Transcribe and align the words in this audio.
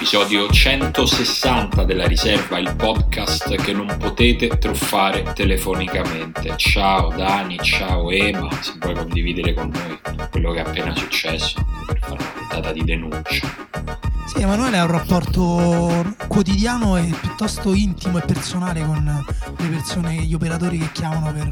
Episodio 0.00 0.48
160 0.48 1.84
della 1.84 2.06
riserva, 2.06 2.58
il 2.58 2.74
podcast 2.74 3.54
che 3.56 3.74
non 3.74 3.94
potete 3.98 4.48
truffare 4.56 5.30
telefonicamente. 5.34 6.54
Ciao 6.56 7.10
Dani, 7.14 7.58
ciao 7.60 8.10
Ema, 8.10 8.48
se 8.62 8.72
vuoi 8.80 8.94
condividere 8.94 9.52
con 9.52 9.68
noi 9.68 10.00
quello 10.30 10.52
che 10.52 10.62
è 10.62 10.66
appena 10.66 10.96
successo 10.96 11.62
per 11.86 11.98
fare 11.98 12.14
una 12.14 12.32
puntata 12.34 12.72
di 12.72 12.82
denuncia. 12.82 13.46
Sì, 14.24 14.40
Emanuele 14.40 14.78
ha 14.78 14.84
un 14.84 14.90
rapporto 14.90 16.14
quotidiano 16.28 16.96
e 16.96 17.14
piuttosto 17.20 17.74
intimo 17.74 18.16
e 18.16 18.22
personale 18.22 18.80
con 18.82 19.24
le 19.58 19.68
persone, 19.68 20.14
gli 20.14 20.32
operatori 20.32 20.78
che 20.78 20.92
chiamano 20.92 21.30
per, 21.30 21.50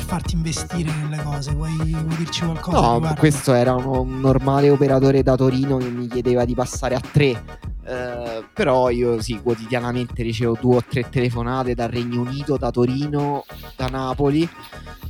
per 0.00 0.02
farti 0.02 0.34
investire 0.34 0.90
nelle 0.90 1.22
cose. 1.22 1.52
Vuoi, 1.52 1.76
vuoi 1.76 2.16
dirci 2.16 2.44
qualcosa? 2.44 2.80
No, 2.80 2.94
riguardo? 2.94 3.20
questo 3.20 3.52
era 3.52 3.74
un, 3.74 3.84
un 3.84 4.20
normale 4.20 4.70
operatore 4.70 5.22
da 5.22 5.36
Torino 5.36 5.76
che 5.76 5.90
mi 5.90 6.08
chiedeva 6.08 6.44
di 6.44 6.54
passare 6.54 6.94
a 6.94 7.00
tre. 7.00 7.42
Eh, 7.84 8.44
però 8.52 8.88
io 8.90 9.20
sì, 9.20 9.40
quotidianamente 9.42 10.22
ricevo 10.22 10.56
due 10.60 10.76
o 10.76 10.84
tre 10.86 11.08
telefonate 11.08 11.74
dal 11.74 11.90
Regno 11.90 12.22
Unito, 12.22 12.56
da 12.56 12.70
Torino, 12.70 13.44
da 13.76 13.88
Napoli, 13.88 14.48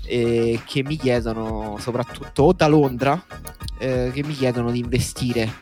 eh, 0.07 0.61
che 0.65 0.83
mi 0.83 0.97
chiedono, 0.97 1.77
soprattutto 1.79 2.43
o 2.43 2.53
da 2.53 2.67
Londra, 2.67 3.23
eh, 3.79 4.11
che 4.13 4.25
mi 4.25 4.35
chiedono 4.35 4.71
di 4.71 4.81
investire. 4.81 5.53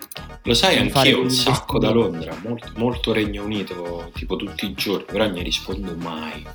Lo 0.44 0.54
sai, 0.54 0.78
anch'io 0.78 1.20
un 1.20 1.30
sacco 1.30 1.78
da. 1.78 1.90
Londra, 1.90 2.34
molto, 2.42 2.72
molto 2.76 3.12
Regno 3.12 3.44
Unito, 3.44 4.10
tipo 4.14 4.36
tutti 4.36 4.66
i 4.66 4.74
giorni, 4.74 5.04
però 5.04 5.26
non 5.26 5.34
gli 5.34 5.42
rispondo 5.42 5.94
mai. 5.96 6.46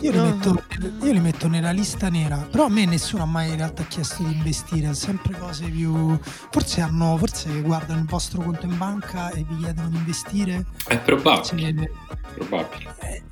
Io 0.00 0.10
li, 0.10 0.16
No. 0.16 0.24
metto, 0.24 0.62
io 1.04 1.12
li 1.12 1.20
metto 1.20 1.48
nella 1.48 1.70
lista 1.70 2.08
nera, 2.08 2.36
però 2.50 2.64
a 2.64 2.68
me 2.68 2.84
nessuno 2.86 3.22
ha 3.22 3.26
mai 3.26 3.50
in 3.50 3.56
realtà 3.56 3.84
chiesto 3.84 4.22
di 4.24 4.32
investire, 4.32 4.92
sempre 4.94 5.36
cose 5.38 5.66
più... 5.66 6.18
Forse 6.50 6.80
hanno, 6.80 7.16
forse 7.18 7.60
guardano 7.60 8.00
il 8.00 8.06
vostro 8.06 8.42
conto 8.42 8.66
in 8.66 8.76
banca 8.76 9.30
e 9.30 9.44
vi 9.48 9.58
chiedono 9.58 9.88
di 9.88 9.96
investire. 9.96 10.64
È 10.86 10.98
probabile, 10.98 11.72
Sì, 11.72 11.88
probabile. 12.34 12.94
eh, 13.00 13.22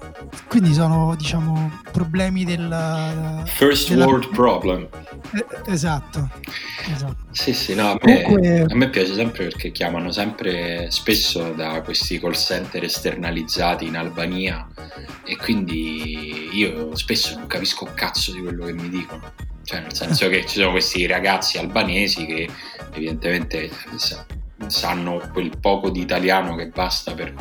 quindi 0.48 0.72
sono, 0.72 1.14
diciamo, 1.16 1.70
problemi 1.92 2.44
del... 2.44 3.42
First 3.46 3.88
della- 3.90 4.06
world 4.06 4.28
problem. 4.30 4.86
Eh, 5.32 5.44
esatto, 5.66 6.28
esatto. 6.92 7.16
Sì, 7.32 7.52
sì, 7.52 7.74
no, 7.74 7.90
a 7.92 7.98
me, 8.02 8.22
Comunque- 8.22 8.62
a 8.68 8.74
me 8.74 8.88
piace 8.90 9.14
sempre 9.14 9.44
perché 9.44 9.70
chiamano 9.72 10.10
sempre 10.12 10.90
spesso 10.90 11.52
da 11.52 11.82
questi 11.82 12.18
call 12.18 12.32
center 12.34 12.84
esternalizzati 12.84 13.86
in 13.86 13.96
Albania 13.96 14.66
e 15.24 15.36
quindi 15.36 16.48
io 16.52 16.94
spesso 16.96 17.36
non 17.36 17.46
capisco 17.46 17.84
un 17.84 17.94
cazzo 17.94 18.32
di 18.32 18.40
quello 18.40 18.66
che 18.66 18.72
mi 18.72 18.88
dicono. 18.88 19.32
Cioè, 19.62 19.80
nel 19.80 19.94
senso 19.94 20.28
che 20.28 20.44
ci 20.46 20.58
sono 20.58 20.72
questi 20.72 21.06
ragazzi 21.06 21.58
albanesi 21.58 22.26
che 22.26 22.48
evidentemente 22.92 23.70
sanno 24.66 25.20
quel 25.32 25.50
poco 25.58 25.90
di 25.90 26.00
italiano 26.00 26.54
che 26.54 26.68
basta 26.68 27.12
per 27.12 27.34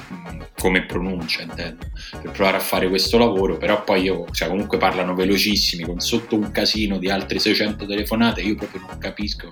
come 0.59 0.85
pronuncia, 0.85 1.41
intendo, 1.41 1.85
per 2.22 2.31
provare 2.31 2.57
a 2.57 2.62
fare 2.62 2.90
questo 2.90 3.18
lavoro, 3.18 3.57
però 3.57 3.84
poi 3.84 4.03
io, 4.03 4.25
cioè 4.31 4.47
comunque 4.47 4.78
parlano 4.78 5.16
velocissimi, 5.16 5.84
con 5.84 6.00
sotto 6.00 6.35
un 6.35 6.52
casino 6.52 6.97
di 6.97 7.09
altre 7.09 7.40
600 7.40 7.85
telefonate, 7.85 8.41
io 8.41 8.56
proprio 8.56 8.84
non 8.88 8.97
capisco. 8.97 9.50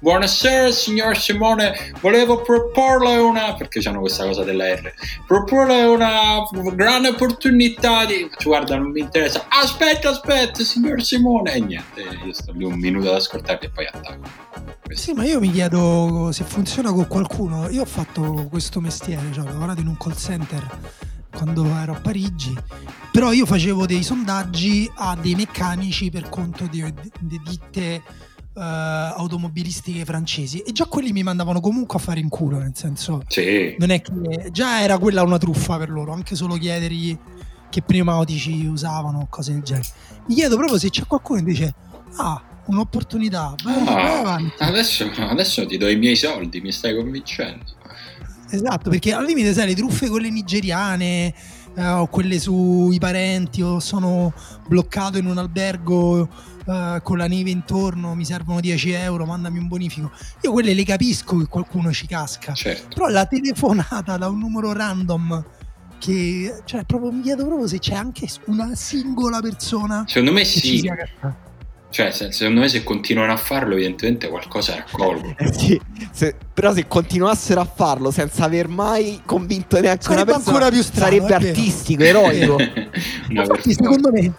Buonasera 0.00 0.70
signor 0.70 1.16
Simone, 1.16 1.92
volevo 2.00 2.42
proporle 2.42 3.16
una, 3.16 3.54
perché 3.54 3.80
hanno 3.86 4.00
questa 4.00 4.24
cosa 4.24 4.44
della 4.44 4.74
R, 4.74 4.92
proporle 5.26 5.82
una 5.84 6.48
grande 6.74 7.08
opportunità 7.08 8.04
di... 8.04 8.28
Guarda, 8.42 8.76
non 8.76 8.90
mi 8.90 9.00
interessa. 9.00 9.46
Aspetta, 9.48 10.10
aspetta, 10.10 10.62
signor 10.62 11.02
Simone. 11.02 11.54
E 11.54 11.60
niente, 11.60 12.02
io 12.24 12.32
sto 12.32 12.52
lì 12.52 12.64
un 12.64 12.78
minuto 12.78 13.08
ad 13.08 13.16
ascoltarli 13.16 13.66
e 13.66 13.70
poi 13.70 13.86
attacco. 13.86 14.42
Sì, 14.90 15.12
ma 15.12 15.24
io 15.24 15.40
mi 15.40 15.50
chiedo 15.50 16.30
se 16.32 16.44
funziona 16.44 16.72
con 16.82 17.06
qualcuno. 17.06 17.68
Io 17.68 17.82
ho 17.82 17.86
fatto 17.86 18.46
questo 18.50 18.80
mestiere, 18.80 19.32
cioè 19.32 19.44
ho 19.44 19.46
lavorato 19.52 19.80
in 19.80 19.86
un 19.86 19.96
call 19.96 20.14
center 20.16 20.78
quando 21.34 21.64
ero 21.66 21.94
a 21.94 22.00
Parigi, 22.00 22.56
però 23.10 23.32
io 23.32 23.44
facevo 23.46 23.86
dei 23.86 24.02
sondaggi 24.02 24.90
a 24.94 25.16
dei 25.20 25.34
meccanici 25.34 26.10
per 26.10 26.28
conto 26.28 26.66
di, 26.66 26.84
di 27.20 27.40
ditte 27.44 27.80
eh, 27.94 28.02
automobilistiche 28.54 30.04
francesi 30.04 30.60
e 30.60 30.72
già 30.72 30.86
quelli 30.86 31.12
mi 31.12 31.22
mandavano 31.22 31.60
comunque 31.60 31.98
a 31.98 32.00
fare 32.00 32.20
in 32.20 32.28
culo, 32.28 32.58
nel 32.58 32.72
senso 32.74 33.22
Sì, 33.26 33.74
non 33.78 33.90
è 33.90 34.00
che 34.00 34.48
già 34.52 34.80
era 34.80 34.98
quella 34.98 35.22
una 35.22 35.38
truffa 35.38 35.76
per 35.76 35.90
loro, 35.90 36.12
anche 36.12 36.36
solo 36.36 36.54
chiedergli 36.54 37.18
che 37.68 37.82
pneumatici 37.82 38.64
usavano, 38.66 39.26
cose 39.28 39.52
del 39.52 39.62
genere. 39.62 39.88
Mi 40.26 40.34
chiedo 40.34 40.56
proprio 40.56 40.78
se 40.78 40.90
c'è 40.90 41.04
qualcuno 41.06 41.40
che 41.40 41.44
dice 41.46 41.74
"Ah, 42.16 42.40
un'opportunità, 42.66 43.54
vai, 43.62 43.84
vai 43.84 43.94
Ah, 43.94 44.18
avanti". 44.20 44.62
adesso, 44.62 45.10
adesso 45.16 45.66
ti 45.66 45.76
do 45.76 45.88
i 45.88 45.96
miei 45.96 46.16
soldi, 46.16 46.60
mi 46.60 46.72
stai 46.72 46.94
convincendo. 46.96 47.64
Esatto, 48.50 48.90
perché 48.90 49.12
al 49.12 49.24
limite 49.24 49.52
sai 49.52 49.66
le 49.66 49.74
truffe 49.74 50.08
quelle 50.08 50.30
nigeriane 50.30 51.34
eh, 51.76 51.86
o 51.86 52.06
quelle 52.06 52.38
sui 52.38 52.98
parenti 52.98 53.62
o 53.62 53.80
sono 53.80 54.32
bloccato 54.68 55.18
in 55.18 55.26
un 55.26 55.38
albergo 55.38 56.28
eh, 56.66 57.00
con 57.02 57.18
la 57.18 57.26
neve 57.26 57.50
intorno, 57.50 58.14
mi 58.14 58.24
servono 58.24 58.60
10 58.60 58.90
euro, 58.92 59.24
mandami 59.26 59.58
un 59.58 59.66
bonifico. 59.66 60.12
Io 60.42 60.52
quelle 60.52 60.72
le 60.72 60.84
capisco 60.84 61.36
che 61.38 61.46
qualcuno 61.46 61.92
ci 61.92 62.06
casca, 62.06 62.52
Certo. 62.54 62.94
però 62.94 63.08
la 63.08 63.26
telefonata 63.26 64.16
da 64.16 64.28
un 64.28 64.38
numero 64.38 64.72
random 64.72 65.44
che 65.98 66.60
cioè 66.64 66.84
proprio 66.84 67.10
mi 67.10 67.22
chiedo 67.22 67.46
proprio 67.46 67.66
se 67.66 67.78
c'è 67.78 67.94
anche 67.94 68.28
una 68.46 68.74
singola 68.74 69.40
persona 69.40 70.04
Secondo 70.06 70.32
me 70.32 70.44
sì. 70.44 70.82
Cioè 71.94 72.10
se- 72.10 72.32
secondo 72.32 72.58
me 72.60 72.68
se 72.68 72.82
continuano 72.82 73.30
a 73.32 73.36
farlo 73.36 73.74
evidentemente 73.74 74.28
qualcosa 74.28 74.74
raccolgono. 74.74 75.36
Eh 75.38 75.52
sì, 75.52 75.80
se- 76.10 76.34
però 76.52 76.74
se 76.74 76.88
continuassero 76.88 77.60
a 77.60 77.64
farlo 77.64 78.10
senza 78.10 78.42
aver 78.44 78.66
mai 78.66 79.20
convinto 79.24 79.80
neanche 79.80 80.02
Sarebbe 80.02 80.32
una 80.32 80.40
persona, 80.40 80.56
ancora 80.56 80.70
più 80.72 80.82
strano, 80.82 81.10
sarebbe 81.12 81.34
artistico, 81.34 82.02
eroico. 82.02 82.56
Infatti, 83.30 83.72
secondo 83.74 84.10
me, 84.10 84.32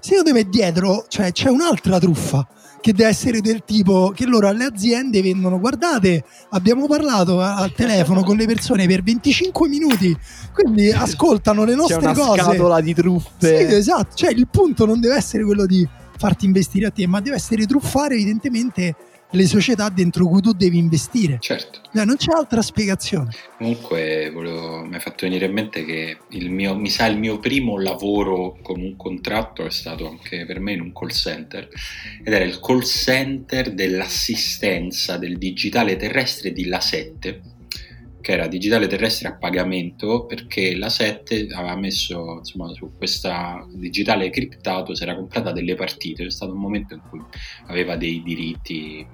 secondo 0.00 0.32
me 0.34 0.46
dietro 0.50 1.06
cioè, 1.08 1.32
c'è 1.32 1.48
un'altra 1.48 1.98
truffa 1.98 2.46
che 2.80 2.92
deve 2.92 3.08
essere 3.08 3.40
del 3.40 3.62
tipo 3.64 4.12
che 4.14 4.26
loro 4.26 4.46
alle 4.46 4.64
aziende 4.64 5.20
vendono 5.22 5.58
guardate 5.58 6.22
abbiamo 6.50 6.86
parlato 6.86 7.40
al 7.40 7.72
telefono 7.72 8.22
con 8.22 8.36
le 8.36 8.46
persone 8.46 8.86
per 8.86 9.02
25 9.02 9.66
minuti 9.68 10.16
quindi 10.52 10.92
ascoltano 10.92 11.64
le 11.64 11.72
C'è 11.72 11.76
nostre 11.76 11.96
una 11.96 12.12
cose 12.12 12.40
scatola 12.40 12.80
di 12.80 12.88
sì, 12.90 12.94
truffe. 12.94 13.76
esatto 13.76 14.14
cioè 14.14 14.30
il 14.30 14.46
punto 14.48 14.86
non 14.86 15.00
deve 15.00 15.16
essere 15.16 15.42
quello 15.42 15.66
di 15.66 15.86
farti 16.18 16.44
investire 16.44 16.86
a 16.86 16.90
te 16.90 17.06
ma 17.06 17.20
deve 17.20 17.36
essere 17.36 17.64
truffare 17.64 18.14
evidentemente 18.14 18.94
le 19.32 19.46
società 19.46 19.88
dentro 19.90 20.26
cui 20.26 20.40
tu 20.40 20.52
devi 20.52 20.78
investire. 20.78 21.36
Certo. 21.40 21.80
Cioè, 21.92 22.04
non 22.04 22.16
c'è 22.16 22.32
altra 22.32 22.62
spiegazione. 22.62 23.30
Comunque 23.58 24.30
volevo- 24.32 24.84
mi 24.84 24.96
è 24.96 24.98
fatto 25.00 25.26
venire 25.26 25.46
in 25.46 25.52
mente 25.52 25.84
che 25.84 26.18
il 26.30 26.50
mio, 26.50 26.74
mi 26.74 26.88
sa 26.88 27.06
il 27.06 27.18
mio 27.18 27.38
primo 27.38 27.78
lavoro 27.78 28.56
con 28.62 28.80
un 28.80 28.96
contratto 28.96 29.66
è 29.66 29.70
stato 29.70 30.08
anche 30.08 30.46
per 30.46 30.60
me 30.60 30.72
in 30.72 30.80
un 30.80 30.92
call 30.92 31.10
center 31.10 31.68
ed 32.24 32.32
era 32.32 32.44
il 32.44 32.58
call 32.60 32.82
center 32.82 33.72
dell'assistenza 33.72 35.18
del 35.18 35.36
digitale 35.36 35.96
terrestre 35.96 36.52
di 36.52 36.66
La 36.66 36.80
7 36.80 37.56
che 38.28 38.34
era 38.34 38.46
digitale 38.46 38.88
terrestre 38.88 39.28
a 39.28 39.36
pagamento 39.36 40.26
perché 40.26 40.76
la 40.76 40.90
7 40.90 41.46
aveva 41.50 41.76
messo 41.76 42.36
insomma 42.40 42.68
su 42.74 42.92
questa 42.94 43.66
digitale 43.72 44.28
criptato 44.28 44.94
si 44.94 45.02
era 45.02 45.16
comprata 45.16 45.50
delle 45.50 45.74
partite. 45.74 46.24
C'è 46.24 46.30
stato 46.30 46.52
un 46.52 46.58
momento 46.60 46.92
in 46.92 47.00
cui 47.08 47.22
aveva 47.68 47.96
dei 47.96 48.22
diritti 48.22 49.06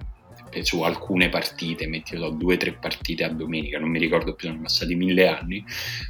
su 0.63 0.83
alcune 0.83 1.29
partite, 1.29 1.87
metti 1.87 2.17
so, 2.17 2.31
due 2.31 2.55
o 2.55 2.57
tre 2.57 2.73
partite 2.73 3.25
a 3.25 3.29
domenica, 3.29 3.79
non 3.79 3.91
mi 3.91 3.99
ricordo 3.99 4.35
più, 4.35 4.49
sono 4.49 4.61
passati 4.61 4.95
mille 4.95 5.29
anni, 5.29 5.65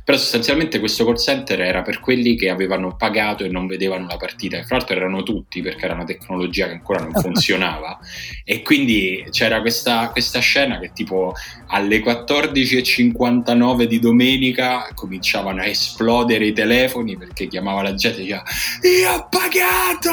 però 0.05 0.19
sostanzialmente 0.19 0.79
questo 0.79 1.05
call 1.05 1.17
center 1.17 1.61
era 1.61 1.83
per 1.83 2.01
quelli 2.01 2.37
che 2.37 2.51
avevano 2.51 2.97
pagato 2.97 3.45
e 3.45 3.49
non 3.49 3.67
vedevano 3.67 4.07
la 4.07 4.17
partita, 4.17 4.59
e 4.59 4.65
fra 4.65 4.77
l'altro 4.77 4.97
erano 4.97 5.23
tutti 5.23 5.63
perché 5.63 5.85
era 5.85 5.95
una 5.95 6.05
tecnologia 6.05 6.67
che 6.67 6.73
ancora 6.73 7.01
non 7.01 7.13
funzionava. 7.19 7.99
E 8.45 8.63
quindi 8.63 9.25
c'era 9.31 9.61
questa, 9.61 10.11
questa 10.11 10.41
scena 10.41 10.79
che 10.79 10.93
tipo 10.93 11.35
alle 11.69 12.03
14.59 12.03 13.85
di 13.85 13.99
domenica 13.99 14.89
cominciavano 14.95 15.63
a 15.63 15.67
esplodere 15.67 16.47
i 16.47 16.53
telefoni 16.53 17.17
perché 17.17 17.47
chiamava 17.47 17.83
la 17.83 17.95
gente 17.95 18.19
e 18.19 18.23
diceva 18.23 18.43
io 18.83 19.13
ho 19.13 19.29
pagato, 19.29 20.11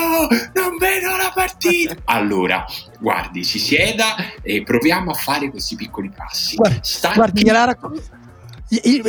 non 0.53 0.77
vedo 0.77 1.15
la 1.15 1.31
partita. 1.33 1.95
Allora, 2.11 2.65
guardi, 2.99 3.43
si 3.43 3.57
sieda 3.57 4.15
e 4.41 4.63
proviamo 4.63 5.11
a 5.11 5.13
fare 5.13 5.49
questi 5.49 5.75
piccoli 5.75 6.11
passi. 6.15 6.55
Guardi, 6.55 6.79
Stanchi... 6.81 7.17
guardi 7.17 7.41
gliela, 7.43 7.63
racco- 7.65 7.93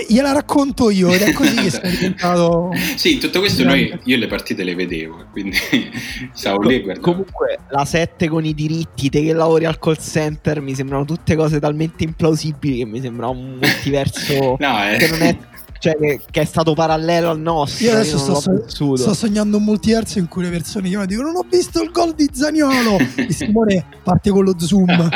gliela 0.09 0.33
racconto 0.33 0.91
io 0.91 1.13
ed 1.13 1.23
è 1.23 1.33
così 1.33 1.55
che 1.55 1.71
sei 1.71 1.91
diventato... 1.91 2.71
sì, 2.97 3.19
tutto 3.19 3.39
questo 3.39 3.63
noi, 3.63 3.97
io 4.05 4.17
le 4.17 4.27
partite 4.27 4.65
le 4.65 4.75
vedevo, 4.75 5.27
quindi 5.31 5.57
stavo 6.33 6.63
lì 6.63 6.83
e 6.83 6.99
Comunque, 6.99 7.59
la 7.71 7.85
7 7.85 8.29
con 8.29 8.45
i 8.45 8.55
diritti, 8.55 9.09
te 9.09 9.23
che 9.23 9.33
lavori 9.33 9.65
al 9.65 9.79
call 9.79 9.99
center, 9.99 10.61
mi 10.61 10.75
sembrano 10.75 11.05
tutte 11.05 11.37
cose 11.37 11.61
talmente 11.61 12.03
implausibili 12.05 12.79
che 12.79 12.87
mi 12.87 13.01
sembra 13.01 13.29
un 13.29 13.59
multiverso 13.61 14.57
no, 14.61 14.91
eh. 14.91 14.97
che 14.97 15.09
non 15.09 15.23
è 15.23 15.39
cioè 15.83 15.97
che, 16.31 16.41
è 16.41 16.45
stato 16.45 16.75
parallelo 16.75 17.29
al 17.29 17.41
nostro. 17.41 17.87
Io 17.87 17.93
adesso 17.95 18.13
io 18.13 18.19
sto, 18.19 18.65
so, 18.69 18.95
sto, 18.97 19.15
sognando 19.15 19.57
un 19.57 19.65
multiverso 19.65 20.21
in 20.21 20.29
cui 20.29 20.45
le 20.45 20.51
persone 20.51 20.87
chiamano 20.87 21.09
dicono 21.09 21.33
non 21.33 21.39
ho 21.39 21.47
visto 21.51 21.83
il 21.83 21.91
gol 21.91 22.15
di 22.15 22.31
Zaniolo 22.33 22.99
e 23.17 23.33
Simone 23.33 23.85
parte 24.05 24.31
con 24.31 24.45
lo 24.45 24.55
zoom. 24.57 24.89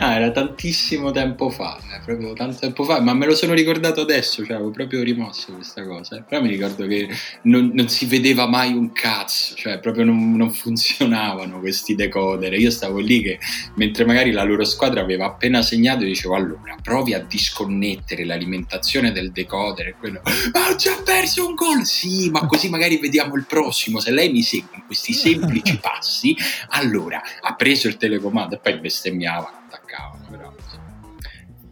ah, 0.00 0.14
era 0.14 0.30
tantissimo 0.30 1.10
tempo 1.10 1.50
fa, 1.50 1.76
eh, 1.76 2.00
proprio 2.02 2.32
tanto 2.32 2.60
tempo 2.60 2.84
fa, 2.84 3.02
ma 3.02 3.12
me 3.12 3.26
lo 3.26 3.34
sono 3.34 3.52
ricordato 3.52 4.00
adesso, 4.00 4.42
cioè 4.42 4.54
avevo 4.54 4.70
proprio 4.70 5.02
rimosso 5.02 5.52
questa 5.52 5.84
cosa. 5.84 6.16
Eh. 6.16 6.22
Però 6.26 6.40
mi 6.40 6.48
ricordo 6.48 6.86
che 6.86 7.10
non, 7.42 7.72
non, 7.74 7.90
si 7.90 8.06
vedeva 8.06 8.48
mai 8.48 8.72
un 8.72 8.90
cazzo, 8.92 9.54
cioè 9.54 9.80
proprio 9.80 10.04
non, 10.04 10.34
non 10.34 10.50
funzionavano 10.50 11.60
questi 11.60 11.94
decoder. 11.94 12.54
Io 12.54 12.70
stavo 12.70 13.00
lì 13.00 13.20
che 13.20 13.38
mentre 13.74 14.06
magari 14.06 14.32
la 14.32 14.44
loro 14.44 14.64
squadra 14.64 15.02
aveva 15.02 15.26
appena 15.26 15.60
segnato, 15.60 16.04
dicevo 16.04 16.34
allora 16.34 16.74
provi 16.82 17.12
a 17.12 17.20
disconnettere 17.20 18.24
l'alimentazione 18.24 18.60
presentazione 18.62 19.12
del 19.12 19.32
decoder 19.32 19.88
e 19.88 19.94
quello. 19.98 20.20
Ma 20.52 20.68
ho 20.68 20.76
già 20.76 21.00
perso 21.04 21.46
un 21.46 21.54
gol! 21.54 21.84
Sì 21.84 22.30
ma 22.30 22.46
così 22.46 22.68
magari 22.68 22.98
vediamo 22.98 23.34
il 23.34 23.44
prossimo. 23.46 24.00
Se 24.00 24.10
lei 24.10 24.30
mi 24.30 24.42
segue 24.42 24.76
in 24.76 24.82
questi 24.86 25.12
semplici 25.12 25.78
passi 25.80 26.36
allora 26.70 27.20
ha 27.40 27.54
preso 27.54 27.88
il 27.88 27.96
telecomando 27.96 28.56
e 28.56 28.58
poi 28.58 28.78
bestemmiavano 28.78 29.62
attaccavano 29.66 30.26
però 30.30 30.54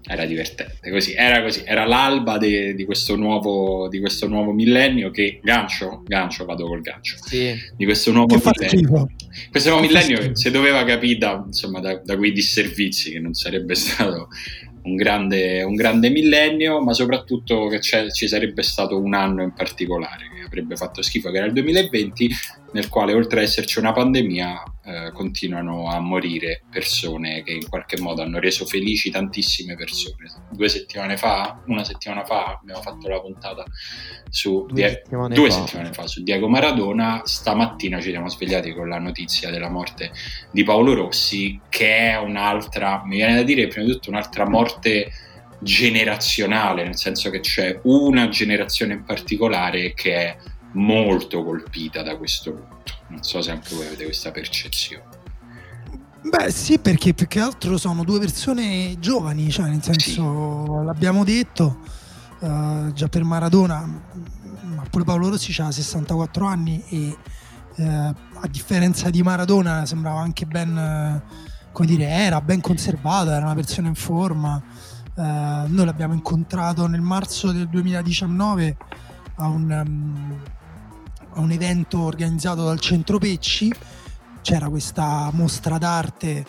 era 0.06 0.24
divertente. 0.24 0.90
Così 0.90 1.12
era 1.12 1.40
così 1.40 1.62
era 1.64 1.86
l'alba 1.86 2.36
de, 2.36 2.74
di, 2.74 2.84
questo 2.84 3.14
nuovo, 3.14 3.88
di 3.88 4.00
questo 4.00 4.26
nuovo 4.26 4.50
millennio 4.50 5.10
che 5.10 5.38
gancio 5.40 6.02
gancio 6.04 6.44
vado 6.44 6.66
col 6.66 6.80
gancio. 6.80 7.16
Sì. 7.24 7.54
di 7.76 7.84
questo 7.84 8.10
nuovo 8.10 8.36
che 8.36 8.50
millennio. 8.70 9.08
questo 9.50 9.70
nuovo 9.70 9.86
millennio 9.86 10.34
si 10.34 10.50
doveva 10.50 10.82
capire 10.82 11.16
da, 11.16 11.44
insomma, 11.46 11.78
da, 11.78 12.00
da 12.04 12.16
quei 12.16 12.32
disservizi 12.32 13.12
che 13.12 13.20
non 13.20 13.34
sarebbe 13.34 13.76
stato 13.76 14.28
un 14.82 14.96
grande, 14.96 15.62
un 15.62 15.74
grande 15.74 16.10
millennio, 16.10 16.80
ma 16.80 16.92
soprattutto 16.92 17.66
che 17.66 17.80
ci 17.80 18.28
sarebbe 18.28 18.62
stato 18.62 18.98
un 18.98 19.14
anno 19.14 19.42
in 19.42 19.52
particolare 19.52 20.28
avrebbe 20.50 20.76
fatto 20.76 21.02
schifo, 21.02 21.30
che 21.30 21.38
era 21.38 21.46
il 21.46 21.52
2020, 21.52 22.28
nel 22.72 22.88
quale 22.88 23.14
oltre 23.14 23.38
ad 23.40 23.46
esserci 23.46 23.78
una 23.78 23.92
pandemia 23.92 24.62
eh, 24.84 25.10
continuano 25.12 25.88
a 25.88 26.00
morire 26.00 26.62
persone 26.70 27.42
che 27.42 27.52
in 27.52 27.68
qualche 27.68 28.00
modo 28.00 28.22
hanno 28.22 28.38
reso 28.38 28.64
felici 28.66 29.10
tantissime 29.10 29.76
persone. 29.76 30.30
Due 30.50 30.68
settimane 30.68 31.16
fa, 31.16 31.60
una 31.66 31.84
settimana 31.84 32.24
fa, 32.24 32.58
abbiamo 32.60 32.80
fatto 32.80 33.08
la 33.08 33.20
puntata 33.20 33.64
su 34.28 34.66
due, 34.66 34.74
Die- 34.74 34.88
settimane, 34.88 35.34
due 35.34 35.50
fa. 35.50 35.56
settimane 35.56 35.92
fa 35.92 36.06
su 36.06 36.22
Diego 36.22 36.48
Maradona. 36.48 37.22
Stamattina 37.24 38.00
ci 38.00 38.10
siamo 38.10 38.28
svegliati 38.28 38.72
con 38.72 38.88
la 38.88 38.98
notizia 38.98 39.50
della 39.50 39.70
morte 39.70 40.10
di 40.50 40.62
Paolo 40.64 40.94
Rossi, 40.94 41.60
che 41.68 42.10
è 42.10 42.18
un'altra, 42.18 43.02
mi 43.04 43.16
viene 43.16 43.36
da 43.36 43.42
dire 43.42 43.66
prima 43.68 43.86
di 43.86 43.92
tutto 43.92 44.10
un'altra 44.10 44.48
morte 44.48 45.10
generazionale, 45.60 46.84
nel 46.84 46.96
senso 46.96 47.30
che 47.30 47.40
c'è 47.40 47.80
una 47.84 48.28
generazione 48.28 48.94
in 48.94 49.04
particolare 49.04 49.94
che 49.94 50.14
è 50.14 50.36
molto 50.72 51.44
colpita 51.44 52.02
da 52.02 52.16
questo 52.16 52.50
lutto. 52.50 52.94
Non 53.08 53.22
so 53.22 53.40
se 53.42 53.50
anche 53.50 53.74
voi 53.74 53.86
avete 53.86 54.04
questa 54.04 54.30
percezione. 54.30 55.18
Beh 56.22 56.50
sì, 56.50 56.78
perché 56.78 57.14
più 57.14 57.26
che 57.26 57.40
altro 57.40 57.78
sono 57.78 58.04
due 58.04 58.18
persone 58.18 58.96
giovani, 58.98 59.50
cioè 59.50 59.68
nel 59.68 59.82
senso, 59.82 60.64
sì. 60.66 60.84
l'abbiamo 60.84 61.24
detto, 61.24 61.78
uh, 62.40 62.92
già 62.92 63.08
per 63.08 63.24
Maradona, 63.24 64.02
ma 64.62 64.84
pure 64.90 65.04
Paolo 65.04 65.30
Rossi 65.30 65.58
ha 65.62 65.70
64 65.70 66.44
anni 66.44 66.82
e 66.88 67.16
uh, 67.76 67.82
a 67.84 68.46
differenza 68.50 69.08
di 69.08 69.22
Maradona 69.22 69.86
sembrava 69.86 70.20
anche 70.20 70.44
ben, 70.44 70.76
uh, 70.76 71.72
come 71.72 71.88
dire, 71.88 72.06
era 72.06 72.40
ben 72.42 72.60
conservato, 72.60 73.30
era 73.30 73.44
una 73.44 73.54
persona 73.54 73.88
in 73.88 73.94
forma. 73.94 74.62
Noi 75.14 75.84
l'abbiamo 75.84 76.14
incontrato 76.14 76.86
nel 76.86 77.00
marzo 77.00 77.52
del 77.52 77.68
2019 77.68 78.76
a 79.36 79.46
un... 79.46 79.84
Um, 79.86 80.42
a 81.34 81.40
un 81.40 81.50
evento 81.50 82.00
organizzato 82.00 82.64
dal 82.64 82.80
Centro 82.80 83.18
Pecci, 83.18 83.72
c'era 84.42 84.68
questa 84.68 85.30
mostra 85.32 85.78
d'arte 85.78 86.44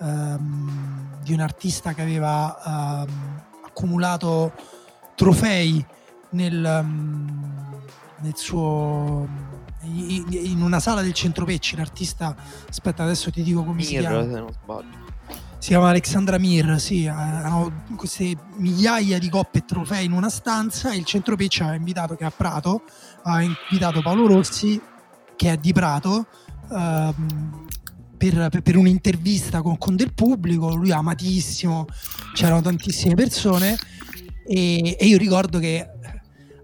ehm, 0.00 1.20
di 1.22 1.32
un 1.32 1.40
artista 1.40 1.92
che 1.92 2.02
aveva 2.02 3.04
ehm, 3.06 3.42
accumulato 3.66 4.52
trofei 5.14 5.84
nel, 6.30 6.64
ehm, 6.64 7.82
nel 8.20 8.36
suo 8.36 9.50
in 9.84 10.62
una 10.62 10.78
sala 10.78 11.02
del 11.02 11.12
Centro 11.12 11.44
Pecci 11.44 11.74
l'artista 11.74 12.36
aspetta 12.68 13.02
adesso 13.02 13.32
ti 13.32 13.42
dico 13.42 13.64
come 13.64 13.78
Mir, 13.78 13.84
si 13.84 13.98
chiama. 13.98 14.22
se 14.22 14.38
non 14.38 14.52
sbaglio 14.52 15.01
si 15.62 15.68
chiama 15.68 15.90
Alexandra 15.90 16.38
Mir, 16.38 16.80
sì, 16.80 17.06
hanno 17.06 17.84
queste 17.94 18.36
migliaia 18.56 19.20
di 19.20 19.28
coppe 19.28 19.58
e 19.58 19.64
trofei 19.64 20.06
in 20.06 20.10
una 20.10 20.28
stanza. 20.28 20.90
E 20.90 20.96
il 20.96 21.04
Centro 21.04 21.36
Pecci 21.36 21.62
aveva 21.62 21.76
invitato, 21.76 22.16
che 22.16 22.24
a 22.24 22.32
Prato, 22.32 22.82
ha 23.22 23.40
invitato 23.42 24.02
Paolo 24.02 24.26
Rossi, 24.26 24.80
che 25.36 25.52
è 25.52 25.56
di 25.58 25.72
Prato, 25.72 26.26
ehm, 26.68 27.66
per, 28.16 28.60
per, 28.60 28.76
un'intervista 28.76 29.62
con, 29.62 29.78
con, 29.78 29.94
del 29.94 30.12
pubblico, 30.12 30.74
lui 30.74 30.90
è 30.90 30.94
amatissimo, 30.94 31.86
c'erano 32.34 32.60
tantissime 32.60 33.14
persone. 33.14 33.78
E, 34.44 34.96
e 34.98 35.06
io 35.06 35.16
ricordo 35.16 35.60
che 35.60 35.88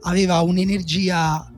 aveva 0.00 0.40
un'energia 0.40 1.48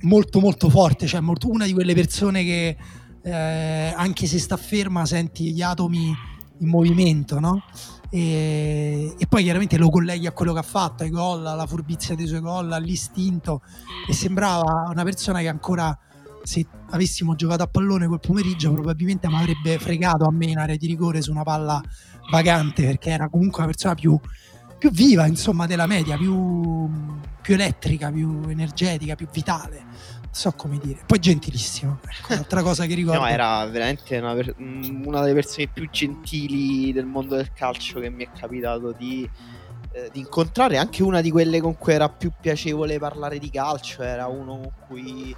molto 0.00 0.40
molto 0.40 0.68
forte, 0.68 1.06
cioè 1.06 1.20
molto, 1.20 1.48
una 1.48 1.64
di 1.64 1.72
quelle 1.72 1.94
persone 1.94 2.42
che 2.42 2.76
eh, 3.22 3.92
anche 3.96 4.26
se 4.26 4.38
sta 4.38 4.56
ferma 4.56 5.04
senti 5.06 5.52
gli 5.52 5.62
atomi 5.62 6.14
in 6.58 6.68
movimento, 6.68 7.38
no? 7.38 7.62
E, 8.10 9.14
e, 9.18 9.26
poi 9.26 9.42
chiaramente 9.42 9.76
lo 9.76 9.90
colleghi 9.90 10.26
a 10.26 10.32
quello 10.32 10.52
che 10.52 10.60
ha 10.60 10.62
fatto, 10.62 11.02
ai 11.02 11.10
gol, 11.10 11.46
alla 11.46 11.66
furbizia 11.66 12.14
dei 12.14 12.26
suoi 12.26 12.40
gol, 12.40 12.72
all'istinto 12.72 13.60
e 14.08 14.12
sembrava 14.14 14.88
una 14.90 15.04
persona 15.04 15.40
che 15.40 15.48
ancora 15.48 15.96
se 16.42 16.66
avessimo 16.90 17.34
giocato 17.34 17.62
a 17.64 17.66
pallone 17.66 18.06
quel 18.06 18.20
pomeriggio 18.20 18.72
probabilmente 18.72 19.28
mi 19.28 19.34
avrebbe 19.34 19.78
fregato 19.78 20.24
a 20.24 20.32
me 20.32 20.46
in 20.46 20.56
area 20.56 20.76
di 20.76 20.86
rigore 20.86 21.20
su 21.20 21.30
una 21.30 21.42
palla 21.42 21.82
vagante 22.30 22.84
perché 22.84 23.10
era 23.10 23.28
comunque 23.28 23.58
una 23.58 23.70
persona 23.70 23.94
più, 23.94 24.18
più 24.78 24.90
viva 24.90 25.26
insomma 25.26 25.66
della 25.66 25.86
media, 25.86 26.16
più, 26.16 26.88
più 27.42 27.54
elettrica, 27.54 28.10
più 28.10 28.44
energetica, 28.48 29.14
più 29.14 29.28
vitale 29.30 29.84
so 30.30 30.52
come 30.52 30.78
dire. 30.78 31.00
Poi 31.06 31.18
gentilissimo. 31.18 31.98
Ecco, 32.02 32.34
l'altra 32.34 32.62
cosa 32.62 32.86
che 32.86 32.94
ricordo. 32.94 33.20
no, 33.20 33.26
era 33.26 33.64
veramente 33.66 34.18
una, 34.18 34.34
una, 34.34 35.20
delle 35.20 35.34
persone 35.34 35.68
più 35.68 35.88
gentili 35.90 36.92
del 36.92 37.06
mondo 37.06 37.36
del 37.36 37.52
calcio 37.52 38.00
che 38.00 38.10
mi 38.10 38.24
è 38.24 38.28
capitato 38.38 38.92
di, 38.92 39.28
eh, 39.92 40.10
di, 40.12 40.20
incontrare. 40.20 40.78
Anche 40.78 41.02
una 41.02 41.20
di 41.20 41.30
quelle 41.30 41.60
con 41.60 41.76
cui 41.76 41.92
era 41.92 42.08
più 42.08 42.32
piacevole 42.40 42.98
parlare 42.98 43.38
di 43.38 43.50
calcio. 43.50 44.02
Era 44.02 44.26
uno 44.26 44.58
con 44.58 44.72
cui 44.86 45.34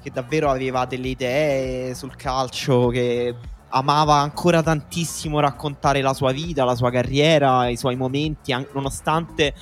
che 0.00 0.10
davvero 0.10 0.50
aveva 0.50 0.84
delle 0.86 1.08
idee 1.08 1.94
sul 1.94 2.14
calcio, 2.16 2.88
che 2.88 3.34
amava 3.70 4.14
ancora 4.14 4.62
tantissimo 4.62 5.40
raccontare 5.40 6.00
la 6.00 6.14
sua 6.14 6.32
vita, 6.32 6.64
la 6.64 6.74
sua 6.74 6.90
carriera, 6.90 7.68
i 7.68 7.76
suoi 7.76 7.96
momenti, 7.96 8.54
nonostante 8.72 9.54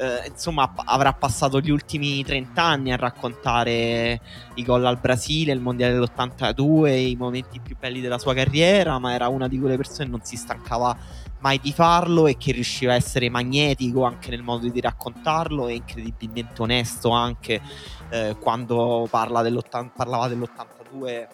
eh, 0.00 0.28
insomma 0.28 0.72
avrà 0.86 1.12
passato 1.12 1.60
gli 1.60 1.70
ultimi 1.70 2.24
30 2.24 2.62
anni 2.62 2.92
a 2.92 2.96
raccontare 2.96 4.20
i 4.54 4.64
gol 4.64 4.86
al 4.86 4.98
Brasile, 4.98 5.52
il 5.52 5.60
mondiale 5.60 5.92
dell'82, 5.92 6.96
i 6.96 7.16
momenti 7.16 7.60
più 7.60 7.76
belli 7.78 8.00
della 8.00 8.18
sua 8.18 8.32
carriera, 8.32 8.98
ma 8.98 9.12
era 9.12 9.28
una 9.28 9.46
di 9.46 9.58
quelle 9.58 9.76
persone 9.76 10.06
che 10.06 10.10
non 10.10 10.24
si 10.24 10.36
stancava 10.36 10.96
mai 11.40 11.58
di 11.60 11.72
farlo 11.72 12.26
e 12.26 12.36
che 12.38 12.52
riusciva 12.52 12.92
a 12.92 12.96
essere 12.96 13.28
magnetico 13.28 14.04
anche 14.04 14.30
nel 14.30 14.42
modo 14.42 14.68
di 14.68 14.80
raccontarlo 14.80 15.68
e 15.68 15.74
incredibilmente 15.74 16.62
onesto 16.62 17.10
anche 17.10 17.60
eh, 18.10 18.36
quando 18.40 19.06
parla 19.10 19.42
dell'80, 19.42 19.90
parlava 19.94 20.28
dell'82 20.28 21.26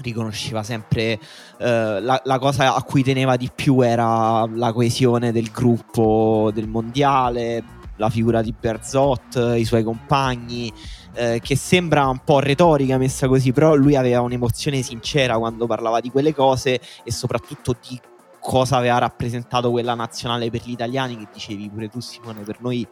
riconosceva 0.00 0.62
sempre 0.62 1.18
eh, 1.58 2.00
la, 2.00 2.20
la, 2.22 2.38
cosa 2.38 2.76
a 2.76 2.82
cui 2.84 3.02
teneva 3.02 3.34
di 3.34 3.50
più 3.52 3.80
era 3.80 4.46
la 4.46 4.72
coesione 4.72 5.32
del 5.32 5.50
gruppo 5.50 6.52
del 6.54 6.68
mondiale, 6.68 7.64
la 7.98 8.08
figura 8.08 8.42
di 8.42 8.54
Berzot, 8.58 9.54
i 9.56 9.64
suoi 9.64 9.84
compagni, 9.84 10.72
eh, 11.14 11.40
che 11.42 11.56
sembra 11.56 12.06
un 12.06 12.20
po' 12.24 12.40
retorica 12.40 12.96
messa 12.96 13.28
così, 13.28 13.52
però 13.52 13.74
lui 13.74 13.96
aveva 13.96 14.20
un'emozione 14.20 14.82
sincera 14.82 15.36
quando 15.38 15.66
parlava 15.66 16.00
di 16.00 16.10
quelle 16.10 16.34
cose 16.34 16.80
e 17.04 17.12
soprattutto 17.12 17.76
di 17.86 18.00
cosa 18.40 18.76
aveva 18.76 18.98
rappresentato 18.98 19.70
quella 19.70 19.94
nazionale 19.94 20.48
per 20.50 20.62
gli 20.64 20.70
italiani 20.70 21.18
che 21.18 21.28
dicevi 21.32 21.68
pure 21.68 21.88
tu 21.88 22.00
Simone, 22.00 22.42
per 22.42 22.60
noi 22.60 22.86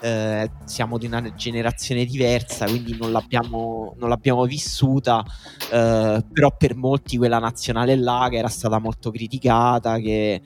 eh, 0.00 0.50
siamo 0.64 0.98
di 0.98 1.06
una 1.06 1.34
generazione 1.34 2.04
diversa, 2.04 2.64
quindi 2.64 2.96
non 2.98 3.12
l'abbiamo, 3.12 3.94
non 3.98 4.08
l'abbiamo 4.08 4.44
vissuta, 4.44 5.22
eh, 5.70 6.24
però 6.32 6.56
per 6.56 6.74
molti 6.74 7.18
quella 7.18 7.38
nazionale 7.38 7.96
là 7.96 8.28
che 8.30 8.38
era 8.38 8.48
stata 8.48 8.78
molto 8.78 9.10
criticata, 9.10 9.98
che 9.98 10.40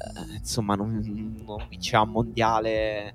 eh, 0.00 0.36
insomma 0.38 0.74
non, 0.74 0.94
non, 1.44 1.66
vinceva 1.68 2.02
un 2.02 2.10
mondiale 2.10 3.08
eh, 3.08 3.14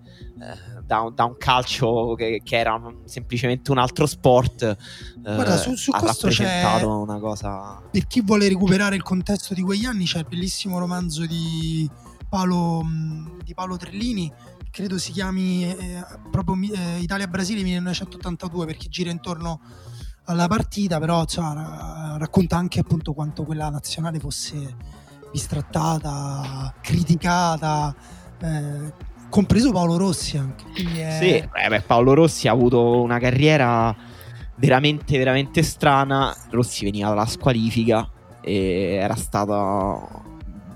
da, 0.86 1.12
da, 1.14 1.24
un 1.26 1.36
calcio 1.38 2.14
che, 2.16 2.42
che 2.44 2.58
era 2.58 2.80
semplicemente 3.06 3.72
un 3.72 3.80
altro 3.80 4.06
sport, 4.06 4.62
eh, 4.62 4.78
Guarda, 5.22 5.58
su, 5.58 5.74
su 5.76 5.90
ha 5.92 6.00
questo 6.00 6.28
rappresentato 6.28 7.02
una 7.02 7.18
cosa... 7.18 7.82
Per 7.90 8.06
chi 8.06 8.22
vuole 8.22 8.48
recuperare 8.48 8.96
il 8.96 9.04
contesto 9.04 9.56
di 9.56 9.62
quegli 9.62 9.86
anni 9.86 10.06
c'è 10.06 10.20
il 10.20 10.28
bellissimo 10.30 10.78
romanzo 10.78 11.26
di 11.26 11.90
Paolo, 12.30 12.86
di 13.44 13.54
Paolo 13.56 13.78
Trellini 13.78 14.32
credo 14.70 14.98
si 14.98 15.14
chiami 15.14 15.66
eh, 15.66 16.06
proprio 16.30 16.56
eh, 16.74 17.00
Italia-Brasile 17.00 17.64
1982 17.64 18.66
perché 18.66 18.90
gira 18.90 19.10
intorno 19.10 19.62
alla 20.26 20.48
partita, 20.48 21.00
però 21.00 21.24
cioè, 21.26 21.46
racconta 22.18 22.58
anche 22.58 22.82
appunto 22.82 23.14
quanto 23.14 23.44
quella 23.44 23.70
nazionale 23.70 24.20
fosse 24.20 24.76
bistrattata, 25.36 26.74
criticata, 26.80 27.94
eh, 28.40 28.94
compreso 29.30 29.74
Paolo 29.74 29.98
Rossi 29.98 30.38
anche. 30.38 30.64
È... 30.74 31.18
Sì, 31.20 31.30
eh, 31.36 31.68
beh, 31.68 31.82
Paolo 31.82 32.14
Rossi 32.14 32.48
ha 32.48 32.54
avuto 32.54 33.02
una 33.02 33.20
carriera 33.20 33.94
veramente, 34.56 35.18
veramente 35.18 35.62
strana. 35.62 36.34
Rossi 36.52 36.86
veniva 36.86 37.10
dalla 37.10 37.26
squalifica 37.26 38.10
e 38.40 38.98
era 39.02 39.16
stato 39.16 40.24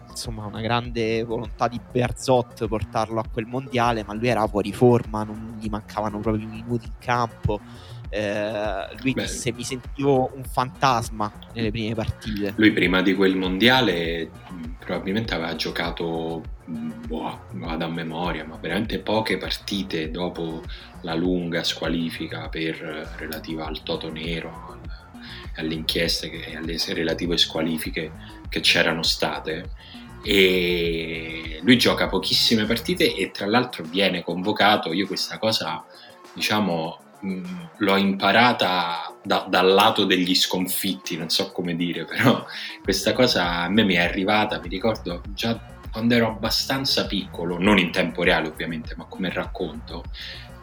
insomma 0.09 0.45
una 0.45 0.59
grande 0.59 1.23
volontà 1.23 1.69
di 1.69 1.79
Berzot 1.89 2.67
portarlo 2.67 3.21
a 3.21 3.23
quel 3.31 3.45
mondiale, 3.45 4.03
ma 4.03 4.13
lui 4.13 4.27
era 4.27 4.45
fuori 4.45 4.73
forma, 4.73 5.23
non 5.23 5.55
gli 5.57 5.69
mancavano 5.69 6.19
proprio 6.19 6.43
i 6.43 6.47
minuti 6.47 6.85
in 6.85 6.97
campo. 6.99 7.61
Eh, 8.09 8.87
lui 9.01 9.13
Beh, 9.13 9.21
disse 9.21 9.51
mi 9.53 9.63
sentivo 9.63 10.31
un 10.33 10.43
fantasma 10.43 11.31
nelle 11.53 11.71
prime 11.71 11.93
partite. 11.93 12.53
Lui 12.55 12.71
prima 12.71 13.01
di 13.01 13.13
quel 13.13 13.35
mondiale 13.35 14.29
probabilmente 14.79 15.35
aveva 15.35 15.55
giocato, 15.55 16.43
boh, 16.65 17.41
vado 17.51 17.85
a 17.85 17.89
memoria, 17.89 18.43
ma 18.45 18.57
veramente 18.57 18.99
poche 18.99 19.37
partite 19.37 20.09
dopo 20.09 20.63
la 21.01 21.13
lunga 21.13 21.63
squalifica 21.63 22.49
per, 22.49 22.77
relativa 23.17 23.67
al 23.67 23.83
Toto 23.83 24.11
Nero, 24.11 24.79
alle 25.57 25.73
inchieste 25.75 26.31
e 26.31 26.55
alle 26.55 26.77
relative 26.87 27.37
squalifiche 27.37 28.11
che 28.49 28.59
c'erano 28.61 29.03
state. 29.03 29.69
E 30.23 31.59
lui 31.61 31.77
gioca 31.77 32.07
pochissime 32.07 32.65
partite 32.65 33.15
e 33.15 33.29
tra 33.31 33.45
l'altro 33.45 33.83
viene 33.83 34.23
convocato, 34.23 34.91
io 34.91 35.05
questa 35.05 35.37
cosa 35.37 35.85
diciamo 36.33 36.99
l'ho 37.77 37.95
imparata 37.97 39.13
da, 39.23 39.45
dal 39.49 39.67
lato 39.67 40.05
degli 40.05 40.35
sconfitti, 40.35 41.17
non 41.17 41.29
so 41.29 41.51
come 41.51 41.75
dire, 41.75 42.05
però 42.05 42.45
questa 42.81 43.13
cosa 43.13 43.61
a 43.61 43.69
me 43.69 43.83
mi 43.83 43.95
è 43.95 44.01
arrivata, 44.01 44.59
mi 44.59 44.69
ricordo 44.69 45.21
già 45.33 45.59
quando 45.91 46.15
ero 46.15 46.27
abbastanza 46.27 47.07
piccolo, 47.07 47.57
non 47.59 47.77
in 47.77 47.91
tempo 47.91 48.23
reale 48.23 48.47
ovviamente, 48.47 48.93
ma 48.95 49.05
come 49.05 49.31
racconto, 49.31 50.03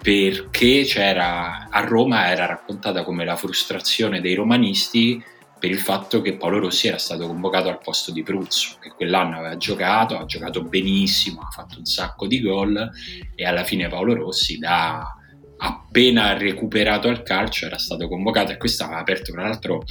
perché 0.00 0.84
c'era 0.84 1.68
a 1.68 1.80
Roma 1.80 2.28
era 2.28 2.46
raccontata 2.46 3.02
come 3.02 3.24
la 3.24 3.36
frustrazione 3.36 4.20
dei 4.20 4.34
romanisti 4.34 5.22
per 5.58 5.70
il 5.70 5.78
fatto 5.78 6.20
che 6.20 6.36
Paolo 6.36 6.58
Rossi 6.58 6.86
era 6.88 6.98
stato 6.98 7.26
convocato 7.26 7.68
al 7.68 7.80
posto 7.80 8.12
di 8.12 8.22
Pruzzo, 8.22 8.76
che 8.78 8.90
quell'anno 8.90 9.38
aveva 9.38 9.56
giocato, 9.56 10.18
ha 10.18 10.26
giocato 10.26 10.62
benissimo, 10.62 11.40
ha 11.40 11.50
fatto 11.50 11.78
un 11.78 11.86
sacco 11.86 12.26
di 12.26 12.40
gol 12.40 12.90
e 13.34 13.44
alla 13.44 13.64
fine 13.64 13.88
Paolo 13.88 14.14
Rossi 14.14 14.58
da 14.58 15.15
appena 15.58 16.36
recuperato 16.36 17.08
al 17.08 17.22
calcio 17.22 17.66
era 17.66 17.78
stato 17.78 18.08
convocato 18.08 18.52
e 18.52 18.56
questo 18.56 18.84
aveva 18.84 19.00
aperto 19.00 19.32
tra 19.32 19.42
l'altro 19.42 19.84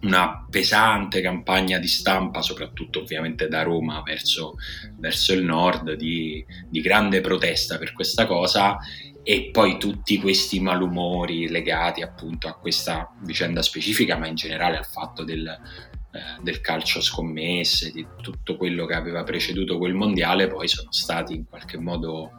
una 0.00 0.46
pesante 0.48 1.20
campagna 1.20 1.78
di 1.78 1.88
stampa, 1.88 2.40
soprattutto 2.40 3.00
ovviamente 3.00 3.48
da 3.48 3.62
Roma 3.62 4.02
verso, 4.02 4.54
verso 4.96 5.32
il 5.32 5.42
nord, 5.42 5.94
di, 5.94 6.44
di 6.68 6.80
grande 6.80 7.20
protesta 7.20 7.78
per 7.78 7.92
questa 7.92 8.26
cosa. 8.26 8.78
E 9.24 9.50
poi 9.52 9.76
tutti 9.76 10.18
questi 10.18 10.60
malumori 10.60 11.48
legati 11.48 12.00
appunto 12.00 12.48
a 12.48 12.54
questa 12.54 13.12
vicenda 13.24 13.60
specifica, 13.60 14.16
ma 14.16 14.26
in 14.26 14.36
generale 14.36 14.78
al 14.78 14.86
fatto 14.86 15.22
del, 15.22 15.46
eh, 15.46 16.42
del 16.42 16.60
calcio 16.62 17.02
scommesse, 17.02 17.90
di 17.90 18.06
tutto 18.22 18.56
quello 18.56 18.86
che 18.86 18.94
aveva 18.94 19.24
preceduto 19.24 19.76
quel 19.76 19.92
mondiale, 19.92 20.46
poi 20.46 20.66
sono 20.66 20.92
stati 20.92 21.34
in 21.34 21.44
qualche 21.46 21.76
modo 21.76 22.30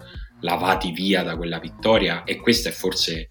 lavati 0.42 0.92
via 0.92 1.24
da 1.24 1.36
quella 1.36 1.60
vittoria 1.60 2.24
e 2.24 2.38
questa 2.38 2.70
è 2.70 2.72
forse 2.72 3.30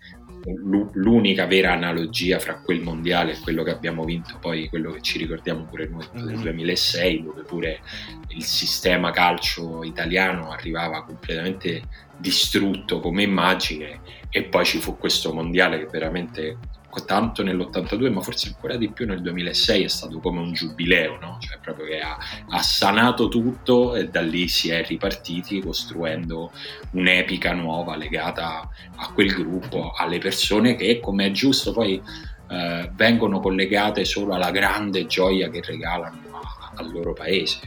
l'unica 0.95 1.47
vera 1.47 1.73
analogia 1.73 2.39
fra 2.39 2.61
quel 2.61 2.81
mondiale 2.81 3.33
e 3.33 3.41
quello 3.41 3.63
che 3.63 3.71
abbiamo 3.71 4.05
vinto 4.05 4.39
poi 4.41 4.69
quello 4.69 4.93
che 4.93 5.03
ci 5.03 5.19
ricordiamo 5.19 5.65
pure 5.65 5.89
noi 5.89 6.07
del 6.13 6.39
2006 6.39 7.15
mm-hmm. 7.15 7.25
dove 7.25 7.43
pure 7.43 7.81
il 8.29 8.45
sistema 8.45 9.11
calcio 9.11 9.83
italiano 9.83 10.51
arrivava 10.51 11.05
completamente 11.05 11.83
distrutto 12.17 13.01
come 13.01 13.23
immagine 13.23 14.01
e 14.31 14.45
poi 14.45 14.65
ci 14.65 14.79
fu 14.79 14.97
questo 14.97 15.33
mondiale 15.33 15.79
che 15.79 15.87
veramente 15.87 16.57
tanto 17.05 17.43
nell'82 17.43 18.11
ma 18.11 18.23
forse 18.23 18.49
ancora 18.49 18.77
di 18.77 18.91
più 18.91 19.07
nel 19.07 19.21
2006 19.21 19.85
è 19.85 19.89
stato 19.89 20.19
come 20.21 20.41
un 20.41 20.53
giubileo 20.53 21.19
no? 21.21 21.37
cioè 21.41 21.59
proprio 21.61 21.87
che 21.87 22.01
ha, 22.01 22.17
ha, 22.49 22.63
sanato 22.63 23.29
tutto 23.29 23.95
e 23.95 24.09
da 24.09 24.21
lì 24.21 24.49
si 24.49 24.71
è 24.71 24.85
ripartiti 24.85 25.61
costruendo 25.61 26.51
un'epica 26.93 27.53
nuova 27.53 27.95
legata 27.97 28.69
a 28.97 29.13
quel 29.13 29.33
gruppo 29.35 29.93
alle 29.97 30.19
persone 30.19 30.77
che 30.77 30.99
come 30.99 31.27
è 31.27 31.31
giusto 31.31 31.73
poi 31.73 32.03
eh, 32.51 32.91
vengono 32.95 33.41
collegate 33.41 34.05
solo 34.05 34.35
alla 34.35 34.51
grande 34.51 35.07
gioia 35.07 35.51
che 35.51 35.61
regalano 35.63 36.19
a, 36.33 36.73
al 36.75 36.91
loro 36.91 37.13
paese 37.13 37.61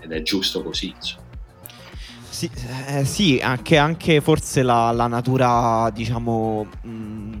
ed 0.00 0.12
è 0.12 0.22
giusto 0.22 0.62
così 0.62 0.94
insomma 0.96 1.26
sì, 2.30 2.48
eh, 2.86 3.04
sì 3.04 3.40
anche, 3.42 3.78
anche, 3.78 4.20
forse 4.20 4.62
la, 4.62 4.92
la 4.92 5.08
natura, 5.08 5.90
diciamo, 5.92 6.68
mh, 6.82 7.38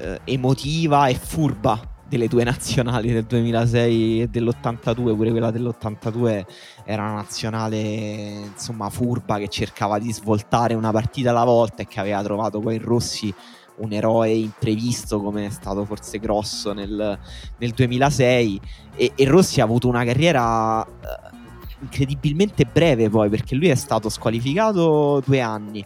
eh, 0.00 0.20
emotiva 0.24 1.08
e 1.08 1.14
furba 1.14 1.80
delle 2.08 2.26
due 2.26 2.42
nazionali 2.42 3.12
del 3.12 3.24
2006 3.24 4.22
e 4.22 4.28
dell'82, 4.28 5.14
pure 5.14 5.30
quella 5.30 5.50
dell'82 5.50 6.44
era 6.84 7.02
una 7.02 7.14
nazionale 7.14 7.78
insomma 8.50 8.88
furba 8.88 9.38
che 9.38 9.48
cercava 9.48 9.98
di 9.98 10.10
svoltare 10.12 10.74
una 10.74 10.90
partita 10.90 11.30
alla 11.30 11.44
volta 11.44 11.82
e 11.82 11.86
che 11.86 12.00
aveva 12.00 12.22
trovato 12.22 12.60
poi 12.60 12.76
in 12.76 12.82
Rossi 12.82 13.32
un 13.76 13.92
eroe 13.92 14.30
imprevisto 14.32 15.20
come 15.20 15.46
è 15.46 15.50
stato 15.50 15.84
forse 15.84 16.18
Grosso 16.18 16.72
nel, 16.72 17.18
nel 17.58 17.70
2006 17.70 18.60
e, 18.96 19.12
e, 19.14 19.24
Rossi 19.26 19.60
ha 19.60 19.64
avuto 19.64 19.86
una 19.86 20.04
carriera 20.04 20.84
eh, 20.84 20.90
incredibilmente 21.80 22.64
breve 22.64 23.08
poi 23.08 23.28
perché 23.28 23.54
lui 23.54 23.68
è 23.68 23.74
stato 23.74 24.08
squalificato 24.08 25.22
due 25.24 25.40
anni 25.40 25.84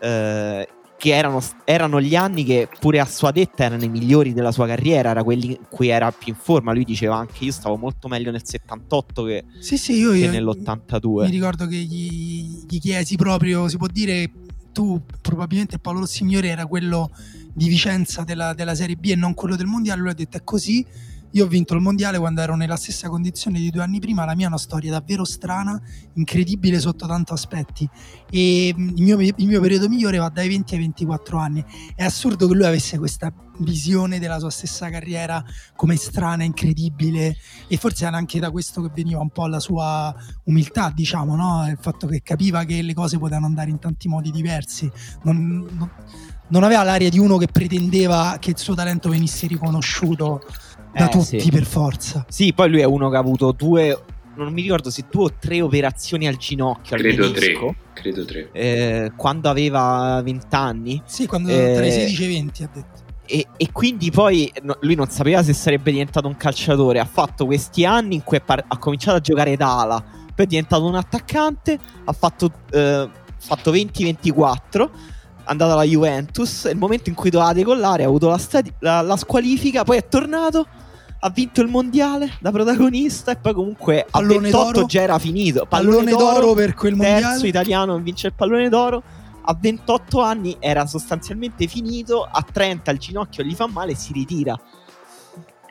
eh, 0.00 0.68
che 1.04 1.14
erano, 1.14 1.42
erano, 1.64 2.00
gli 2.00 2.16
anni 2.16 2.44
che 2.44 2.66
pure 2.80 2.98
a 2.98 3.04
sua 3.04 3.30
detta 3.30 3.64
erano 3.64 3.84
i 3.84 3.90
migliori 3.90 4.32
della 4.32 4.52
sua 4.52 4.66
carriera, 4.66 5.10
era 5.10 5.22
quelli 5.22 5.48
in 5.48 5.58
cui 5.68 5.88
era 5.88 6.10
più 6.10 6.32
in 6.32 6.38
forma. 6.40 6.72
Lui 6.72 6.84
diceva 6.84 7.16
anche 7.16 7.44
io 7.44 7.52
stavo 7.52 7.76
molto 7.76 8.08
meglio 8.08 8.30
nel 8.30 8.40
78 8.42 9.22
che, 9.24 9.44
sì, 9.58 9.76
sì, 9.76 9.98
io, 9.98 10.12
che 10.12 10.16
io 10.16 10.30
nell'82. 10.30 11.24
Mi 11.24 11.30
ricordo 11.30 11.66
che 11.66 11.76
gli, 11.76 12.64
gli, 12.66 12.80
chiesi 12.80 13.16
proprio, 13.16 13.68
si 13.68 13.76
può 13.76 13.86
dire, 13.86 14.30
tu 14.72 14.98
probabilmente 15.20 15.78
Paolo 15.78 16.00
Rossignore 16.00 16.48
era 16.48 16.64
quello 16.64 17.10
di 17.52 17.68
Vicenza 17.68 18.24
della, 18.24 18.54
della 18.54 18.74
Serie 18.74 18.96
B 18.96 19.10
e 19.10 19.14
non 19.14 19.34
quello 19.34 19.56
del 19.56 19.66
Mondiale, 19.66 20.00
lui 20.00 20.10
ha 20.10 20.14
detto 20.14 20.38
è 20.38 20.42
così 20.42 20.86
io 21.34 21.44
ho 21.44 21.48
vinto 21.48 21.74
il 21.74 21.80
mondiale 21.80 22.18
quando 22.18 22.40
ero 22.40 22.54
nella 22.54 22.76
stessa 22.76 23.08
condizione 23.08 23.58
di 23.58 23.70
due 23.70 23.82
anni 23.82 23.98
prima, 23.98 24.24
la 24.24 24.36
mia 24.36 24.46
è 24.46 24.48
una 24.48 24.58
storia 24.58 24.92
davvero 24.92 25.24
strana, 25.24 25.80
incredibile 26.14 26.78
sotto 26.78 27.06
tanti 27.06 27.32
aspetti 27.32 27.88
e 28.30 28.72
mm, 28.76 28.88
il 28.96 29.02
mio, 29.02 29.20
il 29.20 29.46
mio 29.46 29.60
periodo 29.60 29.88
migliore 29.88 30.18
va 30.18 30.28
dai 30.28 30.48
20 30.48 30.74
ai 30.74 30.80
24 30.80 31.38
anni. 31.38 31.64
È 31.96 32.04
assurdo 32.04 32.46
che 32.46 32.54
lui 32.54 32.64
avesse 32.64 32.98
questa 32.98 33.32
visione 33.58 34.20
della 34.20 34.38
sua 34.38 34.50
stessa 34.50 34.88
carriera 34.90 35.42
come 35.74 35.96
strana, 35.96 36.44
incredibile 36.44 37.36
e 37.66 37.76
forse 37.78 38.06
era 38.06 38.16
anche 38.16 38.38
da 38.38 38.52
questo 38.52 38.80
che 38.82 38.90
veniva 38.94 39.18
un 39.18 39.30
po' 39.30 39.48
la 39.48 39.60
sua 39.60 40.14
umiltà, 40.44 40.92
diciamo, 40.94 41.34
no? 41.34 41.66
il 41.68 41.78
fatto 41.80 42.06
che 42.06 42.22
capiva 42.22 42.62
che 42.62 42.80
le 42.80 42.94
cose 42.94 43.18
potevano 43.18 43.46
andare 43.46 43.70
in 43.70 43.80
tanti 43.80 44.06
modi 44.06 44.30
diversi. 44.30 44.88
Non, 45.22 45.66
non, 45.70 45.90
non 46.46 46.62
aveva 46.62 46.82
l'aria 46.82 47.08
di 47.08 47.18
uno 47.18 47.38
che 47.38 47.46
pretendeva 47.46 48.36
che 48.38 48.50
il 48.50 48.58
suo 48.58 48.74
talento 48.74 49.08
venisse 49.08 49.46
riconosciuto 49.46 50.42
da 50.94 51.06
eh, 51.06 51.10
tutti 51.10 51.40
sì. 51.40 51.50
per 51.50 51.64
forza. 51.64 52.24
Sì, 52.28 52.52
poi 52.52 52.70
lui 52.70 52.80
è 52.80 52.84
uno 52.84 53.10
che 53.10 53.16
ha 53.16 53.20
avuto 53.20 53.52
due 53.52 53.98
non 54.36 54.52
mi 54.52 54.62
ricordo 54.62 54.90
se 54.90 55.04
due 55.10 55.24
o 55.24 55.32
tre 55.38 55.60
operazioni 55.60 56.26
al 56.26 56.36
ginocchio. 56.36 56.96
Credo 56.96 57.24
al 57.24 57.32
tre. 57.32 57.76
Credo 57.92 58.24
tre. 58.24 58.48
Eh, 58.52 59.12
quando 59.16 59.48
aveva 59.48 60.20
20 60.22 60.46
anni. 60.50 61.02
Sì, 61.04 61.26
quando 61.26 61.50
eh, 61.50 61.74
tra 61.74 61.86
i 61.86 61.90
16 61.90 62.22
e 62.22 62.26
i 62.26 62.28
20 62.34 62.62
ha 62.62 62.70
detto. 62.72 63.02
E, 63.26 63.46
e, 63.56 63.72
quindi 63.72 64.10
poi 64.10 64.52
no, 64.62 64.76
lui 64.80 64.94
non 64.94 65.08
sapeva 65.08 65.42
se 65.42 65.54
sarebbe 65.54 65.90
diventato 65.90 66.26
un 66.26 66.36
calciatore. 66.36 66.98
Ha 66.98 67.06
fatto 67.06 67.46
questi 67.46 67.84
anni 67.84 68.16
in 68.16 68.22
cui 68.22 68.40
par- 68.40 68.64
ha 68.66 68.78
cominciato 68.78 69.16
a 69.16 69.20
giocare 69.20 69.56
da 69.56 69.80
ala, 69.80 70.02
poi 70.34 70.44
è 70.44 70.48
diventato 70.48 70.84
un 70.84 70.96
attaccante. 70.96 71.78
Ha 72.04 72.12
fatto, 72.12 72.50
eh, 72.70 73.08
fatto 73.38 73.72
20-24. 73.72 74.90
È 75.46 75.50
andato 75.50 75.72
alla 75.72 75.84
Juventus. 75.84 76.68
il 76.70 76.76
momento 76.76 77.08
in 77.08 77.14
cui 77.14 77.30
doveva 77.30 77.52
decollare, 77.52 78.04
ha 78.04 78.06
avuto 78.06 78.28
la, 78.28 78.38
stadi- 78.38 78.72
la, 78.80 79.00
la 79.00 79.16
squalifica. 79.16 79.84
Poi 79.84 79.98
è 79.98 80.08
tornato 80.08 80.66
ha 81.26 81.30
vinto 81.30 81.62
il 81.62 81.68
mondiale 81.68 82.36
da 82.38 82.50
protagonista 82.50 83.32
e 83.32 83.36
poi 83.36 83.54
comunque 83.54 84.06
pallone 84.10 84.48
a 84.48 84.52
28 84.52 84.72
d'oro. 84.72 84.86
già 84.86 85.00
era 85.00 85.18
finito. 85.18 85.64
Pallone, 85.66 86.04
pallone 86.04 86.10
d'oro, 86.10 86.52
per 86.52 86.74
quel 86.74 86.94
mondiale. 86.94 87.20
Terzo 87.22 87.46
italiano 87.46 87.98
vince 87.98 88.26
il 88.26 88.34
pallone 88.34 88.68
d'oro. 88.68 89.02
A 89.46 89.56
28 89.58 90.20
anni 90.20 90.56
era 90.60 90.86
sostanzialmente 90.86 91.66
finito, 91.66 92.22
a 92.22 92.42
30 92.42 92.90
il 92.90 92.98
ginocchio 92.98 93.42
gli 93.42 93.54
fa 93.54 93.66
male 93.66 93.92
e 93.92 93.96
si 93.96 94.12
ritira. 94.12 94.58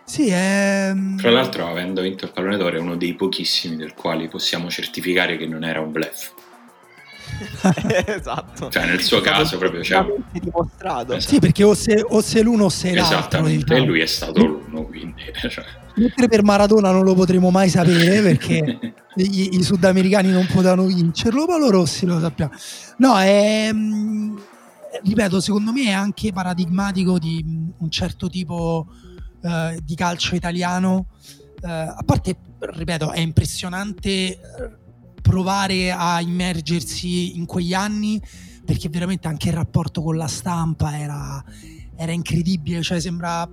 Sì, 0.03 0.29
è... 0.29 0.87
Ehm, 0.89 1.17
Tra 1.17 1.29
l'altro, 1.29 1.67
avendo 1.67 2.01
vinto 2.01 2.25
il 2.25 2.31
pallone 2.31 2.57
d'oro, 2.57 2.77
è 2.77 2.79
uno 2.79 2.95
dei 2.95 3.13
pochissimi 3.13 3.75
del 3.75 3.93
quali 3.93 4.27
possiamo 4.27 4.69
certificare 4.69 5.37
che 5.37 5.45
non 5.45 5.63
era 5.63 5.81
un 5.81 5.91
bluff. 5.91 6.31
esatto. 8.05 8.69
Cioè, 8.69 8.85
nel 8.85 9.01
suo 9.01 9.21
caso, 9.21 9.57
proprio 9.57 9.83
cioè... 9.83 10.05
dimostrato. 10.31 11.13
Esatto. 11.13 11.33
Sì, 11.33 11.39
perché 11.39 11.63
o 11.63 11.73
se, 11.73 12.03
o 12.07 12.21
se 12.21 12.41
l'uno 12.41 12.65
o 12.65 12.69
se 12.69 12.93
l'altro. 12.93 13.17
Esattamente, 13.17 13.63
diciamo. 13.63 13.83
e 13.83 13.85
lui 13.85 13.99
è 14.01 14.05
stato 14.05 14.45
l'uno, 14.45 14.83
quindi. 14.85 15.21
Cioè... 15.49 15.63
Mentre 15.95 16.27
per 16.27 16.43
Maradona 16.43 16.91
non 16.91 17.03
lo 17.03 17.13
potremo 17.13 17.51
mai 17.51 17.69
sapere 17.69 18.21
perché 18.21 18.79
i, 19.15 19.57
i, 19.57 19.63
sudamericani 19.63 20.31
non 20.31 20.47
potevano 20.51 20.85
vincerlo, 20.85 21.45
ma 21.45 21.57
loro 21.57 21.79
Rossi 21.79 22.05
lo 22.05 22.19
sappiamo. 22.19 22.51
No, 22.97 23.19
è, 23.19 23.69
mm, 23.71 24.37
ripeto, 25.03 25.39
secondo 25.39 25.71
me 25.71 25.83
è 25.85 25.91
anche 25.91 26.31
paradigmatico 26.31 27.19
di 27.19 27.45
un 27.77 27.89
certo 27.91 28.27
tipo 28.27 28.87
uh, 29.41 29.77
di 29.83 29.95
calcio 29.95 30.35
italiano. 30.35 31.07
Uh, 31.61 31.67
a 31.67 32.03
parte, 32.03 32.37
ripeto, 32.59 33.11
è 33.11 33.19
impressionante 33.19 34.39
provare 35.33 35.91
a 35.91 36.21
immergersi 36.21 37.37
in 37.37 37.47
quegli 37.47 37.73
anni 37.73 38.21
perché 38.63 38.87
veramente 38.87 39.27
anche 39.27 39.47
il 39.49 39.55
rapporto 39.55 40.03
con 40.03 40.15
la 40.15 40.27
stampa 40.27 40.95
era, 40.95 41.43
era 41.95 42.11
incredibile, 42.11 42.83
cioè 42.83 42.99
sembra, 42.99 43.49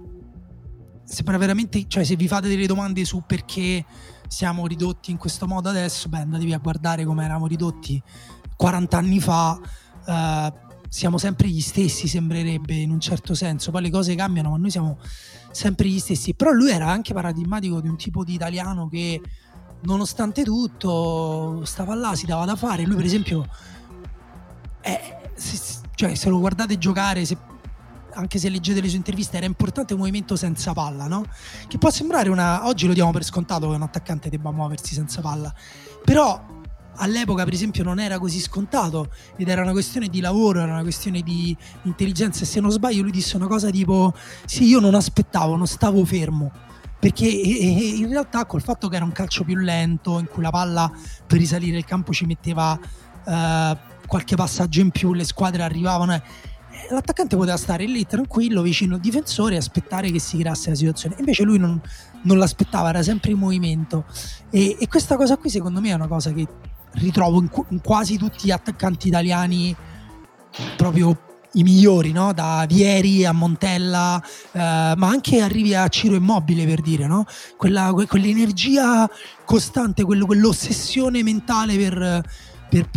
sembra 1.05 1.39
veramente, 1.39 1.87
cioè 1.89 2.05
se 2.05 2.17
vi 2.17 2.29
fate 2.29 2.49
delle 2.49 2.67
domande 2.67 3.03
su 3.07 3.23
perché 3.27 3.83
siamo 4.29 4.67
ridotti 4.67 5.11
in 5.11 5.17
questo 5.17 5.47
modo 5.47 5.71
adesso, 5.71 6.11
beh 6.11 6.19
andatevi 6.19 6.53
a 6.53 6.59
guardare 6.59 7.07
come 7.07 7.25
eravamo 7.25 7.47
ridotti 7.47 8.01
40 8.57 8.99
anni 8.99 9.19
fa, 9.19 9.59
uh, 9.59 10.69
siamo 10.87 11.17
sempre 11.17 11.49
gli 11.49 11.63
stessi 11.63 12.09
sembrerebbe 12.09 12.75
in 12.75 12.91
un 12.91 13.01
certo 13.01 13.33
senso, 13.33 13.71
poi 13.71 13.81
le 13.81 13.91
cose 13.91 14.15
cambiano 14.15 14.51
ma 14.51 14.59
noi 14.59 14.71
siamo 14.71 14.99
sempre 15.51 15.89
gli 15.89 15.99
stessi, 15.99 16.35
però 16.35 16.51
lui 16.51 16.73
era 16.73 16.91
anche 16.91 17.15
paradigmatico 17.15 17.81
di 17.81 17.89
un 17.89 17.97
tipo 17.97 18.23
di 18.23 18.35
italiano 18.35 18.87
che 18.87 19.23
nonostante 19.83 20.43
tutto 20.43 21.65
stava 21.65 21.95
là, 21.95 22.15
si 22.15 22.27
dava 22.27 22.45
da 22.45 22.57
fare. 22.57 22.85
Lui 22.85 22.97
per 22.97 23.05
esempio, 23.05 23.49
eh, 24.81 25.17
se, 25.35 25.81
cioè, 25.95 26.15
se 26.15 26.29
lo 26.29 26.39
guardate 26.39 26.79
giocare, 26.79 27.25
se, 27.25 27.37
anche 28.15 28.39
se 28.39 28.49
leggete 28.49 28.81
le 28.81 28.89
sue 28.89 28.97
interviste, 28.97 29.37
era 29.37 29.47
importante 29.47 29.93
il 29.93 29.99
movimento 29.99 30.37
senza 30.37 30.73
palla, 30.73 31.07
no? 31.07 31.25
Che 31.67 31.79
può 31.79 31.91
sembrare 31.91 32.29
una... 32.29 32.67
Oggi 32.67 32.87
lo 32.87 32.93
diamo 32.93 33.13
per 33.13 33.25
scontato 33.25 33.69
che 33.69 33.75
un 33.75 33.83
attaccante 33.83 34.29
debba 34.29 34.51
muoversi 34.51 34.95
senza 34.95 35.21
palla, 35.21 35.53
però 36.05 36.59
all'epoca 36.97 37.45
per 37.45 37.53
esempio 37.55 37.83
non 37.83 37.99
era 37.99 38.19
così 38.19 38.41
scontato 38.41 39.11
ed 39.37 39.49
era 39.49 39.63
una 39.63 39.73
questione 39.73 40.09
di 40.09 40.21
lavoro, 40.21 40.61
era 40.61 40.73
una 40.73 40.83
questione 40.83 41.23
di 41.23 41.57
intelligenza 41.83 42.43
e 42.43 42.47
se 42.47 42.61
non 42.61 42.71
sbaglio 42.71 43.03
lui 43.03 43.11
disse 43.11 43.37
una 43.37 43.47
cosa 43.47 43.71
tipo 43.71 44.13
sì 44.45 44.65
io 44.67 44.81
non 44.81 44.95
aspettavo, 44.95 45.57
non 45.57 45.67
stavo 45.67 46.05
fermo 46.05 46.51
perché 47.01 47.27
in 47.27 48.09
realtà 48.09 48.45
col 48.45 48.63
fatto 48.63 48.89
che 48.89 48.97
era 48.97 49.05
un 49.05 49.13
calcio 49.13 49.43
più 49.43 49.57
lento 49.57 50.19
in 50.19 50.27
cui 50.27 50.43
la 50.43 50.51
palla 50.51 50.93
per 51.27 51.39
risalire 51.39 51.79
il 51.79 51.85
campo 51.87 52.13
ci 52.13 52.27
metteva 52.27 52.79
eh, 53.27 53.77
qualche 54.07 54.37
passaggio 54.37 54.81
in 54.81 54.91
più 54.91 55.15
le 55.15 55.25
squadre 55.25 55.63
arrivavano 55.63 56.15
eh, 56.15 56.23
l'attaccante 56.91 57.37
poteva 57.37 57.57
stare 57.57 57.87
lì 57.87 58.07
tranquillo 58.07 58.63
vicino 58.63 58.97
al 58.97 59.01
difensore 59.01 59.55
e 59.55 59.59
aspettare 59.59 60.11
che 60.11 60.19
si 60.19 60.39
creasse 60.39 60.71
la 60.71 60.77
situazione. 60.77 61.17
Invece 61.19 61.45
lui 61.45 61.59
non, 61.59 61.81
non 62.23 62.39
l'aspettava 62.39 62.89
era 62.89 63.03
sempre 63.03 63.31
in 63.31 63.39
movimento. 63.39 64.05
E, 64.51 64.77
e, 64.79 64.89
questa 64.89 65.17
cosa 65.17 65.37
qui 65.37 65.51
secondo 65.51 65.81
me 65.81 65.91
è 65.91 65.95
una 65.95 66.09
cosa 66.09 66.33
che 66.33 66.47
ritrovo 66.93 67.41
in, 67.41 67.49
in 67.69 67.81
quasi 67.81 68.17
tutti 68.17 68.47
gli 68.47 68.51
attaccanti 68.51 69.09
italiani 69.09 69.75
proprio 70.77 71.17
i 71.55 71.63
migliori, 71.63 72.13
no? 72.13 72.33
da 72.33 72.65
Vieri 72.69 73.25
a 73.25 73.33
Montella, 73.33 74.23
eh, 74.53 74.59
ma 74.59 75.09
anche 75.09 75.41
arrivi 75.41 75.75
a 75.75 75.89
Ciro 75.89 76.15
Immobile 76.15 76.65
per 76.67 76.81
dire, 76.81 77.07
no? 77.07 77.25
Quella, 77.57 77.91
que- 77.93 78.07
quell'energia 78.07 79.09
costante, 79.45 80.05
quello, 80.05 80.27
quell'ossessione 80.27 81.23
mentale 81.23 81.77
per, 81.77 82.23
per, 82.69 82.91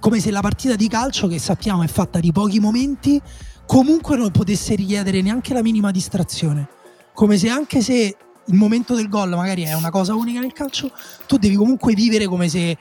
come 0.00 0.20
se 0.20 0.30
la 0.30 0.40
partita 0.40 0.74
di 0.74 0.88
calcio, 0.88 1.28
che 1.28 1.38
sappiamo 1.38 1.82
è 1.82 1.88
fatta 1.88 2.18
di 2.18 2.32
pochi 2.32 2.58
momenti, 2.58 3.20
comunque 3.66 4.16
non 4.16 4.30
potesse 4.30 4.74
richiedere 4.74 5.22
neanche 5.22 5.54
la 5.54 5.62
minima 5.62 5.90
distrazione. 5.90 6.68
Come 7.12 7.38
se 7.38 7.48
anche 7.48 7.80
se 7.82 8.16
il 8.48 8.54
momento 8.54 8.94
del 8.94 9.08
gol 9.08 9.30
magari 9.30 9.62
è 9.62 9.74
una 9.74 9.90
cosa 9.90 10.14
unica 10.14 10.40
nel 10.40 10.52
calcio, 10.52 10.90
tu 11.26 11.36
devi 11.36 11.56
comunque 11.56 11.94
vivere 11.94 12.26
come 12.26 12.48
se 12.48 12.76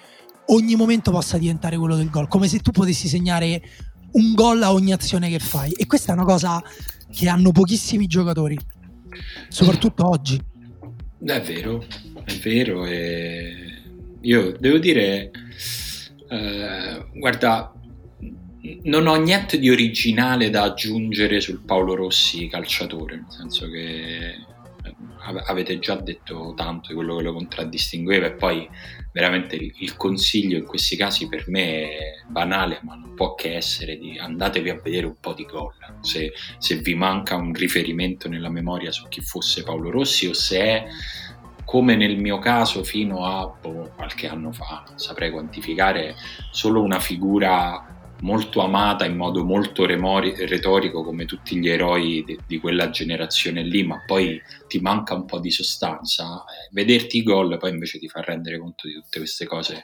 ogni 0.48 0.76
momento 0.76 1.12
possa 1.12 1.38
diventare 1.38 1.78
quello 1.78 1.96
del 1.96 2.10
gol, 2.10 2.28
come 2.28 2.48
se 2.48 2.60
tu 2.60 2.72
potessi 2.72 3.08
segnare 3.08 3.62
un 4.15 4.34
gol 4.34 4.62
a 4.62 4.73
ogni 4.73 4.91
azione 4.91 5.30
che 5.30 5.39
fai. 5.39 5.71
E 5.71 5.88
questa 5.88 6.12
è 6.12 6.15
una 6.15 6.25
cosa 6.25 6.62
che 7.12 7.30
hanno 7.30 7.51
pochissimi 7.51 8.08
giocatori, 8.08 8.58
soprattutto 9.47 10.08
oggi. 10.08 10.41
È 11.23 11.41
vero, 11.41 11.84
è 12.23 12.34
vero. 12.34 12.86
E 12.86 13.82
io 14.21 14.56
devo 14.60 14.78
dire, 14.78 15.32
eh, 16.30 17.06
guarda, 17.13 17.73
non 18.84 19.08
ho 19.08 19.15
niente 19.15 19.60
di 19.60 19.69
originale 19.69 20.49
da 20.49 20.63
aggiungere 20.63 21.39
sul 21.39 21.62
Paolo 21.62 21.95
Rossi 21.95 22.47
calciatore, 22.47 23.15
nel 23.15 23.25
senso 23.30 23.69
che 23.69 24.36
avete 25.45 25.80
già 25.80 25.95
detto 25.95 26.54
tanto 26.56 26.89
di 26.89 26.93
quello 26.93 27.15
che 27.15 27.24
lo 27.24 27.34
contraddistingueva 27.34 28.28
e 28.28 28.34
poi 28.34 28.69
veramente 29.12 29.56
il 29.56 29.95
consiglio 29.95 30.58
in 30.58 30.65
questi 30.65 30.95
casi 30.95 31.28
per 31.28 31.45
me 31.48 31.89
è 31.89 31.98
banale 32.28 32.80
ma 32.84 32.95
non 32.95 33.13
può 33.15 33.34
che 33.34 33.56
essere 33.56 33.98
di 33.98 34.17
andatevi 34.17 34.69
a 34.69 34.80
vedere 34.82 35.06
un 35.06 35.15
po' 35.19 35.34
di 35.34 35.45
gol. 35.45 35.74
Se, 36.02 36.34
se 36.58 36.76
vi 36.78 36.95
manca 36.95 37.36
un 37.36 37.54
riferimento 37.54 38.28
nella 38.28 38.50
memoria 38.50 38.91
su 38.91 39.08
chi 39.08 39.21
fosse 39.21 39.63
Paolo 39.63 39.89
Rossi 39.89 40.28
o 40.28 40.34
se 40.34 40.60
è 40.60 40.86
come 41.65 41.95
nel 41.95 42.17
mio 42.17 42.38
caso 42.38 42.84
fino 42.84 43.26
a 43.26 43.48
boh, 43.48 43.91
qualche 43.95 44.28
anno 44.28 44.52
fa, 44.52 44.84
saprei 44.95 45.32
quantificare, 45.32 46.15
solo 46.52 46.82
una 46.82 47.00
figura 47.00 47.94
molto 48.21 48.62
amata 48.62 49.06
in 49.06 49.15
modo 49.15 49.43
molto 49.43 49.86
remori, 49.86 50.34
retorico 50.45 51.04
come 51.04 51.25
tutti 51.25 51.58
gli 51.58 51.69
eroi 51.69 52.23
di, 52.25 52.38
di, 52.45 52.60
quella 52.60 52.89
generazione 52.89 53.62
lì, 53.62 53.84
ma 53.84 54.04
poi 54.06 54.41
ti 54.67 54.80
manca 54.80 55.13
un 55.13 55.25
po' 55.25 55.39
di 55.39 55.51
sostanza. 55.51 56.43
Eh, 56.43 56.69
vederti 56.71 57.17
i 57.17 57.23
gol 57.23 57.58
poi 57.58 57.71
invece 57.71 57.99
ti 57.99 58.08
fa 58.08 58.21
rendere 58.21 58.60
conto 58.60 58.88
di 58.88 58.93
tutte 58.93 59.19
queste 59.19 59.45
cose 59.45 59.84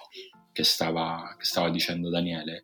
che 0.51 0.63
stava, 0.63 1.35
che 1.37 1.45
stava 1.45 1.69
dicendo 1.69 2.09
Daniele. 2.09 2.63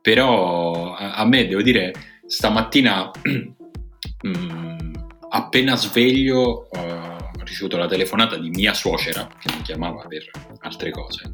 Però 0.00 0.94
a, 0.94 1.14
a 1.14 1.24
me 1.24 1.46
devo 1.46 1.62
dire, 1.62 1.92
stamattina 2.26 3.10
mm, 4.26 4.92
appena 5.30 5.76
sveglio... 5.76 6.68
Uh, 6.70 7.13
ricevuto 7.44 7.76
la 7.76 7.86
telefonata 7.86 8.36
di 8.36 8.50
mia 8.50 8.74
suocera 8.74 9.28
che 9.38 9.54
mi 9.54 9.62
chiamava 9.62 10.06
per 10.06 10.30
altre 10.60 10.90
cose, 10.90 11.30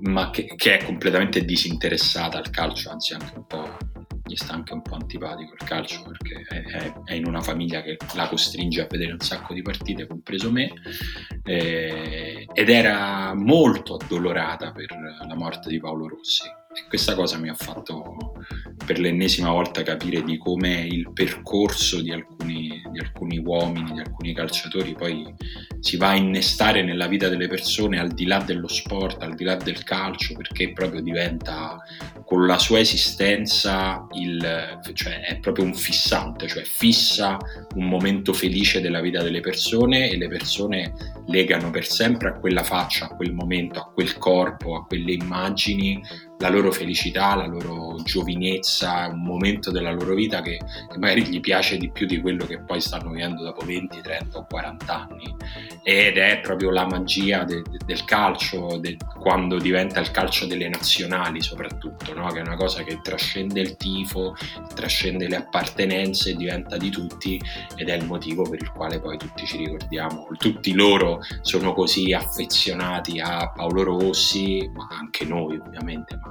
ma 0.00 0.30
che, 0.30 0.54
che 0.56 0.78
è 0.78 0.84
completamente 0.84 1.44
disinteressata 1.44 2.38
al 2.38 2.50
calcio, 2.50 2.90
anzi 2.90 3.14
anche 3.14 3.32
un 3.36 3.46
po' 3.46 3.76
gli 4.30 4.36
sta 4.36 4.52
anche 4.52 4.74
un 4.74 4.82
po' 4.82 4.94
antipatico 4.94 5.54
il 5.58 5.66
calcio 5.66 6.02
perché 6.02 6.44
è, 6.48 6.92
è, 7.04 7.14
in 7.14 7.26
una 7.26 7.40
famiglia 7.40 7.82
che 7.82 7.96
la 8.14 8.28
costringe 8.28 8.82
a 8.82 8.86
vedere 8.88 9.12
un 9.12 9.18
sacco 9.18 9.52
di 9.52 9.62
partite, 9.62 10.06
compreso 10.06 10.52
me, 10.52 10.72
eh, 11.42 12.46
ed 12.52 12.68
era 12.68 13.34
molto 13.34 13.96
addolorata 13.96 14.70
per 14.70 14.96
la 15.26 15.34
morte 15.34 15.68
di 15.68 15.80
Paolo 15.80 16.06
Rossi. 16.06 16.59
Questa 16.88 17.16
cosa 17.16 17.36
mi 17.36 17.48
ha 17.48 17.54
fatto 17.54 18.32
per 18.86 19.00
l'ennesima 19.00 19.50
volta 19.50 19.82
capire 19.82 20.22
di 20.22 20.38
come 20.38 20.86
il 20.88 21.12
percorso 21.12 22.00
di 22.00 22.12
alcuni, 22.12 22.80
di 22.92 23.00
alcuni 23.00 23.38
uomini, 23.38 23.92
di 23.92 23.98
alcuni 23.98 24.32
calciatori 24.32 24.94
poi 24.94 25.34
si 25.80 25.96
va 25.96 26.10
a 26.10 26.14
innestare 26.14 26.84
nella 26.84 27.08
vita 27.08 27.28
delle 27.28 27.48
persone 27.48 27.98
al 27.98 28.12
di 28.12 28.24
là 28.24 28.38
dello 28.38 28.68
sport, 28.68 29.20
al 29.22 29.34
di 29.34 29.42
là 29.42 29.56
del 29.56 29.82
calcio, 29.82 30.34
perché 30.36 30.72
proprio 30.72 31.00
diventa 31.00 31.76
con 32.24 32.46
la 32.46 32.58
sua 32.58 32.78
esistenza 32.78 34.06
il, 34.12 34.78
cioè 34.92 35.22
è 35.22 35.40
proprio 35.40 35.64
un 35.64 35.74
fissante, 35.74 36.46
cioè 36.46 36.62
fissa 36.62 37.36
un 37.74 37.88
momento 37.88 38.32
felice 38.32 38.80
della 38.80 39.00
vita 39.00 39.22
delle 39.22 39.40
persone 39.40 40.08
e 40.08 40.16
le 40.16 40.28
persone 40.28 40.92
legano 41.26 41.70
per 41.70 41.86
sempre 41.86 42.28
a 42.28 42.38
quella 42.38 42.62
faccia, 42.62 43.06
a 43.06 43.16
quel 43.16 43.32
momento, 43.32 43.80
a 43.80 43.90
quel 43.92 44.18
corpo, 44.18 44.76
a 44.76 44.84
quelle 44.84 45.12
immagini 45.12 46.00
la 46.40 46.48
loro 46.48 46.72
felicità, 46.72 47.34
la 47.34 47.46
loro 47.46 47.96
giovinezza, 48.02 49.08
un 49.12 49.22
momento 49.22 49.70
della 49.70 49.92
loro 49.92 50.14
vita 50.14 50.40
che, 50.40 50.58
che, 50.90 50.98
magari 50.98 51.26
gli 51.26 51.40
piace 51.40 51.76
di 51.76 51.90
più 51.90 52.06
di 52.06 52.20
quello 52.20 52.46
che 52.46 52.60
poi 52.60 52.80
stanno 52.80 53.10
vivendo 53.10 53.42
dopo 53.42 53.64
20, 53.64 54.00
30 54.00 54.38
o 54.38 54.46
40 54.48 55.08
anni. 55.08 55.36
Ed 55.82 56.16
è 56.16 56.40
proprio 56.40 56.70
la 56.70 56.86
magia 56.86 57.44
de, 57.44 57.62
de, 57.62 57.78
del 57.84 58.04
calcio, 58.04 58.78
de, 58.78 58.96
quando 59.18 59.58
diventa 59.58 60.00
il 60.00 60.10
calcio 60.10 60.46
delle 60.46 60.68
nazionali 60.68 61.42
soprattutto, 61.42 62.14
no? 62.14 62.26
che 62.28 62.38
è 62.38 62.42
una 62.42 62.56
cosa 62.56 62.82
che 62.84 63.00
trascende 63.02 63.60
il 63.60 63.76
tifo, 63.76 64.34
trascende 64.74 65.28
le 65.28 65.36
appartenenze, 65.36 66.34
diventa 66.36 66.78
di 66.78 66.90
tutti 66.90 67.38
ed 67.76 67.88
è 67.90 67.94
il 67.94 68.06
motivo 68.06 68.48
per 68.48 68.62
il 68.62 68.70
quale 68.70 68.98
poi 68.98 69.18
tutti 69.18 69.44
ci 69.44 69.58
ricordiamo, 69.58 70.26
tutti 70.38 70.72
loro 70.72 71.20
sono 71.42 71.74
così 71.74 72.14
affezionati 72.14 73.20
a 73.20 73.50
Paolo 73.54 73.82
Rossi, 73.82 74.70
ma 74.72 74.88
anche 74.90 75.26
noi 75.26 75.58
ovviamente. 75.58 76.18
Ma 76.22 76.29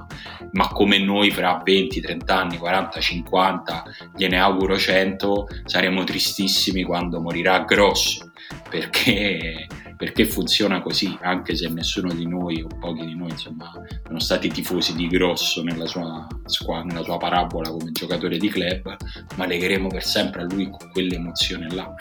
ma 0.52 0.68
come 0.68 0.98
noi 0.98 1.30
fra 1.30 1.60
20, 1.64 2.00
30 2.00 2.36
anni, 2.36 2.56
40, 2.58 3.00
50, 3.00 3.84
gliene 4.16 4.38
auguro 4.38 4.76
100, 4.76 5.46
saremo 5.64 6.04
tristissimi 6.04 6.82
quando 6.82 7.20
morirà 7.20 7.60
grosso, 7.64 8.30
perché, 8.68 9.66
perché 9.96 10.24
funziona 10.24 10.80
così, 10.80 11.16
anche 11.22 11.54
se 11.56 11.68
nessuno 11.68 12.12
di 12.12 12.26
noi 12.26 12.62
o 12.62 12.68
pochi 12.78 13.04
di 13.04 13.14
noi 13.14 13.30
insomma, 13.30 13.70
sono 14.06 14.18
stati 14.18 14.48
tifosi 14.48 14.94
di 14.94 15.06
grosso 15.06 15.62
nella 15.62 15.86
sua, 15.86 16.26
nella 16.84 17.02
sua 17.02 17.16
parabola 17.18 17.70
come 17.70 17.92
giocatore 17.92 18.38
di 18.38 18.48
club, 18.48 18.96
ma 19.36 19.46
legheremo 19.46 19.88
per 19.88 20.04
sempre 20.04 20.42
a 20.42 20.44
lui 20.44 20.70
quell'emozione 20.92 21.68
là. 21.74 21.94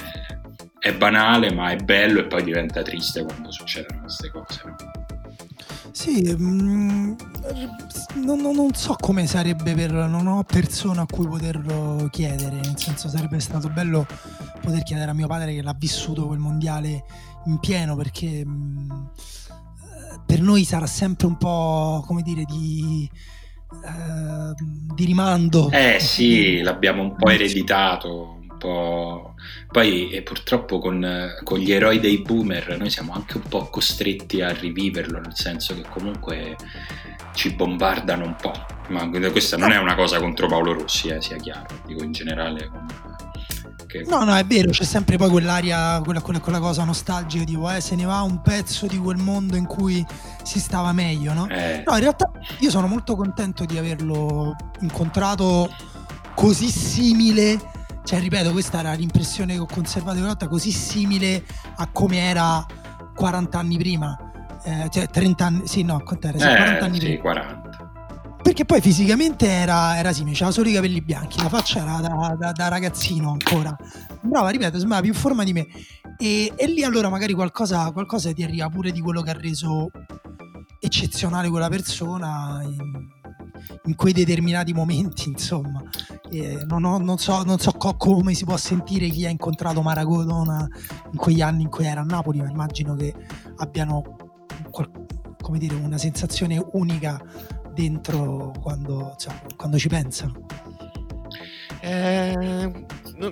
È 0.80 0.94
banale, 0.94 1.52
ma 1.52 1.72
è 1.72 1.76
bello 1.76 2.22
e 2.22 2.28
poi 2.28 2.42
diventa 2.44 2.82
triste 2.82 3.24
quando 3.24 3.52
succedono 3.52 4.02
queste 4.02 4.30
cose. 4.30 4.62
No? 4.66 4.99
Sì, 5.92 6.22
mh, 6.22 6.44
mm, 6.44 7.14
non, 8.24 8.40
non, 8.42 8.74
so 8.74 8.96
come 9.00 9.28
sarebbe 9.28 9.74
per... 9.74 9.92
non 9.92 10.28
ho 10.28 10.44
persona 10.44 11.02
a 11.02 11.06
cui 11.06 11.28
poterlo 11.28 12.08
chiedere, 12.12 12.56
nel 12.56 12.78
senso 12.78 13.10
sarebbe 13.10 13.40
stato 13.40 13.70
bello 13.70 14.06
poter 14.62 14.84
chiedere 14.84 15.12
a 15.12 15.14
mio 15.14 15.28
padre 15.28 15.54
che 15.54 15.62
l'ha 15.62 15.76
vissuto 15.78 16.28
quel 16.28 16.40
mondiale 16.40 17.04
in 17.46 17.60
pieno 17.60 17.96
perché 17.96 18.46
mh, 18.46 18.52
mm, 18.52 19.06
per 20.26 20.42
noi 20.42 20.64
sarà 20.64 20.88
sempre 20.88 21.28
un 21.28 21.38
po' 21.38 22.04
come 22.06 22.22
dire 22.22 22.44
di... 22.46 23.10
Uh, 23.72 24.56
di 24.96 25.06
rimando. 25.06 25.70
Eh 25.70 26.00
sì, 26.00 26.60
l'abbiamo 26.62 27.04
un 27.04 27.16
po' 27.16 27.30
ereditato 27.30 28.40
po'... 28.60 29.29
Poi 29.72 30.10
e 30.10 30.22
purtroppo 30.22 30.80
con, 30.80 31.36
con, 31.44 31.60
gli 31.60 31.72
eroi 31.72 32.00
dei 32.00 32.20
boomer 32.20 32.78
noi 32.78 32.90
siamo 32.90 33.14
anche 33.14 33.38
un 33.38 33.44
po' 33.44 33.70
costretti 33.70 34.42
a 34.42 34.52
riviverlo, 34.52 35.20
nel 35.20 35.36
senso 35.36 35.76
che 35.76 35.84
comunque 35.90 36.56
ci 37.34 37.54
bombardano 37.54 38.26
un 38.26 38.36
po'. 38.36 38.66
Ma 38.90 39.08
questa 39.30 39.56
non 39.58 39.72
è 39.72 39.78
una 39.78 39.96
cosa 39.96 40.20
contro 40.20 40.48
Paolo 40.48 40.74
Rossi, 40.74 41.10
eh, 41.10 41.22
sia 41.22 41.38
chiaro, 41.38 41.82
dico 41.86 42.04
in 42.04 42.12
generale. 42.12 42.70
Che... 43.86 44.04
No, 44.08 44.24
no, 44.24 44.36
è 44.36 44.46
vero, 44.46 44.70
c'è 44.70 44.84
sempre 44.84 45.18
poi 45.18 45.30
quell'aria, 45.30 46.00
quella, 46.04 46.22
quella, 46.22 46.40
quella 46.40 46.60
cosa 46.60 46.84
nostalgica, 46.84 47.44
tipo, 47.44 47.70
eh, 47.72 47.82
se 47.82 47.96
ne 47.96 48.06
va 48.06 48.22
un 48.22 48.42
pezzo 48.42 48.88
di 48.88 48.98
quel 48.98 49.18
mondo 49.18 49.56
in 49.56 49.66
cui 49.66 50.06
si 50.44 50.60
stava 50.60 50.92
meglio, 50.92 51.34
no? 51.34 51.48
Eh. 51.50 51.84
No, 51.86 51.94
in 51.94 52.00
realtà 52.00 52.32
io 52.60 52.70
sono 52.70 52.88
molto 52.88 53.16
contento 53.16 53.66
di 53.66 53.78
averlo 53.78 54.56
incontrato 54.82 55.74
così 56.36 56.70
simile 56.70 57.60
cioè, 58.10 58.22
ripeto, 58.22 58.52
questa 58.54 58.80
era 58.80 58.94
l'impressione 58.94 59.54
che 59.54 59.60
ho 59.60 59.68
conservato 59.68 60.16
di 60.16 60.24
Lotta, 60.24 60.48
così 60.48 60.72
simile 60.72 61.44
a 61.76 61.88
come 61.92 62.18
era 62.18 62.66
40 63.14 63.60
anni 63.60 63.78
prima. 63.78 64.18
Eh, 64.64 64.88
cioè, 64.90 65.08
30 65.08 65.46
anni, 65.46 65.68
sì, 65.68 65.84
no, 65.84 66.02
quant'era? 66.04 66.40
Sì, 66.40 66.48
eh, 66.48 66.56
40 66.56 66.86
anni 66.86 67.00
sì, 67.00 67.06
prima. 67.06 67.22
40. 67.22 68.40
Perché 68.42 68.66
poi 68.66 68.82
fisicamente 68.82 69.46
era, 69.48 69.96
era 69.96 70.12
simile, 70.12 70.36
aveva 70.38 70.50
solo 70.50 70.70
i 70.70 70.74
capelli 70.74 71.02
bianchi, 71.02 71.40
la 71.40 71.50
faccia 71.50 71.82
era 71.84 72.00
da, 72.00 72.36
da, 72.36 72.52
da 72.52 72.68
ragazzino 72.68 73.30
ancora. 73.30 73.78
Brava, 74.22 74.50
ripeto, 74.50 74.80
sembrava 74.80 75.04
più 75.04 75.12
in 75.12 75.20
forma 75.20 75.44
di 75.44 75.54
me. 75.54 75.68
E, 76.18 76.52
e 76.56 76.66
lì 76.66 76.84
allora 76.84 77.10
magari 77.10 77.34
qualcosa, 77.34 77.92
qualcosa 77.92 78.34
ti 78.34 78.42
arriva 78.42 78.70
pure 78.70 78.90
di 78.90 79.02
quello 79.02 79.22
che 79.22 79.30
ha 79.30 79.38
reso 79.40 79.92
eccezionale 80.80 81.48
quella 81.48 81.70
persona. 81.70 82.60
In, 82.64 83.19
in 83.86 83.96
quei 83.96 84.14
determinati 84.14 84.74
momenti, 84.74 85.30
insomma. 85.30 85.82
Eh, 86.32 86.64
non, 86.68 86.84
ho, 86.84 86.98
non, 86.98 87.18
so, 87.18 87.44
non, 87.44 87.60
so, 87.60 87.72
come 87.72 88.34
si 88.34 88.46
può 88.46 88.58
sentire 88.58 89.08
chi 89.10 89.26
ha 89.26 89.30
incontrato 89.30 89.82
Maradona 89.82 90.68
in 91.12 91.18
quegli 91.18 91.42
anni 91.42 91.64
in 91.64 91.70
cui 91.70 91.86
era 91.86 92.02
a 92.02 92.06
Napoli, 92.06 92.40
ma 92.40 92.50
immagino 92.50 92.96
che 92.96 93.14
abbiano 93.58 94.18
come 95.42 95.58
dire, 95.58 95.76
una 95.76 95.98
sensazione 95.98 96.64
unica 96.74 97.20
dentro 97.74 98.54
quando, 98.62 99.16
cioè, 99.18 99.34
quando 99.56 99.78
ci 99.78 99.88
pensano. 99.88 100.46
Eh, 101.82 102.86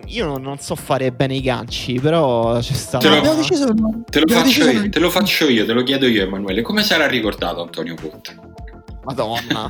io 0.06 0.38
non 0.38 0.58
so 0.58 0.76
fare 0.76 1.12
bene 1.12 1.36
i 1.36 1.42
ganci, 1.42 2.00
però 2.00 2.60
c'è 2.60 2.74
stato. 2.74 3.08
Te 3.08 3.20
lo, 3.20 3.36
deciso, 3.36 3.74
te 4.10 4.20
lo, 4.20 4.28
faccio, 4.28 4.70
io, 4.70 4.90
te 4.90 5.00
lo 5.00 5.10
faccio 5.10 5.48
io, 5.48 5.66
te 5.66 5.74
lo 5.74 5.84
chiedo 5.84 6.08
io, 6.08 6.24
Emanuele. 6.24 6.62
Come 6.62 6.84
sarà 6.84 7.08
ricordato 7.08 7.62
Antonio 7.62 7.96
Conte? 7.96 8.47
Madonna. 9.08 9.67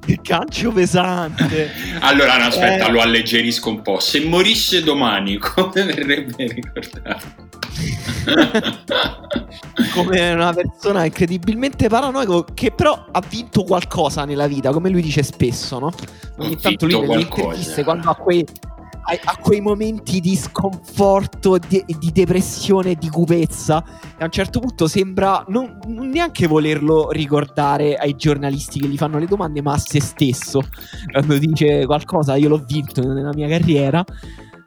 che 0.00 0.18
calcio 0.24 0.72
pesante. 0.72 1.70
Allora, 2.00 2.38
no, 2.38 2.46
aspetta, 2.46 2.86
eh... 2.86 2.90
lo 2.90 3.02
alleggerisco 3.02 3.68
un 3.68 3.82
po'. 3.82 4.00
Se 4.00 4.24
morisse 4.24 4.82
domani, 4.82 5.36
come 5.36 5.84
verrebbe 5.84 6.46
ricordato? 6.46 7.50
come 9.92 10.32
una 10.32 10.52
persona 10.54 11.04
incredibilmente 11.04 11.88
paranoico 11.88 12.46
che 12.54 12.70
però 12.70 13.06
ha 13.10 13.22
vinto 13.28 13.64
qualcosa 13.64 14.24
nella 14.24 14.46
vita, 14.46 14.70
come 14.72 14.88
lui 14.88 15.02
dice 15.02 15.22
spesso, 15.22 15.78
no? 15.78 15.90
Ogni 16.38 16.56
tanto 16.56 16.86
lui 16.86 17.06
nelle 17.06 17.20
interviste 17.20 17.84
quando 17.84 18.08
ha 18.08 18.14
quei 18.14 18.46
a, 19.04 19.18
a, 19.24 19.36
quei 19.36 19.60
momenti 19.60 20.20
di 20.20 20.36
sconforto, 20.36 21.58
di, 21.58 21.84
di 21.86 22.12
depressione, 22.12 22.94
di 22.94 23.08
cupezza. 23.08 23.84
E 24.16 24.22
a 24.22 24.24
un 24.24 24.30
certo 24.30 24.60
punto 24.60 24.86
sembra 24.86 25.44
non, 25.48 25.78
non, 25.86 26.08
neanche 26.08 26.46
volerlo 26.46 27.10
ricordare 27.10 27.96
ai 27.96 28.14
giornalisti 28.16 28.80
che 28.80 28.88
gli 28.88 28.96
fanno 28.96 29.18
le 29.18 29.26
domande, 29.26 29.62
ma 29.62 29.72
a 29.72 29.78
se 29.78 30.00
stesso. 30.00 30.60
Quando 31.10 31.38
dice 31.38 31.84
qualcosa, 31.86 32.36
io 32.36 32.48
l'ho 32.48 32.64
vinto 32.66 33.02
nella 33.02 33.32
mia 33.34 33.48
carriera. 33.48 34.04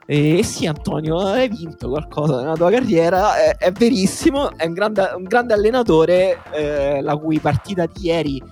E 0.08 0.44
sì, 0.44 0.68
Antonio, 0.68 1.18
hai 1.18 1.50
vinto 1.50 1.90
qualcosa 1.90 2.40
nella 2.40 2.54
tua 2.54 2.70
carriera, 2.70 3.38
è, 3.38 3.58
è 3.58 3.72
verissimo, 3.72 4.56
è 4.56 4.68
un 4.68 4.74
grande, 4.74 5.12
un 5.16 5.24
grande 5.24 5.56
allenatore, 5.56 6.44
eh, 6.52 7.02
la 7.02 7.18
cui 7.18 7.40
partita 7.40 7.88
di 7.88 8.06
ieri 8.06 8.44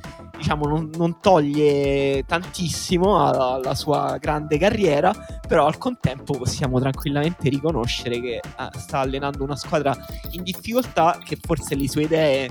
diciamo, 0.43 0.67
non, 0.67 0.89
non 0.97 1.21
toglie 1.21 2.25
tantissimo 2.25 3.25
alla, 3.25 3.53
alla, 3.53 3.75
sua 3.75 4.17
grande 4.19 4.57
carriera, 4.57 5.13
però 5.47 5.67
al 5.67 5.77
contempo 5.77 6.37
possiamo 6.37 6.81
tranquillamente 6.81 7.47
riconoscere 7.47 8.19
che 8.19 8.35
eh, 8.35 8.41
sta 8.77 8.99
allenando 8.99 9.45
una 9.45 9.55
squadra 9.55 9.95
in 10.31 10.43
difficoltà, 10.43 11.17
che 11.23 11.37
forse 11.41 11.75
le 11.75 11.87
sue 11.87 12.03
idee 12.03 12.49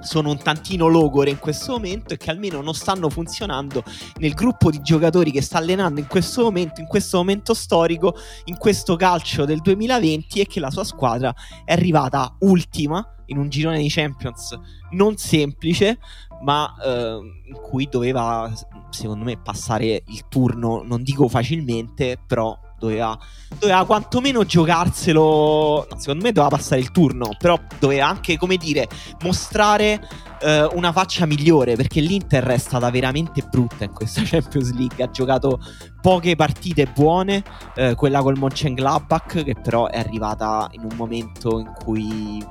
sono 0.00 0.30
un 0.30 0.38
tantino 0.38 0.88
logore 0.88 1.30
in 1.30 1.38
questo 1.38 1.72
momento 1.72 2.14
e 2.14 2.16
che 2.16 2.30
almeno 2.30 2.62
non 2.62 2.74
stanno 2.74 3.08
funzionando 3.08 3.84
nel 4.16 4.34
gruppo 4.34 4.70
di 4.70 4.80
giocatori 4.82 5.30
che 5.30 5.42
sta 5.42 5.58
allenando 5.58 6.00
in 6.00 6.08
questo 6.08 6.42
momento, 6.42 6.80
in 6.80 6.86
questo 6.88 7.18
momento 7.18 7.54
storico, 7.54 8.16
in 8.46 8.56
questo 8.56 8.96
calcio 8.96 9.44
del 9.44 9.60
2020 9.60 10.40
e 10.40 10.46
che 10.46 10.58
la 10.58 10.70
sua 10.70 10.84
squadra 10.84 11.32
è 11.64 11.72
arrivata 11.72 12.34
ultima 12.40 13.06
in 13.30 13.38
un 13.38 13.48
girone 13.48 13.78
di 13.78 13.88
Champions 13.88 14.58
non 14.90 15.16
semplice, 15.16 15.98
ma 16.42 16.74
eh, 16.82 17.18
in 17.46 17.54
cui 17.60 17.88
doveva, 17.90 18.52
secondo 18.90 19.24
me, 19.24 19.38
passare 19.38 20.02
il 20.06 20.28
turno, 20.28 20.82
non 20.84 21.02
dico 21.02 21.28
facilmente, 21.28 22.18
però 22.26 22.58
doveva, 22.80 23.16
doveva 23.58 23.84
quantomeno 23.84 24.44
giocarselo. 24.44 25.86
No, 25.90 25.98
secondo 25.98 26.24
me 26.24 26.32
doveva 26.32 26.56
passare 26.56 26.80
il 26.80 26.90
turno, 26.90 27.36
però 27.38 27.58
doveva 27.78 28.08
anche, 28.08 28.38
come 28.38 28.56
dire, 28.56 28.88
mostrare 29.22 30.00
eh, 30.40 30.64
una 30.72 30.90
faccia 30.90 31.26
migliore 31.26 31.76
perché 31.76 32.00
l'Inter 32.00 32.44
è 32.46 32.58
stata 32.58 32.90
veramente 32.90 33.42
brutta 33.48 33.84
in 33.84 33.92
questa 33.92 34.22
Champions 34.24 34.72
League. 34.72 35.04
Ha 35.04 35.10
giocato 35.10 35.60
poche 36.00 36.34
partite 36.34 36.86
buone, 36.86 37.44
eh, 37.76 37.94
quella 37.94 38.22
col 38.22 38.38
Mönchengladbach, 38.38 39.44
che 39.44 39.54
però 39.62 39.86
è 39.86 39.98
arrivata 39.98 40.68
in 40.72 40.82
un 40.82 40.96
momento 40.96 41.58
in 41.58 41.70
cui 41.84 42.44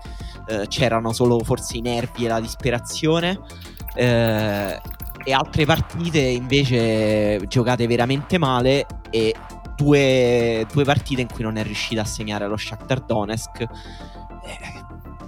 eh, 0.49 0.67
c'erano 0.67 1.13
solo 1.13 1.39
forse 1.43 1.77
i 1.77 1.81
nervi 1.81 2.25
e 2.25 2.27
la 2.27 2.39
disperazione. 2.39 3.39
Eh, 3.95 4.81
e 5.23 5.33
altre 5.33 5.65
partite 5.65 6.19
invece 6.19 7.45
giocate 7.47 7.85
veramente 7.85 8.38
male 8.38 8.85
e 9.12 9.35
due, 9.75 10.65
due 10.71 10.83
partite 10.83 11.21
in 11.21 11.27
cui 11.27 11.43
non 11.43 11.57
è 11.57 11.63
riuscita 11.63 12.01
a 12.01 12.05
segnare 12.05 12.47
lo 12.47 12.57
Shakhtar 12.57 13.01
Donetsk. 13.01 13.62
Eh, 13.62 14.78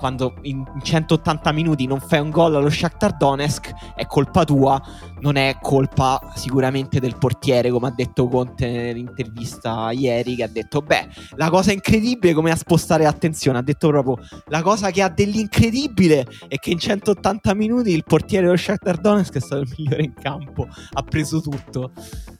quando 0.01 0.33
in 0.41 0.65
180 0.81 1.51
minuti 1.51 1.85
non 1.85 1.99
fai 1.99 2.19
un 2.19 2.31
gol 2.31 2.55
allo 2.55 2.71
Shakhtar 2.71 3.17
Donetsk 3.17 3.93
è 3.93 4.07
colpa 4.07 4.43
tua, 4.43 4.81
non 5.19 5.35
è 5.35 5.57
colpa 5.61 6.19
sicuramente 6.33 6.99
del 6.99 7.17
portiere, 7.19 7.69
come 7.69 7.89
ha 7.89 7.93
detto 7.95 8.27
Conte 8.27 8.67
nell'intervista 8.67 9.91
ieri, 9.91 10.35
che 10.35 10.43
ha 10.43 10.47
detto, 10.47 10.81
beh, 10.81 11.07
la 11.35 11.51
cosa 11.51 11.71
incredibile 11.71 12.33
come 12.33 12.49
a 12.49 12.55
spostare 12.55 13.03
l'attenzione, 13.03 13.59
ha 13.59 13.61
detto 13.61 13.89
proprio, 13.89 14.17
la 14.47 14.63
cosa 14.63 14.89
che 14.89 15.03
ha 15.03 15.09
dell'incredibile 15.09 16.25
è 16.47 16.55
che 16.55 16.71
in 16.71 16.79
180 16.79 17.53
minuti 17.53 17.91
il 17.91 18.03
portiere 18.03 18.45
dello 18.45 18.57
Shakhtar 18.57 18.99
Donetsk 18.99 19.35
è 19.35 19.39
stato 19.39 19.61
il 19.61 19.71
migliore 19.77 20.01
in 20.01 20.13
campo, 20.15 20.67
ha 20.93 21.03
preso 21.03 21.41
tutto. 21.41 21.91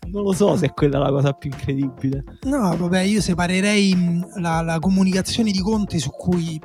Non 0.08 0.24
lo 0.24 0.34
so 0.34 0.58
se 0.58 0.66
è 0.66 0.74
quella 0.74 0.98
la 0.98 1.10
cosa 1.10 1.32
più 1.34 1.52
incredibile. 1.52 2.24
No, 2.42 2.76
vabbè, 2.76 3.02
io 3.02 3.22
separerei 3.22 4.20
la, 4.38 4.62
la 4.62 4.80
comunicazione 4.80 5.52
di 5.52 5.60
Conte 5.60 6.00
su 6.00 6.10
cui 6.10 6.60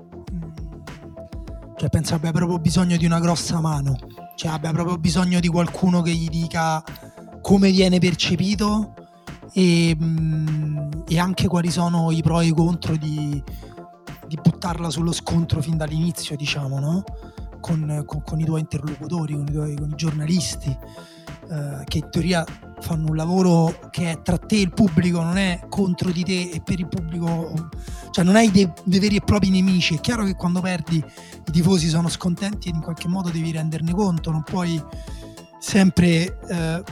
cioè 1.76 1.88
penso 1.90 2.14
abbia 2.14 2.32
proprio 2.32 2.58
bisogno 2.58 2.96
di 2.96 3.04
una 3.04 3.20
grossa 3.20 3.60
mano, 3.60 3.96
cioè 4.34 4.50
abbia 4.50 4.72
proprio 4.72 4.96
bisogno 4.98 5.40
di 5.40 5.48
qualcuno 5.48 6.02
che 6.02 6.12
gli 6.12 6.28
dica 6.28 6.82
come 7.42 7.70
viene 7.70 7.98
percepito 7.98 8.94
e, 9.52 9.96
mm, 9.96 10.90
e 11.06 11.18
anche 11.18 11.46
quali 11.48 11.70
sono 11.70 12.10
i 12.10 12.22
pro 12.22 12.40
e 12.40 12.46
i 12.46 12.52
contro 12.52 12.96
di, 12.96 13.42
di 14.26 14.38
buttarla 14.42 14.90
sullo 14.90 15.12
scontro 15.12 15.60
fin 15.60 15.76
dall'inizio, 15.76 16.36
diciamo, 16.36 16.78
no? 16.78 17.04
Con, 17.60 18.02
con, 18.06 18.22
con, 18.22 18.40
i 18.40 18.44
tuoi 18.44 18.60
interlocutori, 18.60 19.34
con 19.34 19.46
i, 19.48 19.52
tuoi, 19.52 19.76
con 19.76 19.90
i 19.90 19.96
giornalisti, 19.96 20.76
eh, 21.50 21.82
che 21.84 21.98
in 21.98 22.08
teoria 22.10 22.44
fanno 22.80 23.08
un 23.08 23.16
lavoro 23.16 23.88
che 23.90 24.12
è 24.12 24.22
tra 24.22 24.38
te 24.38 24.56
e 24.56 24.60
il 24.60 24.72
pubblico, 24.72 25.22
non 25.22 25.38
è 25.38 25.60
contro 25.68 26.10
di 26.10 26.22
te 26.22 26.50
e 26.50 26.60
per 26.62 26.78
il 26.78 26.88
pubblico, 26.88 27.68
cioè 28.10 28.24
non 28.24 28.36
hai 28.36 28.50
dei, 28.50 28.70
dei 28.84 28.98
veri 28.98 29.16
e 29.16 29.20
propri 29.20 29.50
nemici. 29.50 29.96
È 29.96 30.00
chiaro 30.00 30.24
che 30.24 30.34
quando 30.34 30.60
perdi 30.60 30.96
i 30.96 31.50
tifosi 31.50 31.88
sono 31.88 32.08
scontenti 32.08 32.68
e 32.68 32.72
in 32.74 32.80
qualche 32.80 33.08
modo 33.08 33.30
devi 33.30 33.52
renderne 33.52 33.92
conto, 33.92 34.30
non 34.30 34.42
puoi 34.42 34.82
sempre 35.58 36.38
eh, 36.48 36.82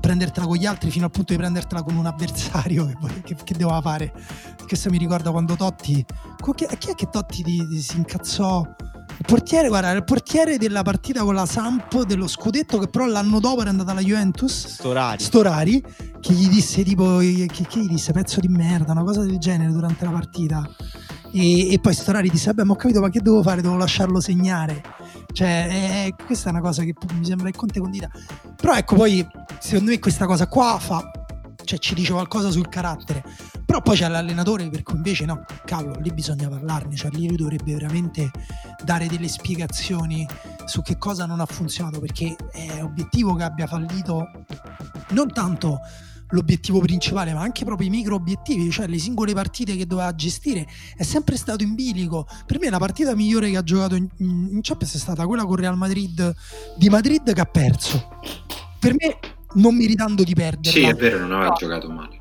prendertela 0.00 0.46
con 0.46 0.56
gli 0.56 0.66
altri 0.66 0.90
fino 0.90 1.06
al 1.06 1.10
punto 1.10 1.32
di 1.32 1.38
prendertela 1.38 1.82
con 1.82 1.96
un 1.96 2.06
avversario 2.06 2.86
che, 2.86 3.22
che, 3.22 3.36
che 3.44 3.54
doveva 3.54 3.80
fare. 3.80 4.12
Questo 4.66 4.90
mi 4.90 4.98
ricorda 4.98 5.30
quando 5.30 5.56
Totti, 5.56 6.04
chi 6.54 6.64
è 6.64 6.94
che 6.94 7.08
Totti 7.10 7.42
di, 7.42 7.66
di, 7.66 7.80
si 7.80 7.96
incazzò? 7.96 8.62
Portiere, 9.28 9.68
guarda, 9.68 9.90
il 9.90 10.04
portiere 10.04 10.56
della 10.56 10.80
partita 10.80 11.22
con 11.22 11.34
la 11.34 11.44
Samp 11.44 12.02
dello 12.04 12.26
scudetto, 12.26 12.78
che 12.78 12.88
però 12.88 13.04
l'anno 13.04 13.40
dopo 13.40 13.60
era 13.60 13.68
andata 13.68 13.90
alla 13.90 14.00
Juventus. 14.00 14.68
Storari. 14.68 15.22
Storari, 15.22 15.84
che 16.18 16.32
gli 16.32 16.48
disse 16.48 16.82
tipo, 16.82 17.18
che, 17.18 17.46
che 17.46 17.80
gli 17.80 17.88
disse 17.88 18.12
pezzo 18.12 18.40
di 18.40 18.48
merda, 18.48 18.92
una 18.92 19.04
cosa 19.04 19.20
del 19.20 19.36
genere 19.36 19.70
durante 19.70 20.06
la 20.06 20.12
partita. 20.12 20.66
E, 21.30 21.70
e 21.70 21.78
poi 21.78 21.92
Storari 21.92 22.30
disse, 22.30 22.46
vabbè, 22.46 22.64
ma 22.64 22.72
ho 22.72 22.76
capito, 22.76 23.00
ma 23.00 23.10
che 23.10 23.20
devo 23.20 23.42
fare? 23.42 23.60
Devo 23.60 23.76
lasciarlo 23.76 24.18
segnare. 24.18 24.82
Cioè, 25.30 26.06
è, 26.06 26.24
questa 26.24 26.48
è 26.48 26.52
una 26.52 26.62
cosa 26.62 26.82
che 26.82 26.94
mi 27.12 27.26
sembra 27.26 27.48
il 27.48 27.54
Conte 27.54 27.80
condita. 27.80 28.08
Però 28.56 28.74
ecco, 28.74 28.94
poi, 28.94 29.26
secondo 29.58 29.90
me 29.90 29.98
questa 29.98 30.24
cosa 30.24 30.48
qua 30.48 30.78
fa, 30.80 31.06
cioè, 31.68 31.78
ci 31.78 31.94
dice 31.94 32.12
qualcosa 32.12 32.50
sul 32.50 32.68
carattere. 32.70 33.22
Però 33.66 33.82
poi 33.82 33.94
c'è 33.94 34.08
l'allenatore 34.08 34.70
per 34.70 34.82
cui 34.82 34.96
invece 34.96 35.26
no, 35.26 35.44
cavolo, 35.66 36.00
lì 36.00 36.10
bisogna 36.10 36.48
parlarne, 36.48 36.96
cioè 36.96 37.10
lì 37.10 37.28
lui 37.28 37.36
dovrebbe 37.36 37.74
veramente 37.74 38.30
dare 38.82 39.06
delle 39.06 39.28
spiegazioni 39.28 40.26
su 40.64 40.80
che 40.80 40.96
cosa 40.96 41.26
non 41.26 41.40
ha 41.40 41.46
funzionato, 41.46 42.00
perché 42.00 42.34
è 42.50 42.82
obiettivo 42.82 43.34
che 43.34 43.42
abbia 43.42 43.66
fallito 43.66 44.30
non 45.10 45.30
tanto 45.30 45.80
l'obiettivo 46.30 46.78
principale, 46.80 47.34
ma 47.34 47.42
anche 47.42 47.66
proprio 47.66 47.86
i 47.86 47.90
micro 47.90 48.14
obiettivi, 48.14 48.70
cioè 48.70 48.86
le 48.86 48.98
singole 48.98 49.34
partite 49.34 49.76
che 49.76 49.86
doveva 49.86 50.14
gestire, 50.14 50.66
è 50.96 51.02
sempre 51.02 51.36
stato 51.36 51.62
in 51.62 51.74
bilico. 51.74 52.26
Per 52.46 52.58
me 52.58 52.70
la 52.70 52.78
partita 52.78 53.14
migliore 53.14 53.50
che 53.50 53.58
ha 53.58 53.62
giocato 53.62 53.94
in, 53.94 54.08
in 54.16 54.60
Champions 54.62 54.94
è 54.94 54.98
stata 54.98 55.26
quella 55.26 55.44
con 55.44 55.56
Real 55.56 55.76
Madrid 55.76 56.34
di 56.78 56.88
Madrid 56.88 57.30
che 57.30 57.40
ha 57.40 57.44
perso. 57.44 58.08
Per 58.78 58.94
me 58.94 59.36
non 59.54 59.76
meritando 59.76 60.22
di 60.22 60.34
perdere. 60.34 60.70
Sì, 60.70 60.82
è 60.82 60.94
vero, 60.94 61.20
non 61.20 61.32
aveva 61.32 61.54
giocato 61.58 61.90
male. 61.90 62.16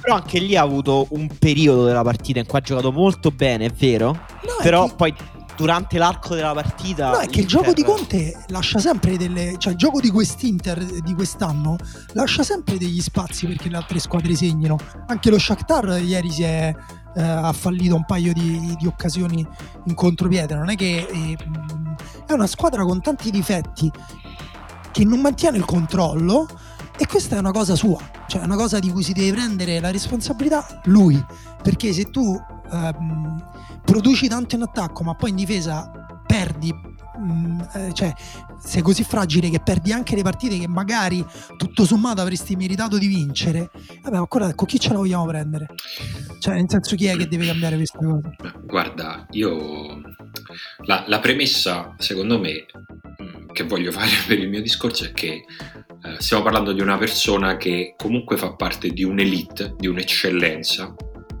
Però 0.00 0.14
anche 0.14 0.38
lì 0.38 0.56
ha 0.56 0.62
avuto 0.62 1.06
un 1.10 1.28
periodo 1.38 1.84
della 1.84 2.02
partita 2.02 2.38
in 2.38 2.46
cui 2.46 2.58
ha 2.58 2.62
giocato 2.62 2.92
molto 2.92 3.30
bene, 3.30 3.66
è 3.66 3.70
vero? 3.70 4.12
No, 4.12 4.56
Però 4.62 4.86
è 4.86 4.88
che... 4.88 4.94
poi 4.94 5.14
durante 5.58 5.98
l'arco 5.98 6.36
della 6.36 6.54
partita. 6.54 7.10
No, 7.10 7.18
è 7.18 7.26
che 7.26 7.40
il 7.40 7.46
gioco 7.46 7.72
di 7.72 7.82
Conte 7.82 8.44
lascia 8.48 8.78
sempre 8.78 9.16
delle. 9.16 9.56
cioè 9.58 9.72
il 9.72 9.78
gioco 9.78 10.00
di 10.00 10.08
quest'Inter 10.08 10.82
di 10.84 11.14
quest'anno 11.14 11.76
lascia 12.12 12.44
sempre 12.44 12.78
degli 12.78 13.00
spazi 13.00 13.48
perché 13.48 13.68
le 13.68 13.76
altre 13.76 13.98
squadre 13.98 14.36
segnino. 14.36 14.78
Anche 15.08 15.30
lo 15.30 15.38
Shakhtar 15.38 16.00
ieri 16.00 16.30
si 16.30 16.44
è. 16.44 16.72
Eh, 17.16 17.22
ha 17.22 17.52
fallito 17.52 17.96
un 17.96 18.04
paio 18.04 18.32
di, 18.32 18.76
di, 18.78 18.86
occasioni 18.86 19.44
in 19.86 19.94
contropiede. 19.94 20.54
Non 20.54 20.70
è 20.70 20.76
che 20.76 21.08
eh, 21.10 21.36
è 22.24 22.32
una 22.32 22.46
squadra 22.46 22.84
con 22.84 23.00
tanti 23.00 23.30
difetti 23.32 23.90
che 24.92 25.04
non 25.04 25.20
mantiene 25.20 25.56
il 25.56 25.64
controllo 25.64 26.46
e 26.98 27.06
questa 27.06 27.36
è 27.36 27.38
una 27.38 27.52
cosa 27.52 27.76
sua, 27.76 27.98
cioè 28.26 28.40
è 28.42 28.44
una 28.44 28.56
cosa 28.56 28.80
di 28.80 28.90
cui 28.90 29.04
si 29.04 29.12
deve 29.12 29.32
prendere 29.32 29.78
la 29.78 29.90
responsabilità 29.90 30.80
lui, 30.84 31.24
perché 31.62 31.92
se 31.92 32.10
tu 32.10 32.36
ehm, 32.72 33.50
produci 33.84 34.28
tanto 34.28 34.56
in 34.56 34.62
attacco 34.62 35.02
ma 35.04 35.14
poi 35.14 35.30
in 35.30 35.36
difesa 35.36 35.90
perdi 36.26 36.74
mm, 37.18 37.60
eh, 37.74 37.92
cioè 37.94 38.12
sei 38.60 38.82
così 38.82 39.02
fragile 39.04 39.48
che 39.48 39.60
perdi 39.60 39.92
anche 39.92 40.14
le 40.14 40.22
partite 40.22 40.58
che 40.58 40.68
magari 40.68 41.24
tutto 41.56 41.86
sommato 41.86 42.20
avresti 42.20 42.54
meritato 42.56 42.98
di 42.98 43.06
vincere 43.06 43.70
vabbè 44.02 44.16
ancora 44.16 44.52
con 44.54 44.66
chi 44.66 44.78
ce 44.78 44.90
la 44.90 44.98
vogliamo 44.98 45.24
prendere? 45.24 45.68
Cioè 46.38 46.54
nel 46.54 46.66
senso 46.68 46.96
chi 46.96 47.06
è 47.06 47.16
che 47.16 47.28
deve 47.28 47.46
cambiare 47.46 47.76
queste 47.76 47.98
cose 47.98 48.36
guarda 48.64 49.26
io 49.30 50.02
la, 50.84 51.04
la 51.06 51.18
premessa 51.20 51.94
secondo 51.96 52.38
me 52.38 52.66
mm, 53.22 53.48
che 53.52 53.62
voglio 53.64 53.90
fare 53.90 54.10
per 54.26 54.38
il 54.38 54.48
mio 54.48 54.60
discorso 54.60 55.04
è 55.04 55.12
che 55.12 55.44
eh, 56.02 56.16
stiamo 56.18 56.42
parlando 56.42 56.72
di 56.72 56.80
una 56.80 56.96
persona 56.96 57.56
che 57.56 57.94
comunque 57.96 58.36
fa 58.36 58.52
parte 58.52 58.90
di 58.90 59.04
un'elite, 59.04 59.74
di 59.76 59.86
un'eccellenza, 59.86 60.94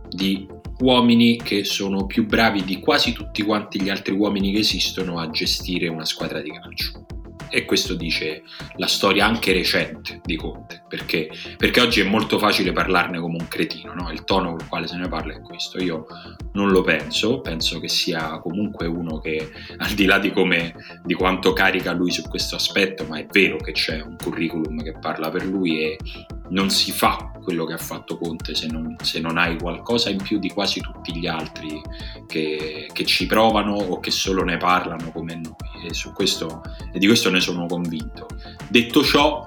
di 0.08 0.46
uomini 0.80 1.36
che 1.36 1.64
sono 1.64 2.06
più 2.06 2.26
bravi 2.26 2.64
di 2.64 2.78
quasi 2.80 3.12
tutti 3.12 3.42
quanti 3.42 3.80
gli 3.80 3.88
altri 3.88 4.14
uomini 4.14 4.52
che 4.52 4.60
esistono 4.60 5.18
a 5.18 5.28
gestire 5.30 5.88
una 5.88 6.04
squadra 6.04 6.40
di 6.40 6.50
calcio 6.50 7.06
e 7.50 7.64
questo 7.64 7.94
dice 7.94 8.42
la 8.76 8.86
storia 8.86 9.26
anche 9.26 9.52
recente 9.52 10.20
di 10.24 10.36
Conte, 10.36 10.82
perché, 10.88 11.30
perché 11.56 11.80
oggi 11.80 12.00
è 12.00 12.04
molto 12.04 12.38
facile 12.38 12.72
parlarne 12.72 13.18
come 13.18 13.36
un 13.38 13.48
cretino, 13.48 13.94
no? 13.94 14.10
il 14.10 14.24
tono 14.24 14.50
con 14.50 14.60
il 14.60 14.68
quale 14.68 14.86
se 14.86 14.96
ne 14.96 15.08
parla 15.08 15.34
è 15.34 15.40
questo, 15.40 15.82
io 15.82 16.06
non 16.52 16.70
lo 16.70 16.82
penso, 16.82 17.40
penso 17.40 17.80
che 17.80 17.88
sia 17.88 18.38
comunque 18.40 18.86
uno 18.86 19.18
che 19.18 19.50
al 19.76 19.92
di 19.92 20.04
là 20.04 20.18
di, 20.18 20.32
come, 20.32 20.74
di 21.04 21.14
quanto 21.14 21.52
carica 21.52 21.92
lui 21.92 22.10
su 22.10 22.22
questo 22.22 22.56
aspetto, 22.56 23.04
ma 23.04 23.18
è 23.18 23.26
vero 23.30 23.56
che 23.56 23.72
c'è 23.72 24.00
un 24.00 24.16
curriculum 24.16 24.82
che 24.82 24.98
parla 24.98 25.30
per 25.30 25.44
lui 25.44 25.82
e 25.82 25.96
non 26.50 26.70
si 26.70 26.92
fa 26.92 27.32
quello 27.42 27.64
che 27.64 27.74
ha 27.74 27.78
fatto 27.78 28.18
Conte 28.18 28.54
se 28.54 28.66
non, 28.66 28.96
se 29.02 29.20
non 29.20 29.38
hai 29.38 29.58
qualcosa 29.58 30.10
in 30.10 30.20
più 30.22 30.38
di 30.38 30.50
quasi 30.50 30.80
tutti 30.80 31.16
gli 31.16 31.26
altri 31.26 31.80
che, 32.26 32.88
che, 32.92 33.04
ci 33.04 33.26
provano 33.26 33.74
o 33.74 34.00
che 34.00 34.10
solo 34.10 34.44
ne 34.44 34.58
parlano 34.58 35.10
come 35.10 35.34
noi 35.34 35.86
e, 35.86 36.12
questo, 36.12 36.62
e 36.92 36.98
di 36.98 37.06
questo 37.06 37.30
ne 37.30 37.37
sono 37.40 37.66
convinto. 37.66 38.26
Detto 38.68 39.02
ciò, 39.02 39.46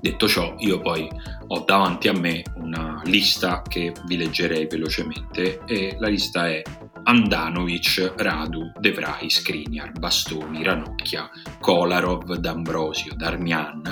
detto 0.00 0.28
ciò, 0.28 0.54
io 0.58 0.80
poi 0.80 1.08
ho 1.46 1.64
davanti 1.66 2.08
a 2.08 2.12
me 2.12 2.42
una 2.54 3.00
lista 3.04 3.62
che 3.62 3.92
vi 4.06 4.16
leggerei 4.16 4.66
velocemente 4.66 5.60
e 5.66 5.96
la 5.98 6.08
lista 6.08 6.48
è 6.48 6.62
Andanovic, 7.04 8.14
Radu, 8.16 8.72
De 8.78 8.92
Vrij, 8.92 9.30
Skriniar, 9.30 9.92
Bastoni, 9.98 10.62
Ranocchia, 10.62 11.28
Kolarov, 11.60 12.36
D'Ambrosio, 12.36 13.14
Darmian, 13.16 13.82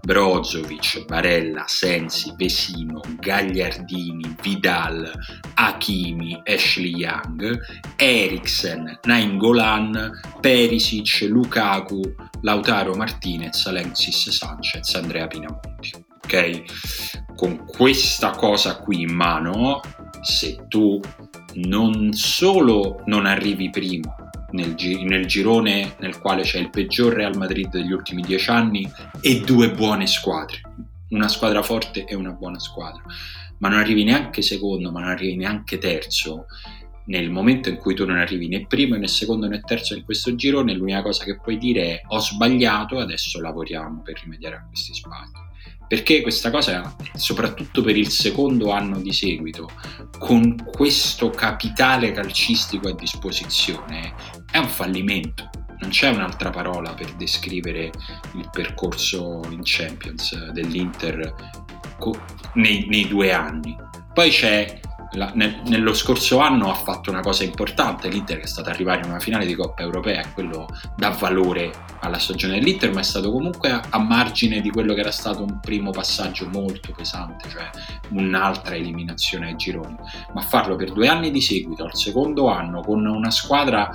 Brozovic, 0.00 1.04
Barella, 1.06 1.64
Sensi, 1.66 2.32
Vesino, 2.36 3.00
Gagliardini, 3.20 4.34
Vidal, 4.40 5.10
Hakimi, 5.54 6.40
Ashley 6.44 6.94
Young, 6.96 7.60
Eriksen, 7.96 8.98
Nainggolan, 9.04 10.10
Perisic, 10.40 11.28
Lukaku, 11.28 12.02
Lautaro 12.42 12.94
Martinez, 12.94 13.66
Alexis 13.66 14.30
Sanchez, 14.30 14.94
Andrea 14.94 15.26
Pinamonti 15.26 16.10
ok? 16.32 17.34
Con 17.36 17.64
questa 17.66 18.30
cosa 18.30 18.78
qui 18.78 19.02
in 19.02 19.14
mano, 19.14 19.80
se 20.22 20.64
tu 20.68 21.00
non 21.54 22.12
solo 22.12 23.02
non 23.06 23.26
arrivi 23.26 23.70
primo 23.70 24.14
nel, 24.52 24.74
gi- 24.74 25.04
nel, 25.04 25.26
girone 25.26 25.94
nel 26.00 26.18
quale 26.18 26.42
c'è 26.42 26.58
il 26.58 26.70
peggior 26.70 27.12
Real 27.12 27.36
Madrid 27.36 27.68
degli 27.70 27.92
ultimi 27.92 28.22
dieci 28.22 28.50
anni 28.50 28.90
e 29.20 29.40
due 29.40 29.70
buone 29.70 30.06
squadre, 30.06 30.60
una 31.10 31.28
squadra 31.28 31.62
forte 31.62 32.04
e 32.04 32.14
una 32.14 32.32
buona 32.32 32.58
squadra, 32.58 33.02
ma 33.58 33.68
non 33.68 33.78
arrivi 33.78 34.04
neanche 34.04 34.42
secondo, 34.42 34.90
ma 34.90 35.00
non 35.00 35.10
arrivi 35.10 35.36
neanche 35.36 35.78
terzo, 35.78 36.46
nel 37.04 37.30
momento 37.30 37.68
in 37.68 37.76
cui 37.76 37.94
tu 37.94 38.06
non 38.06 38.18
arrivi 38.18 38.46
né 38.48 38.66
primo 38.66 38.94
né 38.96 39.08
secondo 39.08 39.48
né 39.48 39.60
terzo 39.60 39.94
in 39.94 40.04
questo 40.04 40.34
girone, 40.34 40.74
l'unica 40.74 41.02
cosa 41.02 41.24
che 41.24 41.36
puoi 41.36 41.58
dire 41.58 41.82
è 41.82 42.02
ho 42.06 42.20
sbagliato, 42.20 42.98
adesso 42.98 43.40
lavoriamo 43.40 44.02
per 44.02 44.20
rimediare 44.22 44.56
a 44.56 44.64
questi 44.66 44.94
sbagli. 44.94 45.50
Perché 45.92 46.22
questa 46.22 46.50
cosa, 46.50 46.96
soprattutto 47.16 47.82
per 47.82 47.98
il 47.98 48.08
secondo 48.08 48.70
anno 48.70 48.98
di 48.98 49.12
seguito, 49.12 49.68
con 50.18 50.56
questo 50.64 51.28
capitale 51.28 52.12
calcistico 52.12 52.88
a 52.88 52.94
disposizione, 52.94 54.14
è 54.50 54.56
un 54.56 54.68
fallimento. 54.68 55.50
Non 55.80 55.90
c'è 55.90 56.08
un'altra 56.08 56.48
parola 56.48 56.94
per 56.94 57.12
descrivere 57.16 57.90
il 58.36 58.48
percorso 58.50 59.42
in 59.50 59.60
Champions 59.62 60.34
dell'Inter 60.52 61.34
nei, 62.54 62.86
nei 62.86 63.06
due 63.06 63.30
anni. 63.30 63.76
Poi 64.14 64.30
c'è 64.30 64.80
la, 65.12 65.30
nel, 65.34 65.60
nello 65.66 65.92
scorso 65.94 66.38
anno 66.38 66.70
ha 66.70 66.74
fatto 66.74 67.10
una 67.10 67.20
cosa 67.20 67.44
importante, 67.44 68.08
l'Inter 68.08 68.40
è 68.40 68.46
stato 68.46 68.70
arrivare 68.70 69.00
in 69.02 69.10
una 69.10 69.18
finale 69.18 69.46
di 69.46 69.54
Coppa 69.54 69.82
Europea 69.82 70.22
e 70.22 70.32
quello 70.32 70.66
dà 70.96 71.10
valore 71.10 71.70
alla 72.00 72.18
stagione 72.18 72.58
dell'Inter, 72.58 72.92
ma 72.92 73.00
è 73.00 73.04
stato 73.04 73.30
comunque 73.30 73.70
a, 73.70 73.82
a, 73.90 73.98
margine 73.98 74.60
di 74.60 74.70
quello 74.70 74.94
che 74.94 75.00
era 75.00 75.10
stato 75.10 75.42
un 75.42 75.60
primo 75.60 75.90
passaggio 75.90 76.48
molto 76.48 76.92
pesante, 76.96 77.48
cioè 77.48 77.68
un'altra 78.10 78.74
eliminazione 78.74 79.48
ai 79.48 79.56
gironi. 79.56 79.96
Ma 80.34 80.40
farlo 80.40 80.76
per 80.76 80.92
due 80.92 81.08
anni 81.08 81.30
di 81.30 81.40
seguito, 81.40 81.84
al 81.84 81.94
secondo 81.94 82.48
anno, 82.48 82.80
con 82.80 83.04
una 83.04 83.30
squadra 83.30 83.90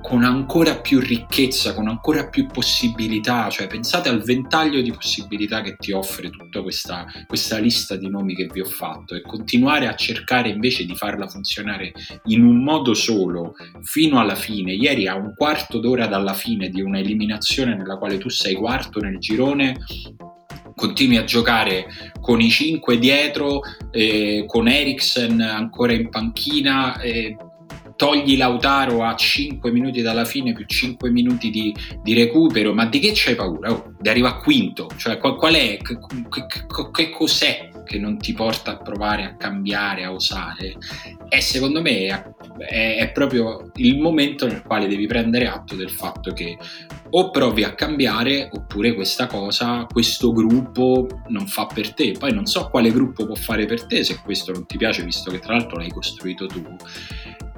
con 0.00 0.24
ancora 0.24 0.76
più 0.76 1.00
ricchezza, 1.00 1.74
con 1.74 1.88
ancora 1.88 2.28
più 2.28 2.46
possibilità, 2.46 3.48
cioè 3.50 3.66
pensate 3.66 4.08
al 4.08 4.22
ventaglio 4.22 4.80
di 4.80 4.92
possibilità 4.92 5.60
che 5.60 5.76
ti 5.76 5.92
offre 5.92 6.30
tutta 6.30 6.62
questa, 6.62 7.06
questa, 7.26 7.58
lista 7.58 7.96
di 7.96 8.08
nomi 8.08 8.34
che 8.34 8.46
vi 8.52 8.60
ho 8.60 8.64
fatto 8.64 9.14
e 9.14 9.22
continuare 9.22 9.88
a 9.88 9.94
cercare 9.94 10.48
invece 10.48 10.84
di 10.84 10.94
farla 10.94 11.28
funzionare 11.28 11.92
in 12.26 12.44
un 12.44 12.62
modo 12.62 12.94
solo 12.94 13.54
fino 13.82 14.18
alla 14.18 14.36
fine. 14.36 14.72
Ieri 14.72 15.06
a 15.06 15.16
un 15.16 15.34
quarto 15.34 15.78
d'ora 15.78 16.06
dalla 16.06 16.34
fine 16.34 16.68
di 16.68 16.80
un'eliminazione 16.80 17.76
nella 17.76 17.96
quale 17.98 18.18
tu 18.18 18.28
sei 18.28 18.54
quarto 18.54 19.00
nel 19.00 19.18
girone 19.18 19.76
continui 20.78 21.16
a 21.16 21.24
giocare 21.24 21.86
con 22.20 22.40
i 22.40 22.48
cinque 22.48 22.98
dietro, 22.98 23.60
eh, 23.90 24.44
con 24.46 24.68
Eriksen 24.68 25.40
ancora 25.40 25.92
in 25.92 26.08
panchina, 26.08 27.00
eh, 27.00 27.36
togli 27.98 28.36
Lautaro 28.36 29.02
a 29.02 29.16
5 29.16 29.72
minuti 29.72 30.02
dalla 30.02 30.24
fine 30.24 30.52
più 30.52 30.64
5 30.64 31.10
minuti 31.10 31.50
di, 31.50 31.74
di 32.00 32.14
recupero, 32.14 32.72
ma 32.72 32.86
di 32.86 33.00
che 33.00 33.10
c'hai 33.12 33.34
paura? 33.34 33.72
Oh, 33.72 33.92
di 33.98 34.08
arrivare 34.08 34.36
a 34.36 34.38
quinto, 34.38 34.88
cioè 34.96 35.18
qual, 35.18 35.34
qual 35.34 35.54
è, 35.54 35.78
che, 35.78 35.98
che, 36.28 36.90
che, 36.92 37.10
cos'è 37.10 37.70
che 37.84 37.98
non 37.98 38.16
ti 38.18 38.34
porta 38.34 38.72
a 38.72 38.76
provare 38.76 39.24
a 39.24 39.34
cambiare, 39.34 40.04
a 40.04 40.12
osare? 40.12 40.76
E 41.28 41.40
secondo 41.40 41.82
me 41.82 42.06
è, 42.58 42.98
è 42.98 43.10
proprio 43.10 43.68
il 43.74 43.98
momento 43.98 44.46
nel 44.46 44.62
quale 44.62 44.86
devi 44.86 45.08
prendere 45.08 45.48
atto 45.48 45.74
del 45.74 45.90
fatto 45.90 46.32
che 46.32 46.56
o 47.10 47.30
provi 47.30 47.64
a 47.64 47.74
cambiare 47.74 48.48
oppure 48.52 48.94
questa 48.94 49.26
cosa, 49.26 49.86
questo 49.90 50.30
gruppo 50.30 51.08
non 51.28 51.48
fa 51.48 51.66
per 51.66 51.94
te. 51.94 52.12
Poi 52.16 52.32
non 52.32 52.46
so 52.46 52.68
quale 52.68 52.92
gruppo 52.92 53.26
può 53.26 53.34
fare 53.34 53.66
per 53.66 53.86
te 53.86 54.04
se 54.04 54.20
questo 54.22 54.52
non 54.52 54.66
ti 54.66 54.76
piace, 54.76 55.02
visto 55.02 55.32
che 55.32 55.40
tra 55.40 55.54
l'altro 55.54 55.78
l'hai 55.78 55.90
costruito 55.90 56.46
tu. 56.46 56.62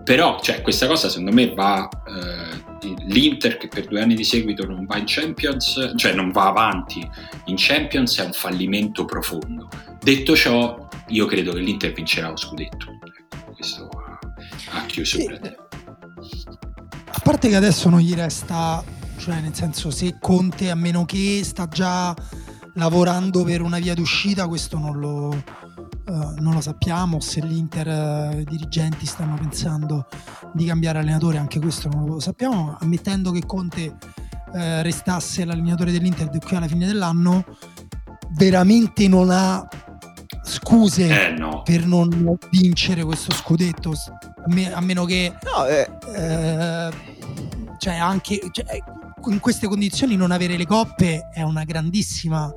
Però 0.05 0.41
cioè, 0.41 0.63
questa 0.63 0.87
cosa 0.87 1.09
secondo 1.09 1.33
me 1.33 1.53
va 1.55 1.89
eh, 2.07 2.97
l'Inter 3.05 3.57
che 3.57 3.69
per 3.69 3.87
due 3.87 4.01
anni 4.01 4.15
di 4.15 4.25
seguito 4.25 4.67
non 4.67 4.87
va 4.87 4.97
in 4.97 5.05
Champions, 5.07 5.93
cioè 5.97 6.13
non 6.13 6.31
va 6.31 6.49
avanti 6.49 7.09
in 7.47 7.55
Champions 7.57 8.19
è 8.19 8.25
un 8.25 8.33
fallimento 8.33 9.05
profondo. 9.05 9.69
Detto 10.01 10.35
ciò, 10.35 10.89
io 11.09 11.27
credo 11.27 11.53
che 11.53 11.61
l'Inter 11.61 11.93
vincerà 11.93 12.29
lo 12.31 12.37
scudetto. 12.37 12.99
Questo 13.55 13.89
ha 14.73 14.87
chiuso 14.87 15.19
sì. 15.19 15.29
A 17.13 17.21
parte 17.23 17.49
che 17.49 17.57
adesso 17.57 17.89
non 17.89 18.01
gli 18.01 18.15
resta, 18.15 18.83
cioè 19.19 19.41
nel 19.41 19.55
senso 19.55 19.91
se 19.91 20.17
Conte 20.19 20.71
a 20.71 20.75
meno 20.75 21.05
che 21.05 21.43
sta 21.45 21.69
già 21.69 22.15
lavorando 22.75 23.45
per 23.45 23.63
una 23.63 23.79
via 23.79 23.95
d'uscita, 23.95 24.47
questo 24.47 24.79
non 24.79 24.99
lo, 24.99 25.69
Uh, 26.11 26.35
non 26.41 26.55
lo 26.55 26.61
sappiamo, 26.61 27.21
se 27.21 27.41
l'Inter 27.41 27.87
uh, 28.35 28.39
i 28.41 28.45
dirigenti 28.45 29.07
stanno 29.07 29.37
pensando 29.37 30.09
di 30.53 30.65
cambiare 30.65 30.99
allenatore, 30.99 31.39
anche 31.39 31.61
questo 31.61 31.89
non 31.89 32.05
lo 32.05 32.19
sappiamo, 32.19 32.77
ammettendo 32.81 33.31
che 33.31 33.47
Conte 33.47 33.87
uh, 33.87 34.81
restasse 34.83 35.45
l'allenatore 35.45 35.93
dell'Inter 35.93 36.29
qui 36.31 36.57
alla 36.57 36.67
fine 36.67 36.87
dell'anno, 36.87 37.45
veramente 38.31 39.07
non 39.07 39.31
ha 39.31 39.69
scuse 40.43 41.29
eh, 41.29 41.31
no. 41.37 41.63
per 41.63 41.87
non 41.87 42.37
vincere 42.51 43.05
questo 43.05 43.33
scudetto, 43.33 43.93
a, 43.93 44.53
me, 44.53 44.73
a 44.73 44.81
meno 44.81 45.05
che... 45.05 45.33
No, 45.45 45.65
eh. 45.67 46.91
cioè 47.79 47.95
anche 47.95 48.41
cioè, 48.51 48.83
in 49.27 49.41
queste 49.41 49.67
condizioni 49.67 50.17
non 50.17 50.31
avere 50.31 50.57
le 50.57 50.67
coppe 50.67 51.29
è 51.33 51.43
una 51.43 51.65
grandissima 51.65 52.53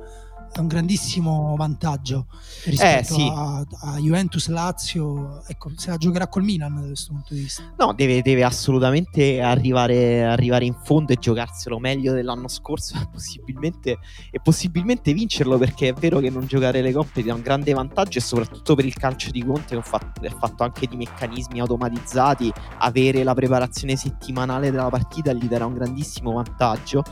è 0.58 0.60
un 0.60 0.68
grandissimo 0.68 1.54
vantaggio 1.56 2.26
rispetto 2.64 3.14
eh, 3.14 3.16
sì. 3.16 3.32
a, 3.34 3.64
a, 3.80 3.98
Juventus 3.98 4.48
Lazio. 4.48 5.42
Ecco, 5.46 5.72
se 5.76 5.90
la 5.90 5.96
giocherà 5.96 6.28
col 6.28 6.44
Milan 6.44 6.74
da 6.74 6.86
questo 6.86 7.12
punto 7.12 7.34
di 7.34 7.40
vista. 7.40 7.72
No, 7.76 7.92
deve, 7.92 8.22
deve 8.22 8.44
assolutamente 8.44 9.40
arrivare, 9.40 10.24
arrivare, 10.24 10.64
in 10.64 10.74
fondo 10.84 11.12
e 11.12 11.16
giocarselo 11.16 11.78
meglio 11.78 12.12
dell'anno 12.12 12.48
scorso 12.48 12.96
e 13.02 13.08
possibilmente, 13.10 13.98
e 14.30 14.40
possibilmente 14.40 15.12
vincerlo 15.12 15.58
perché 15.58 15.88
è 15.88 15.92
vero 15.92 16.20
che 16.20 16.30
non 16.30 16.46
giocare 16.46 16.82
le 16.82 16.92
coppe 16.92 17.22
ti 17.22 17.28
dà 17.28 17.34
un 17.34 17.42
grande 17.42 17.72
vantaggio 17.72 18.18
e 18.18 18.22
soprattutto 18.22 18.74
per 18.74 18.84
il 18.84 18.94
calcio 18.94 19.30
di 19.30 19.44
Conte 19.44 19.76
è 19.76 19.82
fatto, 19.82 20.22
è 20.22 20.30
fatto 20.30 20.62
anche 20.62 20.86
di 20.86 20.96
meccanismi 20.96 21.60
automatizzati. 21.60 22.52
Avere 22.78 23.24
la 23.24 23.34
preparazione 23.34 23.96
settimanale 23.96 24.70
della 24.70 24.88
partita 24.88 25.32
gli 25.32 25.46
darà 25.46 25.66
un 25.66 25.74
grandissimo 25.74 26.32
vantaggio. 26.32 27.02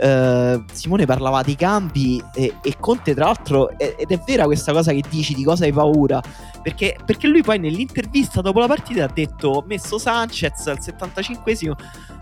Uh, 0.00 0.64
Simone 0.72 1.04
parlava 1.04 1.42
dei 1.42 1.54
cambi 1.54 2.22
e, 2.34 2.54
e 2.62 2.76
Conte 2.80 3.14
tra 3.14 3.26
l'altro 3.26 3.76
ed 3.76 4.10
è 4.10 4.18
vera 4.24 4.44
questa 4.44 4.72
cosa 4.72 4.90
che 4.90 5.02
dici 5.08 5.34
di 5.34 5.44
cosa 5.44 5.64
hai 5.64 5.72
paura? 5.72 6.20
Perché, 6.62 6.96
perché 7.04 7.26
lui 7.26 7.42
poi 7.42 7.58
nell'intervista 7.58 8.40
dopo 8.40 8.58
la 8.60 8.68
partita 8.68 9.04
ha 9.04 9.10
detto 9.12 9.48
ho 9.48 9.64
messo 9.66 9.98
Sanchez 9.98 10.66
al 10.66 10.78
75esimo 10.80 11.72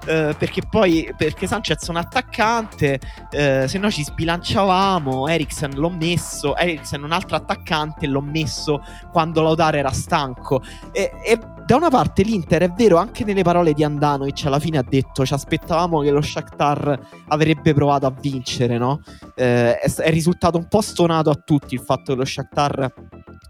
eh, 0.06 0.35
perché 0.37 0.62
poi 0.68 1.12
perché 1.16 1.46
Sanchez 1.46 1.87
è 1.87 1.90
un 1.90 1.96
attaccante 1.96 2.98
eh, 3.30 3.68
se 3.68 3.78
no 3.78 3.90
ci 3.90 4.02
sbilanciavamo 4.02 5.28
Eriksen 5.28 5.74
l'ho 5.74 5.90
messo 5.90 6.56
Eriksen 6.56 7.02
un 7.04 7.12
altro 7.12 7.37
attaccante 7.37 8.06
l'ho 8.06 8.22
messo 8.22 8.83
quando 9.12 9.42
Lautaro 9.42 9.76
era 9.76 9.92
stanco. 9.92 10.62
E, 10.92 11.12
e 11.24 11.38
da 11.70 11.76
una 11.76 11.88
parte 11.88 12.24
l'Inter 12.24 12.62
è 12.62 12.72
vero 12.72 12.96
anche 12.96 13.22
nelle 13.22 13.44
parole 13.44 13.74
di 13.74 13.85
Andanovic 13.85 14.44
alla 14.44 14.59
fine 14.59 14.78
ha 14.78 14.83
detto 14.83 15.24
ci 15.24 15.33
aspettavamo 15.33 16.00
che 16.00 16.11
lo 16.11 16.20
Shakhtar 16.20 16.98
avrebbe 17.28 17.72
provato 17.74 18.06
a 18.06 18.11
vincere 18.11 18.76
no? 18.76 19.00
Eh, 19.37 19.78
è, 19.78 19.88
è, 19.88 20.11
risultato 20.11 20.59
un 20.59 20.66
po' 20.66 20.80
stonato 20.80 21.30
a 21.30 21.37
tutti 21.37 21.74
il 21.74 21.80
fatto 21.80 22.12
che 22.12 22.18
lo 22.18 22.24
Shakhtar 22.24 22.92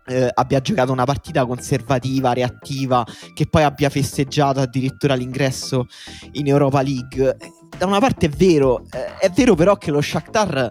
eh, 0.05 0.31
abbia 0.35 0.61
giocato 0.61 0.93
una 0.93 1.05
partita 1.05 1.47
conservativa, 1.47 2.35
reattiva, 2.35 3.07
che 3.33 3.47
poi 3.49 3.63
abbia 3.63 3.89
festeggiato 3.89 4.61
addirittura 4.61 5.15
l'ingresso 5.15 5.87
in 6.33 6.49
Europa 6.49 6.83
League. 6.83 7.37
Da 7.79 7.87
una 7.87 8.01
parte 8.01 8.27
è 8.27 8.29
vero, 8.29 8.83
eh, 8.91 9.17
è 9.19 9.31
vero 9.31 9.55
però 9.55 9.77
che 9.77 9.91
lo 9.91 10.03
Shakhtar 10.03 10.69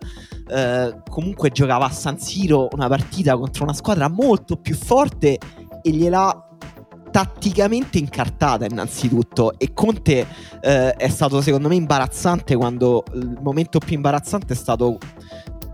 eh, 0.52 1.02
comunque 1.10 1.50
giocava 1.50 1.86
a 1.86 1.92
San 1.92 2.20
Siro 2.20 2.68
una 2.74 2.88
partita 2.88 3.36
contro 3.36 3.64
una 3.64 3.74
squadra 3.74 4.08
molto 4.08 4.58
più 4.58 4.76
forte 4.76 5.40
e 5.82 5.90
gliel'ha 5.90 6.49
tatticamente 7.12 7.98
incartata 7.98 8.66
innanzitutto 8.66 9.58
e 9.58 9.74
Conte 9.74 10.26
eh, 10.62 10.94
è 10.94 11.08
stato 11.10 11.42
secondo 11.42 11.68
me 11.68 11.76
imbarazzante 11.76 12.56
quando 12.56 13.04
il 13.14 13.38
momento 13.42 13.80
più 13.80 13.96
imbarazzante 13.96 14.54
è 14.54 14.56
stato 14.56 14.98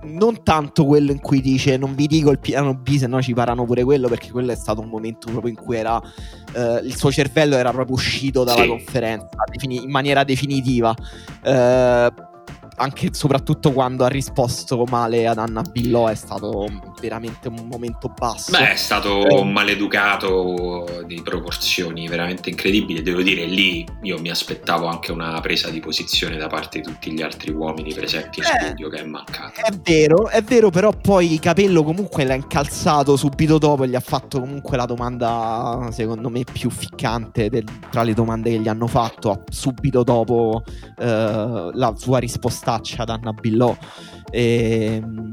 non 0.06 0.44
tanto 0.44 0.86
quello 0.86 1.12
in 1.12 1.20
cui 1.20 1.42
dice 1.42 1.78
non 1.78 1.96
vi 1.96 2.08
dico 2.08 2.30
il 2.32 2.40
piano 2.40 2.76
B 2.76 2.96
se 2.98 3.08
no 3.08 3.22
ci 3.22 3.34
parano 3.34 3.66
pure 3.66 3.84
quello 3.84 4.08
perché 4.08 4.32
quello 4.32 4.52
è 4.52 4.56
stato 4.56 4.82
un 4.82 4.88
momento 4.88 5.32
proprio 5.32 5.52
in 5.52 5.58
cui 5.58 5.78
era 5.78 6.00
eh, 6.54 6.82
il 6.84 6.96
suo 6.96 7.12
cervello 7.12 7.56
era 7.56 7.72
proprio 7.72 7.96
uscito 7.96 8.44
dalla 8.44 8.62
sì. 8.62 8.68
conferenza 8.68 9.30
in 9.62 9.90
maniera 9.90 10.24
definitiva 10.24 10.94
eh, 11.44 12.14
anche 12.78 13.08
e 13.08 13.10
soprattutto 13.14 13.72
quando 13.72 14.04
ha 14.04 14.08
risposto 14.08 14.84
male 14.86 15.28
ad 15.28 15.38
Anna 15.38 15.62
Billò 15.62 16.08
è 16.08 16.16
stato 16.16 16.68
veramente 17.00 17.48
un 17.48 17.68
momento 17.68 18.12
basso. 18.16 18.52
Beh, 18.52 18.74
è 18.74 18.76
stato 18.76 19.28
eh. 19.28 19.44
maleducato 19.44 21.04
di 21.06 21.22
proporzioni 21.22 22.08
veramente 22.08 22.50
incredibili. 22.50 23.02
Devo 23.02 23.22
dire, 23.22 23.46
lì 23.46 23.86
io 24.02 24.20
mi 24.20 24.30
aspettavo 24.30 24.88
anche 24.88 25.12
una 25.12 25.40
presa 25.42 25.70
di 25.70 25.80
posizione 25.80 26.38
da 26.38 26.48
parte 26.48 26.80
di 26.80 26.86
tutti 26.86 27.12
gli 27.12 27.22
altri 27.22 27.52
uomini 27.52 27.94
presenti 27.94 28.40
in 28.40 28.46
eh, 28.46 28.66
studio 28.66 28.90
che 28.90 28.98
è 28.98 29.06
mancato. 29.06 29.62
È 29.62 29.72
vero, 29.84 30.28
è 30.28 30.42
vero, 30.42 30.70
però 30.70 30.92
poi 30.92 31.40
Capello 31.40 31.84
comunque 31.84 32.24
l'ha 32.24 32.36
incalzato 32.36 33.16
subito 33.16 33.58
dopo 33.58 33.84
e 33.84 33.88
gli 33.88 33.96
ha 33.96 34.02
fatto 34.02 34.40
comunque 34.40 34.76
la 34.78 34.86
domanda, 34.86 35.90
secondo 35.92 36.30
me, 36.30 36.44
più 36.44 36.70
ficcante 36.70 37.50
del, 37.50 37.66
tra 37.90 38.04
le 38.04 38.14
domande 38.14 38.52
che 38.52 38.60
gli 38.60 38.68
hanno 38.68 38.88
fatto 38.88 39.44
subito 39.50 40.04
dopo 40.04 40.64
eh, 40.98 41.70
la 41.74 41.94
sua 41.96 42.20
risposta 42.20 42.65
mestaccia 42.66 43.04
da 43.04 43.14
Anna 43.14 43.32
Billò. 43.32 43.76
E, 44.32 44.96
ehm, 44.96 45.30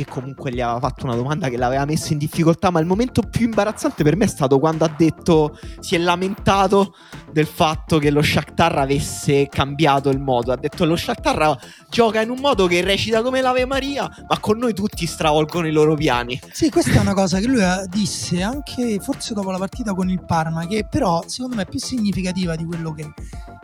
perché 0.00 0.04
comunque 0.04 0.52
gli 0.52 0.60
aveva 0.60 0.80
fatto 0.80 1.04
una 1.04 1.14
domanda 1.14 1.48
che 1.48 1.56
l'aveva 1.56 1.84
messo 1.84 2.12
in 2.12 2.18
difficoltà, 2.18 2.70
ma 2.70 2.80
il 2.80 2.86
momento 2.86 3.22
più 3.22 3.46
imbarazzante 3.46 4.02
per 4.02 4.16
me 4.16 4.24
è 4.24 4.28
stato 4.28 4.58
quando 4.58 4.84
ha 4.84 4.94
detto, 4.96 5.58
si 5.80 5.94
è 5.94 5.98
lamentato 5.98 6.94
del 7.32 7.46
fatto 7.46 7.98
che 7.98 8.10
lo 8.10 8.22
Shakhtar 8.22 8.78
avesse 8.78 9.48
cambiato 9.48 10.08
il 10.10 10.20
modo. 10.20 10.52
Ha 10.52 10.56
detto 10.56 10.84
lo 10.84 10.96
Shakhtar 10.96 11.58
gioca 11.88 12.20
in 12.20 12.30
un 12.30 12.38
modo 12.40 12.66
che 12.66 12.80
recita 12.82 13.22
come 13.22 13.40
l'Ave 13.40 13.66
Maria, 13.66 14.08
ma 14.28 14.38
con 14.38 14.58
noi 14.58 14.74
tutti 14.74 15.06
stravolgono 15.06 15.66
i 15.66 15.72
loro 15.72 15.94
piani. 15.94 16.40
Sì, 16.52 16.70
questa 16.70 16.92
è 16.92 17.00
una 17.00 17.14
cosa 17.14 17.38
che 17.38 17.46
lui 17.46 17.62
disse 17.88 18.42
anche 18.42 18.98
forse 19.00 19.34
dopo 19.34 19.50
la 19.50 19.58
partita 19.58 19.94
con 19.94 20.08
il 20.08 20.24
Parma, 20.24 20.66
che 20.66 20.86
però 20.88 21.22
secondo 21.26 21.56
me 21.56 21.62
è 21.62 21.66
più 21.66 21.78
significativa 21.78 22.56
di 22.56 22.64
quello 22.64 22.92
che, 22.92 23.12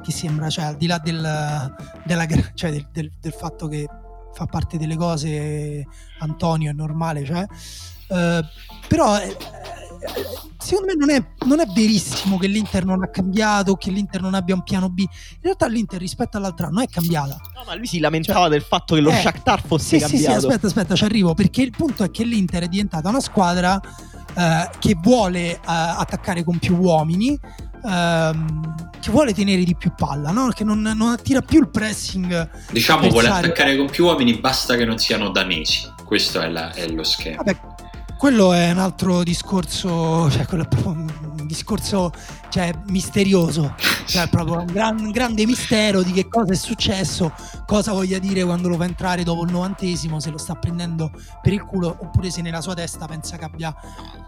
che 0.02 0.12
sembra, 0.12 0.48
cioè 0.48 0.66
al 0.66 0.76
di 0.76 0.86
là 0.86 0.98
del, 0.98 1.74
della, 2.04 2.26
cioè 2.54 2.70
del, 2.70 2.86
del, 2.92 3.12
del 3.20 3.32
fatto 3.32 3.68
che 3.68 3.86
fa 4.36 4.44
parte 4.44 4.76
delle 4.76 4.96
cose 4.96 5.86
Antonio 6.18 6.70
è 6.70 6.74
normale 6.74 7.24
cioè. 7.24 7.46
Uh, 8.08 8.44
però 8.86 9.18
eh, 9.18 9.36
secondo 10.58 10.92
me 10.92 10.94
non 10.94 11.10
è, 11.10 11.26
non 11.46 11.58
è, 11.58 11.66
verissimo 11.66 12.36
che 12.38 12.46
l'Inter 12.46 12.84
non 12.84 13.02
ha 13.02 13.08
cambiato 13.08 13.74
che 13.74 13.90
l'Inter 13.90 14.20
non 14.20 14.34
abbia 14.34 14.54
un 14.54 14.62
piano 14.62 14.90
B. 14.90 14.98
In 14.98 15.08
realtà 15.40 15.66
l'Inter 15.66 15.98
rispetto 15.98 16.36
all'altro 16.36 16.66
anno 16.66 16.82
è 16.82 16.86
cambiata. 16.86 17.40
No 17.54 17.64
ma 17.66 17.74
lui 17.74 17.86
si 17.86 17.98
lamentava 17.98 18.40
cioè, 18.40 18.50
del 18.50 18.62
fatto 18.62 18.94
che 18.94 19.00
lo 19.00 19.10
eh, 19.10 19.20
Shakhtar 19.20 19.66
fosse 19.66 19.98
sì, 19.98 20.02
cambiato 20.02 20.16
sì 20.16 20.38
sì 20.38 20.46
aspetta 20.46 20.66
aspetta 20.66 20.94
ci 20.94 21.04
arrivo 21.04 21.34
perché 21.34 21.62
il 21.62 21.70
punto 21.70 22.04
è 22.04 22.10
che 22.10 22.24
l'Inter 22.24 22.64
è 22.64 22.68
diventata 22.68 23.08
una 23.08 23.20
squadra 23.20 23.80
uh, 23.80 24.78
che 24.78 24.96
vuole 25.00 25.52
uh, 25.54 25.60
attaccare 25.64 26.44
con 26.44 26.58
più 26.58 26.76
uomini 26.76 27.38
ehm, 27.84 28.90
che 29.00 29.10
vuole 29.10 29.32
tenere 29.32 29.62
di 29.62 29.74
più 29.76 29.92
palla, 29.94 30.30
no? 30.30 30.48
che 30.48 30.64
non, 30.64 30.80
non, 30.80 31.12
attira 31.12 31.40
più 31.40 31.60
il 31.60 31.68
pressing. 31.68 32.50
Diciamo 32.70 33.08
vuole 33.08 33.28
attaccare 33.28 33.76
con 33.76 33.88
più 33.88 34.04
uomini, 34.04 34.34
basta 34.34 34.76
che 34.76 34.84
non 34.84 34.98
siano 34.98 35.30
danesi. 35.30 35.92
Questo 36.04 36.40
è, 36.40 36.48
la, 36.48 36.72
è 36.72 36.88
lo 36.88 37.04
schema. 37.04 37.36
Vabbè, 37.36 37.58
quello 38.18 38.52
è 38.52 38.70
un 38.70 38.78
altro 38.78 39.22
discorso, 39.22 40.30
cioè 40.30 40.46
quello 40.46 40.64
è 40.64 40.68
proprio 40.68 40.92
un 40.92 41.46
discorso 41.46 42.12
cioè, 42.48 42.72
misterioso, 42.86 43.74
cioè 44.06 44.28
proprio 44.28 44.60
un, 44.60 44.66
gran, 44.66 44.98
un, 44.98 45.10
grande 45.10 45.44
mistero 45.46 46.02
di 46.02 46.12
che 46.12 46.28
cosa 46.28 46.52
è 46.52 46.56
successo, 46.56 47.32
cosa 47.66 47.92
voglia 47.92 48.18
dire 48.18 48.44
quando 48.44 48.68
lo 48.68 48.76
fa 48.76 48.84
entrare 48.84 49.22
dopo 49.24 49.44
il 49.44 49.52
novantesimo, 49.52 50.20
se 50.20 50.30
lo 50.30 50.38
sta 50.38 50.54
prendendo 50.54 51.10
per 51.42 51.52
il 51.52 51.62
culo 51.64 51.96
oppure 52.00 52.30
se 52.30 52.42
nella 52.42 52.60
sua 52.60 52.74
testa 52.74 53.06
pensa 53.06 53.36
che 53.36 53.44
abbia 53.44 53.74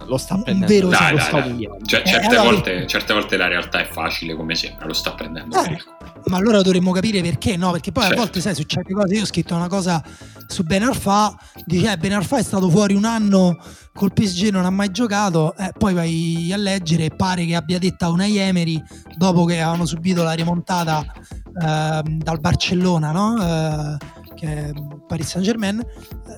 lo 0.06 0.16
sta 0.16 0.36
prendendo. 0.36 0.66
un 0.66 0.72
vero 0.72 0.88
dai, 0.88 1.16
dai, 1.16 1.30
dai. 1.30 1.68
Cioè, 1.84 2.00
eh, 2.00 2.04
certe, 2.04 2.26
allora... 2.26 2.42
volte, 2.42 2.86
certe, 2.86 3.12
volte, 3.12 3.36
la 3.36 3.48
realtà 3.48 3.80
è 3.80 3.86
facile 3.86 4.34
come 4.34 4.54
sembra, 4.54 4.86
lo 4.86 4.94
sta 4.94 5.12
prendendo 5.12 5.58
eh, 5.58 5.62
per 5.62 5.72
il 5.72 5.84
culo. 5.84 6.22
Ma 6.26 6.36
allora 6.36 6.62
dovremmo 6.62 6.92
capire 6.92 7.20
perché, 7.22 7.56
no? 7.56 7.70
Perché 7.70 7.92
poi 7.92 8.04
certo. 8.04 8.18
a 8.18 8.22
volte 8.22 8.40
sai, 8.40 8.54
succede 8.54 8.92
cose, 8.92 9.14
io 9.14 9.22
ho 9.22 9.26
scritto 9.26 9.54
una 9.54 9.68
cosa 9.68 10.02
su 10.46 10.62
Ben 10.64 10.82
Arfa, 10.82 11.36
dice 11.64 11.92
eh, 11.92 11.96
Ben 11.96 12.12
Arfa 12.12 12.38
è 12.38 12.42
stato 12.42 12.68
fuori 12.70 12.94
un 12.94 13.04
anno 13.04 13.56
col 13.98 14.12
PSG 14.12 14.50
non 14.50 14.64
ha 14.64 14.70
mai 14.70 14.92
giocato, 14.92 15.56
eh, 15.56 15.72
poi 15.76 15.92
vai 15.92 16.52
a 16.52 16.56
leggere 16.56 17.06
e 17.06 17.10
pare 17.10 17.44
che 17.44 17.56
abbia 17.56 17.80
detto 17.80 18.04
a 18.08 18.12
Unai 18.12 18.36
Emery, 18.36 18.82
dopo 19.16 19.44
che 19.44 19.60
avevano 19.60 19.86
subito 19.86 20.22
la 20.22 20.32
rimontata 20.32 21.04
eh, 21.04 22.02
dal 22.02 22.40
Barcellona, 22.40 23.12
no? 23.12 23.36
eh, 23.42 23.96
che 24.34 24.46
è 24.46 24.72
Paris 25.06 25.26
Saint 25.26 25.44
Germain, 25.44 25.84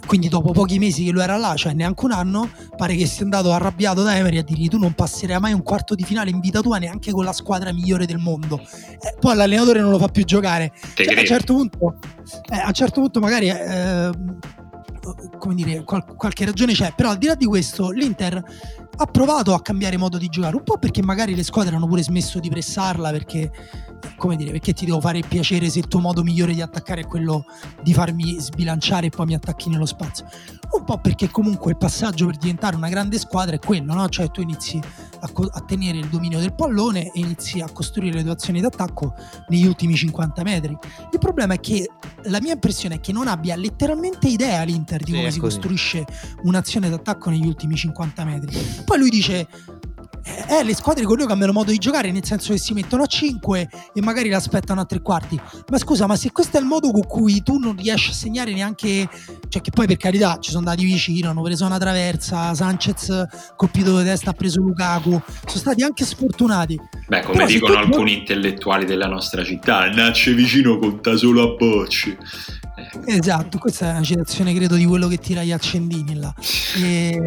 quindi 0.06 0.28
dopo 0.28 0.52
pochi 0.52 0.78
mesi 0.78 1.04
che 1.04 1.10
lui 1.10 1.22
era 1.22 1.36
là, 1.36 1.54
cioè 1.54 1.74
neanche 1.74 2.04
un 2.06 2.12
anno, 2.12 2.48
pare 2.76 2.96
che 2.96 3.06
sia 3.06 3.24
andato 3.24 3.52
arrabbiato 3.52 4.02
da 4.02 4.16
Emery 4.16 4.38
a 4.38 4.42
dirgli 4.42 4.68
tu 4.68 4.78
non 4.78 4.94
passerai 4.94 5.38
mai 5.38 5.52
un 5.52 5.62
quarto 5.62 5.94
di 5.94 6.04
finale 6.04 6.30
in 6.30 6.40
vita 6.40 6.60
tua 6.60 6.78
neanche 6.78 7.12
con 7.12 7.24
la 7.24 7.32
squadra 7.32 7.72
migliore 7.72 8.06
del 8.06 8.18
mondo. 8.18 8.58
Eh, 8.58 9.16
poi 9.20 9.36
l'allenatore 9.36 9.80
non 9.80 9.90
lo 9.90 9.98
fa 9.98 10.08
più 10.08 10.24
giocare. 10.24 10.72
Cioè, 10.94 11.14
a, 11.14 11.20
un 11.20 11.26
certo 11.26 11.54
punto, 11.54 11.98
eh, 12.50 12.56
a 12.56 12.66
un 12.68 12.72
certo 12.72 13.00
punto 13.00 13.20
magari 13.20 13.50
eh, 13.50 14.10
come 15.38 15.54
dire, 15.54 15.82
qual- 15.84 16.16
qualche 16.16 16.44
ragione 16.44 16.72
c'è, 16.72 16.92
però 16.94 17.10
al 17.10 17.18
di 17.18 17.26
là 17.26 17.34
di 17.34 17.46
questo 17.46 17.90
l'Inter 17.90 18.42
ha 18.96 19.06
provato 19.06 19.54
a 19.54 19.62
cambiare 19.62 19.96
modo 19.96 20.18
di 20.18 20.28
giocare, 20.28 20.56
un 20.56 20.62
po' 20.62 20.78
perché 20.78 21.02
magari 21.02 21.34
le 21.34 21.44
squadre 21.44 21.74
hanno 21.74 21.86
pure 21.86 22.02
smesso 22.02 22.38
di 22.38 22.48
pressarla 22.48 23.10
perché 23.10 23.50
come 24.16 24.36
dire, 24.36 24.50
perché 24.50 24.72
ti 24.72 24.84
devo 24.84 25.00
fare 25.00 25.20
piacere 25.20 25.68
se 25.68 25.78
il 25.78 25.88
tuo 25.88 26.00
modo 26.00 26.22
migliore 26.22 26.54
di 26.54 26.60
attaccare 26.60 27.02
è 27.02 27.06
quello 27.06 27.44
di 27.82 27.92
farmi 27.92 28.38
sbilanciare 28.38 29.06
e 29.06 29.10
poi 29.10 29.26
mi 29.26 29.34
attacchi 29.34 29.68
nello 29.68 29.86
spazio. 29.86 30.26
Un 30.72 30.84
po' 30.84 30.98
perché 30.98 31.30
comunque 31.30 31.72
il 31.72 31.76
passaggio 31.76 32.26
per 32.26 32.36
diventare 32.36 32.76
una 32.76 32.88
grande 32.88 33.18
squadra 33.18 33.56
è 33.56 33.58
quello, 33.58 33.92
no? 33.94 34.08
Cioè 34.08 34.30
tu 34.30 34.40
inizi 34.40 34.80
a, 35.20 35.28
co- 35.30 35.48
a 35.50 35.60
tenere 35.60 35.98
il 35.98 36.08
dominio 36.08 36.38
del 36.38 36.54
pallone 36.54 37.10
e 37.12 37.20
inizi 37.20 37.60
a 37.60 37.68
costruire 37.70 38.16
le 38.16 38.22
tue 38.22 38.32
azioni 38.32 38.60
d'attacco 38.60 39.14
negli 39.48 39.66
ultimi 39.66 39.96
50 39.96 40.42
metri. 40.42 40.76
Il 41.12 41.18
problema 41.18 41.54
è 41.54 41.60
che 41.60 41.90
la 42.24 42.40
mia 42.40 42.52
impressione 42.52 42.96
è 42.96 43.00
che 43.00 43.12
non 43.12 43.26
abbia 43.26 43.56
letteralmente 43.56 44.28
idea 44.28 44.62
l'Inter 44.62 45.02
di 45.02 45.12
come 45.12 45.26
sì, 45.26 45.32
si 45.32 45.40
così. 45.40 45.54
costruisce 45.56 46.04
un'azione 46.44 46.88
d'attacco 46.88 47.30
negli 47.30 47.46
ultimi 47.46 47.74
50 47.74 48.24
metri. 48.24 48.56
Poi 48.90 48.98
lui 48.98 49.10
dice 49.10 49.46
eh, 50.24 50.58
eh, 50.58 50.64
le 50.64 50.74
squadre 50.74 51.04
con 51.04 51.16
lui 51.16 51.24
cambiano 51.24 51.52
modo 51.52 51.70
di 51.70 51.78
giocare, 51.78 52.10
nel 52.10 52.24
senso 52.24 52.52
che 52.52 52.58
si 52.58 52.72
mettono 52.72 53.04
a 53.04 53.06
5 53.06 53.68
e 53.94 54.00
magari 54.00 54.28
l'aspettano 54.28 54.80
a 54.80 54.84
tre 54.84 55.00
quarti. 55.00 55.40
Ma 55.68 55.78
scusa, 55.78 56.08
ma 56.08 56.16
se 56.16 56.32
questo 56.32 56.56
è 56.56 56.60
il 56.60 56.66
modo 56.66 56.90
con 56.90 57.06
cui 57.06 57.40
tu 57.44 57.58
non 57.58 57.76
riesci 57.76 58.10
a 58.10 58.14
segnare 58.14 58.52
neanche, 58.52 59.08
cioè 59.48 59.62
che 59.62 59.70
poi 59.70 59.86
per 59.86 59.96
carità 59.96 60.38
ci 60.40 60.50
sono 60.50 60.66
andati 60.66 60.84
vicino, 60.84 61.30
hanno 61.30 61.42
preso 61.42 61.64
una 61.66 61.78
traversa, 61.78 62.52
Sanchez 62.52 63.26
colpito 63.54 63.96
di 63.98 64.04
testa 64.04 64.30
ha 64.30 64.32
preso 64.32 64.60
Lukaku, 64.60 65.22
sono 65.46 65.60
stati 65.60 65.84
anche 65.84 66.04
sfortunati. 66.04 66.76
Beh, 67.06 67.22
come 67.22 67.36
Però 67.36 67.46
dicono 67.46 67.78
alcuni 67.78 68.14
tu... 68.14 68.18
intellettuali 68.18 68.86
della 68.86 69.06
nostra 69.06 69.44
città, 69.44 69.88
nasce 69.88 70.34
vicino 70.34 70.78
conta 70.78 71.16
solo 71.16 71.44
a 71.44 71.54
bocci. 71.54 72.16
Esatto, 73.06 73.58
questa 73.58 73.88
è 73.88 73.90
una 73.90 74.02
citazione 74.02 74.54
credo 74.54 74.76
di 74.76 74.84
quello 74.84 75.08
che 75.08 75.18
tira 75.18 75.42
gli 75.42 75.52
accendini 75.52 76.14
là. 76.14 76.32
E, 76.76 77.20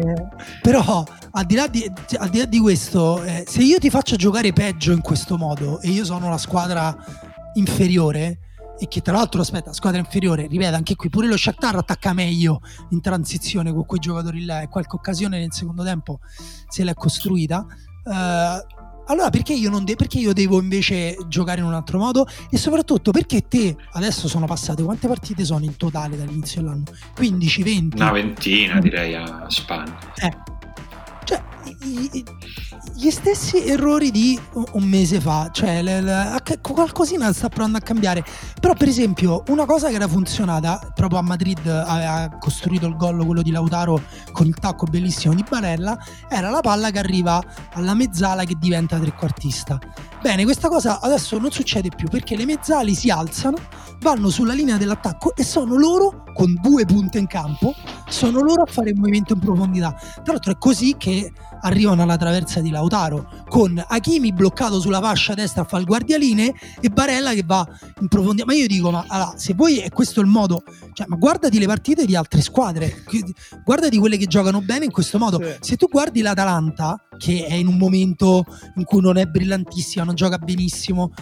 però 0.62 1.04
al 1.32 1.44
di 1.44 1.54
là 1.54 1.66
di, 1.66 1.90
al 2.18 2.28
di, 2.28 2.38
là 2.38 2.44
di 2.44 2.58
questo, 2.58 3.22
eh, 3.22 3.44
se 3.46 3.62
io 3.62 3.78
ti 3.78 3.90
faccio 3.90 4.16
giocare 4.16 4.52
peggio 4.52 4.92
in 4.92 5.00
questo 5.00 5.36
modo 5.36 5.80
e 5.80 5.88
io 5.88 6.04
sono 6.04 6.28
la 6.28 6.38
squadra 6.38 6.96
inferiore, 7.54 8.38
e 8.78 8.88
che 8.88 9.00
tra 9.00 9.12
l'altro 9.12 9.40
aspetta 9.40 9.72
squadra 9.72 10.00
inferiore 10.00 10.46
ripeto 10.48 10.74
anche 10.74 10.96
qui 10.96 11.08
pure 11.08 11.28
lo 11.28 11.36
Shakhtar 11.36 11.76
attacca 11.76 12.12
meglio 12.12 12.60
in 12.90 13.00
transizione 13.00 13.72
con 13.72 13.86
quei 13.86 14.00
giocatori 14.00 14.44
là 14.44 14.62
e 14.62 14.68
qualche 14.68 14.96
occasione 14.96 15.38
nel 15.38 15.52
secondo 15.52 15.84
tempo 15.84 16.18
se 16.68 16.82
l'è 16.82 16.94
costruita 16.94 17.64
uh, 18.04 18.83
allora 19.06 19.30
perché 19.30 19.52
io, 19.52 19.70
de- 19.80 19.96
perché 19.96 20.18
io, 20.18 20.32
devo 20.32 20.60
invece 20.60 21.16
giocare 21.28 21.60
in 21.60 21.66
un 21.66 21.74
altro 21.74 21.98
modo? 21.98 22.26
E 22.50 22.56
soprattutto 22.56 23.10
perché 23.10 23.46
te, 23.46 23.76
adesso 23.92 24.28
sono 24.28 24.46
passate, 24.46 24.82
quante 24.82 25.08
partite 25.08 25.44
sono 25.44 25.64
in 25.64 25.76
totale 25.76 26.16
dall'inizio 26.16 26.62
dell'anno? 26.62 26.84
15, 27.14 27.62
20? 27.62 27.96
Una 27.96 28.12
ventina 28.12 28.80
direi 28.80 29.14
a 29.14 29.44
Spagna. 29.48 29.98
Eh. 30.16 30.32
Cioè, 31.24 31.42
gli 32.94 33.10
stessi 33.10 33.64
errori 33.66 34.10
di 34.10 34.38
un 34.72 34.84
mese 34.84 35.20
fa, 35.20 35.50
cioè 35.52 35.82
qualcosina 36.60 37.32
sta 37.32 37.48
provando 37.48 37.78
a 37.78 37.80
cambiare. 37.80 38.24
Però, 38.60 38.74
per 38.74 38.88
esempio, 38.88 39.42
una 39.48 39.64
cosa 39.64 39.88
che 39.88 39.94
era 39.94 40.08
funzionata 40.08 40.92
proprio 40.94 41.18
a 41.18 41.22
Madrid, 41.22 41.66
aveva 41.66 42.36
costruito 42.38 42.86
il 42.86 42.96
gol 42.96 43.24
quello 43.24 43.42
di 43.42 43.50
Lautaro 43.50 44.02
con 44.32 44.46
il 44.46 44.54
tacco 44.54 44.86
bellissimo 44.86 45.34
di 45.34 45.44
Barella, 45.48 45.98
era 46.28 46.50
la 46.50 46.60
palla 46.60 46.90
che 46.90 46.98
arriva 46.98 47.42
alla 47.72 47.94
mezzala 47.94 48.44
che 48.44 48.54
diventa 48.58 48.98
trequartista. 48.98 49.78
Bene, 50.20 50.44
questa 50.44 50.68
cosa 50.68 51.00
adesso 51.00 51.38
non 51.38 51.50
succede 51.50 51.90
più 51.94 52.08
perché 52.08 52.36
le 52.36 52.46
mezzali 52.46 52.94
si 52.94 53.10
alzano, 53.10 53.58
vanno 54.00 54.30
sulla 54.30 54.54
linea 54.54 54.76
dell'attacco 54.76 55.34
e 55.36 55.44
sono 55.44 55.76
loro, 55.76 56.24
con 56.34 56.58
due 56.60 56.84
punte 56.86 57.18
in 57.18 57.26
campo, 57.26 57.74
sono 58.08 58.40
loro 58.40 58.62
a 58.62 58.66
fare 58.66 58.90
il 58.90 58.96
movimento 58.96 59.34
in 59.34 59.40
profondità. 59.40 59.92
Tra 59.92 60.32
l'altro 60.32 60.52
è 60.52 60.58
così 60.58 60.94
che 60.96 61.30
arrivano 61.64 62.02
alla 62.02 62.16
traversa 62.16 62.60
di 62.60 62.70
Lautaro, 62.70 63.28
con 63.48 63.82
Hakimi 63.86 64.32
bloccato 64.32 64.80
sulla 64.80 65.00
fascia 65.00 65.34
destra 65.34 65.62
a 65.62 65.64
fare 65.64 65.82
il 65.82 65.88
guardialine 65.88 66.54
e 66.80 66.88
Barella 66.88 67.32
che 67.32 67.42
va 67.44 67.66
in 68.00 68.08
profondità. 68.08 68.46
Ma 68.46 68.54
io 68.54 68.66
dico, 68.66 68.90
ma 68.90 69.04
allora, 69.08 69.34
se 69.36 69.54
voi 69.54 69.78
è 69.78 69.90
questo 69.90 70.20
il 70.20 70.26
modo, 70.26 70.62
cioè, 70.92 71.06
ma 71.08 71.16
guardati 71.16 71.58
le 71.58 71.66
partite 71.66 72.04
di 72.04 72.14
altre 72.14 72.40
squadre, 72.40 73.04
guardati 73.64 73.98
quelle 73.98 74.16
che 74.16 74.26
giocano 74.26 74.60
bene 74.60 74.84
in 74.84 74.90
questo 74.90 75.18
modo. 75.18 75.40
Sì. 75.42 75.56
Se 75.60 75.76
tu 75.76 75.88
guardi 75.88 76.20
l'Atalanta, 76.20 77.00
che 77.18 77.46
è 77.46 77.54
in 77.54 77.66
un 77.66 77.76
momento 77.76 78.44
in 78.76 78.84
cui 78.84 79.00
non 79.00 79.16
è 79.16 79.26
brillantissima, 79.26 80.04
non 80.04 80.14
gioca 80.14 80.38
benissimo, 80.38 81.12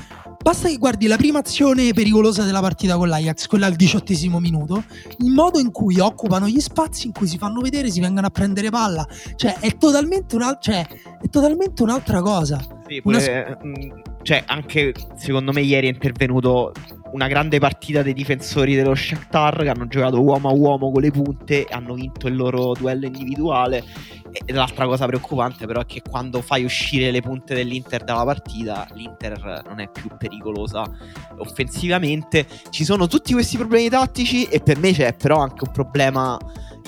Basta 0.42 0.68
che 0.68 0.76
guardi 0.76 1.06
la 1.06 1.16
prima 1.16 1.38
azione 1.38 1.92
pericolosa 1.92 2.42
della 2.42 2.58
partita 2.58 2.96
con 2.96 3.08
l'Ajax, 3.08 3.46
quella 3.46 3.66
al 3.66 3.76
diciottesimo 3.76 4.40
minuto, 4.40 4.82
il 5.18 5.30
modo 5.30 5.60
in 5.60 5.70
cui 5.70 6.00
occupano 6.00 6.48
gli 6.48 6.58
spazi, 6.58 7.06
in 7.06 7.12
cui 7.12 7.28
si 7.28 7.38
fanno 7.38 7.60
vedere, 7.60 7.90
si 7.90 8.00
vengono 8.00 8.26
a 8.26 8.30
prendere 8.30 8.68
palla, 8.68 9.06
cioè 9.36 9.54
è 9.60 9.76
totalmente, 9.76 10.34
una, 10.34 10.58
cioè, 10.60 10.84
è 11.20 11.28
totalmente 11.28 11.84
un'altra 11.84 12.20
cosa. 12.22 12.58
Sì, 12.88 13.00
pure, 13.00 13.18
una... 13.18 13.58
Mm, 13.64 14.00
cioè 14.22 14.42
anche 14.44 14.92
secondo 15.14 15.52
me 15.52 15.60
ieri 15.60 15.86
è 15.86 15.92
intervenuto 15.92 16.72
una 17.12 17.28
grande 17.28 17.58
partita 17.58 18.02
dei 18.02 18.12
difensori 18.12 18.74
dello 18.74 18.94
Shakhtar 18.94 19.62
che 19.62 19.68
hanno 19.68 19.86
giocato 19.86 20.20
uomo 20.20 20.48
a 20.48 20.52
uomo 20.52 20.90
con 20.90 21.02
le 21.02 21.10
punte 21.10 21.66
hanno 21.70 21.94
vinto 21.94 22.26
il 22.26 22.36
loro 22.36 22.72
duello 22.74 23.06
individuale. 23.06 23.84
E 24.32 24.52
l'altra 24.52 24.86
cosa 24.86 25.04
preoccupante 25.06 25.66
però 25.66 25.80
è 25.80 25.86
che 25.86 26.00
quando 26.00 26.40
fai 26.40 26.64
uscire 26.64 27.10
le 27.10 27.20
punte 27.20 27.54
dell'Inter 27.54 28.02
dalla 28.02 28.24
partita 28.24 28.88
l'Inter 28.94 29.62
non 29.68 29.80
è 29.80 29.90
più 29.90 30.08
pericolosa 30.16 30.84
offensivamente. 31.36 32.46
Ci 32.70 32.84
sono 32.84 33.06
tutti 33.06 33.34
questi 33.34 33.58
problemi 33.58 33.90
tattici 33.90 34.44
e 34.44 34.60
per 34.60 34.78
me 34.78 34.92
c'è 34.92 35.14
però 35.14 35.38
anche 35.38 35.64
un 35.64 35.72
problema 35.72 36.38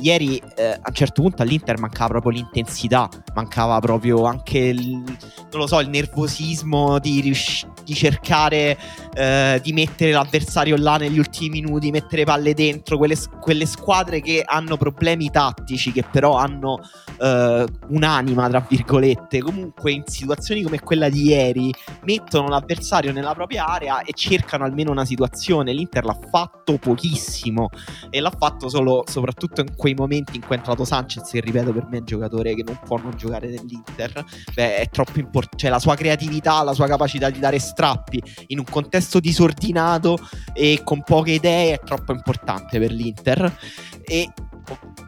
ieri 0.01 0.41
eh, 0.57 0.73
a 0.73 0.89
un 0.89 0.95
certo 0.95 1.23
punto 1.23 1.43
all'Inter 1.43 1.79
mancava 1.79 2.11
proprio 2.11 2.33
l'intensità, 2.33 3.09
mancava 3.35 3.79
proprio 3.81 4.25
anche 4.25 4.59
il, 4.59 4.91
non 4.91 5.17
lo 5.53 5.67
so, 5.67 5.81
il 5.81 5.89
nervosismo 5.89 6.99
di, 6.99 7.21
rius- 7.21 7.67
di 7.85 7.95
cercare 7.95 8.79
eh, 9.15 9.61
di 9.63 9.73
mettere 9.73 10.13
l'avversario 10.13 10.77
là 10.77 10.97
negli 10.97 11.19
ultimi 11.19 11.61
minuti, 11.61 11.91
mettere 11.91 12.25
palle 12.25 12.55
dentro, 12.55 12.97
quelle, 12.99 13.17
quelle 13.41 13.67
squadre 13.67 14.21
che 14.21 14.43
hanno 14.45 14.77
problemi 14.77 15.31
tattici, 15.31 15.93
che 15.93 16.03
però 16.03 16.37
hanno 16.37 16.81
eh, 17.21 17.67
un'anima, 17.89 18.49
tra 18.49 18.65
virgolette, 18.67 19.41
comunque 19.41 19.93
in 19.93 20.03
situazioni 20.07 20.63
come 20.63 20.81
quella 20.81 21.09
di 21.09 21.29
ieri 21.29 21.73
mettono 22.03 22.49
l'avversario 22.49 23.13
nella 23.13 23.35
propria 23.35 23.67
area 23.67 24.03
e 24.03 24.13
cercano 24.15 24.65
almeno 24.65 24.91
una 24.91 25.05
situazione. 25.05 25.73
L'Inter 25.73 26.05
l'ha 26.05 26.19
fatto 26.31 26.79
pochissimo 26.79 27.71
e 28.11 28.21
l'ha 28.21 28.33
fatto 28.37 28.69
solo, 28.69 29.05
soprattutto 29.07 29.61
in 29.61 29.75
quei 29.85 29.93
momenti 29.93 30.37
in 30.37 30.41
cui 30.41 30.55
è 30.55 30.59
entrato 30.59 30.87
Sanchez, 30.87 31.31
che 31.31 31.41
ripeto 31.41 31.71
per 31.71 31.85
me 31.91 31.97
è 31.97 32.01
un 32.01 32.07
giocatore 32.07 32.55
che 32.55 32.63
non 32.63 32.81
può 32.87 32.97
non 32.97 33.13
giocare 33.19 33.49
nell'Inter. 33.49 34.25
Beh, 34.55 34.77
è 34.77 34.89
troppo 34.89 35.19
importante, 35.19 35.59
cioè 35.59 35.69
la 35.69 35.79
sua 35.79 35.95
creatività, 35.95 36.63
la 36.63 36.73
sua 36.73 36.87
capacità 36.87 37.29
di 37.29 37.39
dare 37.39 37.59
strappi 37.59 38.23
in 38.47 38.61
un 38.61 38.65
contesto 38.65 39.21
disordinato 39.21 40.17
e 40.55 40.81
con 40.85 41.03
poche 41.03 41.33
idee 41.33 41.75
è 41.75 41.81
troppo 41.85 42.13
importante 42.13 42.79
per 42.79 42.93
l'Inter. 42.93 43.59
E 44.07 44.33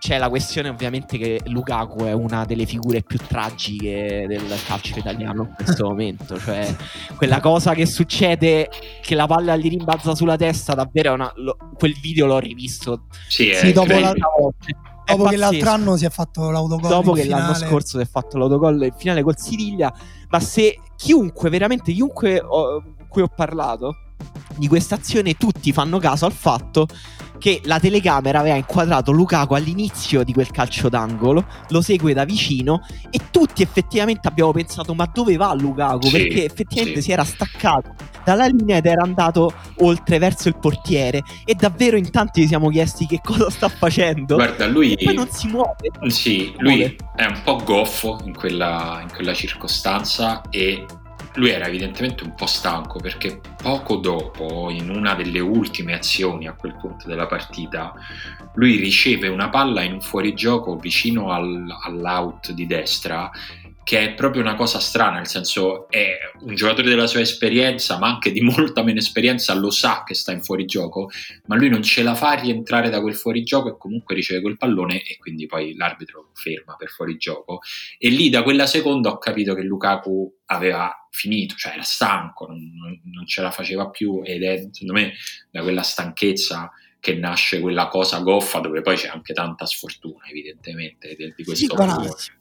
c'è 0.07 0.19
la 0.19 0.29
questione 0.29 0.69
ovviamente 0.69 1.19
che 1.19 1.41
Lukaku 1.47 2.05
è 2.05 2.13
una 2.13 2.45
delle 2.45 2.65
figure 2.65 3.03
più 3.03 3.19
tragiche 3.19 4.25
del 4.29 4.55
calcio 4.65 5.01
italiano 5.01 5.43
in 5.43 5.55
questo 5.57 5.89
momento, 5.89 6.39
cioè 6.39 6.73
quella 7.17 7.41
cosa 7.41 7.75
che 7.75 7.87
succede 7.87 8.71
che 9.03 9.17
la 9.17 9.27
palla 9.27 9.57
gli 9.57 9.69
rimbalza 9.69 10.15
sulla 10.15 10.37
testa, 10.37 10.75
davvero 10.75 11.15
una, 11.15 11.33
lo, 11.35 11.57
quel 11.77 11.99
video 12.01 12.27
l'ho 12.27 12.39
rivisto. 12.39 13.07
Sì, 13.27 13.53
sì 13.53 13.73
dopo, 13.73 13.99
la, 13.99 14.13
dopo 14.13 15.25
che 15.25 15.37
l'altro 15.37 15.71
anno 15.71 15.97
si 15.97 16.05
è 16.05 16.11
fatto 16.11 16.53
l'autogol 16.53 16.89
dopo 16.89 17.13
che 17.13 17.23
finale. 17.23 17.43
l'anno 17.43 17.55
scorso 17.55 17.99
si 17.99 18.05
è 18.05 18.09
fatto 18.09 18.39
l'autogol 18.39 18.85
in 18.85 18.95
finale 18.97 19.25
col 19.25 19.37
Siviglia, 19.37 19.93
ma 20.29 20.39
se 20.39 20.79
chiunque, 20.95 21.51
veramente 21.51 21.91
chiunque 21.91 22.41
ho, 22.41 22.81
cui 23.09 23.23
ho 23.23 23.29
parlato 23.35 24.06
di 24.57 24.69
questa 24.69 24.95
azione 24.95 25.35
tutti 25.35 25.73
fanno 25.73 25.99
caso 25.99 26.25
al 26.27 26.33
fatto 26.33 26.87
che 27.39 27.61
la 27.65 27.79
telecamera 27.79 28.41
aveva 28.41 28.57
inquadrato 28.57 29.13
Lukaku 29.13 29.55
all'inizio 29.55 30.25
di 30.25 30.33
quel 30.33 30.51
calcio 30.51 30.89
d'angolo, 30.89 31.45
lo 31.69 31.81
segue 31.83 32.15
da 32.15 32.25
vicino 32.25 32.85
e 33.11 33.21
tutti 33.31 33.63
effettivamente 33.63 34.27
abbiamo 34.27 34.53
pensato 34.53 34.95
ma 34.95 35.09
dove 35.13 35.37
va 35.37 35.53
Lukaku? 35.55 36.07
Sì, 36.07 36.13
Perché 36.13 36.45
effettivamente 36.45 37.01
sì. 37.01 37.07
si 37.07 37.13
era 37.13 37.25
staccato 37.25 37.95
dalla 38.25 38.47
linea 38.47 38.79
ed 38.79 38.87
era 38.87 39.03
andato 39.03 39.53
oltre 39.81 40.19
verso 40.19 40.49
il 40.49 40.57
portiere 40.59 41.23
e 41.45 41.55
davvero 41.55 41.97
in 41.97 42.11
tanti 42.11 42.41
ci 42.41 42.49
siamo 42.49 42.71
chiesti 42.71 43.07
che 43.07 43.21
cosa 43.23 43.51
sta 43.51 43.69
facendo. 43.69 44.35
Guarda, 44.35 44.67
lui 44.67 44.95
e 44.95 45.05
poi 45.05 45.15
non 45.15 45.29
si 45.31 45.47
muove. 45.47 45.91
Sì, 46.09 46.53
lui 46.59 46.79
muove. 46.79 46.97
è 47.15 47.25
un 47.25 47.41
po' 47.45 47.63
goffo 47.63 48.21
in 48.25 48.35
quella, 48.35 48.99
in 49.03 49.09
quella 49.15 49.33
circostanza 49.33 50.43
e 50.51 50.85
lui 51.37 51.51
era 51.51 51.67
evidentemente 51.67 52.25
un 52.25 52.35
po' 52.35 52.47
stanco 52.47 52.99
perché 52.99 53.41
poco 53.63 53.97
dopo, 53.97 54.71
in 54.71 54.91
una 54.91 55.15
delle 55.15 55.41
ultime 55.41 55.95
azioni 55.95 56.47
a 56.47 56.55
quel 56.55 56.77
punto 56.77 57.07
della 57.07 57.27
partita, 57.27 57.95
lui 58.55 58.77
riceve 58.77 59.29
una 59.29 59.49
palla 59.49 59.83
in 59.83 59.95
un 59.95 60.01
fuorigioco 60.01 60.77
vicino 60.77 61.31
al, 61.31 61.67
all'out 61.85 62.53
di 62.53 62.67
destra 62.67 63.31
che 63.87 64.01
è 64.01 64.15
proprio 64.15 64.43
una 64.43 64.57
cosa 64.57 64.81
strana, 64.81 65.19
nel 65.19 65.29
senso 65.29 65.89
è 65.89 66.19
un 66.41 66.57
giocatore 66.57 66.89
della 66.89 67.07
sua 67.07 67.21
esperienza, 67.21 68.01
ma 68.01 68.09
anche 68.09 68.33
di 68.33 68.41
molta 68.41 68.83
meno 68.83 68.99
esperienza, 68.99 69.55
lo 69.55 69.71
sa 69.71 70.03
che 70.05 70.13
sta 70.15 70.33
in 70.33 70.43
fuorigioco, 70.43 71.09
ma 71.45 71.55
lui 71.55 71.69
non 71.69 71.85
ce 71.85 72.03
la 72.03 72.17
fa 72.17 72.33
rientrare 72.33 72.91
da 72.91 73.01
quel 73.01 73.15
fuorigioco 73.15 73.69
e 73.69 73.77
comunque 73.79 74.17
riceve 74.17 74.41
quel 74.41 74.57
pallone 74.57 75.05
e 75.05 75.19
quindi 75.19 75.47
poi 75.47 75.77
l'arbitro 75.77 76.31
ferma 76.35 76.75
per 76.75 76.89
fuorigioco. 76.89 77.61
E 77.97 78.09
lì 78.09 78.29
da 78.29 78.43
quella 78.43 78.67
seconda 78.67 79.11
ho 79.11 79.19
capito 79.19 79.55
che 79.55 79.63
Lukaku 79.63 80.35
aveva 80.47 81.06
finito, 81.17 81.55
cioè 81.57 81.73
era 81.73 81.83
stanco, 81.83 82.47
non, 82.47 83.01
non 83.05 83.27
ce 83.27 83.41
la 83.41 83.51
faceva 83.51 83.89
più 83.89 84.21
ed 84.23 84.43
è 84.43 84.69
secondo 84.71 84.93
me 84.93 85.15
da 85.51 85.63
quella 85.63 85.83
stanchezza 85.83 86.71
che 87.01 87.15
nasce 87.15 87.61
quella 87.61 87.89
cosa 87.89 88.19
goffa 88.19 88.61
dove 88.61 88.83
poi 88.83 88.97
c'è 88.97 89.09
anche 89.09 89.33
tanta 89.33 89.65
sfortuna 89.65 90.27
evidentemente 90.29 91.15
di, 91.17 91.33
di 91.35 91.45
questo 91.45 91.67
sì, 91.67 92.33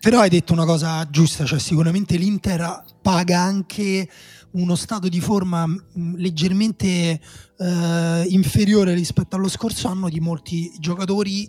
però 0.00 0.20
hai 0.20 0.30
detto 0.30 0.54
una 0.54 0.64
cosa 0.64 1.06
giusta, 1.10 1.44
cioè 1.44 1.58
sicuramente 1.58 2.16
l'Inter 2.16 2.84
paga 3.02 3.38
anche 3.38 4.08
uno 4.52 4.74
stato 4.74 5.08
di 5.08 5.20
forma 5.20 5.66
mm, 5.66 6.14
leggermente 6.16 7.20
eh, 7.58 8.24
inferiore 8.28 8.94
rispetto 8.94 9.36
allo 9.36 9.48
scorso 9.48 9.88
anno 9.88 10.08
di 10.08 10.18
molti 10.18 10.72
giocatori 10.78 11.48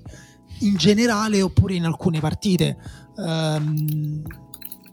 in 0.60 0.76
generale 0.76 1.42
oppure 1.42 1.76
in 1.76 1.86
alcune 1.86 2.20
partite. 2.20 2.78
Um, 3.16 4.22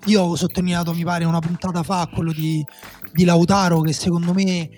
io 0.09 0.23
ho 0.23 0.37
sottolineato, 0.37 0.95
mi 0.95 1.05
pare, 1.05 1.25
una 1.25 1.39
puntata 1.39 1.83
fa 1.83 2.09
quello 2.13 2.33
di, 2.33 2.65
di 3.13 3.25
Lautaro 3.25 3.83
che 3.83 3.93
secondo 3.93 4.33
me 4.33 4.69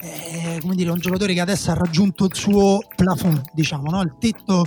è 0.00 0.58
come 0.60 0.74
dire, 0.74 0.90
un 0.90 0.98
giocatore 0.98 1.34
che 1.34 1.40
adesso 1.40 1.70
ha 1.70 1.74
raggiunto 1.74 2.24
il 2.24 2.34
suo 2.34 2.80
plafond, 2.96 3.42
diciamo, 3.52 3.90
no? 3.90 4.00
il 4.00 4.16
tetto 4.18 4.66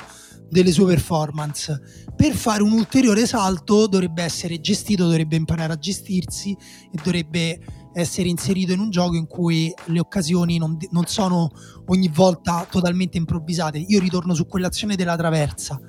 delle 0.50 0.72
sue 0.72 0.86
performance. 0.86 2.06
Per 2.16 2.34
fare 2.34 2.62
un 2.62 2.72
ulteriore 2.72 3.26
salto 3.26 3.88
dovrebbe 3.88 4.24
essere 4.24 4.62
gestito, 4.62 5.06
dovrebbe 5.06 5.36
imparare 5.36 5.74
a 5.74 5.78
gestirsi 5.78 6.52
e 6.52 7.00
dovrebbe 7.04 7.60
essere 7.94 8.30
inserito 8.30 8.72
in 8.72 8.80
un 8.80 8.90
gioco 8.90 9.16
in 9.16 9.28
cui 9.28 9.74
le 9.86 10.00
occasioni 10.00 10.58
non, 10.58 10.78
non 10.92 11.06
sono 11.06 11.50
ogni 11.88 12.10
volta 12.14 12.66
totalmente 12.70 13.18
improvvisate. 13.18 13.80
Io 13.80 14.00
ritorno 14.00 14.34
su 14.34 14.46
quell'azione 14.46 14.96
della 14.96 15.18
traversa. 15.18 15.80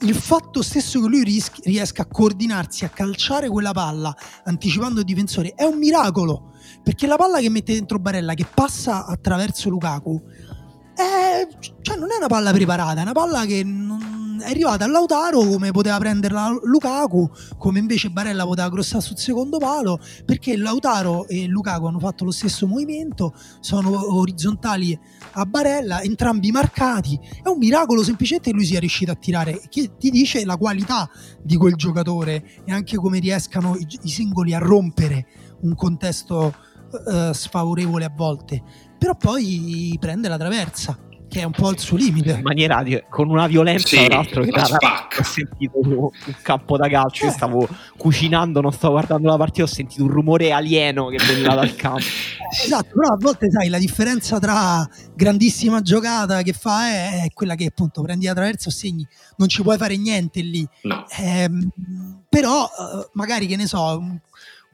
Il 0.00 0.14
fatto 0.14 0.62
stesso 0.62 1.00
che 1.00 1.08
lui 1.08 1.22
ris- 1.22 1.62
riesca 1.64 2.02
a 2.02 2.06
coordinarsi, 2.06 2.84
a 2.84 2.88
calciare 2.88 3.48
quella 3.48 3.72
palla 3.72 4.14
anticipando 4.44 5.00
il 5.00 5.06
difensore 5.06 5.54
è 5.54 5.64
un 5.64 5.78
miracolo. 5.78 6.52
Perché 6.82 7.06
la 7.06 7.16
palla 7.16 7.40
che 7.40 7.48
mette 7.48 7.72
dentro 7.72 7.98
Barella, 7.98 8.34
che 8.34 8.46
passa 8.52 9.06
attraverso 9.06 9.68
Lukaku, 9.68 10.22
è, 10.94 11.46
cioè 11.82 11.96
non 11.96 12.10
è 12.10 12.16
una 12.16 12.26
palla 12.26 12.52
preparata, 12.52 13.00
è 13.00 13.02
una 13.02 13.12
palla 13.12 13.44
che 13.44 13.62
non, 13.62 14.40
è 14.40 14.48
arrivata 14.48 14.84
a 14.84 14.88
Lautaro 14.88 15.40
come 15.40 15.70
poteva 15.70 15.98
prenderla 15.98 16.58
Lukaku, 16.62 17.30
come 17.58 17.78
invece 17.78 18.10
Barella 18.10 18.44
poteva 18.44 18.70
crossare 18.70 19.02
sul 19.02 19.18
secondo 19.18 19.58
palo, 19.58 20.00
perché 20.24 20.56
Lautaro 20.56 21.26
e 21.28 21.46
Lukaku 21.46 21.86
hanno 21.86 21.98
fatto 21.98 22.24
lo 22.24 22.30
stesso 22.30 22.66
movimento, 22.66 23.34
sono 23.60 24.16
orizzontali 24.16 24.98
a 25.38 25.44
Barella, 25.44 26.02
entrambi 26.02 26.50
marcati. 26.50 27.18
È 27.42 27.48
un 27.48 27.58
miracolo 27.58 28.02
semplicemente 28.02 28.50
che 28.50 28.56
lui 28.56 28.66
sia 28.66 28.80
riuscito 28.80 29.10
a 29.10 29.14
tirare, 29.14 29.60
che 29.68 29.92
ti 29.98 30.10
dice 30.10 30.44
la 30.44 30.56
qualità 30.56 31.08
di 31.42 31.56
quel 31.56 31.74
giocatore 31.74 32.62
e 32.64 32.72
anche 32.72 32.96
come 32.96 33.18
riescano 33.18 33.76
i, 33.76 33.86
i 34.02 34.08
singoli 34.08 34.54
a 34.54 34.58
rompere 34.58 35.26
un 35.60 35.74
contesto 35.74 36.54
uh, 36.90 37.32
sfavorevole 37.32 38.04
a 38.04 38.12
volte 38.14 38.62
però 38.98 39.14
poi 39.14 39.96
prende 40.00 40.28
la 40.28 40.38
traversa 40.38 40.98
che 41.36 41.42
è 41.42 41.44
un 41.44 41.52
po' 41.52 41.70
il 41.70 41.78
suo 41.78 41.98
limite 41.98 42.30
in 42.30 42.40
maniera 42.40 42.82
di, 42.82 42.98
con 43.10 43.28
una 43.28 43.46
violenza 43.46 43.88
sì, 43.88 44.06
tra 44.06 44.16
l'altro 44.16 44.42
che 44.42 44.50
la 44.52 45.08
ho 45.18 45.22
sentito 45.22 45.78
un 45.82 46.08
campo 46.40 46.78
da 46.78 46.88
calcio 46.88 47.24
eh. 47.24 47.26
io 47.26 47.32
stavo 47.32 47.68
cucinando 47.98 48.62
non 48.62 48.72
stavo 48.72 48.94
guardando 48.94 49.28
la 49.28 49.36
partita 49.36 49.64
ho 49.64 49.66
sentito 49.66 50.02
un 50.02 50.08
rumore 50.08 50.52
alieno 50.52 51.08
che 51.08 51.18
veniva 51.22 51.54
dal 51.54 51.74
campo 51.76 52.06
esatto 52.50 52.88
però 52.94 53.12
a 53.12 53.18
volte 53.20 53.50
sai 53.50 53.68
la 53.68 53.78
differenza 53.78 54.38
tra 54.38 54.88
grandissima 55.14 55.82
giocata 55.82 56.40
che 56.40 56.54
fa 56.54 56.88
è, 56.88 57.24
è 57.24 57.28
quella 57.34 57.54
che 57.54 57.66
appunto 57.66 58.00
prendi 58.00 58.24
la 58.24 58.32
traversa 58.32 58.70
o 58.70 58.72
segni 58.72 59.06
non 59.36 59.48
ci 59.48 59.60
puoi 59.60 59.76
fare 59.76 59.94
niente 59.98 60.40
lì 60.40 60.66
no. 60.84 61.04
eh, 61.18 61.50
però 62.30 62.64
eh, 62.64 63.10
magari 63.12 63.46
che 63.46 63.56
ne 63.56 63.66
so 63.66 64.20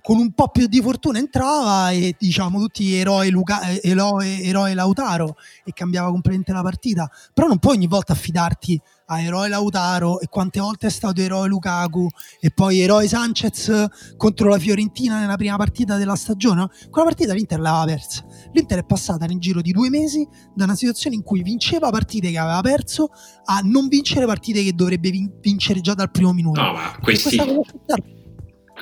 con 0.02 0.18
un 0.18 0.32
po' 0.32 0.48
più 0.48 0.66
di 0.66 0.80
fortuna 0.80 1.18
entrava 1.18 1.90
e 1.90 2.16
diciamo 2.18 2.58
tutti 2.58 2.92
eroe, 2.94 3.30
Luca, 3.30 3.62
eh, 3.68 3.80
eroe, 3.84 4.42
eroe 4.42 4.74
Lautaro 4.74 5.36
e 5.64 5.72
cambiava 5.72 6.10
completamente 6.10 6.52
la 6.52 6.62
partita. 6.62 7.08
Però 7.32 7.46
non 7.46 7.58
puoi 7.58 7.76
ogni 7.76 7.86
volta 7.86 8.12
affidarti 8.12 8.80
a 9.06 9.20
eroe 9.20 9.48
Lautaro 9.48 10.20
e 10.20 10.26
quante 10.26 10.58
volte 10.58 10.88
è 10.88 10.90
stato 10.90 11.20
eroe 11.20 11.46
Lukaku 11.46 12.08
e 12.40 12.50
poi 12.50 12.80
eroe 12.80 13.06
Sanchez 13.06 13.86
contro 14.16 14.48
la 14.48 14.58
Fiorentina 14.58 15.20
nella 15.20 15.36
prima 15.36 15.56
partita 15.56 15.96
della 15.96 16.16
stagione? 16.16 16.68
Quella 16.90 17.06
partita 17.06 17.32
l'Inter 17.32 17.60
l'aveva 17.60 17.84
persa. 17.84 18.24
l'Inter 18.52 18.80
è 18.80 18.84
passata 18.84 19.26
nel 19.26 19.38
giro 19.38 19.60
di 19.60 19.70
due 19.70 19.88
mesi 19.88 20.26
da 20.52 20.64
una 20.64 20.74
situazione 20.74 21.14
in 21.14 21.22
cui 21.22 21.42
vinceva 21.42 21.90
partite 21.90 22.30
che 22.30 22.38
aveva 22.38 22.60
perso 22.60 23.10
a 23.44 23.60
non 23.62 23.86
vincere 23.86 24.26
partite 24.26 24.64
che 24.64 24.72
dovrebbe 24.72 25.10
vincere 25.40 25.80
già 25.80 25.94
dal 25.94 26.10
primo 26.10 26.32
minuto. 26.32 26.60
No 26.60 26.72
ma 26.72 26.98
questi 27.00 27.36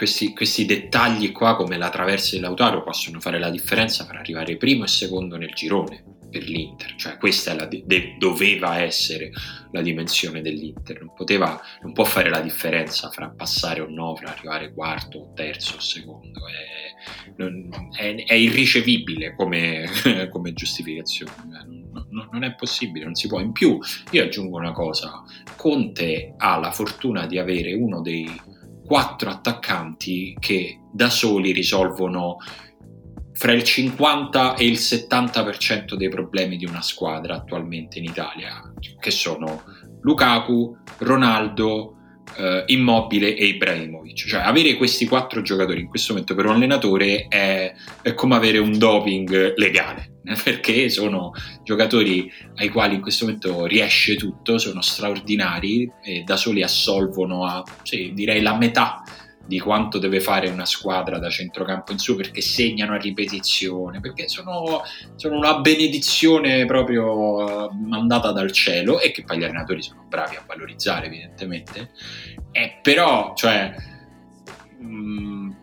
questi, 0.01 0.33
questi, 0.33 0.65
dettagli 0.65 1.31
qua 1.31 1.57
come 1.57 1.77
la 1.77 1.91
traversa 1.91 2.35
di 2.35 2.41
Lautaro 2.41 2.83
possono 2.83 3.21
fare 3.21 3.39
la 3.39 3.51
differenza 3.51 4.07
per 4.07 4.17
arrivare 4.17 4.57
primo 4.57 4.85
e 4.85 4.89
secondo 4.89 5.37
nel 5.37 5.53
girone 5.53 6.03
per 6.31 6.43
l'Inter, 6.45 6.95
cioè 6.95 7.19
questa 7.19 7.55
la, 7.55 7.67
de, 7.67 8.15
doveva 8.17 8.81
essere 8.81 9.31
la 9.73 9.83
dimensione 9.83 10.41
dell'Inter, 10.41 11.03
non, 11.03 11.13
poteva, 11.13 11.61
non 11.83 11.93
può 11.93 12.05
fare 12.05 12.31
la 12.31 12.41
differenza 12.41 13.11
fra 13.11 13.29
passare 13.29 13.83
o 13.83 13.91
no, 13.91 14.17
fra 14.17 14.33
arrivare 14.33 14.73
quarto 14.73 15.33
terzo 15.35 15.77
o 15.77 15.81
secondo, 15.81 16.41
è, 16.49 17.33
non, 17.37 17.69
è, 17.95 18.25
è 18.25 18.35
irricevibile 18.35 19.35
come, 19.35 19.85
come 20.33 20.55
giustificazione, 20.55 21.33
non, 21.93 22.07
no, 22.09 22.29
non 22.33 22.43
è 22.43 22.55
possibile, 22.55 23.05
non 23.05 23.15
si 23.15 23.29
può. 23.29 23.39
In 23.39 23.53
più, 23.53 23.79
io 24.13 24.25
aggiungo 24.25 24.57
una 24.57 24.73
cosa, 24.73 25.23
Conte 25.57 26.33
ha 26.39 26.57
la 26.57 26.71
fortuna 26.71 27.27
di 27.27 27.37
avere 27.37 27.75
uno 27.75 28.01
dei 28.01 28.49
quattro 28.91 29.31
attaccanti 29.31 30.37
che 30.41 30.81
da 30.93 31.11
soli 31.11 31.53
risolvono 31.53 32.39
fra 33.35 33.53
il 33.53 33.63
50 33.63 34.57
e 34.57 34.67
il 34.67 34.79
70% 34.79 35.95
dei 35.95 36.09
problemi 36.09 36.57
di 36.57 36.65
una 36.65 36.83
squadra 36.83 37.37
attualmente 37.37 37.99
in 38.01 38.07
Italia, 38.07 38.61
che 38.99 39.13
sono 39.13 39.63
Lukaku, 40.01 40.77
Ronaldo, 40.99 42.00
eh, 42.37 42.65
Immobile 42.67 43.35
e 43.35 43.47
Ibrahimovic. 43.47 44.27
Cioè 44.27 44.41
avere 44.41 44.75
questi 44.77 45.07
quattro 45.07 45.43
giocatori 45.43 45.81
in 45.81 45.89
questo 45.89 46.13
momento 46.13 46.35
per 46.35 46.47
un 46.47 46.53
allenatore 46.53 47.27
è, 47.29 47.73
è 48.03 48.15
come 48.15 48.35
avere 48.35 48.59
un 48.59 48.77
doping 48.79 49.55
legale, 49.57 50.21
perché 50.45 50.89
sono 50.89 51.33
giocatori 51.63 52.31
ai 52.57 52.69
quali 52.69 52.95
in 52.95 53.01
questo 53.01 53.25
momento 53.25 53.67
riesce 53.67 54.17
tutto, 54.17 54.59
sono 54.59 54.81
straordinari 54.81 55.91
e 56.03 56.23
da 56.25 56.37
soli 56.37 56.63
assolvono 56.63 57.45
a, 57.45 57.63
sì, 57.83 58.13
direi, 58.15 58.41
la 58.41 58.57
metà 58.57 59.03
di 59.47 59.59
quanto 59.59 59.99
deve 59.99 60.21
fare 60.21 60.49
una 60.49 60.65
squadra 60.65 61.19
da 61.19 61.29
centrocampo 61.29 61.93
in 61.93 61.99
su 61.99 62.15
perché 62.15 62.41
segnano 62.41 62.95
a 62.95 62.99
ripetizione, 62.99 64.01
perché 64.01 64.29
sono, 64.29 64.83
sono 65.17 65.37
una 65.37 65.59
benedizione 65.61 66.67
proprio 66.67 67.67
uh, 67.67 67.71
mandata 67.73 68.33
dal 68.33 68.53
cielo 68.53 69.01
e 69.01 69.11
che 69.11 69.25
poi 69.25 69.39
gli 69.39 69.45
allenatori 69.45 69.83
sono 69.83 70.05
bravi 70.09 70.37
a 70.37 70.45
valorizzare 70.47 71.07
evidentemente. 71.07 71.91
E 72.53 72.79
però, 72.83 73.33
cioè, 73.35 73.75
um, 74.79 75.57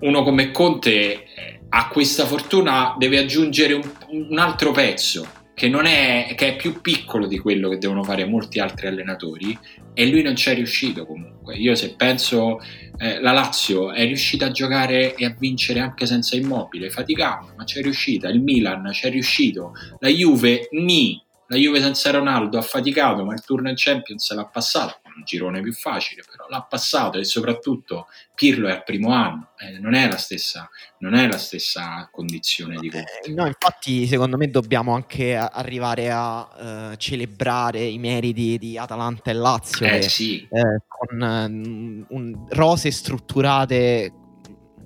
uno 0.00 0.22
come 0.22 0.50
Conte 0.50 1.24
eh, 1.34 1.60
a 1.68 1.88
questa 1.88 2.26
fortuna 2.26 2.94
deve 2.98 3.18
aggiungere 3.18 3.72
un, 3.74 3.90
un 4.08 4.38
altro 4.38 4.70
pezzo 4.70 5.35
che, 5.56 5.70
è, 5.70 6.34
che 6.34 6.48
è 6.48 6.56
più 6.56 6.82
piccolo 6.82 7.26
di 7.26 7.38
quello 7.38 7.70
che 7.70 7.78
devono 7.78 8.02
fare 8.02 8.26
molti 8.26 8.58
altri 8.58 8.88
allenatori 8.88 9.58
e 9.94 10.06
lui 10.06 10.20
non 10.20 10.36
ci 10.36 10.50
è 10.50 10.54
riuscito 10.54 11.06
comunque. 11.06 11.56
Io 11.56 11.74
se 11.74 11.94
penso 11.96 12.60
eh, 12.98 13.22
la 13.22 13.32
Lazio 13.32 13.90
è 13.90 14.04
riuscita 14.04 14.46
a 14.46 14.50
giocare 14.50 15.14
e 15.14 15.24
a 15.24 15.34
vincere 15.38 15.80
anche 15.80 16.04
senza 16.04 16.36
immobile, 16.36 16.90
faticando, 16.90 17.54
ma 17.56 17.64
ci 17.64 17.78
è 17.78 17.82
riuscita. 17.82 18.28
Il 18.28 18.42
Milan 18.42 18.92
ci 18.92 19.06
è 19.06 19.10
riuscito. 19.10 19.72
La 20.00 20.10
Juve, 20.10 20.68
ni. 20.72 21.18
La 21.46 21.56
Juve 21.56 21.80
senza 21.80 22.10
Ronaldo 22.10 22.58
ha 22.58 22.62
faticato, 22.62 23.24
ma 23.24 23.32
il 23.32 23.42
turno 23.42 23.70
in 23.70 23.76
Champions 23.78 24.30
l'ha 24.34 24.44
passato 24.44 25.00
un 25.16 25.24
girone 25.24 25.60
più 25.62 25.72
facile, 25.72 26.22
però 26.30 26.46
l'ha 26.48 26.62
passato 26.62 27.18
e 27.18 27.24
soprattutto 27.24 28.06
Pirlo 28.34 28.68
è 28.68 28.72
al 28.72 28.84
primo 28.84 29.10
anno, 29.10 29.52
eh, 29.58 29.78
non, 29.78 29.94
è 29.94 30.08
la 30.08 30.18
stessa, 30.18 30.68
non 30.98 31.14
è 31.14 31.26
la 31.26 31.38
stessa 31.38 32.08
condizione 32.12 32.76
di 32.76 32.90
Conte. 32.90 33.20
Eh, 33.24 33.32
no, 33.32 33.46
infatti 33.46 34.06
secondo 34.06 34.36
me 34.36 34.50
dobbiamo 34.50 34.94
anche 34.94 35.34
arrivare 35.34 36.10
a 36.10 36.90
uh, 36.90 36.96
celebrare 36.96 37.82
i 37.82 37.98
meriti 37.98 38.58
di 38.58 38.76
Atalanta 38.76 39.30
e 39.30 39.34
Lazio 39.34 39.86
eh, 39.86 40.00
che, 40.00 40.08
sì. 40.08 40.46
eh, 40.50 40.82
con 40.86 41.20
um, 41.20 42.06
un, 42.10 42.46
rose 42.50 42.90
strutturate 42.90 44.12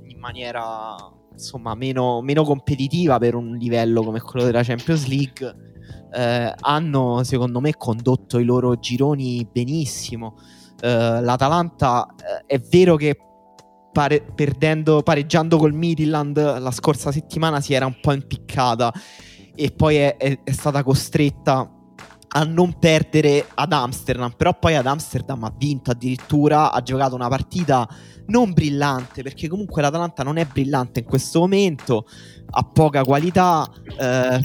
in 0.06 0.18
maniera 0.18 0.96
insomma 1.32 1.74
meno, 1.74 2.20
meno 2.20 2.44
competitiva 2.44 3.18
per 3.18 3.34
un 3.34 3.56
livello 3.56 4.02
come 4.02 4.20
quello 4.20 4.44
della 4.44 4.62
Champions 4.62 5.06
League 5.06 5.69
eh, 6.12 6.54
hanno 6.58 7.22
secondo 7.24 7.60
me 7.60 7.76
condotto 7.76 8.38
i 8.38 8.44
loro 8.44 8.78
gironi 8.78 9.46
benissimo. 9.50 10.36
Eh, 10.80 11.20
L'Atalanta 11.20 12.06
eh, 12.16 12.44
è 12.46 12.58
vero 12.58 12.96
che 12.96 13.16
pare, 13.92 14.22
perdendo, 14.34 15.02
pareggiando 15.02 15.56
col 15.58 15.74
Midland 15.74 16.58
la 16.58 16.70
scorsa 16.70 17.12
settimana 17.12 17.60
si 17.60 17.74
era 17.74 17.86
un 17.86 17.96
po' 18.00 18.12
impiccata 18.12 18.92
e 19.54 19.70
poi 19.72 19.96
è, 19.96 20.16
è, 20.16 20.40
è 20.42 20.52
stata 20.52 20.82
costretta 20.82 21.74
a 22.32 22.44
non 22.44 22.78
perdere 22.78 23.46
ad 23.54 23.72
Amsterdam, 23.72 24.32
però 24.36 24.56
poi 24.56 24.76
ad 24.76 24.86
Amsterdam 24.86 25.42
ha 25.44 25.52
vinto 25.56 25.90
addirittura, 25.90 26.70
ha 26.70 26.80
giocato 26.82 27.16
una 27.16 27.28
partita 27.28 27.88
non 28.26 28.52
brillante, 28.52 29.22
perché 29.22 29.48
comunque 29.48 29.82
l'Atalanta 29.82 30.22
non 30.22 30.36
è 30.36 30.44
brillante 30.44 31.00
in 31.00 31.06
questo 31.06 31.40
momento, 31.40 32.06
ha 32.50 32.62
poca 32.62 33.02
qualità, 33.02 33.68
eh, 33.98 34.40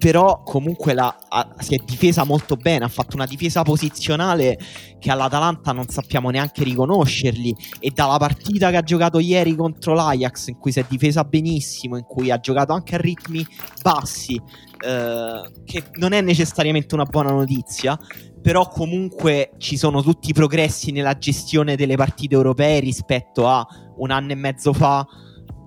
però 0.00 0.42
comunque 0.44 0.94
la, 0.94 1.14
ha, 1.28 1.56
si 1.58 1.74
è 1.74 1.78
difesa 1.84 2.24
molto 2.24 2.56
bene, 2.56 2.86
ha 2.86 2.88
fatto 2.88 3.16
una 3.16 3.26
difesa 3.26 3.60
posizionale 3.60 4.58
che 4.98 5.10
all'Atalanta 5.10 5.72
non 5.72 5.88
sappiamo 5.88 6.30
neanche 6.30 6.64
riconoscerli 6.64 7.54
e 7.78 7.90
dalla 7.90 8.16
partita 8.16 8.70
che 8.70 8.78
ha 8.78 8.82
giocato 8.82 9.18
ieri 9.18 9.54
contro 9.54 9.92
l'Ajax 9.92 10.46
in 10.46 10.56
cui 10.56 10.72
si 10.72 10.80
è 10.80 10.86
difesa 10.88 11.22
benissimo, 11.24 11.98
in 11.98 12.04
cui 12.04 12.30
ha 12.30 12.40
giocato 12.40 12.72
anche 12.72 12.94
a 12.94 12.98
ritmi 12.98 13.46
bassi, 13.82 14.36
eh, 14.36 15.50
che 15.66 15.84
non 15.96 16.12
è 16.12 16.22
necessariamente 16.22 16.94
una 16.94 17.04
buona 17.04 17.32
notizia, 17.32 17.98
però 18.40 18.68
comunque 18.68 19.50
ci 19.58 19.76
sono 19.76 20.02
tutti 20.02 20.30
i 20.30 20.32
progressi 20.32 20.92
nella 20.92 21.18
gestione 21.18 21.76
delle 21.76 21.96
partite 21.96 22.34
europee 22.34 22.80
rispetto 22.80 23.46
a 23.46 23.66
un 23.98 24.10
anno 24.10 24.32
e 24.32 24.36
mezzo 24.36 24.72
fa 24.72 25.06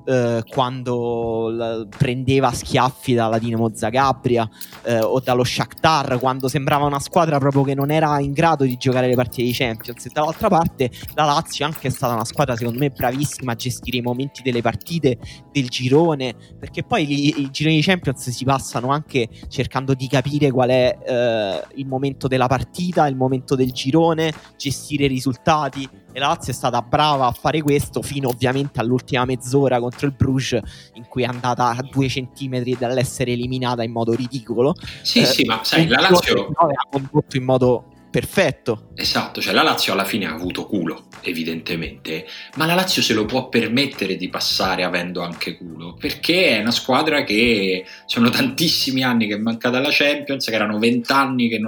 eh, 0.06 0.44
quando 0.48 1.50
l- 1.50 1.88
prendeva 1.88 2.52
schiaffi 2.52 3.14
dalla 3.14 3.38
Dinamo 3.38 3.72
Zagabria 3.74 4.50
eh, 4.84 5.00
o 5.00 5.20
dallo 5.20 5.44
Shakhtar 5.44 6.20
quando 6.20 6.48
sembrava 6.48 6.86
una 6.86 7.00
squadra 7.00 7.38
proprio 7.38 7.64
che 7.64 7.76
non 7.76 7.92
era 7.92 8.20
in 8.20 8.32
grado 8.32 8.64
di 8.64 8.76
giocare 8.78 9.08
le 9.08 9.16
partite 9.16 9.44
di 9.44 9.54
Champions. 9.54 10.06
E 10.06 10.10
dall'altra 10.12 10.50
parte 10.50 10.92
la 11.16 11.26
Lazio 11.26 11.66
anche 11.66 11.88
è 11.88 11.92
stata 11.92 12.14
una 12.14 12.26
squadra 12.26 12.56
secondo 12.56 12.80
me 12.80 12.90
bravissima 12.90 13.54
a 13.54 13.56
gestire 13.56 13.98
i 13.98 14.02
momenti 14.02 14.42
delle 14.42 14.62
partite 14.62 15.18
del 15.52 15.68
girone 15.70 16.36
perché 16.60 16.84
poi 16.84 17.10
i, 17.10 17.42
i 17.42 17.52
gironi 17.52 17.78
di 17.78 17.82
Champions 17.82 18.30
si 18.30 18.44
passano 18.44 18.90
anche 18.90 19.30
cercando 19.48 19.94
di 19.94 20.08
capire 20.08 20.52
qual 20.52 20.70
è 20.70 20.98
eh, 21.06 21.64
il 21.76 21.88
momento 21.88 22.28
della 22.28 22.48
partita 22.48 23.08
il 23.08 23.16
momento 23.16 23.56
del 23.56 23.72
girone 23.72 24.34
gestire 24.58 25.06
i 25.06 25.08
risultati 25.08 25.88
e 26.14 26.20
la 26.20 26.28
Lazio 26.28 26.52
è 26.52 26.56
stata 26.56 26.82
brava 26.82 27.28
a 27.28 27.32
fare 27.32 27.62
questo 27.62 28.02
fino 28.02 28.30
ovviamente 28.30 28.80
all'ultima 28.80 29.26
mezz'ora 29.26 29.80
contro 29.80 30.08
il 30.08 30.14
Bruges 30.14 30.62
in 30.94 31.08
cui 31.08 31.24
è 31.24 31.26
andata 31.26 31.70
a 31.70 31.82
due 31.82 32.08
centimetri 32.08 32.78
dall'essere 32.78 33.32
eliminata 33.32 33.84
in 33.84 33.92
modo 33.92 34.14
ridicolo. 34.14 34.76
Sì, 35.02 35.20
eh, 35.20 35.26
sì, 35.26 35.46
ma 35.46 35.60
sai, 35.64 35.88
la 35.88 36.02
Lazio 36.02 36.48
ha 36.56 36.88
condotto 36.90 37.36
in 37.36 37.44
modo 37.44 37.86
perfetto. 38.14 38.92
Esatto, 38.94 39.42
cioè 39.42 39.56
la 39.56 39.64
Lazio 39.64 39.92
alla 39.92 40.06
fine 40.06 40.28
ha 40.28 40.34
avuto 40.34 40.68
culo, 40.68 41.08
evidentemente, 41.22 42.28
ma 42.58 42.68
la 42.68 42.76
Lazio 42.76 43.02
se 43.02 43.16
lo 43.16 43.26
può 43.26 43.50
permettere 43.50 44.18
di 44.18 44.30
passare 44.30 44.84
avendo 44.84 45.24
anche 45.24 45.58
culo, 45.58 45.96
perché 45.96 46.58
è 46.58 46.60
una 46.60 46.70
squadra 46.70 47.24
che 47.24 47.84
sono 48.06 48.30
tantissimi 48.30 49.02
anni 49.04 49.26
che 49.26 49.34
è 49.34 49.40
mancata 49.40 49.80
la 49.80 49.90
Champions, 49.90 50.46
che 50.46 50.54
erano 50.54 50.78
vent'anni 50.78 51.50
che 51.50 51.60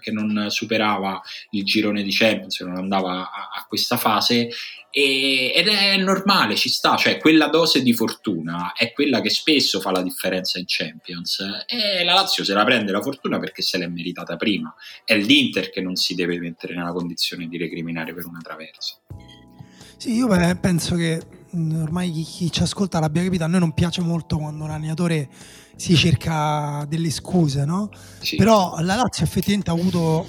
che 0.00 0.10
non 0.10 0.46
superava 0.48 1.20
il 1.50 1.64
girone 1.64 2.02
di 2.02 2.12
Champions, 2.12 2.56
che 2.56 2.64
non 2.64 2.76
andava 2.76 3.30
a, 3.30 3.50
a 3.58 3.66
questa 3.68 3.98
fase 3.98 4.48
e, 4.90 5.52
ed 5.54 5.68
è 5.68 5.96
normale, 5.96 6.56
ci 6.56 6.68
sta, 6.68 6.96
cioè 6.96 7.18
quella 7.18 7.46
dose 7.46 7.82
di 7.82 7.92
fortuna 7.92 8.72
è 8.72 8.92
quella 8.92 9.20
che 9.20 9.30
spesso 9.30 9.80
fa 9.80 9.90
la 9.92 10.02
differenza 10.02 10.58
in 10.58 10.64
Champions 10.66 11.38
e 11.66 12.02
la 12.04 12.14
Lazio 12.14 12.44
se 12.44 12.52
la 12.52 12.64
prende 12.64 12.90
la 12.90 13.00
fortuna 13.00 13.38
perché 13.38 13.62
se 13.62 13.78
l'è 13.78 13.86
meritata 13.86 14.36
prima, 14.36 14.74
è 15.04 15.16
l'Inter 15.16 15.70
che 15.70 15.80
non 15.80 15.94
si 15.94 16.14
deve 16.14 16.38
mettere 16.38 16.74
nella 16.74 16.92
condizione 16.92 17.46
di 17.46 17.56
recriminare 17.56 18.12
per 18.14 18.26
una 18.26 18.40
traversa. 18.42 18.96
Sì, 19.96 20.14
io 20.14 20.28
penso 20.60 20.96
che 20.96 21.20
ormai 21.52 22.10
chi, 22.10 22.22
chi 22.22 22.50
ci 22.50 22.62
ascolta 22.62 23.00
l'abbia 23.00 23.22
capito, 23.22 23.44
a 23.44 23.46
noi 23.46 23.60
non 23.60 23.74
piace 23.74 24.00
molto 24.00 24.38
quando 24.38 24.64
un 24.64 24.70
allenatore 24.70 25.28
si 25.76 25.94
cerca 25.94 26.84
delle 26.88 27.10
scuse, 27.10 27.64
no? 27.64 27.90
Sì. 28.20 28.36
Però 28.36 28.76
la 28.80 28.94
Lazio 28.94 29.24
effettivamente 29.24 29.70
ha 29.70 29.74
avuto 29.74 30.26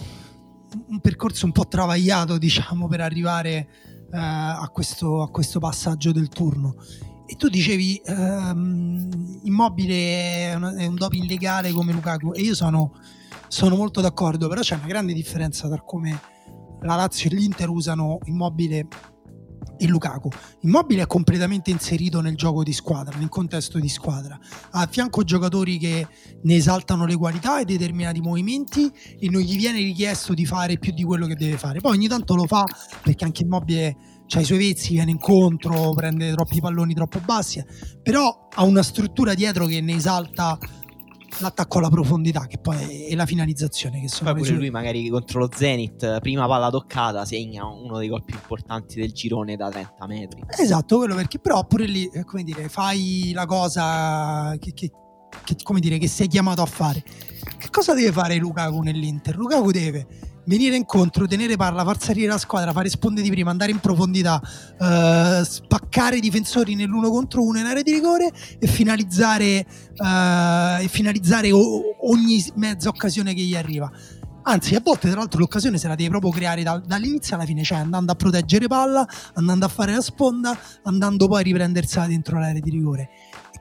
un 0.88 1.00
percorso 1.00 1.46
un 1.46 1.52
po' 1.52 1.68
travagliato, 1.68 2.38
diciamo, 2.38 2.88
per 2.88 3.02
arrivare 3.02 3.68
eh, 4.14 4.18
a, 4.18 4.70
questo, 4.72 5.22
a, 5.22 5.30
questo, 5.30 5.60
passaggio 5.60 6.12
del 6.12 6.30
turno. 6.30 6.76
E 7.26 7.36
tu 7.36 7.48
dicevi 7.48 8.02
ehm, 8.04 9.40
immobile 9.44 10.52
è, 10.52 10.56
un 10.56 10.96
doping 10.96 11.24
illegale 11.24 11.72
come 11.72 11.94
Lukaku 11.94 12.34
e 12.34 12.42
io 12.42 12.54
sono, 12.54 12.94
sono 13.48 13.76
molto 13.76 14.02
d'accordo, 14.02 14.48
però 14.50 14.62
c'è 14.62 14.76
una 14.76 14.88
grande 14.88 15.14
differenza 15.14 15.70
tra 15.70 15.82
come 15.82 16.20
la 16.82 16.96
Lazio 16.96 17.30
e 17.30 17.36
l'Inter 17.36 17.70
usano 17.70 18.18
immobile 18.26 18.88
e 19.82 19.88
Lukaku. 19.88 20.30
Immobile 20.62 21.02
è 21.02 21.08
completamente 21.08 21.72
inserito 21.72 22.22
nel 22.22 22.36
gioco 22.36 22.62
di 22.62 22.72
squadra, 22.72 23.18
nel 23.18 23.30
contesto 23.30 23.80
di 23.80 23.90
squadra. 23.90 24.40
Ha 24.72 24.82
a 24.82 24.88
fianco 24.88 25.24
giocatori 25.24 25.80
che 25.80 26.08
ne 26.44 26.56
esaltano 26.56 27.08
le 27.08 27.16
qualità 27.16 27.60
e 27.60 27.66
determinati 27.66 28.22
movimenti 28.22 28.92
e 29.20 29.28
non 29.30 29.42
gli 29.42 29.58
viene 29.58 29.80
richiesto 29.80 30.36
di 30.36 30.46
fare 30.46 30.78
più 30.78 30.94
di 30.94 31.04
quello 31.04 31.26
che 31.26 31.34
deve 31.34 31.58
fare. 31.58 31.80
Poi 31.80 31.96
ogni 31.96 32.08
tanto 32.08 32.36
lo 32.36 32.46
fa 32.46 32.64
perché 33.02 33.26
anche 33.26 33.42
Immobile 33.42 33.98
ha 34.34 34.40
i 34.40 34.46
suoi 34.46 34.60
vezzi, 34.60 34.94
viene 34.94 35.12
incontro, 35.12 35.94
prende 35.94 36.32
troppi 36.32 36.62
palloni 36.62 36.94
troppo 36.94 37.20
bassi, 37.20 37.64
però 38.04 38.48
ha 38.54 38.64
una 38.64 38.84
struttura 38.84 39.34
dietro 39.34 39.66
che 39.66 39.82
ne 39.82 39.96
esalta 39.96 40.60
l'attacco 41.40 41.78
alla 41.78 41.90
profondità, 41.90 42.46
che 42.48 42.58
poi 42.58 43.06
è 43.06 43.16
la 43.16 43.26
finalizzazione. 43.26 44.02
Che 44.02 44.08
sono 44.08 44.34
poi 44.34 44.42
pure 44.42 44.54
lui, 44.56 44.70
magari 44.70 45.10
contro 45.10 45.40
lo 45.40 45.50
Zenith, 45.54 46.20
prima 46.20 46.48
palla 46.48 46.70
toccata, 46.70 47.26
segna 47.26 47.66
uno 47.66 47.98
dei 47.98 48.08
gol 48.08 48.24
più 48.24 48.36
importanti 48.36 49.00
del 49.00 49.12
girone 49.12 49.56
da 49.56 49.70
30 49.70 50.08
metri. 50.08 50.44
Esatto, 50.58 50.98
quello 50.98 51.16
perché, 51.16 51.40
però, 51.40 51.66
pure 51.66 51.86
lì, 51.86 52.06
eh, 52.08 52.24
come 52.24 52.44
dire, 52.44 52.70
fai 52.70 53.32
la 53.34 53.46
cosa 53.46 54.56
che, 54.60 54.74
che, 54.74 54.92
che 55.44 55.56
come 55.64 55.80
dire, 55.80 55.98
che 55.98 56.08
sei 56.08 56.28
chiamato 56.28 56.62
a 56.62 56.68
fare. 56.68 57.04
cosa 57.70 57.94
deve 57.94 58.12
fare 58.12 58.36
Lukaku 58.36 58.82
nell'Inter? 58.82 59.36
Lukaku 59.36 59.72
deve 59.72 60.08
venire 60.46 60.76
incontro, 60.76 61.28
tenere 61.28 61.56
palla, 61.56 61.84
far 61.84 62.02
salire 62.02 62.28
la 62.28 62.38
squadra, 62.38 62.72
fare 62.72 62.90
sponde 62.90 63.22
di 63.22 63.30
prima, 63.30 63.52
andare 63.52 63.72
in 63.72 63.80
profondità, 63.80 64.42
eh, 64.80 65.42
spaccare 65.44 66.18
i 66.18 66.20
difensori 66.20 66.76
nell'uno 66.76 67.10
contro 67.10 67.44
uno 67.44 67.60
in 67.60 67.66
area 67.66 67.84
di 67.84 67.92
rigore 67.92 68.32
e 68.60 68.68
finalizzare, 68.68 69.46
eh, 69.46 70.84
e 70.84 70.88
finalizzare 70.88 71.52
ogni 71.52 72.44
mezza 72.56 72.90
occasione 72.90 73.34
che 73.34 73.42
gli 73.42 73.56
arriva. 73.56 73.92
Anzi, 74.44 74.74
a 74.74 74.82
volte, 74.84 75.08
tra 75.08 75.20
l'altro, 75.20 75.40
l'occasione 75.40 75.78
se 75.78 75.88
la 75.88 75.94
devi 75.94 76.10
proprio 76.10 76.32
creare 76.32 76.64
da, 76.64 76.82
dall'inizio 76.84 77.36
alla 77.36 77.46
fine, 77.46 77.64
cioè 77.64 77.78
andando 77.78 78.12
a 78.12 78.16
proteggere 78.16 78.66
palla, 78.68 79.08
andando 79.36 79.66
a 79.66 79.68
fare 79.68 79.94
la 79.94 80.02
sponda, 80.02 80.58
andando 80.84 81.28
poi 81.28 81.42
a 81.42 81.44
riprendersela 81.44 82.08
dentro 82.08 82.40
l'area 82.40 82.60
di 82.60 82.70
rigore. 82.72 83.10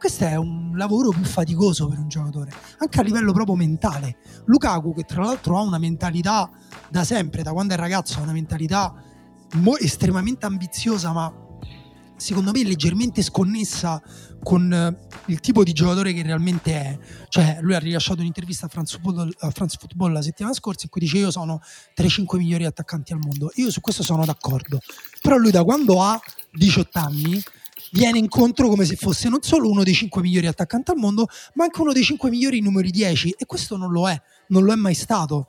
Questo 0.01 0.25
è 0.25 0.35
un 0.35 0.73
lavoro 0.77 1.11
più 1.11 1.25
faticoso 1.25 1.87
per 1.87 1.99
un 1.99 2.09
giocatore, 2.09 2.51
anche 2.79 3.01
a 3.01 3.03
livello 3.03 3.35
proprio 3.35 3.55
mentale. 3.55 4.17
Lukaku, 4.47 4.95
che 4.95 5.03
tra 5.03 5.23
l'altro 5.23 5.59
ha 5.59 5.61
una 5.61 5.77
mentalità 5.77 6.51
da 6.89 7.05
sempre, 7.05 7.43
da 7.43 7.53
quando 7.53 7.75
è 7.75 7.77
ragazzo, 7.77 8.19
ha 8.19 8.23
una 8.23 8.33
mentalità 8.33 8.95
mo- 9.57 9.77
estremamente 9.77 10.47
ambiziosa, 10.47 11.13
ma 11.13 11.31
secondo 12.17 12.51
me 12.51 12.65
leggermente 12.65 13.21
sconnessa 13.21 14.03
con 14.43 14.73
eh, 14.73 15.07
il 15.27 15.41
tipo 15.41 15.63
di 15.65 15.75
giocatore 15.75 16.15
che 16.15 16.23
realmente 16.23 16.73
è. 16.73 16.99
Cioè, 17.29 17.59
lui 17.61 17.75
ha 17.75 17.79
rilasciato 17.79 18.21
un'intervista 18.21 18.65
a 18.65 18.69
France 18.71 18.99
Football, 19.03 19.31
a 19.41 19.51
France 19.51 19.77
Football 19.79 20.13
la 20.13 20.23
settimana 20.23 20.55
scorsa 20.55 20.85
in 20.85 20.89
cui 20.89 21.03
dice 21.03 21.19
io 21.19 21.31
sono 21.31 21.61
tra 21.93 22.07
i 22.07 22.09
5 22.09 22.39
migliori 22.39 22.65
attaccanti 22.65 23.13
al 23.13 23.19
mondo. 23.19 23.51
Io 23.57 23.71
su 23.71 23.83
questo 23.83 24.03
sono 24.03 24.25
d'accordo. 24.25 24.79
Però 25.21 25.37
lui 25.37 25.51
da 25.51 25.63
quando 25.63 26.03
ha 26.03 26.19
18 26.53 26.99
anni 26.99 27.43
viene 27.93 28.18
incontro 28.18 28.68
come 28.68 28.84
se 28.84 28.97
fosse 28.97 29.28
non 29.28 29.43
solo 29.43 29.68
uno 29.68 29.82
dei 29.82 29.95
5 29.95 30.22
migliori 30.22 30.47
attaccanti 30.47 30.91
al 30.91 30.97
mondo, 30.97 31.26
ma 31.55 31.64
anche 31.64 31.80
uno 31.80 31.93
dei 31.93 32.03
5 32.03 32.30
migliori 32.30 32.61
numeri 32.61 32.91
10 32.91 33.34
e 33.38 33.47
questo 33.47 33.76
non 33.76 33.91
lo 33.91 34.09
è, 34.09 34.20
non 34.49 34.64
lo 34.64 34.72
è 34.72 34.76
mai 34.76 34.95
stato. 34.95 35.49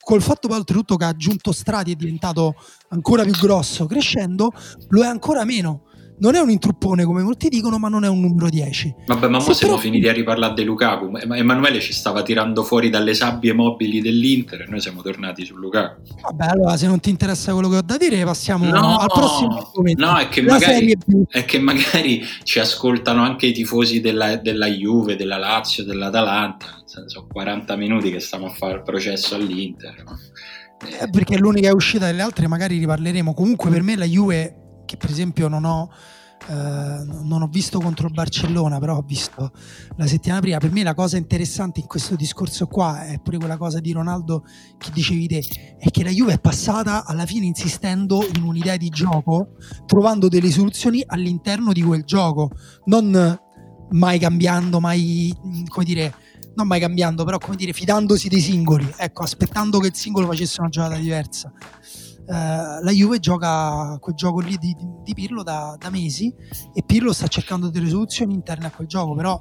Col 0.00 0.22
fatto 0.22 0.52
oltretutto 0.52 0.96
che 0.96 1.04
ha 1.04 1.08
aggiunto 1.08 1.52
strati 1.52 1.92
è 1.92 1.94
diventato 1.94 2.54
ancora 2.88 3.22
più 3.22 3.32
grosso 3.32 3.86
crescendo, 3.86 4.52
lo 4.88 5.02
è 5.02 5.06
ancora 5.06 5.44
meno 5.44 5.87
non 6.20 6.34
è 6.34 6.40
un 6.40 6.50
intruppone 6.50 7.04
come 7.04 7.22
molti 7.22 7.48
dicono, 7.48 7.78
ma 7.78 7.88
non 7.88 8.04
è 8.04 8.08
un 8.08 8.20
numero 8.20 8.48
10. 8.48 8.94
Vabbè, 9.06 9.28
ma 9.28 9.38
mo 9.38 9.52
siamo 9.52 9.74
però... 9.74 9.76
finiti 9.76 10.08
a 10.08 10.12
riparlare 10.12 10.54
di 10.54 10.64
Lukaku. 10.64 11.16
Emanuele 11.16 11.80
ci 11.80 11.92
stava 11.92 12.22
tirando 12.22 12.62
fuori 12.62 12.90
dalle 12.90 13.14
sabbie 13.14 13.52
mobili 13.52 14.00
dell'Inter 14.00 14.62
e 14.62 14.66
noi 14.68 14.80
siamo 14.80 15.02
tornati 15.02 15.44
su 15.44 15.56
Lukaku. 15.56 16.02
Vabbè, 16.22 16.46
allora 16.46 16.76
se 16.76 16.86
non 16.86 17.00
ti 17.00 17.10
interessa 17.10 17.52
quello 17.52 17.68
che 17.68 17.76
ho 17.76 17.82
da 17.82 17.96
dire, 17.96 18.24
passiamo 18.24 18.64
no, 18.64 18.98
al 18.98 19.06
prossimo 19.06 19.58
argomento. 19.58 20.04
No, 20.04 20.16
è 20.18 20.28
che, 20.28 20.42
magari, 20.42 20.96
è 21.28 21.44
che, 21.44 21.58
magari, 21.58 22.24
ci 22.42 22.58
ascoltano 22.58 23.22
anche 23.22 23.46
i 23.46 23.52
tifosi 23.52 24.00
della, 24.00 24.36
della 24.36 24.66
Juve, 24.66 25.16
della 25.16 25.38
Lazio, 25.38 25.84
dell'Atalanta. 25.84 26.66
Sono 26.84 27.26
40 27.30 27.76
minuti 27.76 28.10
che 28.10 28.20
stiamo 28.20 28.46
a 28.46 28.50
fare 28.50 28.74
il 28.74 28.82
processo 28.82 29.34
all'Inter. 29.34 30.04
Eh, 31.00 31.10
perché 31.10 31.34
è 31.34 31.38
l'unica 31.38 31.72
uscita 31.72 32.06
delle 32.06 32.22
altre, 32.22 32.46
magari 32.48 32.78
riparleremo. 32.78 33.34
Comunque 33.34 33.70
per 33.70 33.82
me 33.82 33.96
la 33.96 34.04
Juve 34.04 34.67
che 34.88 34.96
per 34.96 35.10
esempio 35.10 35.48
non 35.48 35.64
ho, 35.64 35.90
eh, 36.48 36.54
non 36.54 37.42
ho 37.42 37.46
visto 37.46 37.78
contro 37.78 38.06
il 38.06 38.14
Barcellona, 38.14 38.78
però 38.78 38.96
ho 38.96 39.04
visto 39.06 39.52
la 39.96 40.06
settimana 40.06 40.40
prima. 40.40 40.56
Per 40.56 40.72
me 40.72 40.82
la 40.82 40.94
cosa 40.94 41.18
interessante 41.18 41.80
in 41.80 41.86
questo 41.86 42.16
discorso 42.16 42.66
qua 42.66 43.04
è 43.04 43.20
pure 43.20 43.36
quella 43.36 43.58
cosa 43.58 43.80
di 43.80 43.92
Ronaldo 43.92 44.44
che 44.78 44.90
dicevi 44.90 45.26
te, 45.26 45.44
è 45.78 45.90
che 45.90 46.02
la 46.02 46.10
Juve 46.10 46.32
è 46.32 46.40
passata 46.40 47.04
alla 47.04 47.26
fine 47.26 47.44
insistendo 47.44 48.26
in 48.34 48.42
un'idea 48.42 48.78
di 48.78 48.88
gioco, 48.88 49.56
trovando 49.84 50.28
delle 50.28 50.50
soluzioni 50.50 51.04
all'interno 51.06 51.72
di 51.72 51.82
quel 51.82 52.04
gioco, 52.04 52.50
non 52.86 53.38
mai 53.90 54.18
cambiando, 54.18 54.80
mai, 54.80 55.34
come 55.68 55.84
dire, 55.84 56.14
non 56.54 56.66
mai 56.66 56.80
cambiando, 56.80 57.24
però 57.24 57.36
come 57.36 57.56
dire, 57.56 57.74
fidandosi 57.74 58.28
dei 58.28 58.40
singoli, 58.40 58.90
ecco, 58.96 59.22
aspettando 59.22 59.78
che 59.80 59.88
il 59.88 59.94
singolo 59.94 60.26
facesse 60.26 60.60
una 60.60 60.70
giocata 60.70 60.96
diversa. 60.96 61.52
Eh, 62.30 62.82
la 62.82 62.90
Juve 62.90 63.20
gioca 63.20 63.96
quel 64.00 64.14
gioco 64.14 64.40
lì 64.40 64.58
di, 64.58 64.76
di 65.02 65.14
Pirlo 65.14 65.42
da, 65.42 65.76
da, 65.78 65.88
mesi 65.88 66.30
e 66.74 66.82
Pirlo 66.84 67.14
sta 67.14 67.26
cercando 67.26 67.70
delle 67.70 67.88
soluzioni 67.88 68.34
interne 68.34 68.66
a 68.66 68.70
quel 68.70 68.86
gioco, 68.86 69.14
però 69.14 69.40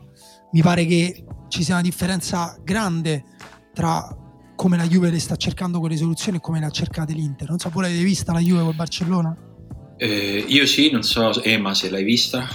mi 0.53 0.61
pare 0.61 0.85
che 0.85 1.25
ci 1.49 1.63
sia 1.63 1.73
una 1.73 1.83
differenza 1.83 2.57
grande 2.63 3.25
tra 3.73 4.07
come 4.55 4.77
la 4.77 4.87
Juve 4.87 5.11
le 5.11 5.19
sta 5.19 5.35
cercando 5.35 5.79
quelle 5.79 5.97
soluzioni 5.97 6.37
e 6.37 6.39
come 6.39 6.59
le 6.59 6.65
ha 6.65 6.69
cercate 6.69 7.11
l'Inter. 7.11 7.49
Non 7.49 7.59
so, 7.59 7.69
voi 7.69 7.83
l'avete 7.83 8.03
vista 8.03 8.31
la 8.31 8.39
Juve 8.39 8.63
col 8.63 8.75
Barcellona? 8.75 9.35
Eh, 9.97 10.45
io 10.47 10.65
sì, 10.65 10.89
non 10.89 11.03
so, 11.03 11.43
Emma 11.43 11.73
se 11.73 11.89
l'hai 11.89 12.05
vista. 12.05 12.47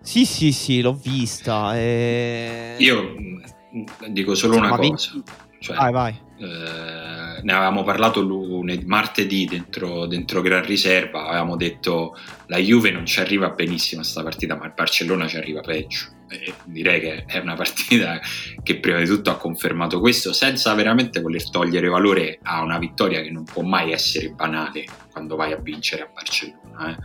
Sì, 0.00 0.24
sì, 0.24 0.52
sì, 0.52 0.80
l'ho 0.80 0.94
vista. 0.94 1.76
E... 1.76 2.76
Io 2.78 3.14
mm, 3.18 4.12
dico 4.12 4.36
solo 4.36 4.56
una 4.56 4.76
cosa. 4.76 5.10
Cioè, 5.58 5.76
vai, 5.76 5.92
vai. 5.92 6.20
Eh, 6.36 7.42
ne 7.42 7.52
avevamo 7.52 7.82
parlato 7.84 8.22
lunedì, 8.64 8.84
martedì 8.86 9.44
dentro, 9.44 10.06
dentro, 10.06 10.40
Gran 10.40 10.64
Riserva, 10.64 11.26
avevamo 11.26 11.56
detto 11.56 12.16
la 12.46 12.58
Juve 12.58 12.90
non 12.90 13.04
ci 13.04 13.20
arriva 13.20 13.50
benissimo 13.50 14.00
a 14.00 14.04
questa 14.04 14.22
partita, 14.22 14.56
ma 14.56 14.64
il 14.64 14.72
Barcellona 14.74 15.28
ci 15.28 15.36
arriva 15.36 15.60
peggio. 15.60 16.12
E 16.28 16.54
direi 16.64 17.00
che 17.00 17.24
è 17.26 17.38
una 17.38 17.54
partita 17.54 18.18
che 18.62 18.78
prima 18.80 18.98
di 18.98 19.06
tutto 19.06 19.30
ha 19.30 19.36
confermato 19.36 20.00
questo, 20.00 20.32
senza 20.32 20.74
veramente 20.74 21.20
voler 21.20 21.48
togliere 21.48 21.88
valore 21.88 22.38
a 22.42 22.62
una 22.62 22.78
vittoria 22.78 23.20
che 23.20 23.30
non 23.30 23.44
può 23.44 23.62
mai 23.62 23.92
essere 23.92 24.30
banale 24.30 24.84
quando 25.12 25.36
vai 25.36 25.52
a 25.52 25.58
vincere 25.58 26.02
a 26.02 26.10
Barcellona. 26.12 26.90
Eh. 26.90 26.96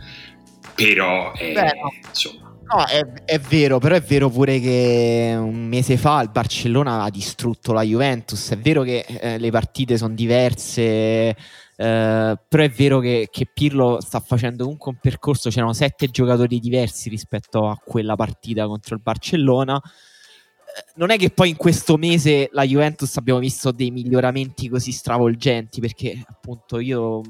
Però, 0.74 1.32
è, 1.32 1.72
insomma 2.08 2.49
No, 2.72 2.84
è, 2.84 3.04
è, 3.24 3.40
vero, 3.40 3.80
però 3.80 3.96
è 3.96 4.00
vero 4.00 4.30
pure 4.30 4.60
che 4.60 5.34
un 5.36 5.66
mese 5.66 5.96
fa 5.96 6.22
il 6.22 6.30
Barcellona 6.30 7.02
ha 7.02 7.10
distrutto 7.10 7.72
la 7.72 7.82
Juventus. 7.82 8.50
È 8.50 8.58
vero 8.58 8.82
che 8.82 9.04
eh, 9.08 9.38
le 9.38 9.50
partite 9.50 9.96
sono 9.98 10.14
diverse, 10.14 10.92
eh, 11.32 11.36
però 11.76 12.62
è 12.62 12.70
vero 12.70 13.00
che, 13.00 13.26
che, 13.28 13.48
Pirlo 13.52 14.00
sta 14.00 14.20
facendo 14.20 14.62
comunque 14.62 14.92
un 14.92 14.98
percorso. 15.00 15.50
C'erano 15.50 15.72
sette 15.72 16.10
giocatori 16.10 16.60
diversi 16.60 17.08
rispetto 17.08 17.66
a 17.66 17.76
quella 17.76 18.14
partita 18.14 18.66
contro 18.68 18.94
il 18.94 19.00
Barcellona. 19.02 19.76
Eh, 19.84 20.92
non 20.94 21.10
è 21.10 21.18
che 21.18 21.30
poi 21.30 21.48
in 21.48 21.56
questo 21.56 21.96
mese 21.96 22.50
la 22.52 22.62
Juventus 22.64 23.16
abbiamo 23.16 23.40
visto 23.40 23.72
dei 23.72 23.90
miglioramenti 23.90 24.68
così 24.68 24.92
stravolgenti, 24.92 25.80
perché 25.80 26.22
appunto 26.24 26.78
io, 26.78 27.20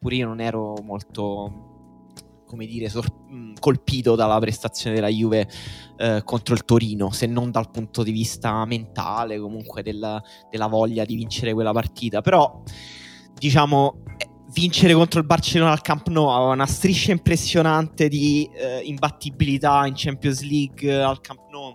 pure 0.00 0.16
io 0.16 0.26
non 0.26 0.40
ero 0.40 0.74
molto 0.82 1.71
come 2.52 2.66
dire, 2.66 2.90
sor- 2.90 3.10
colpito 3.58 4.14
dalla 4.14 4.38
prestazione 4.38 4.94
della 4.94 5.08
Juve 5.08 5.48
eh, 5.96 6.20
contro 6.22 6.52
il 6.52 6.66
Torino, 6.66 7.10
se 7.10 7.24
non 7.24 7.50
dal 7.50 7.70
punto 7.70 8.02
di 8.02 8.10
vista 8.10 8.62
mentale, 8.66 9.38
comunque 9.38 9.82
della, 9.82 10.22
della 10.50 10.66
voglia 10.66 11.06
di 11.06 11.14
vincere 11.14 11.54
quella 11.54 11.72
partita. 11.72 12.20
Però, 12.20 12.62
diciamo, 13.38 14.02
eh, 14.18 14.28
vincere 14.52 14.92
contro 14.92 15.18
il 15.20 15.24
Barcellona 15.24 15.72
al 15.72 15.80
Camp 15.80 16.08
Nou 16.08 16.28
aveva 16.28 16.52
una 16.52 16.66
striscia 16.66 17.12
impressionante 17.12 18.08
di 18.08 18.46
eh, 18.52 18.82
imbattibilità 18.84 19.86
in 19.86 19.94
Champions 19.96 20.42
League 20.42 21.02
al 21.02 21.22
Camp 21.22 21.48
Nou 21.50 21.72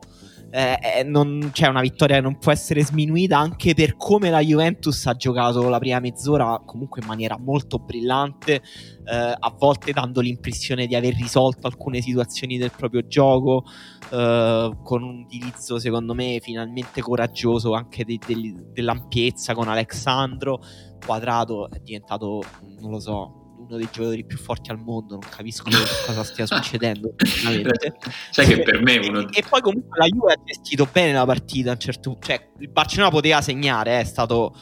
eh, 0.58 0.80
eh, 0.82 1.03
non, 1.03 1.51
cioè 1.53 1.70
una 1.70 1.82
vittoria 1.82 2.16
che 2.16 2.22
non 2.24 2.39
può 2.39 2.51
essere 2.51 2.84
sminuita 2.84 3.38
anche 3.38 3.76
per 3.76 3.95
come 3.95 4.32
la 4.32 4.39
Juventus 4.39 5.05
ha 5.05 5.14
giocato 5.14 5.70
la 5.70 5.78
prima 5.78 5.99
mezz'ora 5.99 6.60
comunque 6.66 6.99
in 7.01 7.08
maniera 7.08 7.38
molto 7.38 7.78
brillante 7.78 8.55
eh, 8.55 9.36
a 9.38 9.55
volte 9.55 9.91
dando 9.91 10.20
l'impressione 10.20 10.88
di 10.88 10.95
aver 10.95 11.14
risolto 11.14 11.68
alcune 11.68 12.01
situazioni 12.01 12.58
del 12.58 12.72
proprio 12.76 13.05
gioco 13.05 13.66
eh, 14.12 14.72
con 14.84 15.03
un 15.03 15.20
utilizzo 15.26 15.78
secondo 15.78 16.16
me 16.16 16.39
finalmente 16.41 17.01
coraggioso 17.01 17.74
anche 17.74 18.03
de- 18.03 18.18
de- 18.26 18.66
dell'ampiezza 18.74 19.53
con 19.53 19.68
Alexandro. 19.68 20.60
Quadrato 21.05 21.70
è 21.70 21.78
diventato 21.84 22.41
non 22.80 22.89
lo 22.89 22.99
so 22.99 23.47
uno 23.68 23.78
dei 23.78 23.88
giocatori 23.91 24.26
più 24.26 24.38
forti 24.38 24.72
al 24.72 24.80
mondo, 24.80 25.18
non 25.20 25.30
capisco 25.30 25.63
cosa 26.05 26.24
stia 26.24 26.45
succedendo. 26.47 27.13
Sai 28.32 28.47
che 28.47 28.61
per 28.63 28.82
me 28.82 28.97
uno... 28.97 29.20
E, 29.22 29.28
e, 29.32 29.43
poi 29.47 29.61
comunque 29.61 29.97
la 29.97 30.05
Juve 30.05 30.34
ha 30.34 30.39
gestito 30.43 30.88
bene 30.91 31.13
la 31.13 31.26
partita, 31.26 31.72
un 31.72 31.80
certo... 31.80 32.18
cioè 32.20 32.49
il 32.59 32.70
Barcellona 32.70 33.09
poteva 33.09 33.41
segnare, 33.41 33.97
eh, 33.97 33.99
è 34.01 34.05
stato 34.05 34.55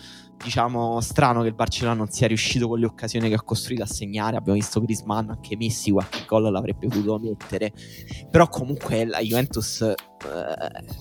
diciamo 0.43 0.99
strano 0.99 1.41
che 1.41 1.47
il 1.47 1.55
Barcellona 1.55 1.95
non 1.95 2.09
sia 2.09 2.27
riuscito 2.27 2.67
con 2.67 2.77
le 2.77 2.85
occasioni 2.85 3.29
che 3.29 3.35
ha 3.35 3.41
costruito 3.41 3.83
a 3.83 3.87
segnare. 3.87 4.37
Abbiamo 4.37 4.57
visto 4.57 4.81
Grisman, 4.81 5.29
anche 5.29 5.55
Messi 5.55 5.91
qualche 5.91 6.23
gol 6.27 6.51
l'avrebbe 6.51 6.87
potuto 6.87 7.17
mettere. 7.19 7.71
Però 8.29 8.47
comunque 8.47 9.05
la 9.05 9.19
Juventus 9.19 9.93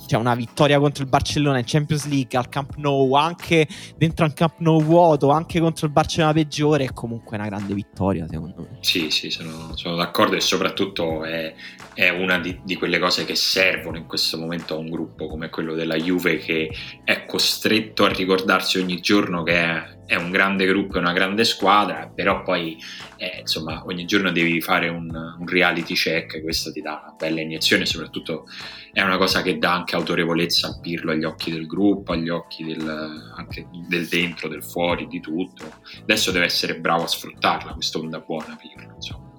cioè 0.06 0.20
una 0.20 0.34
vittoria 0.34 0.78
contro 0.78 1.02
il 1.02 1.08
Barcellona 1.08 1.58
in 1.58 1.64
Champions 1.66 2.06
League 2.06 2.38
al 2.38 2.48
Camp 2.48 2.74
Nou, 2.76 3.14
anche 3.14 3.66
dentro 3.96 4.24
al 4.24 4.32
Camp 4.32 4.58
Nou 4.58 4.82
vuoto, 4.82 5.30
anche 5.30 5.60
contro 5.60 5.86
il 5.86 5.92
Barcellona 5.92 6.32
peggiore, 6.32 6.84
è 6.84 6.92
comunque 6.92 7.36
una 7.36 7.46
grande 7.46 7.74
vittoria 7.74 8.26
secondo 8.28 8.68
me. 8.70 8.78
Sì, 8.80 9.10
sì, 9.10 9.30
sono, 9.30 9.76
sono 9.76 9.96
d'accordo 9.96 10.36
e 10.36 10.40
soprattutto 10.40 11.24
è, 11.24 11.54
è 11.94 12.08
una 12.10 12.38
di, 12.38 12.60
di, 12.64 12.76
quelle 12.76 12.98
cose 12.98 13.24
che 13.24 13.34
servono 13.34 13.96
in 13.96 14.06
questo 14.06 14.38
momento 14.38 14.74
a 14.74 14.78
un 14.78 14.90
gruppo 14.90 15.26
come 15.26 15.48
quello 15.50 15.74
della 15.74 15.96
Juve 15.96 16.38
che 16.38 16.70
è 17.04 17.24
costretto 17.26 18.04
a 18.04 18.08
ricordarsi 18.08 18.78
ogni 18.78 19.00
giorno 19.00 19.42
che 19.42 19.54
è 19.54 19.94
è 20.06 20.16
un 20.16 20.30
grande 20.30 20.66
gruppo, 20.66 20.96
è 20.96 21.00
una 21.00 21.12
grande 21.12 21.44
squadra, 21.44 22.10
però 22.14 22.42
poi 22.42 22.78
eh, 23.16 23.38
insomma 23.40 23.84
ogni 23.86 24.04
giorno 24.04 24.30
devi 24.30 24.60
fare 24.60 24.88
un, 24.88 25.08
un, 25.08 25.46
reality 25.46 25.94
check, 25.94 26.42
questo 26.42 26.70
ti 26.72 26.80
dà 26.80 27.00
una 27.02 27.14
bella 27.16 27.40
iniezione, 27.40 27.86
soprattutto 27.86 28.46
è 28.92 29.02
una 29.02 29.16
cosa 29.16 29.42
che 29.42 29.58
dà 29.58 29.72
anche 29.72 29.94
autorevolezza 29.94 30.68
a 30.68 30.78
Pirlo 30.80 31.12
agli 31.12 31.24
occhi 31.24 31.50
del 31.50 31.66
gruppo, 31.66 32.12
agli 32.12 32.28
occhi 32.28 32.64
del, 32.64 33.32
anche 33.36 33.66
del 33.88 34.06
dentro, 34.06 34.48
del 34.48 34.62
fuori, 34.62 35.06
di 35.06 35.20
tutto. 35.20 35.72
Adesso 36.02 36.30
deve 36.30 36.44
essere 36.46 36.78
bravo 36.78 37.04
a 37.04 37.08
sfruttarla, 37.08 37.72
questa 37.72 37.98
onda 37.98 38.18
buona 38.20 38.56
Pirlo, 38.56 38.94
insomma. 38.94 39.32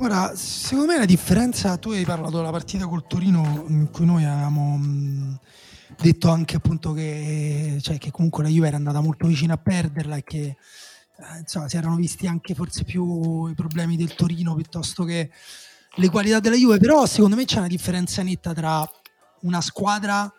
Ora, 0.00 0.32
secondo 0.36 0.92
me 0.92 0.98
la 0.98 1.06
differenza, 1.06 1.76
tu 1.76 1.90
hai 1.90 2.04
parlato 2.04 2.36
della 2.36 2.50
partita 2.50 2.86
col 2.86 3.06
Torino 3.08 3.64
in 3.68 3.90
cui 3.90 4.06
noi 4.06 4.24
avevamo 4.24 4.78
detto 6.00 6.30
anche 6.30 6.56
appunto 6.56 6.92
che, 6.92 7.78
cioè, 7.80 7.98
che, 7.98 8.10
comunque 8.10 8.42
la 8.42 8.48
Juve 8.48 8.68
era 8.68 8.76
andata 8.76 9.00
molto 9.00 9.26
vicina 9.26 9.54
a 9.54 9.58
perderla 9.58 10.16
e 10.16 10.22
che 10.22 10.44
eh, 10.44 11.38
insomma, 11.40 11.68
si 11.68 11.76
erano 11.76 11.96
visti 11.96 12.26
anche 12.26 12.54
forse 12.54 12.84
più 12.84 13.46
i 13.46 13.54
problemi 13.54 13.96
del 13.96 14.14
Torino 14.14 14.54
piuttosto 14.54 15.04
che 15.04 15.30
le 15.94 16.10
qualità 16.10 16.38
della 16.38 16.54
Juve, 16.54 16.78
però 16.78 17.06
secondo 17.06 17.34
me 17.34 17.44
c'è 17.44 17.58
una 17.58 17.66
differenza 17.66 18.22
netta 18.22 18.52
tra 18.54 18.88
una 19.40 19.60
squadra 19.60 20.32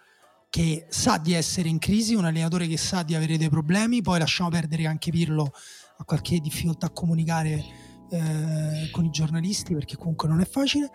che 0.50 0.86
sa 0.90 1.18
di 1.18 1.34
essere 1.34 1.68
in 1.68 1.78
crisi, 1.78 2.16
un 2.16 2.26
allenatore 2.26 2.66
che 2.66 2.78
sa 2.78 3.04
di 3.04 3.14
avere 3.14 3.38
dei 3.38 3.50
problemi, 3.50 4.02
poi 4.02 4.20
lasciamo 4.20 4.50
perdere 4.50 4.88
anche 4.88 5.12
Pirlo 5.12 5.52
a 5.98 6.04
qualche 6.06 6.40
difficoltà 6.40 6.88
a 6.88 6.92
comunicare 6.92 7.64
eh, 8.10 8.90
con 8.92 9.04
i 9.04 9.10
giornalisti 9.12 9.74
perché 9.74 9.98
comunque 9.98 10.30
non 10.30 10.40
è 10.40 10.46
facile 10.46 10.90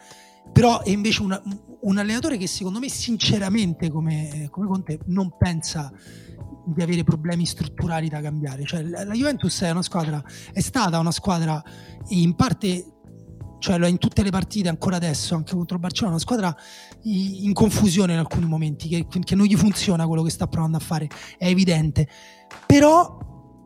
però 0.53 0.82
è 0.82 0.90
invece 0.90 1.22
una, 1.22 1.42
un 1.80 1.99
allenatore 1.99 2.36
che 2.36 2.47
secondo 2.47 2.78
me 2.78 2.88
sinceramente 2.88 3.90
come, 3.90 4.49
come 4.51 4.66
Conte 4.66 5.01
non 5.07 5.36
pensa 5.36 5.92
di 6.66 6.82
avere 6.82 7.05
problemi 7.05 7.45
strutturali 7.45 8.09
da 8.09 8.20
cambiare. 8.20 8.64
Cioè 8.64 8.82
la, 8.82 9.05
Juventus 9.12 9.61
è 9.62 9.70
una 9.70 9.82
squadra 9.82 10.22
è 10.53 10.61
stata 10.61 10.99
una 10.99 11.11
squadra 11.11 11.62
in 12.09 12.34
parte 12.34 12.88
cioè 13.59 13.88
in 13.88 13.97
tutte 13.97 14.22
le 14.22 14.30
partite 14.30 14.68
ancora 14.68 14.97
adesso 14.97 15.34
anche 15.34 15.55
contro 15.55 15.76
il 15.76 15.80
Barcellona 15.80 16.14
una 16.14 16.22
squadra 16.22 16.55
in 17.05 17.53
confusione 17.55 18.12
in 18.12 18.18
alcuni 18.18 18.45
momenti 18.45 18.88
che, 18.88 19.07
che 19.09 19.34
non 19.34 19.47
gli 19.47 19.57
funziona 19.57 20.07
quello 20.07 20.22
che 20.22 20.30
sta 20.30 20.47
provando 20.47 20.76
a 20.76 20.80
fare 20.80 21.09
è 21.38 21.47
evidente. 21.47 22.09
Però 22.66 23.18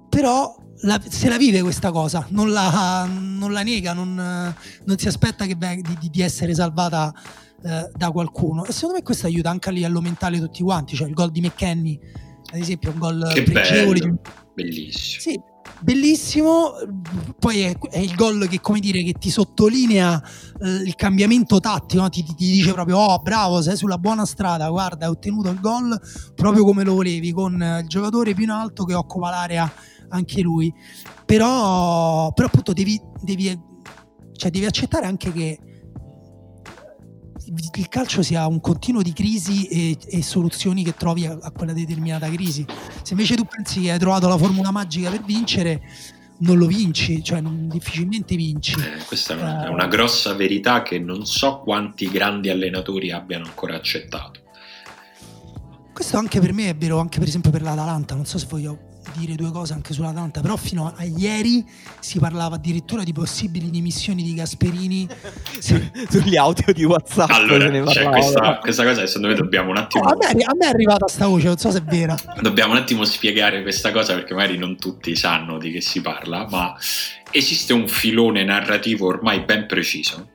però 0.09 0.57
la, 0.83 1.01
se 1.09 1.29
la 1.29 1.37
vive 1.37 1.63
questa 1.63 1.91
cosa, 1.91 2.27
non 2.31 2.51
la, 2.51 3.09
non 3.11 3.53
la 3.53 3.63
nega, 3.63 3.93
non, 3.93 4.15
non, 4.15 4.99
si 4.99 5.09
aspetta 5.09 5.47
che, 5.47 5.57
di, 5.57 6.11
di, 6.11 6.21
essere 6.21 6.55
salvata 6.55 7.13
eh, 7.63 7.91
da 7.95 8.11
qualcuno. 8.11 8.65
E 8.65 8.73
secondo 8.73 8.97
me 8.97 9.03
questo 9.03 9.27
aiuta 9.27 9.51
anche 9.51 9.69
a 9.69 9.73
livello 9.73 10.01
mentale 10.01 10.39
tutti 10.39 10.63
quanti. 10.63 10.95
Cioè 10.95 11.09
il 11.09 11.15
gol 11.15 11.31
di 11.31 11.41
McKenny, 11.41 11.99
ad 12.53 12.61
esempio, 12.61 12.91
è 12.91 12.93
un 12.93 12.99
gol 12.99 13.31
che 13.33 13.43
pregevole. 13.43 14.01
Bello. 14.01 14.21
Bellissimo. 14.55 15.21
Sì, 15.21 15.41
bellissimo. 15.81 16.73
Poi 17.39 17.61
è, 17.61 17.79
è, 17.91 17.99
il 17.99 18.15
gol 18.15 18.47
che, 18.49 18.61
come 18.61 18.81
dire, 18.81 19.03
che 19.03 19.13
ti 19.13 19.31
sottolinea 19.31 20.23
eh, 20.61 20.69
il 20.69 20.95
cambiamento 20.95 21.61
tattico, 21.61 22.03
no? 22.03 22.09
ti, 22.09 22.23
ti, 22.23 22.35
ti, 22.35 22.51
dice 22.51 22.73
proprio: 22.73 22.99
Oh, 22.99 23.19
bravo, 23.19 23.63
sei 23.63 23.77
sulla 23.77 23.99
buona 23.99 24.25
strada. 24.25 24.69
Guarda, 24.69 25.07
hai 25.07 25.11
ottenuto 25.11 25.51
il 25.51 25.61
gol 25.61 26.01
proprio 26.35 26.65
come 26.65 26.85
lo 26.85 26.95
volevi, 26.95 27.33
con 27.33 27.81
il 27.83 27.87
giocatore 27.89 28.35
più 28.35 28.45
in 28.45 28.51
alto 28.51 28.85
che 28.85 28.95
occupa 28.95 29.31
l'area 29.31 29.73
anche 30.09 30.41
lui. 30.41 30.73
Però, 31.25 32.33
però 32.33 32.49
appunto 32.49 32.73
devi, 32.73 33.01
devi, 33.21 33.59
cioè 34.33 34.51
devi 34.51 34.67
accettare 34.67 35.07
anche 35.07 35.33
che 35.33 35.59
il 37.75 37.89
calcio 37.89 38.23
sia 38.23 38.47
un 38.47 38.61
continuo 38.61 39.03
di 39.03 39.13
crisi 39.13 39.67
e, 39.67 39.97
e 40.07 40.23
soluzioni 40.23 40.85
che 40.85 40.95
trovi 40.95 41.27
a, 41.27 41.39
a, 41.41 41.51
quella 41.51 41.73
determinata 41.73 42.29
crisi. 42.31 42.65
Se 43.03 43.13
invece 43.13 43.37
tu 43.37 43.45
pensi 43.45 43.81
che 43.83 43.93
hai 43.93 43.99
trovato 43.99 44.29
la 44.29 44.37
formula 44.37 44.71
magica 44.71 45.11
per 45.11 45.23
vincere, 45.23 45.81
non 46.41 46.59
lo 46.59 46.67
vinci, 46.67 47.23
cioè 47.23 47.41
non, 47.41 47.69
difficilmente 47.69 48.37
vinci. 48.37 48.79
Eh, 48.79 49.05
questa 49.07 49.35
è 49.35 49.41
una, 49.41 49.67
è 49.67 49.69
una, 49.69 49.87
grossa 49.87 50.35
verità 50.35 50.83
che 50.83 50.99
non 50.99 51.27
so 51.27 51.61
quanti 51.61 52.09
grandi 52.09 52.51
allenatori 52.51 53.11
abbiano 53.11 53.47
ancora 53.47 53.77
accettato. 53.77 54.41
Questo 55.93 56.17
anche 56.17 56.39
per 56.39 56.53
me 56.53 56.69
è 56.69 56.77
vero, 56.77 56.99
anche 56.99 57.19
per 57.19 57.27
esempio 57.27 57.51
per 57.51 57.63
l'Atalanta, 57.63 58.15
non 58.15 58.25
so 58.25 58.39
se 58.39 58.47
voglio 58.49 58.88
dire 59.15 59.35
due 59.35 59.51
cose 59.51 59.73
anche 59.73 59.93
sull'Atalanta, 59.93 60.41
però 60.41 60.57
fino 60.57 60.93
a 60.95 61.05
ieri 61.05 61.65
si 62.01 62.19
parlava 62.19 62.57
addirittura 62.57 63.03
di 63.03 63.13
possibili 63.13 63.71
dimissioni 63.71 64.23
di 64.23 64.35
Gasperini 64.35 65.09
sugli 65.61 66.37
audio 66.37 66.73
di 66.73 66.85
WhatsApp. 66.85 67.31
Allora, 67.31 67.87
cioè, 67.91 68.09
questa, 68.09 68.59
questa, 68.59 68.85
cosa 68.85 69.07
secondo 69.07 69.29
me 69.29 69.35
dobbiamo 69.35 69.71
un 69.71 69.77
attimo. 69.77 70.05
No, 70.05 70.11
a, 70.11 70.17
me, 70.17 70.43
a, 70.43 70.55
me, 70.55 70.67
è 70.67 70.69
arrivata 70.69 71.07
sta 71.09 71.27
voce, 71.27 71.47
non 71.47 71.57
so 71.57 71.71
se 71.71 71.79
è 71.79 71.83
vera. 71.83 72.17
Dobbiamo 72.41 72.73
un 72.73 72.79
attimo 72.79 73.05
spiegare 73.05 73.63
questa 73.63 73.91
cosa 73.91 74.15
perché 74.15 74.35
magari 74.35 74.59
non 74.59 74.77
tutti 74.77 75.15
sanno 75.17 75.59
di 75.59 75.71
che 75.71 75.81
si 75.81 76.01
parla, 76.01 76.47
ma 76.49 76.75
esiste 77.31 77.73
un 77.73 77.89
filone 77.89 78.45
narrativo 78.45 79.07
ormai 79.07 79.41
ben 79.41 79.67
preciso. 79.67 80.31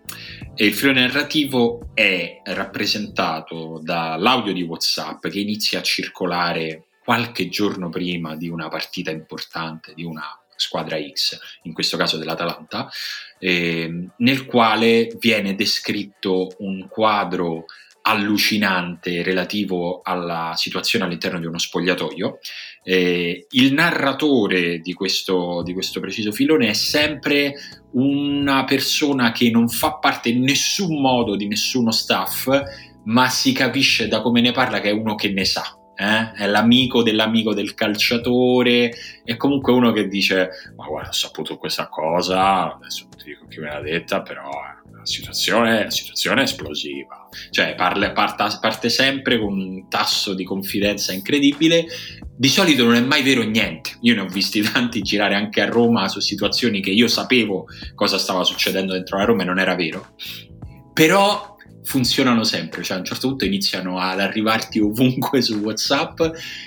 E 0.55 0.67
il 0.67 0.73
filone 0.73 1.01
narrativo 1.01 1.89
è 1.95 2.41
rappresentato 2.43 3.79
dall'audio 3.83 4.53
di 4.53 4.61
WhatsApp 4.61 5.27
che 5.27 5.39
inizia 5.39 5.79
a 5.79 5.81
circolare 5.81 6.85
qualche 7.03 7.49
giorno 7.49 7.89
prima 7.89 8.35
di 8.35 8.47
una 8.47 8.69
partita 8.69 9.11
importante 9.11 9.93
di 9.93 10.03
una 10.03 10.37
squadra 10.55 10.97
X, 10.97 11.37
in 11.63 11.73
questo 11.73 11.97
caso 11.97 12.17
dell'Atalanta, 12.17 12.89
eh, 13.39 14.07
nel 14.17 14.45
quale 14.45 15.09
viene 15.19 15.55
descritto 15.55 16.55
un 16.59 16.87
quadro 16.87 17.65
allucinante 18.05 19.23
relativo 19.23 20.01
alla 20.03 20.53
situazione 20.55 21.05
all'interno 21.05 21.39
di 21.39 21.45
uno 21.45 21.57
spogliatoio. 21.57 22.39
Eh, 22.83 23.47
il 23.49 23.73
narratore 23.73 24.79
di 24.79 24.93
questo, 24.93 25.61
di 25.63 25.73
questo 25.73 25.99
preciso 25.99 26.31
filone 26.31 26.69
è 26.69 26.73
sempre 26.73 27.53
una 27.93 28.65
persona 28.65 29.31
che 29.31 29.49
non 29.49 29.69
fa 29.69 29.93
parte 29.95 30.29
in 30.29 30.41
nessun 30.41 30.99
modo 30.99 31.35
di 31.35 31.47
nessuno 31.47 31.91
staff, 31.91 32.49
ma 33.05 33.29
si 33.29 33.53
capisce 33.53 34.07
da 34.07 34.21
come 34.21 34.41
ne 34.41 34.51
parla 34.51 34.81
che 34.81 34.89
è 34.89 34.93
uno 34.93 35.15
che 35.15 35.31
ne 35.31 35.45
sa 35.45 35.77
eh? 35.95 36.31
è 36.33 36.47
l'amico 36.47 37.03
dell'amico 37.03 37.53
del 37.53 37.73
calciatore, 37.73 38.93
è 39.23 39.35
comunque 39.37 39.73
uno 39.73 39.91
che 39.91 40.07
dice: 40.07 40.49
Ma 40.75 40.87
guarda, 40.87 41.09
ho 41.09 41.13
saputo 41.13 41.57
questa 41.57 41.87
cosa, 41.87 42.75
adesso 42.75 43.07
non 43.09 43.17
ti 43.17 43.25
dico 43.25 43.45
chi 43.47 43.59
me 43.59 43.67
l'ha 43.67 43.81
detta, 43.81 44.21
però 44.21 44.49
la 44.49 45.05
situazione, 45.05 45.83
la 45.83 45.91
situazione 45.91 46.41
è 46.41 46.43
esplosiva. 46.43 47.27
Cioè, 47.49 47.75
parla, 47.75 48.11
parta, 48.11 48.57
parte 48.59 48.89
sempre 48.89 49.39
con 49.39 49.59
un 49.59 49.89
tasso 49.89 50.33
di 50.33 50.43
confidenza 50.43 51.11
incredibile. 51.11 51.85
Di 52.35 52.47
solito 52.47 52.85
non 52.85 52.95
è 52.95 53.01
mai 53.01 53.21
vero 53.21 53.43
niente. 53.43 53.91
Io 54.01 54.15
ne 54.15 54.21
ho 54.21 54.27
visti 54.27 54.61
tanti 54.61 55.01
girare 55.01 55.35
anche 55.35 55.61
a 55.61 55.65
Roma 55.65 56.07
su 56.07 56.19
situazioni 56.19 56.81
che 56.81 56.89
io 56.89 57.07
sapevo 57.07 57.65
cosa 57.95 58.17
stava 58.17 58.43
succedendo 58.43 58.93
dentro 58.93 59.17
la 59.17 59.25
Roma 59.25 59.43
e 59.43 59.45
non 59.45 59.59
era 59.59 59.75
vero. 59.75 60.15
Però 60.93 61.52
funzionano 61.83 62.43
sempre, 62.43 62.83
cioè 62.83 62.97
a 62.97 62.99
un 62.99 63.05
certo 63.05 63.27
punto 63.27 63.45
iniziano 63.45 63.99
ad 63.99 64.19
arrivarti 64.19 64.79
ovunque 64.79 65.41
su 65.41 65.55
WhatsApp 65.55 66.21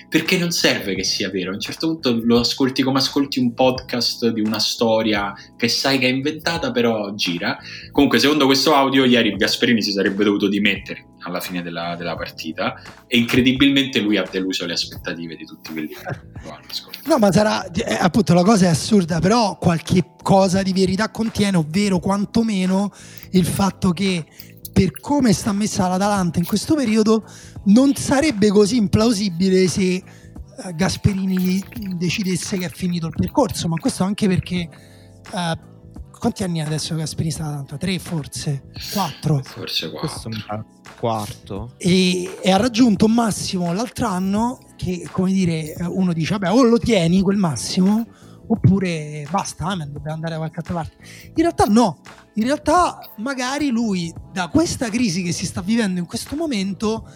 perché 0.09 0.39
non 0.39 0.51
serve 0.51 0.95
che 0.95 1.05
sia 1.05 1.31
vero, 1.31 1.51
a 1.51 1.55
un 1.55 1.61
certo 1.61 1.89
punto 1.89 2.21
lo 2.23 2.41
ascolti 2.41 2.83
come 2.83 2.99
ascolti 2.99 3.39
un 3.39 3.55
podcast 3.55 4.29
di 4.29 4.41
una 4.41 4.59
storia 4.59 5.35
che 5.57 5.69
sai 5.69 5.99
che 5.99 6.07
è 6.07 6.11
inventata 6.11 6.71
però 6.71 7.15
gira. 7.15 7.59
Comunque 7.91 8.19
secondo 8.19 8.47
questo 8.47 8.75
audio 8.75 9.05
ieri 9.05 9.35
Gasperini 9.37 9.83
si 9.83 9.93
sarebbe 9.93 10.25
dovuto 10.25 10.49
dimettere 10.49 11.07
alla 11.27 11.41
fine 11.41 11.63
della, 11.63 11.97
della 11.97 12.15
partita 12.15 12.81
e 13.07 13.19
incredibilmente 13.19 14.01
lui 14.01 14.17
ha 14.17 14.25
deluso 14.31 14.65
le 14.65 14.75
aspettative 14.75 15.35
di 15.35 15.45
tutti 15.45 15.73
quelli 15.73 15.89
che 15.89 15.97
lo 16.43 16.51
hanno 16.51 16.67
ascoltato. 16.69 16.95
No 17.07 17.19
ma 17.19 17.31
sarà, 17.31 17.65
eh, 17.71 17.97
appunto 18.01 18.35
la 18.35 18.43
cosa 18.43 18.67
è 18.67 18.69
assurda, 18.69 19.21
però 19.21 19.59
qualche 19.59 20.15
cosa 20.23 20.63
di 20.63 20.73
verità 20.73 21.09
contiene, 21.11 21.57
ovvero 21.57 22.01
quantomeno 22.01 22.93
il 23.31 23.45
fatto 23.45 23.93
che 23.93 24.25
per 24.77 25.01
come 25.01 25.33
sta 25.33 25.53
messa 25.53 25.89
l'Atalanta 25.89 26.39
in 26.39 26.45
questo 26.45 26.75
periodo, 26.75 27.25
non 27.65 27.95
sarebbe 27.95 28.51
così 28.51 28.77
implausibile 28.77 29.69
se 29.69 29.95
eh, 29.95 30.03
Gasperini 30.75 31.65
decidesse 31.97 32.59
che 32.59 32.67
è 32.67 32.69
finito 32.69 33.07
il 33.07 33.15
percorso, 33.17 33.69
ma 33.69 33.79
questo 33.79 34.05
anche 34.05 34.29
perché 34.29 34.69
uh, 35.33 36.11
quanti 36.11 36.43
anni 36.43 36.61
ha 36.61 36.67
adesso 36.67 36.95
Gasperini 36.95 37.31
sta 37.31 37.45
l'Atalanta? 37.45 37.79
Tre 37.79 37.99
forse? 37.99 38.65
Quattro? 38.93 39.41
Forse 39.45 39.91
quattro. 39.91 40.31
Quarto. 40.99 41.73
E, 41.79 42.39
e, 42.43 42.51
ha 42.51 42.59
raggiunto 42.59 43.07
un 43.07 43.15
massimo 43.15 43.73
l'altro 43.73 44.09
anno 44.09 44.59
che, 44.77 45.09
come 45.11 45.33
dire, 45.33 45.75
uno 45.89 46.13
dice, 46.13 46.37
vabbè, 46.37 46.53
o 46.53 46.63
lo 46.63 46.77
tieni 46.77 47.23
quel 47.23 47.39
massimo 47.39 48.07
oppure 48.49 49.27
basta, 49.31 49.69
amen, 49.69 49.91
dobbiamo 49.91 50.17
andare 50.17 50.33
da 50.35 50.39
qualche 50.39 50.59
altra 50.59 50.75
parte. 50.75 50.97
In 51.29 51.43
realtà 51.43 51.65
no, 51.65 52.01
in 52.37 52.45
realtà 52.45 52.99
magari 53.17 53.71
lui 53.71 54.13
da 54.33 54.49
questa 54.49 54.89
crisi 54.89 55.23
che 55.23 55.33
si 55.33 55.47
sta 55.47 55.61
vivendo 55.61 56.01
in 56.01 56.07
questo 56.07 56.37
momento 56.37 57.09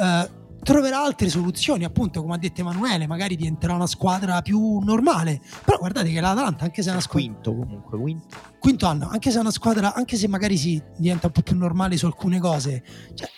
eh, 0.00 0.30
troverà 0.62 1.02
altre 1.02 1.28
soluzioni, 1.28 1.84
appunto 1.84 2.22
come 2.22 2.34
ha 2.34 2.38
detto 2.38 2.60
Emanuele, 2.60 3.08
magari 3.08 3.34
diventerà 3.34 3.74
una 3.74 3.88
squadra 3.88 4.40
più 4.42 4.78
normale. 4.78 5.40
Però 5.64 5.78
guardate 5.78 6.12
che 6.12 6.20
l'Atalanta, 6.20 6.64
anche 6.64 6.82
se 6.82 6.90
è 6.90 6.92
una 6.92 7.00
squadra... 7.00 7.28
Quinto 7.28 7.54
comunque, 7.56 7.98
quinto. 7.98 8.36
Quinto 8.60 8.86
anno, 8.86 9.08
anche 9.08 9.30
se 9.30 9.38
è 9.38 9.40
una 9.40 9.50
squadra, 9.50 9.94
anche 9.94 10.16
se 10.16 10.28
magari 10.28 10.56
si 10.56 10.80
diventa 10.96 11.26
un 11.26 11.32
po' 11.32 11.42
più 11.42 11.56
normale 11.56 11.96
su 11.96 12.06
alcune 12.06 12.38
cose, 12.38 12.84
cioè, 13.14 13.28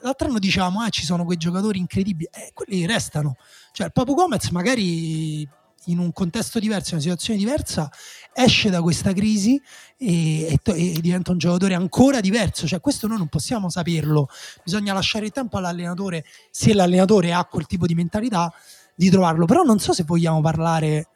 l'altro 0.00 0.28
anno 0.28 0.38
diciamo, 0.38 0.80
ah, 0.80 0.88
ci 0.88 1.04
sono 1.04 1.26
quei 1.26 1.36
giocatori 1.36 1.78
incredibili, 1.78 2.30
eh, 2.32 2.50
quelli 2.54 2.86
restano. 2.86 3.36
Cioè, 3.72 3.86
il 3.86 3.92
Papu 3.92 4.14
Gomez 4.14 4.48
magari 4.48 5.46
in 5.86 5.98
un 5.98 6.12
contesto 6.12 6.58
diverso, 6.58 6.90
in 6.90 6.94
una 6.94 7.02
situazione 7.02 7.38
diversa, 7.38 7.90
esce 8.34 8.70
da 8.70 8.82
questa 8.82 9.12
crisi 9.12 9.60
e, 9.96 10.46
e, 10.46 10.58
e, 10.64 10.98
diventa 11.00 11.30
un 11.30 11.38
giocatore 11.38 11.74
ancora 11.74 12.20
diverso. 12.20 12.66
Cioè, 12.66 12.80
questo 12.80 13.06
noi 13.06 13.18
non 13.18 13.28
possiamo 13.28 13.70
saperlo. 13.70 14.28
Bisogna 14.62 14.92
lasciare 14.92 15.26
il 15.26 15.32
tempo 15.32 15.56
all'allenatore, 15.56 16.24
se 16.50 16.74
l'allenatore 16.74 17.32
ha 17.32 17.44
quel 17.44 17.66
tipo 17.66 17.86
di 17.86 17.94
mentalità, 17.94 18.52
di 18.94 19.08
trovarlo. 19.10 19.46
Però 19.46 19.62
non 19.62 19.78
so 19.78 19.92
se 19.92 20.02
vogliamo 20.02 20.40
parlare 20.40 21.08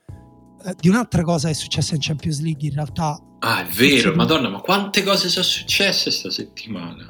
eh, 0.65 0.75
di 0.79 0.89
un'altra 0.89 1.23
cosa 1.23 1.49
che 1.49 1.55
è 1.55 1.57
successa 1.57 1.95
in 1.95 2.01
Champions 2.01 2.41
League 2.41 2.67
in 2.67 2.75
realtà. 2.75 3.21
Ah, 3.41 3.65
è 3.65 3.67
vero, 3.67 4.15
madonna, 4.15 4.49
ma 4.49 4.61
quante 4.61 5.03
cose 5.03 5.29
sono 5.29 5.45
successe 5.45 6.05
questa 6.05 6.31
settimana? 6.31 7.07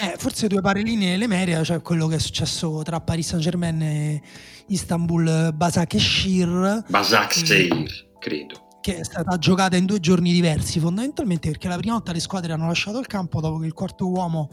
Eh, 0.00 0.14
forse 0.18 0.46
due 0.46 0.60
parelline 0.60 1.06
nelle 1.06 1.26
media, 1.26 1.64
cioè 1.64 1.82
quello 1.82 2.06
che 2.06 2.16
è 2.16 2.18
successo 2.18 2.82
tra 2.84 3.00
Paris 3.00 3.26
Saint 3.28 3.42
Germain 3.42 3.82
e 3.82 4.22
Istanbul 4.68 5.52
Basak 5.52 5.94
e 5.94 5.98
Shir. 5.98 6.84
Basak 6.88 7.34
Seir, 7.34 8.14
credo. 8.18 8.63
Che 8.84 8.98
è 8.98 9.02
stata 9.02 9.38
giocata 9.38 9.78
in 9.78 9.86
due 9.86 9.98
giorni 9.98 10.30
diversi, 10.30 10.78
fondamentalmente 10.78 11.48
perché 11.48 11.68
la 11.68 11.78
prima 11.78 11.94
volta 11.94 12.12
le 12.12 12.20
squadre 12.20 12.52
hanno 12.52 12.66
lasciato 12.66 12.98
il 12.98 13.06
campo 13.06 13.40
dopo 13.40 13.56
che 13.56 13.64
il 13.64 13.72
quarto 13.72 14.10
uomo 14.10 14.50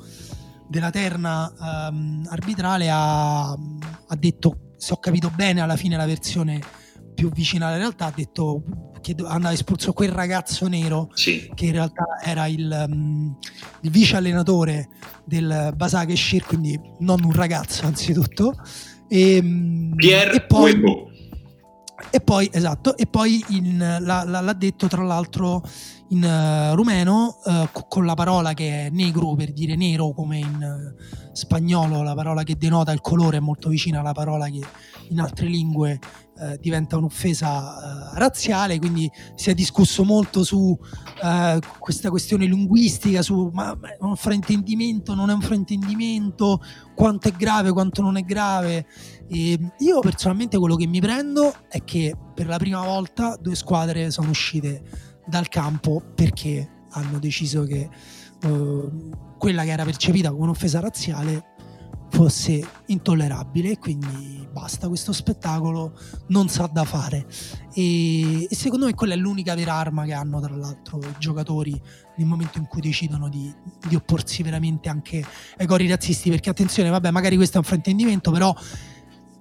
della 0.69 0.89
terna 0.89 1.51
um, 1.59 2.25
arbitrale 2.29 2.89
ha, 2.89 3.49
ha 3.49 4.15
detto, 4.17 4.71
se 4.77 4.93
ho 4.93 4.99
capito 4.99 5.29
bene, 5.35 5.59
alla 5.59 5.75
fine 5.75 5.97
la 5.97 6.05
versione 6.05 6.61
più 7.13 7.29
vicina 7.29 7.67
alla 7.67 7.75
realtà, 7.75 8.05
ha 8.05 8.13
detto 8.15 8.63
che 9.01 9.17
andava 9.25 9.53
espulso 9.53 9.91
quel 9.91 10.11
ragazzo 10.11 10.65
nero 10.69 11.09
sì. 11.13 11.51
che 11.53 11.65
in 11.65 11.73
realtà 11.73 12.05
era 12.23 12.47
il, 12.47 12.85
um, 12.87 13.37
il 13.81 13.89
vice 13.89 14.15
allenatore 14.15 14.87
del 15.25 15.73
Basak 15.75 16.09
e 16.09 16.15
Shir, 16.15 16.45
quindi 16.45 16.79
non 16.99 17.21
un 17.21 17.33
ragazzo 17.33 17.85
anzitutto. 17.85 18.55
E, 19.09 19.35
ehm, 19.35 19.93
Pier 19.93 20.35
e 20.35 20.45
poi, 20.45 20.71
Uebo. 20.71 21.10
E 22.09 22.19
poi, 22.21 22.49
esatto, 22.51 22.97
e 22.97 23.05
poi 23.05 23.43
in, 23.49 23.77
la, 23.77 24.23
la, 24.23 24.41
l'ha 24.41 24.53
detto 24.53 24.87
tra 24.87 25.03
l'altro 25.03 25.61
in 26.11 26.23
uh, 26.23 26.75
rumeno 26.75 27.39
uh, 27.43 27.67
con 27.87 28.05
la 28.05 28.15
parola 28.15 28.53
che 28.53 28.87
è 28.87 28.89
negro 28.89 29.33
per 29.35 29.53
dire 29.53 29.75
nero 29.75 30.11
come 30.11 30.39
in 30.39 30.93
uh, 30.95 31.31
spagnolo, 31.33 32.03
la 32.03 32.13
parola 32.13 32.43
che 32.43 32.57
denota 32.57 32.91
il 32.91 33.01
colore 33.01 33.37
è 33.37 33.39
molto 33.39 33.69
vicina 33.69 34.01
alla 34.01 34.11
parola 34.11 34.47
che 34.49 34.61
in 35.09 35.19
altre 35.19 35.47
lingue 35.47 35.99
diventa 36.59 36.97
un'offesa 36.97 38.13
razziale, 38.15 38.79
quindi 38.79 39.07
si 39.35 39.51
è 39.51 39.53
discusso 39.53 40.03
molto 40.03 40.43
su 40.43 40.75
questa 41.77 42.09
questione 42.09 42.47
linguistica, 42.47 43.21
su 43.21 43.51
ma, 43.53 43.77
ma 43.79 43.89
è 43.89 43.97
un 43.99 44.15
fraintendimento, 44.15 45.13
non 45.13 45.29
è 45.29 45.33
un 45.33 45.41
fraintendimento, 45.41 46.59
quanto 46.95 47.27
è 47.27 47.31
grave, 47.33 47.71
quanto 47.71 48.01
non 48.01 48.17
è 48.17 48.23
grave. 48.23 48.87
E 49.33 49.57
io 49.77 49.99
personalmente 50.01 50.57
quello 50.57 50.75
che 50.75 50.85
mi 50.87 50.99
prendo 50.99 51.53
è 51.69 51.85
che 51.85 52.13
per 52.33 52.47
la 52.47 52.57
prima 52.57 52.83
volta 52.83 53.37
due 53.39 53.55
squadre 53.55 54.11
sono 54.11 54.29
uscite 54.29 54.83
dal 55.25 55.47
campo 55.47 56.03
perché 56.13 56.69
hanno 56.89 57.17
deciso 57.17 57.63
che 57.63 57.89
uh, 58.43 59.09
quella 59.37 59.63
che 59.63 59.69
era 59.69 59.85
percepita 59.85 60.31
come 60.31 60.43
un'offesa 60.43 60.81
razziale 60.81 61.45
fosse 62.09 62.61
intollerabile 62.87 63.77
quindi 63.77 64.45
basta 64.51 64.89
questo 64.89 65.13
spettacolo 65.13 65.97
non 66.27 66.49
sa 66.49 66.69
da 66.69 66.83
fare. 66.83 67.25
E, 67.73 68.43
e, 68.43 68.53
secondo 68.53 68.85
me 68.85 68.93
quella 68.93 69.13
è 69.13 69.17
l'unica 69.17 69.55
vera 69.55 69.75
arma 69.75 70.03
che 70.03 70.11
hanno 70.11 70.41
tra 70.41 70.53
l'altro 70.57 70.99
i 70.99 71.15
giocatori 71.19 71.81
nel 72.17 72.27
momento 72.27 72.57
in 72.57 72.67
cui 72.67 72.81
decidono 72.81 73.29
di, 73.29 73.49
di 73.87 73.95
opporsi 73.95 74.43
veramente 74.43 74.89
anche 74.89 75.25
ai 75.57 75.65
cori 75.65 75.87
razzisti 75.87 76.29
perché 76.29 76.49
attenzione 76.49 76.89
vabbè 76.89 77.11
magari 77.11 77.37
questo 77.37 77.55
è 77.55 77.59
un 77.59 77.65
fraintendimento 77.65 78.29
però 78.29 78.53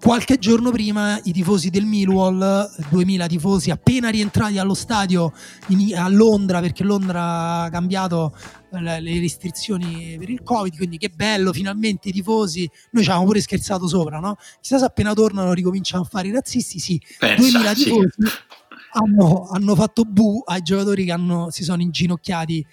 Qualche 0.02 0.38
giorno 0.38 0.70
prima 0.70 1.20
i 1.24 1.32
tifosi 1.32 1.68
del 1.68 1.84
Millwall, 1.84 2.70
2000 2.88 3.26
tifosi 3.26 3.70
appena 3.70 4.08
rientrati 4.08 4.56
allo 4.56 4.72
stadio 4.72 5.30
in, 5.68 5.94
a 5.94 6.08
Londra, 6.08 6.60
perché 6.60 6.84
Londra 6.84 7.64
ha 7.64 7.68
cambiato 7.70 8.34
le, 8.70 8.98
le 9.00 9.20
restrizioni 9.20 10.16
per 10.18 10.30
il 10.30 10.42
Covid, 10.42 10.74
quindi 10.74 10.96
che 10.96 11.10
bello, 11.14 11.52
finalmente 11.52 12.08
i 12.08 12.12
tifosi, 12.12 12.68
noi 12.92 13.02
ci 13.02 13.10
avevamo 13.10 13.26
pure 13.26 13.42
scherzato 13.42 13.86
sopra, 13.86 14.18
no? 14.20 14.36
Chissà 14.60 14.78
se 14.78 14.86
appena 14.86 15.12
tornano 15.12 15.52
ricominciano 15.52 16.02
a 16.02 16.06
fare 16.06 16.28
i 16.28 16.32
razzisti, 16.32 16.78
sì, 16.78 17.00
Pensa, 17.18 17.36
2000 17.36 17.74
tifosi 17.74 18.08
hanno, 18.92 19.48
hanno, 19.50 19.74
fatto 19.74 20.04
bu 20.04 20.42
ai 20.46 20.62
giocatori 20.62 21.04
che 21.04 21.12
hanno, 21.12 21.50
si 21.50 21.62
sono 21.62 21.82
inginocchiati 21.82 22.66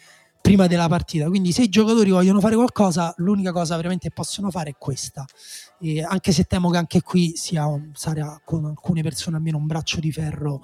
prima 0.47 0.67
della 0.67 0.87
partita. 0.87 1.27
Quindi 1.27 1.51
se 1.51 1.63
i 1.63 1.69
giocatori 1.69 2.09
vogliono 2.09 2.39
fare 2.39 2.55
qualcosa, 2.55 3.13
l'unica 3.17 3.51
cosa 3.51 3.75
veramente 3.75 4.11
possono 4.11 4.49
fare 4.49 4.69
è 4.69 4.75
questa. 4.77 5.25
E 5.81 6.01
anche 6.01 6.31
se 6.31 6.45
temo 6.45 6.69
che 6.69 6.77
anche 6.77 7.01
qui 7.01 7.33
sia 7.35 7.65
sarà 7.91 8.41
con 8.45 8.63
alcune 8.63 9.01
persone 9.01 9.35
almeno 9.35 9.57
un 9.57 9.65
braccio 9.65 9.99
di 9.99 10.09
ferro 10.09 10.61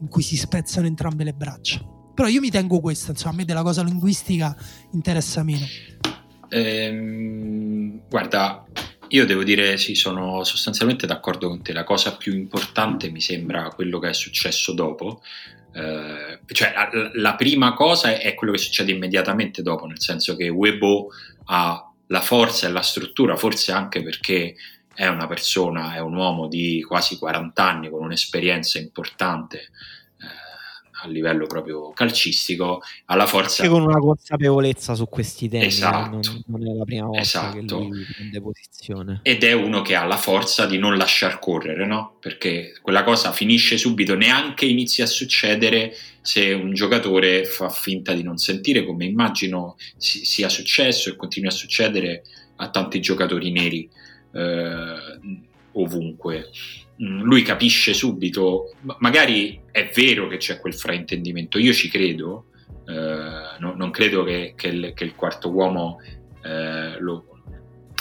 in 0.00 0.08
cui 0.08 0.22
si 0.22 0.34
spezzano 0.34 0.86
entrambe 0.86 1.24
le 1.24 1.34
braccia. 1.34 1.78
Però 2.14 2.26
io 2.26 2.40
mi 2.40 2.48
tengo 2.48 2.80
questa, 2.80 3.10
insomma, 3.10 3.34
a 3.34 3.36
me 3.36 3.44
della 3.44 3.62
cosa 3.62 3.82
linguistica 3.82 4.56
interessa 4.92 5.42
meno. 5.42 5.66
Ehm, 6.48 8.00
guarda, 8.08 8.64
io 9.08 9.26
devo 9.26 9.44
dire, 9.44 9.76
sì, 9.76 9.94
sono 9.94 10.42
sostanzialmente 10.42 11.06
d'accordo 11.06 11.48
con 11.48 11.62
te. 11.62 11.74
La 11.74 11.84
cosa 11.84 12.16
più 12.16 12.32
importante 12.32 13.10
mi 13.10 13.20
sembra 13.20 13.68
quello 13.68 13.98
che 13.98 14.08
è 14.08 14.14
successo 14.14 14.72
dopo, 14.72 15.20
eh, 15.72 16.40
cioè 16.46 16.72
la, 16.74 17.10
la, 17.14 17.34
prima 17.34 17.74
cosa 17.74 18.18
è 18.18 18.34
quello 18.34 18.52
che 18.52 18.58
succede 18.58 18.92
immediatamente 18.92 19.62
dopo, 19.62 19.86
nel 19.86 20.00
senso 20.00 20.36
che 20.36 20.48
Weibo 20.48 21.08
ha 21.46 21.92
la 22.06 22.20
forza 22.20 22.66
e 22.66 22.70
la 22.70 22.82
struttura, 22.82 23.36
forse 23.36 23.72
anche 23.72 24.02
perché 24.02 24.54
è 24.94 25.06
una 25.06 25.26
persona, 25.26 25.94
è 25.94 26.00
un 26.00 26.14
uomo 26.14 26.48
di 26.48 26.82
quasi 26.86 27.18
40 27.18 27.62
anni 27.62 27.90
con 27.90 28.02
un'esperienza 28.02 28.78
importante 28.78 29.70
a 31.02 31.08
livello 31.08 31.46
proprio 31.46 31.90
calcistico, 31.92 32.82
ha 33.06 33.14
la 33.14 33.26
forza... 33.26 33.62
Anche 33.62 33.74
con 33.74 33.82
una 33.82 33.98
consapevolezza 33.98 34.94
su 34.94 35.08
questi 35.08 35.48
temi, 35.48 35.66
esatto. 35.66 36.10
non, 36.10 36.42
non, 36.46 36.66
è 36.66 36.74
la 36.74 36.84
prima 36.84 37.06
volta 37.06 37.20
esatto. 37.20 37.56
che 37.56 37.62
lui 37.62 38.04
prende 38.12 38.40
posizione. 38.40 39.20
Ed 39.22 39.44
è 39.44 39.52
uno 39.52 39.82
che 39.82 39.94
ha 39.94 40.04
la 40.04 40.16
forza 40.16 40.66
di 40.66 40.78
non 40.78 40.96
lasciar 40.96 41.38
correre, 41.38 41.86
no? 41.86 42.16
Perché 42.20 42.78
quella 42.82 43.04
cosa 43.04 43.32
finisce 43.32 43.78
subito, 43.78 44.14
neanche 44.14 44.66
inizia 44.66 45.04
a 45.04 45.08
succedere 45.08 45.94
se 46.20 46.52
un 46.52 46.74
giocatore 46.74 47.44
fa 47.44 47.68
finta 47.70 48.12
di 48.12 48.22
non 48.22 48.36
sentire, 48.36 48.84
come 48.84 49.04
immagino 49.04 49.76
sia 49.96 50.48
successo 50.48 51.10
e 51.10 51.16
continui 51.16 51.48
a 51.48 51.52
succedere 51.52 52.22
a 52.56 52.70
tanti 52.70 53.00
giocatori 53.00 53.50
neri 53.50 53.88
eh, 54.32 55.18
ovunque. 55.72 56.50
Lui 56.98 57.42
capisce 57.42 57.94
subito, 57.94 58.74
magari 58.98 59.60
è 59.70 59.90
vero 59.94 60.26
che 60.26 60.36
c'è 60.36 60.58
quel 60.58 60.74
fraintendimento, 60.74 61.58
io 61.58 61.72
ci 61.72 61.88
credo, 61.88 62.46
eh, 62.86 63.58
no, 63.60 63.74
non 63.76 63.90
credo 63.90 64.24
che, 64.24 64.54
che, 64.56 64.68
il, 64.68 64.92
che, 64.94 65.04
il, 65.04 65.14
quarto 65.14 65.50
uomo 65.50 65.98
eh, 66.42 66.98
lo, 66.98 67.42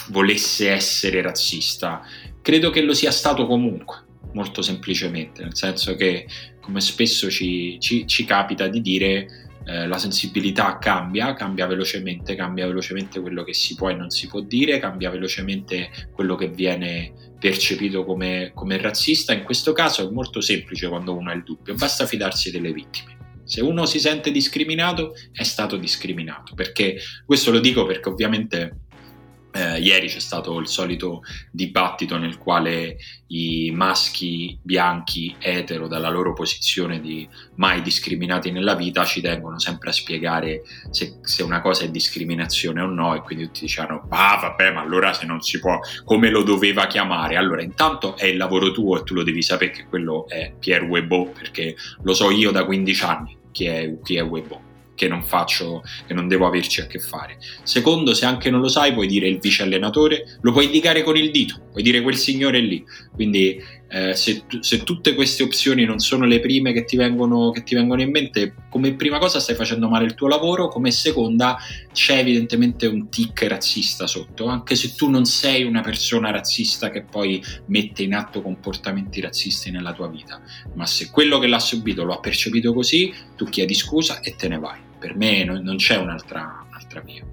volesse 0.10 0.72
essere 0.72 1.22
razzista, 1.22 2.02
credo 2.42 2.70
che 2.72 2.82
lo 2.82 2.94
sia 2.94 3.12
stato 3.12 3.46
comunque, 3.46 4.04
molto 4.34 4.62
semplicemente, 4.62 5.44
nel 5.44 5.56
senso 5.56 5.96
che 5.96 6.26
come 6.60 6.82
spesso 6.82 7.30
ci, 7.30 7.78
ci, 7.80 8.08
ci 8.08 8.26
capita 8.26 8.68
di 8.68 8.82
dire 8.82 9.28
eh, 9.66 9.86
la 9.86 9.98
sensibilità 9.98 10.78
cambia, 10.78 11.34
cambia 11.34 11.68
velocemente, 11.68 12.36
cambia 12.36 12.68
velocemente 12.68 13.20
quello 13.20 13.44
che 13.44 13.54
si 13.54 13.76
può 13.76 13.90
e 13.90 13.96
non 13.96 14.10
si 14.10 14.28
può 14.28 14.40
dire, 14.40 14.80
cambia 14.80 15.10
velocemente 15.10 15.90
quello 16.14 16.36
che 16.36 16.48
viene 16.48 17.12
percepito 17.40 18.04
come, 18.04 18.52
come 18.54 18.78
razzista. 18.78 19.34
In 19.34 19.44
questo 19.44 19.74
caso 19.74 20.08
è 20.08 20.12
molto 20.12 20.42
semplice 20.42 20.88
quando 20.88 21.16
uno 21.16 21.30
ha 21.30 21.34
il 21.34 21.44
dubbio, 21.44 21.76
basta 21.76 22.06
fidarsi 22.06 22.52
delle 22.52 22.72
vittime. 22.72 23.16
Se 23.44 23.62
uno 23.62 23.86
si 23.86 24.00
sente 24.00 24.32
discriminato, 24.32 25.14
è 25.32 25.44
stato 25.44 25.78
discriminato, 25.78 26.54
perché 26.54 26.98
questo 27.26 27.50
lo 27.50 27.60
dico 27.60 27.86
perché 27.86 28.10
ovviamente 28.10 28.87
eh, 29.58 29.80
ieri 29.80 30.08
c'è 30.08 30.20
stato 30.20 30.60
il 30.60 30.68
solito 30.68 31.24
dibattito 31.52 32.18
nel 32.18 32.38
quale 32.38 32.98
i 33.28 33.72
maschi 33.74 34.58
bianchi 34.62 35.36
etero 35.40 35.88
dalla 35.88 36.10
loro 36.10 36.34
posizione 36.34 37.02
di 37.02 37.28
mai 37.56 37.82
discriminati 37.82 38.52
nella 38.52 38.76
vita 38.76 39.04
ci 39.04 39.20
tengono 39.20 39.60
sempre 39.60 39.90
a 39.90 39.94
spiegare 39.94 40.62
se, 40.92 41.18
se 41.22 41.44
una 41.44 41.60
cosa 41.62 41.84
è 41.84 41.90
discriminazione 41.90 42.82
o 42.82 42.86
no 42.86 43.16
e 43.16 43.22
quindi 43.22 43.46
tutti 43.46 43.62
dicevano 43.62 44.06
ah 44.10 44.38
vabbè 44.38 44.72
ma 44.72 44.82
allora 44.82 45.12
se 45.14 45.26
non 45.26 45.42
si 45.42 45.60
può 45.60 45.80
come 46.06 46.30
lo 46.30 46.44
doveva 46.44 46.88
chiamare? 46.88 47.36
Allora 47.36 47.62
intanto 47.62 48.16
è 48.16 48.26
il 48.26 48.38
lavoro 48.38 48.72
tuo 48.72 49.00
e 49.00 49.04
tu 49.04 49.14
lo 49.14 49.24
devi 49.24 49.42
sapere 49.42 49.72
che 49.72 49.86
quello 49.86 50.28
è 50.28 50.54
Pierre 50.58 50.86
Webbo 50.86 51.32
perché 51.32 51.76
lo 52.04 52.14
so 52.14 52.30
io 52.30 52.52
da 52.52 52.66
15 52.66 53.04
anni 53.04 53.38
chi 53.52 53.66
è, 53.66 53.98
chi 54.04 54.18
è 54.18 54.24
Webbo 54.24 54.67
che 54.98 55.08
non 55.08 55.22
faccio, 55.24 55.84
che 56.08 56.16
non 56.16 56.28
devo 56.28 56.48
averci 56.48 56.82
a 56.82 56.88
che 56.88 56.98
fare. 56.98 57.38
Secondo, 57.62 58.16
se 58.16 58.26
anche 58.26 58.50
non 58.50 58.62
lo 58.62 58.68
sai, 58.68 58.94
puoi 58.94 59.06
dire 59.06 59.28
il 59.28 59.38
vice 59.38 59.62
allenatore, 59.62 60.40
lo 60.42 60.52
puoi 60.52 60.66
indicare 60.66 61.04
con 61.04 61.16
il 61.16 61.30
dito, 61.30 61.68
puoi 61.72 61.84
dire 61.84 62.02
quel 62.02 62.16
signore 62.16 62.60
lì. 62.60 62.84
Quindi 63.14 63.62
eh, 63.90 64.16
se, 64.16 64.44
se, 64.60 64.84
tutte 64.84 65.14
queste 65.14 65.44
opzioni 65.44 65.86
non 65.86 66.00
sono 66.00 66.26
le 66.26 66.40
prime 66.40 66.74
che 66.74 66.84
ti, 66.84 66.98
vengono, 66.98 67.52
che 67.52 67.62
ti, 67.62 67.76
vengono, 67.76 68.02
in 68.02 68.10
mente, 68.10 68.56
come 68.70 68.96
prima 68.96 69.20
cosa 69.20 69.40
stai 69.40 69.56
facendo 69.56 69.88
male 69.88 70.06
il 70.06 70.16
tuo 70.16 70.28
lavoro, 70.28 70.68
come 70.68 70.90
seconda 70.90 71.58
c'è 71.94 72.18
evidentemente 72.18 72.88
un 72.88 73.08
tic 73.10 73.44
razzista 73.44 74.08
sotto, 74.08 74.48
anche 74.48 74.76
se 74.76 74.96
tu 74.96 75.12
non 75.12 75.26
sei 75.26 75.64
una 75.64 75.82
persona 75.82 76.32
razzista 76.32 76.90
che 76.90 77.04
poi 77.04 77.40
mette 77.68 78.02
in 78.02 78.16
atto 78.16 78.42
comportamenti 78.42 79.22
razzisti 79.22 79.70
nella 79.70 79.94
tua 79.94 80.08
vita, 80.08 80.42
ma 80.74 80.88
se 80.88 81.12
quello 81.12 81.38
che 81.38 81.48
l'ha 81.48 81.60
subito 81.60 82.04
lo 82.04 82.14
ha 82.14 82.20
percepito 82.20 82.74
così, 82.74 83.14
tu 83.36 83.46
chiedi 83.46 83.76
scusa 83.76 84.22
e 84.22 84.36
te 84.36 84.48
ne 84.48 84.58
vai. 84.58 84.87
Per 85.00 85.16
me 85.16 85.44
non, 85.44 85.62
non 85.62 85.78
c'è 85.78 85.98
un'altra, 85.98 86.66
un'altra 86.68 87.02
via. 87.02 87.24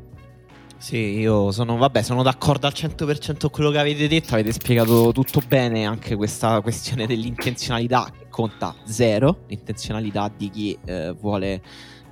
Sì, 0.84 1.18
io 1.18 1.50
sono, 1.50 1.78
vabbè, 1.78 2.02
sono 2.02 2.22
d'accordo 2.22 2.66
al 2.66 2.74
100% 2.76 3.38
con 3.38 3.50
quello 3.50 3.70
che 3.70 3.78
avete 3.78 4.06
detto, 4.06 4.34
avete 4.34 4.52
spiegato 4.52 5.12
tutto 5.12 5.40
bene, 5.46 5.86
anche 5.86 6.14
questa 6.14 6.60
questione 6.60 7.06
dell'intenzionalità 7.06 8.06
che 8.12 8.26
conta 8.28 8.74
zero, 8.84 9.44
l'intenzionalità 9.46 10.30
di 10.36 10.50
chi 10.50 10.78
eh, 10.84 11.12
vuole, 11.18 11.62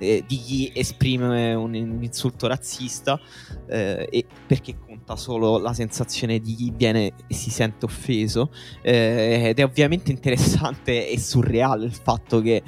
eh, 0.03 0.23
di 0.27 0.37
chi 0.37 0.71
esprime 0.73 1.53
un, 1.53 1.73
insulto 1.73 2.47
razzista, 2.47 3.19
eh, 3.67 4.07
e 4.09 4.25
perché 4.45 4.77
conta 4.77 5.15
solo 5.15 5.57
la 5.57 5.73
sensazione 5.73 6.39
di 6.39 6.55
chi 6.55 6.73
viene 6.75 7.13
e 7.27 7.33
si 7.33 7.49
sente 7.49 7.85
offeso, 7.85 8.51
eh, 8.81 9.49
ed 9.49 9.59
è 9.59 9.63
ovviamente 9.63 10.11
interessante 10.11 11.09
e 11.09 11.19
surreale 11.19 11.85
il 11.85 11.93
fatto 11.93 12.41
che 12.41 12.63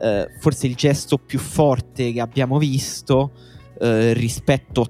eh, 0.00 0.28
forse 0.38 0.66
il 0.66 0.74
gesto 0.74 1.18
più 1.18 1.38
forte 1.38 2.12
che 2.12 2.20
abbiamo 2.20 2.58
visto 2.58 3.32
rispetto 3.82 4.82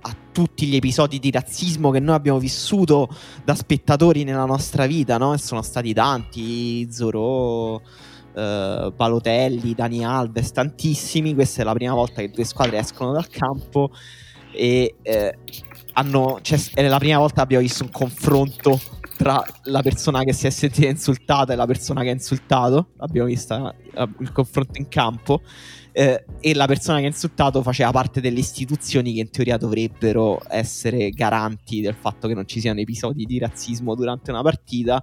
a 0.00 0.16
tutti 0.32 0.66
gli 0.66 0.76
episodi 0.76 1.18
di 1.18 1.30
razzismo 1.30 1.90
che 1.90 2.00
noi 2.00 2.14
abbiamo 2.14 2.38
vissuto 2.38 3.08
da 3.44 3.54
spettatori 3.54 4.24
nella 4.24 4.46
nostra 4.46 4.86
vita, 4.86 5.18
no? 5.18 5.36
Sono 5.36 5.62
stati 5.62 5.92
tanti, 5.92 6.90
Zorò, 6.90 7.80
eh, 8.34 8.92
Balotelli, 8.94 9.74
Dani 9.74 10.04
Alves, 10.04 10.52
tantissimi. 10.52 11.34
Questa 11.34 11.62
è 11.62 11.64
la 11.64 11.74
prima 11.74 11.94
volta 11.94 12.20
che 12.20 12.30
due 12.30 12.44
squadre 12.44 12.78
escono 12.78 13.12
dal 13.12 13.28
campo 13.28 13.90
e 14.52 14.96
eh, 15.02 15.38
hanno, 15.94 16.38
cioè, 16.42 16.58
è 16.74 16.86
la 16.86 16.98
prima 16.98 17.18
volta 17.18 17.36
che 17.36 17.40
abbiamo 17.42 17.62
visto 17.62 17.84
un 17.84 17.90
confronto 17.90 18.80
tra 19.16 19.44
la 19.64 19.82
persona 19.82 20.24
che 20.24 20.32
si 20.32 20.46
è 20.46 20.50
sentita 20.50 20.88
insultata 20.88 21.52
e 21.52 21.56
la 21.56 21.66
persona 21.66 22.02
che 22.02 22.08
ha 22.08 22.12
insultato. 22.12 22.88
Abbiamo 22.98 23.28
visto 23.28 23.74
eh, 23.94 24.08
il 24.20 24.32
confronto 24.32 24.78
in 24.78 24.88
campo 24.88 25.42
eh, 25.92 26.24
e 26.40 26.54
la 26.54 26.66
persona 26.66 26.98
che 26.98 27.04
ha 27.04 27.08
insultato 27.08 27.62
faceva 27.62 27.90
parte 27.90 28.20
delle 28.20 28.38
istituzioni 28.38 29.12
che 29.12 29.20
in 29.20 29.30
teoria 29.30 29.58
dovrebbero 29.58 30.40
essere 30.48 31.10
garanti 31.10 31.80
del 31.80 31.94
fatto 31.94 32.26
che 32.26 32.34
non 32.34 32.46
ci 32.46 32.60
siano 32.60 32.80
episodi 32.80 33.24
di 33.24 33.38
razzismo 33.38 33.94
durante 33.94 34.30
una 34.30 34.42
partita 34.42 35.02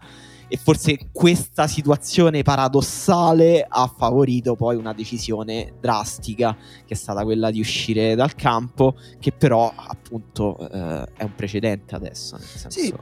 e 0.50 0.58
forse 0.58 1.10
questa 1.12 1.68
situazione 1.68 2.42
paradossale 2.42 3.66
ha 3.68 3.88
favorito 3.96 4.56
poi 4.56 4.76
una 4.76 4.94
decisione 4.94 5.74
drastica 5.80 6.58
che 6.86 6.94
è 6.96 6.98
stata 6.98 7.24
quella 7.24 7.52
di 7.52 7.60
uscire 7.60 8.16
dal 8.16 8.34
campo 8.34 8.96
che 9.20 9.32
però 9.32 9.72
appunto 9.76 10.58
eh, 10.58 11.08
è 11.18 11.24
un 11.24 11.36
precedente 11.36 11.94
adesso 11.94 12.36
nel 12.36 12.46
senso... 12.48 12.80
sì. 12.80 12.94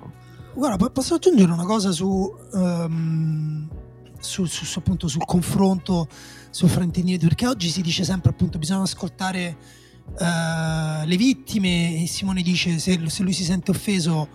guarda 0.53 0.89
posso 0.89 1.15
aggiungere 1.15 1.49
una 1.49 1.65
cosa 1.65 1.91
su, 1.91 2.35
um, 2.51 3.69
su, 4.19 4.43
su, 4.43 4.65
su 4.65 4.79
appunto 4.79 5.07
sul 5.07 5.23
confronto 5.25 6.07
su 6.49 6.67
fraintendimenti, 6.67 7.27
perché 7.27 7.47
oggi 7.47 7.69
si 7.69 7.81
dice 7.81 8.03
sempre 8.03 8.31
appunto 8.31 8.57
bisogna 8.57 8.81
ascoltare 8.81 9.57
uh, 10.19 11.05
le 11.05 11.15
vittime 11.15 12.01
e 12.01 12.07
Simone 12.07 12.41
dice 12.41 12.77
se, 12.79 12.99
se 13.07 13.23
lui 13.23 13.33
si 13.33 13.43
sente 13.43 13.71
offeso 13.71 14.27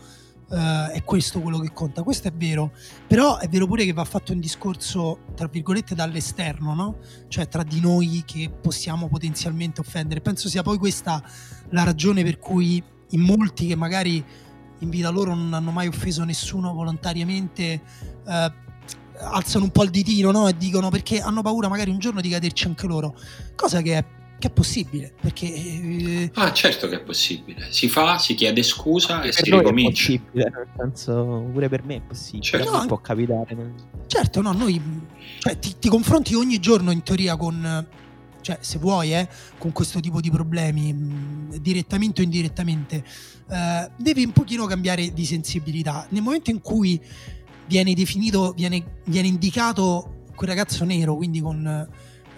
uh, 0.53 0.91
è 0.91 1.03
questo 1.05 1.41
quello 1.41 1.59
che 1.59 1.73
conta, 1.73 2.03
questo 2.03 2.29
è 2.29 2.33
vero, 2.33 2.73
però 3.07 3.39
è 3.39 3.49
vero 3.49 3.67
pure 3.67 3.85
che 3.85 3.93
va 3.93 4.05
fatto 4.05 4.33
un 4.33 4.41
discorso 4.41 5.21
tra 5.35 5.49
virgolette 5.49 5.95
dall'esterno, 5.95 6.75
no? 6.75 6.99
cioè 7.29 7.49
tra 7.49 7.63
di 7.63 7.81
noi 7.81 8.23
che 8.25 8.51
possiamo 8.51 9.09
potenzialmente 9.09 9.81
offendere, 9.81 10.21
penso 10.21 10.49
sia 10.49 10.63
poi 10.63 10.79
questa 10.79 11.23
la 11.71 11.85
ragione 11.85 12.23
per 12.23 12.39
cui 12.39 12.83
in 13.11 13.21
molti 13.21 13.67
che 13.67 13.77
magari 13.77 14.25
in 14.79 14.91
vita 14.91 15.11
loro 15.11 15.35
non 15.35 15.55
hanno 15.55 15.71
mai 15.71 15.87
offeso 15.87 16.25
nessuno 16.25 16.73
volontariamente, 16.75 17.81
uh, 18.25 18.61
alzano 19.25 19.65
un 19.65 19.71
po' 19.71 19.85
il 19.85 19.91
ditino 19.91 20.31
no? 20.31 20.49
e 20.49 20.57
dicono 20.57 20.91
perché 20.91 21.21
hanno 21.21 21.43
paura 21.43 21.69
magari 21.69 21.91
un 21.91 21.99
giorno 21.99 22.21
di 22.21 22.29
caderci 22.29 22.67
anche 22.67 22.87
loro, 22.87 23.17
cosa 23.55 23.81
che 23.81 23.99
è, 23.99 24.05
che 24.43 24.49
è 24.49 24.51
possibile. 24.51 25.13
Perché, 25.21 25.47
eh... 25.47 26.31
Ah, 26.35 26.53
certo 26.53 26.89
che 26.89 26.97
è 26.97 27.01
possibile. 27.01 27.69
Si 27.71 27.89
fa, 27.89 28.19
si 28.19 28.35
chiede 28.35 28.65
scusa 28.65 29.23
e 29.23 29.31
si 29.31 29.45
ricomincia. 29.45 30.13
È 30.13 30.19
possibile, 30.19 30.51
nel 30.51 30.69
senso, 30.77 31.49
pure 31.53 31.69
per 31.69 31.85
me 31.85 31.97
è 31.97 32.01
possibile, 32.01 32.43
certo. 32.43 32.77
No, 32.77 32.87
può 32.87 32.99
capitare. 32.99 33.57
Certo, 34.09 34.43
no, 34.43 34.51
noi 34.51 34.83
cioè, 35.39 35.57
ti, 35.61 35.77
ti 35.79 35.89
confronti 35.89 36.35
ogni 36.35 36.59
giorno 36.59 36.91
in 36.91 37.05
teoria 37.05 37.37
con 37.37 37.87
cioè 38.41 38.59
se 38.61 38.79
vuoi, 38.79 39.15
eh, 39.15 39.29
con 39.57 39.71
questo 39.71 40.01
tipo 40.01 40.21
di 40.21 40.29
problemi, 40.29 40.93
mh, 40.93 41.59
direttamente 41.61 42.23
o 42.23 42.25
indirettamente, 42.25 43.05
eh, 43.49 43.91
devi 43.97 44.25
un 44.25 44.33
pochino 44.33 44.67
cambiare 44.67 45.13
di 45.13 45.25
sensibilità. 45.25 46.05
Nel 46.09 46.23
momento 46.23 46.51
in 46.51 46.61
cui 46.61 47.01
viene 47.67 47.95
definito, 47.95 48.53
viene, 48.57 48.99
viene 49.05 49.29
indicato 49.29 50.25
quel 50.35 50.49
ragazzo 50.49 50.85
nero, 50.85 51.15
quindi 51.15 51.41
con 51.41 51.89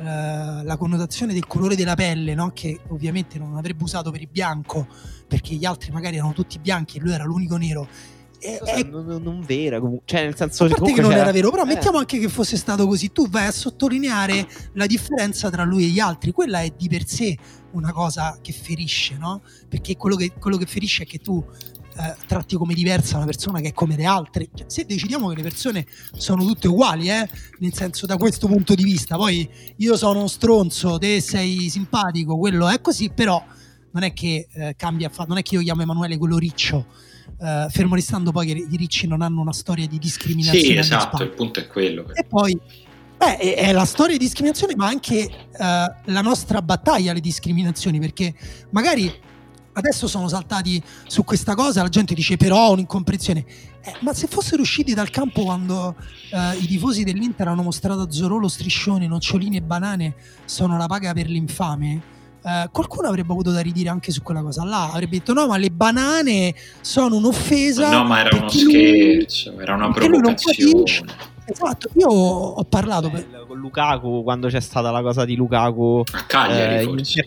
la 0.02 0.76
connotazione 0.76 1.32
del 1.32 1.46
colore 1.46 1.76
della 1.76 1.94
pelle, 1.94 2.34
no? 2.34 2.50
che 2.52 2.80
ovviamente 2.88 3.38
non 3.38 3.56
avrebbe 3.56 3.84
usato 3.84 4.10
per 4.10 4.20
il 4.20 4.28
bianco, 4.28 4.86
perché 5.26 5.54
gli 5.54 5.64
altri 5.64 5.92
magari 5.92 6.16
erano 6.16 6.32
tutti 6.32 6.58
bianchi 6.58 6.98
e 6.98 7.00
lui 7.00 7.12
era 7.12 7.24
l'unico 7.24 7.56
nero. 7.56 7.88
È, 8.38 8.58
è... 8.58 8.82
Non, 8.82 9.22
non, 9.22 9.40
vera, 9.40 9.80
cioè 10.04 10.24
nel 10.24 10.36
senso 10.36 10.64
a 10.64 10.68
parte 10.68 10.92
che 10.92 11.00
non 11.00 11.10
c'era... 11.10 11.22
era 11.22 11.32
vero, 11.32 11.50
però 11.50 11.62
eh. 11.62 11.66
mettiamo 11.66 11.96
anche 11.96 12.18
che 12.18 12.28
fosse 12.28 12.56
stato 12.58 12.86
così. 12.86 13.10
Tu 13.10 13.28
vai 13.28 13.46
a 13.46 13.52
sottolineare 13.52 14.46
la 14.72 14.84
differenza 14.86 15.48
tra 15.48 15.64
lui 15.64 15.84
e 15.84 15.86
gli 15.88 16.00
altri, 16.00 16.32
quella 16.32 16.60
è 16.60 16.70
di 16.76 16.88
per 16.88 17.06
sé 17.06 17.38
una 17.72 17.92
cosa 17.92 18.38
che 18.42 18.52
ferisce, 18.52 19.16
no? 19.16 19.42
Perché 19.68 19.96
quello 19.96 20.16
che, 20.16 20.32
quello 20.38 20.58
che 20.58 20.66
ferisce 20.66 21.04
è 21.04 21.06
che 21.06 21.18
tu 21.18 21.42
eh, 21.96 22.16
tratti 22.26 22.56
come 22.56 22.74
diversa 22.74 23.16
una 23.16 23.26
persona 23.26 23.60
che 23.60 23.68
è 23.68 23.72
come 23.72 23.96
le 23.96 24.04
altre. 24.04 24.48
Cioè, 24.52 24.66
se 24.68 24.84
decidiamo 24.84 25.28
che 25.28 25.36
le 25.36 25.42
persone 25.42 25.86
sono 26.16 26.44
tutte 26.44 26.68
uguali, 26.68 27.08
eh, 27.08 27.28
nel 27.58 27.72
senso 27.72 28.06
da 28.06 28.16
questo 28.16 28.46
punto 28.46 28.74
di 28.74 28.82
vista, 28.82 29.16
poi 29.16 29.48
io 29.76 29.96
sono 29.96 30.18
uno 30.18 30.28
stronzo, 30.28 30.98
te 30.98 31.20
sei 31.20 31.68
simpatico, 31.68 32.36
quello 32.36 32.68
è 32.68 32.80
così, 32.80 33.10
però 33.10 33.42
non 33.92 34.02
è 34.02 34.12
che 34.12 34.48
eh, 34.52 34.74
cambia, 34.76 35.10
non 35.26 35.38
è 35.38 35.42
che 35.42 35.54
io 35.54 35.62
chiamo 35.62 35.82
Emanuele 35.82 36.16
quello 36.18 36.36
riccio. 36.36 36.86
Uh, 37.36 37.68
fermo 37.68 37.94
restando 37.94 38.32
poi 38.32 38.46
che 38.46 38.52
i 38.52 38.76
ricci 38.76 39.06
non 39.06 39.20
hanno 39.20 39.40
una 39.40 39.52
storia 39.52 39.86
di 39.86 39.98
discriminazione. 39.98 40.64
Sì, 40.64 40.76
esatto, 40.76 41.22
il 41.22 41.30
punto 41.30 41.58
è 41.58 41.66
quello. 41.66 42.12
E 42.12 42.24
poi 42.24 42.58
beh, 43.16 43.38
è, 43.38 43.54
è, 43.56 43.72
la 43.72 43.84
storia 43.84 44.16
di 44.16 44.24
discriminazione, 44.24 44.74
ma 44.76 44.86
anche 44.86 45.28
uh, 45.52 45.58
la 45.58 46.20
nostra 46.22 46.60
battaglia 46.62 47.10
alle 47.10 47.20
discriminazioni, 47.20 47.98
perché 47.98 48.34
magari 48.70 49.12
adesso 49.74 50.08
sono 50.08 50.28
saltati 50.28 50.82
su 51.06 51.22
questa 51.24 51.54
cosa, 51.54 51.82
la 51.82 51.88
gente 51.88 52.14
dice 52.14 52.36
però 52.36 52.72
un'incomprensione. 52.72 53.44
Eh, 53.86 53.94
ma 54.00 54.14
se 54.14 54.26
fossero 54.26 54.62
usciti 54.62 54.94
dal 54.94 55.10
campo 55.10 55.42
quando 55.42 55.94
eh, 56.30 56.56
i 56.56 56.66
tifosi 56.66 57.04
dell'Inter 57.04 57.48
hanno 57.48 57.62
mostrato 57.62 58.00
a 58.00 58.10
Zorolo 58.10 58.48
striscioni, 58.48 59.06
nocciolini 59.06 59.58
e 59.58 59.60
banane 59.60 60.14
sono 60.46 60.78
la 60.78 60.86
paga 60.86 61.12
per 61.12 61.28
l'infame, 61.28 62.02
eh, 62.42 62.68
qualcuno 62.72 63.08
avrebbe 63.08 63.32
avuto 63.32 63.50
da 63.50 63.60
ridire 63.60 63.90
anche 63.90 64.10
su 64.10 64.22
quella 64.22 64.42
cosa 64.42 64.64
là. 64.64 64.90
Avrebbe 64.90 65.18
detto: 65.18 65.32
no, 65.34 65.46
ma 65.46 65.56
le 65.58 65.70
banane 65.70 66.54
sono 66.80 67.16
un'offesa. 67.16 67.90
No, 67.90 68.04
ma 68.04 68.20
era 68.20 68.36
uno 68.36 68.48
scherzo, 68.48 69.50
lui, 69.50 69.62
era 69.62 69.74
una 69.74 69.90
provocazione. 69.90 71.12
Esatto, 71.46 71.90
io 71.98 72.08
ho 72.08 72.64
parlato 72.64 73.10
per... 73.10 73.44
con 73.46 73.58
Lukaku 73.58 74.22
quando 74.22 74.48
c'è 74.48 74.60
stata 74.60 74.90
la 74.90 75.02
cosa 75.02 75.26
di 75.26 75.36
Lukaku 75.36 76.02
a 76.12 76.24
Cagliari, 76.24 76.82
eh, 76.82 76.84
forse 76.84 77.26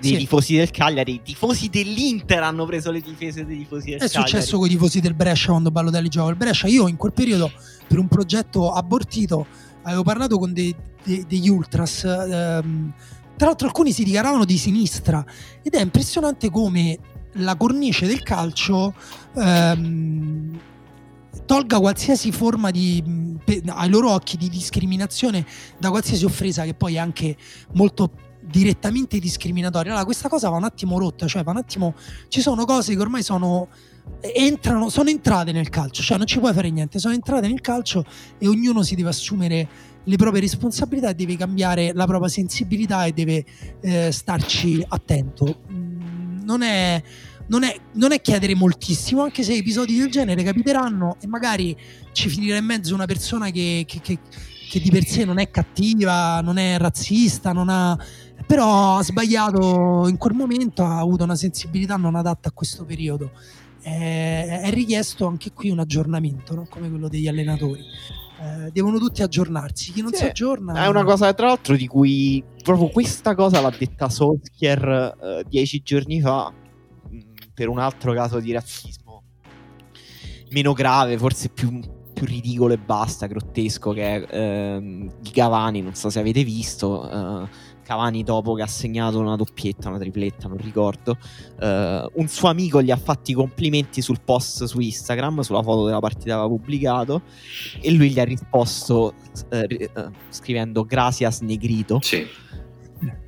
dei 0.00 0.12
sì. 0.12 0.16
tifosi 0.18 0.56
del 0.56 0.70
Cagliari. 0.70 1.14
I 1.14 1.22
tifosi 1.22 1.68
dell'Inter 1.68 2.42
hanno 2.42 2.64
preso 2.64 2.90
le 2.90 3.00
difese 3.00 3.44
dei 3.44 3.58
tifosi 3.58 3.90
del 3.90 4.00
È 4.00 4.06
Cagliari. 4.06 4.24
È 4.24 4.28
successo 4.28 4.58
con 4.58 4.66
i 4.66 4.70
tifosi 4.70 5.00
del 5.00 5.14
Brescia 5.14 5.50
quando 5.50 5.70
Ballotelli 5.70 6.08
giocava 6.08 6.30
il 6.30 6.36
Brescia. 6.36 6.66
Io 6.66 6.88
in 6.88 6.96
quel 6.96 7.12
periodo, 7.12 7.52
per 7.86 7.98
un 7.98 8.08
progetto 8.08 8.72
abortito, 8.72 9.46
avevo 9.82 10.02
parlato 10.02 10.38
con 10.38 10.52
dei, 10.52 10.74
dei, 11.04 11.24
degli 11.28 11.48
ultras. 11.48 12.04
Ehm, 12.04 12.92
tra 13.36 13.46
l'altro 13.48 13.68
alcuni 13.68 13.92
si 13.92 14.04
dichiaravano 14.04 14.44
di 14.44 14.58
sinistra 14.58 15.24
ed 15.62 15.72
è 15.72 15.80
impressionante 15.80 16.50
come 16.50 16.98
la 17.34 17.56
cornice 17.56 18.06
del 18.06 18.22
calcio 18.22 18.92
ehm, 19.34 20.58
tolga 21.46 21.78
qualsiasi 21.78 22.32
forma 22.32 22.70
di, 22.70 23.02
ai 23.66 23.88
loro 23.88 24.12
occhi 24.12 24.36
di 24.36 24.48
discriminazione 24.48 25.46
da 25.78 25.90
qualsiasi 25.90 26.24
offesa 26.24 26.64
che 26.64 26.74
poi 26.74 26.96
è 26.96 26.98
anche 26.98 27.36
molto 27.72 28.10
direttamente 28.50 29.18
discriminatoria. 29.18 29.92
Allora, 29.92 30.04
questa 30.04 30.28
cosa 30.28 30.48
va 30.48 30.56
un 30.56 30.64
attimo 30.64 30.98
rotta, 30.98 31.26
cioè 31.26 31.42
va 31.42 31.52
un 31.52 31.58
attimo. 31.58 31.94
Ci 32.28 32.40
sono 32.40 32.64
cose 32.64 32.94
che 32.94 33.00
ormai 33.00 33.22
sono. 33.22 33.68
Entrano, 34.20 34.88
sono 34.88 35.08
entrate 35.08 35.52
nel 35.52 35.68
calcio, 35.68 36.02
cioè 36.02 36.16
non 36.16 36.26
ci 36.26 36.40
puoi 36.40 36.52
fare 36.52 36.68
niente, 36.70 36.98
sono 36.98 37.14
entrate 37.14 37.46
nel 37.46 37.60
calcio 37.60 38.04
e 38.38 38.48
ognuno 38.48 38.82
si 38.82 38.96
deve 38.96 39.10
assumere 39.10 39.68
le 40.04 40.16
proprie 40.16 40.40
responsabilità, 40.40 41.12
deve 41.12 41.36
cambiare 41.36 41.92
la 41.94 42.06
propria 42.06 42.28
sensibilità 42.28 43.04
e 43.04 43.12
deve 43.12 43.44
eh, 43.80 44.10
starci 44.10 44.84
attento. 44.88 45.60
Mm, 45.70 46.42
non 46.42 46.62
è, 46.62 47.02
non 47.48 47.62
è, 47.62 47.76
non 47.92 48.12
è, 48.12 48.20
chiedere 48.20 48.54
moltissimo, 48.54 49.22
anche 49.22 49.42
se 49.42 49.54
episodi 49.54 49.96
del 49.96 50.10
genere 50.10 50.42
capiteranno 50.42 51.16
e 51.20 51.26
magari 51.26 51.76
ci 52.12 52.28
finirà 52.28 52.56
in 52.56 52.64
mezzo 52.64 52.94
una 52.94 53.06
persona 53.06 53.50
che, 53.50 53.84
che, 53.86 54.00
che, 54.00 54.18
che 54.68 54.80
di 54.80 54.90
per 54.90 55.04
sé 55.04 55.24
non 55.24 55.38
è 55.38 55.50
cattiva, 55.50 56.40
non 56.40 56.56
è 56.56 56.78
razzista, 56.78 57.52
non 57.52 57.68
ha, 57.68 57.96
però 58.50 58.96
ha 58.96 59.02
sbagliato 59.04 60.08
in 60.08 60.16
quel 60.16 60.34
momento, 60.34 60.82
ha 60.82 60.98
avuto 60.98 61.22
una 61.22 61.36
sensibilità 61.36 61.94
non 61.94 62.16
adatta 62.16 62.48
a 62.48 62.52
questo 62.52 62.84
periodo. 62.84 63.30
È, 63.80 64.62
è 64.64 64.70
richiesto 64.70 65.24
anche 65.26 65.52
qui 65.52 65.70
un 65.70 65.78
aggiornamento, 65.78 66.56
no? 66.56 66.66
come 66.68 66.90
quello 66.90 67.06
degli 67.06 67.28
allenatori. 67.28 67.80
Eh, 67.80 68.72
devono 68.72 68.98
tutti 68.98 69.22
aggiornarsi. 69.22 69.92
Chi 69.92 70.02
non 70.02 70.10
sì, 70.10 70.18
si 70.18 70.24
aggiorna 70.24 70.82
è 70.82 70.88
una 70.88 71.04
cosa, 71.04 71.32
tra 71.32 71.46
l'altro, 71.46 71.76
di 71.76 71.86
cui 71.86 72.42
proprio 72.60 72.88
questa 72.88 73.36
cosa 73.36 73.60
l'ha 73.60 73.70
detta 73.70 74.08
Solskjaer 74.08 74.88
eh, 75.22 75.44
dieci 75.48 75.80
giorni 75.84 76.20
fa 76.20 76.52
mh, 77.08 77.18
per 77.54 77.68
un 77.68 77.78
altro 77.78 78.12
caso 78.14 78.40
di 78.40 78.50
razzismo 78.50 79.22
meno 80.50 80.72
grave, 80.72 81.16
forse 81.16 81.50
più, 81.50 81.78
più 82.12 82.26
ridicolo 82.26 82.72
e 82.72 82.78
basta, 82.78 83.28
grottesco 83.28 83.92
che 83.92 84.24
è 84.24 84.26
eh, 84.28 85.08
di 85.20 85.30
Cavani. 85.30 85.82
Non 85.82 85.94
so 85.94 86.10
se 86.10 86.18
avete 86.18 86.42
visto. 86.42 87.48
Eh, 87.90 87.96
Cavani 88.00 88.22
dopo 88.22 88.54
che 88.54 88.62
ha 88.62 88.68
segnato 88.68 89.18
una 89.18 89.34
doppietta, 89.34 89.88
una 89.88 89.98
tripletta, 89.98 90.46
non 90.46 90.58
ricordo, 90.58 91.18
uh, 91.60 92.20
un 92.20 92.28
suo 92.28 92.48
amico 92.48 92.80
gli 92.80 92.92
ha 92.92 92.96
fatto 92.96 93.32
i 93.32 93.34
complimenti 93.34 94.00
sul 94.00 94.20
post 94.24 94.64
su 94.64 94.78
Instagram, 94.78 95.40
sulla 95.40 95.62
foto 95.62 95.86
della 95.86 95.98
partita 95.98 96.24
che 96.24 96.32
aveva 96.32 96.48
pubblicato, 96.48 97.22
e 97.80 97.90
lui 97.90 98.10
gli 98.10 98.20
ha 98.20 98.24
risposto 98.24 99.14
uh, 99.50 99.56
uh, 99.56 100.10
scrivendo 100.28 100.84
Gracias 100.84 101.40
Negrito. 101.40 101.98
Sì. 102.00 102.24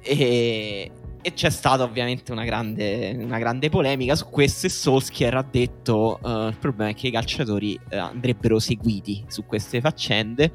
E, 0.01 0.91
e 1.25 1.33
c'è 1.35 1.51
stata 1.51 1.83
ovviamente 1.83 2.31
una 2.31 2.45
grande, 2.45 3.17
una 3.19 3.39
grande, 3.39 3.69
polemica 3.69 4.15
su 4.17 4.27
questo 4.27 4.67
e 4.67 4.71
Solskjaer 4.71 5.35
ha 5.37 5.47
detto 5.49 6.19
uh, 6.21 6.49
il 6.49 6.57
problema 6.59 6.91
è 6.91 6.95
che 6.95 7.09
i 7.09 7.11
calciatori 7.11 7.79
uh, 7.91 7.97
andrebbero 7.97 8.59
seguiti 8.59 9.25
su 9.29 9.45
queste 9.45 9.81
faccende 9.81 10.53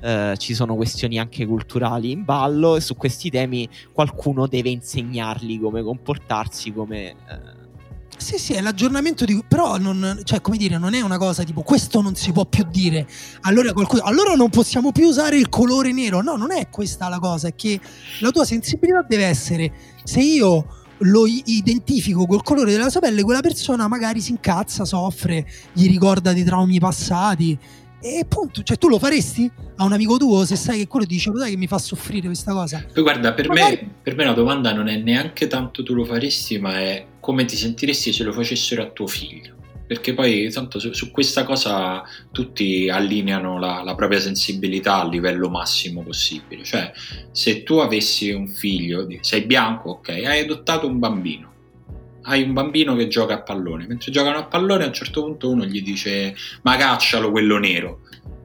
Uh, 0.00 0.36
ci 0.36 0.54
sono 0.54 0.76
questioni 0.76 1.18
anche 1.18 1.44
culturali 1.44 2.12
in 2.12 2.24
ballo 2.24 2.76
e 2.76 2.80
su 2.80 2.96
questi 2.96 3.30
temi 3.30 3.68
qualcuno 3.92 4.46
deve 4.46 4.70
insegnarli 4.70 5.58
come 5.58 5.82
comportarsi, 5.82 6.72
come... 6.72 7.16
Uh... 7.28 8.16
Sì, 8.16 8.38
sì, 8.38 8.52
è 8.52 8.60
l'aggiornamento 8.60 9.24
di... 9.24 9.42
però 9.46 9.76
non, 9.76 10.20
cioè, 10.22 10.40
come 10.40 10.56
dire, 10.56 10.78
non 10.78 10.94
è 10.94 11.00
una 11.00 11.18
cosa 11.18 11.42
tipo 11.42 11.62
questo 11.62 12.00
non 12.00 12.14
si 12.14 12.30
può 12.30 12.44
più 12.44 12.64
dire, 12.70 13.08
allora, 13.42 13.72
qualcosa, 13.72 14.04
allora 14.04 14.34
non 14.34 14.50
possiamo 14.50 14.92
più 14.92 15.06
usare 15.06 15.36
il 15.36 15.48
colore 15.48 15.92
nero. 15.92 16.22
No, 16.22 16.36
non 16.36 16.52
è 16.52 16.68
questa 16.68 17.08
la 17.08 17.18
cosa, 17.18 17.48
è 17.48 17.54
che 17.56 17.80
la 18.20 18.30
tua 18.30 18.44
sensibilità 18.44 19.02
deve 19.02 19.24
essere, 19.24 19.72
se 20.04 20.20
io 20.20 20.66
lo 20.98 21.26
identifico 21.26 22.26
col 22.26 22.42
colore 22.42 22.72
della 22.72 22.90
sua 22.90 23.00
pelle, 23.00 23.22
quella 23.22 23.40
persona 23.40 23.88
magari 23.88 24.20
si 24.20 24.30
incazza, 24.30 24.84
soffre, 24.84 25.46
gli 25.72 25.88
ricorda 25.88 26.32
dei 26.32 26.44
traumi 26.44 26.78
passati 26.78 27.58
e 28.00 28.20
appunto, 28.20 28.62
cioè 28.62 28.78
tu 28.78 28.88
lo 28.88 28.98
faresti 28.98 29.50
a 29.76 29.84
un 29.84 29.92
amico 29.92 30.16
tuo 30.18 30.44
se 30.44 30.54
sai 30.54 30.78
che 30.78 30.86
quello 30.86 31.04
ti 31.04 31.14
dice, 31.14 31.30
lo 31.30 31.38
sai 31.38 31.50
che 31.50 31.56
mi 31.56 31.66
fa 31.66 31.78
soffrire 31.78 32.26
questa 32.26 32.52
cosa? 32.52 32.84
Poi 32.92 33.02
guarda, 33.02 33.32
per, 33.32 33.48
Magari... 33.48 33.78
me, 33.82 33.94
per 34.02 34.14
me 34.14 34.24
la 34.24 34.32
domanda 34.32 34.72
non 34.72 34.88
è 34.88 34.96
neanche 34.96 35.48
tanto 35.48 35.82
tu 35.82 35.94
lo 35.94 36.04
faresti, 36.04 36.58
ma 36.58 36.78
è 36.78 37.06
come 37.18 37.44
ti 37.44 37.56
sentiresti 37.56 38.12
se 38.12 38.22
lo 38.24 38.32
facessero 38.32 38.82
a 38.82 38.86
tuo 38.90 39.06
figlio. 39.06 39.56
Perché 39.88 40.12
poi 40.12 40.50
tanto 40.50 40.78
su, 40.78 40.92
su 40.92 41.10
questa 41.10 41.44
cosa 41.44 42.02
tutti 42.30 42.90
allineano 42.90 43.58
la, 43.58 43.82
la, 43.82 43.94
propria 43.94 44.20
sensibilità 44.20 45.00
al 45.00 45.08
livello 45.08 45.48
massimo 45.48 46.02
possibile. 46.02 46.62
Cioè, 46.62 46.92
se 47.30 47.62
tu 47.62 47.76
avessi 47.76 48.30
un 48.30 48.48
figlio, 48.48 49.06
sei 49.22 49.46
bianco, 49.46 49.92
ok, 49.92 50.08
hai 50.10 50.40
adottato 50.40 50.86
un 50.86 50.98
bambino 50.98 51.56
hai 52.28 52.42
un 52.42 52.52
bambino 52.52 52.94
che 52.94 53.08
gioca 53.08 53.34
a 53.34 53.42
pallone. 53.42 53.86
Mentre 53.86 54.12
giocano 54.12 54.38
a 54.38 54.44
pallone, 54.44 54.84
a 54.84 54.88
un 54.88 54.92
certo 54.92 55.22
punto 55.22 55.50
uno 55.50 55.64
gli 55.64 55.82
dice: 55.82 56.34
Ma 56.62 56.76
caccialo 56.76 57.30
quello 57.30 57.58
nero. 57.58 58.00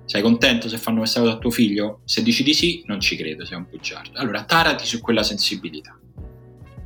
Sei 0.05 0.21
contento 0.21 0.67
se 0.67 0.77
fanno 0.77 0.99
questa 0.99 1.21
cosa 1.21 1.33
a 1.33 1.37
tuo 1.37 1.49
figlio? 1.49 1.99
Se 2.05 2.23
dici 2.23 2.43
di 2.43 2.53
sì, 2.53 2.83
non 2.87 2.99
ci 2.99 3.15
credo, 3.15 3.45
sei 3.45 3.57
un 3.57 3.65
bugiardo. 3.69 4.17
Allora, 4.19 4.43
tarati 4.43 4.85
su 4.85 4.99
quella 4.99 5.23
sensibilità. 5.23 5.97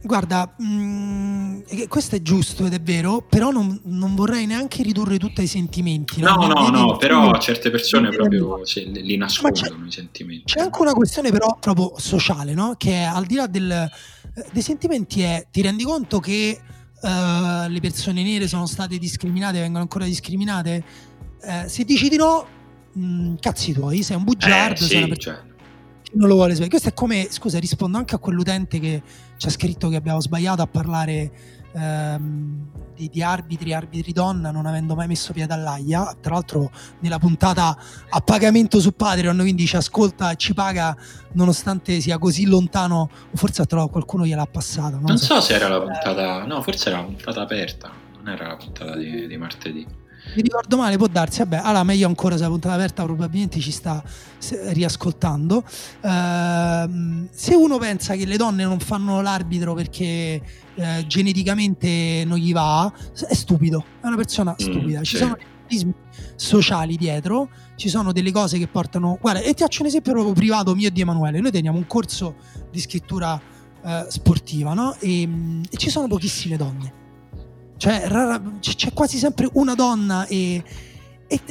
Guarda, 0.01 0.53
mh, 0.57 0.65
mm, 0.65 1.59
questo 1.87 2.15
è 2.15 2.21
giusto 2.21 2.65
ed 2.65 2.73
è 2.73 2.79
vero, 2.79 3.25
però 3.27 3.49
non, 3.49 3.81
non, 3.85 4.15
vorrei 4.15 4.45
neanche 4.45 4.83
ridurre 4.83 5.17
tutto 5.17 5.41
ai 5.41 5.47
sentimenti. 5.47 6.21
No, 6.21 6.35
no, 6.35 6.47
no, 6.47 6.69
no 6.69 6.97
però 6.97 7.31
a 7.31 7.39
certe 7.39 7.69
persone 7.71 8.09
proprio 8.09 8.65
se, 8.65 8.85
li 8.85 9.17
nascondono 9.17 9.85
i 9.85 9.91
sentimenti. 9.91 10.53
C'è 10.53 10.61
anche 10.61 10.81
una 10.81 10.93
questione 10.93 11.31
però 11.31 11.57
proprio 11.59 11.93
sociale, 11.97 12.53
no? 12.53 12.75
Che 12.77 12.91
è, 12.91 13.03
al 13.03 13.25
di 13.25 13.35
là 13.35 13.47
del, 13.47 13.71
eh, 13.71 14.45
dei 14.51 14.61
sentimenti 14.61 15.21
è, 15.21 15.47
ti 15.51 15.61
rendi 15.61 15.83
conto 15.83 16.19
che 16.19 16.61
uh, 17.07 17.69
le 17.69 17.79
persone 17.79 18.23
nere 18.23 18.47
sono 18.47 18.65
state 18.65 18.97
discriminate, 18.97 19.59
vengono 19.59 19.83
ancora 19.83 20.05
discriminate. 20.05 20.83
Uh, 21.41 21.67
se 21.67 21.83
dici 21.83 22.09
di 22.09 22.17
no, 22.17 22.45
mh, 22.93 23.01
mm, 23.01 23.35
cazzi 23.39 23.71
tuoi, 23.73 24.03
sei 24.03 24.17
un 24.17 24.23
bugiardo, 24.23 24.73
eh, 24.73 24.77
sì, 24.77 24.87
sei 24.87 24.97
una 24.97 25.07
persona 25.07 25.35
cioè. 25.37 25.45
che 26.01 26.11
non 26.13 26.27
lo 26.27 26.35
vuole 26.35 26.51
sapere. 26.51 26.69
Questo 26.69 26.89
è 26.89 26.93
come, 26.93 27.27
scusa, 27.29 27.59
rispondo 27.59 27.97
anche 27.97 28.15
a 28.15 28.17
quell'utente 28.17 28.79
che 28.79 29.01
ci 29.37 29.47
ha 29.47 29.49
scritto 29.49 29.89
che 29.89 29.95
abbiamo 29.95 30.19
sbagliato 30.19 30.61
a 30.61 30.67
parlare 30.67 31.31
ehm, 31.77 32.65
di, 32.95 33.09
di, 33.09 33.21
arbitri, 33.21 33.73
arbitri 33.73 34.11
donna, 34.11 34.51
non 34.51 34.65
avendo 34.65 34.95
mai 34.95 35.07
messo 35.07 35.33
piede 35.33 35.53
all'AIA. 35.53 36.17
Tra 36.19 36.33
l'altro, 36.33 36.71
nella 36.99 37.19
puntata 37.19 37.77
a 38.09 38.21
pagamento 38.21 38.79
su 38.79 38.91
Patreon, 38.93 39.37
quindi 39.37 39.65
ci 39.65 39.75
ascolta 39.75 40.31
e 40.31 40.35
ci 40.35 40.53
paga 40.53 40.95
nonostante 41.33 41.99
sia 41.99 42.17
così 42.17 42.45
lontano. 42.45 43.09
Forse 43.33 43.61
ha 43.61 43.65
trovato 43.65 43.91
qualcuno 43.91 44.25
gliel'ha 44.25 44.47
passata. 44.47 44.95
Non, 44.95 45.03
non 45.05 45.17
so. 45.17 45.35
so. 45.35 45.41
se 45.41 45.53
era 45.53 45.67
la 45.67 45.81
puntata, 45.81 46.45
no, 46.45 46.61
forse 46.61 46.89
era 46.89 46.99
la 46.99 47.05
puntata 47.05 47.41
aperta, 47.41 47.91
non 48.17 48.33
era 48.33 48.47
la 48.47 48.55
puntata 48.55 48.95
di, 48.95 49.27
di 49.27 49.37
martedì 49.37 50.05
mi 50.35 50.41
ricordo 50.41 50.77
male, 50.77 50.97
può 50.97 51.07
darsi. 51.07 51.39
Vabbè, 51.39 51.57
allora 51.63 51.83
meglio 51.83 52.07
ancora 52.07 52.35
se 52.35 52.43
la 52.43 52.49
puntata 52.49 52.75
aperta 52.75 53.03
probabilmente 53.03 53.59
ci 53.59 53.71
sta 53.71 54.03
riascoltando. 54.67 55.63
Uh, 56.01 57.27
se 57.31 57.55
uno 57.55 57.77
pensa 57.77 58.15
che 58.15 58.25
le 58.25 58.37
donne 58.37 58.63
non 58.63 58.79
fanno 58.79 59.21
l'arbitro 59.21 59.73
perché 59.73 60.41
uh, 60.75 61.05
geneticamente 61.05 62.23
non 62.25 62.37
gli 62.37 62.53
va, 62.53 62.91
è 63.27 63.33
stupido, 63.33 63.83
è 64.01 64.07
una 64.07 64.15
persona 64.15 64.51
mm, 64.51 64.55
stupida. 64.55 64.99
Mm, 64.99 65.03
ci 65.03 65.15
sì. 65.15 65.21
sono 65.21 65.37
meccanismi 65.37 65.93
sociali 66.35 66.97
dietro, 66.97 67.49
ci 67.75 67.89
sono 67.89 68.11
delle 68.11 68.31
cose 68.31 68.57
che 68.57 68.67
portano... 68.67 69.17
Guarda, 69.19 69.41
e 69.41 69.53
ti 69.53 69.63
faccio 69.63 69.81
un 69.81 69.87
esempio 69.87 70.13
proprio 70.13 70.33
privato 70.33 70.75
mio 70.75 70.87
e 70.87 70.91
di 70.91 71.01
Emanuele. 71.01 71.39
Noi 71.39 71.51
teniamo 71.51 71.77
un 71.77 71.87
corso 71.87 72.35
di 72.71 72.79
scrittura 72.79 73.39
uh, 73.81 73.89
sportiva, 74.09 74.73
no? 74.73 74.95
E, 74.99 75.23
e 75.69 75.77
ci 75.77 75.89
sono 75.89 76.07
pochissime 76.07 76.57
donne 76.57 77.05
cioè, 77.77 78.07
rara, 78.07 78.41
c'è 78.59 78.91
quasi 78.91 79.17
sempre 79.17 79.47
una 79.53 79.75
donna 79.75 80.25
e, 80.25 80.63
e, 81.27 81.41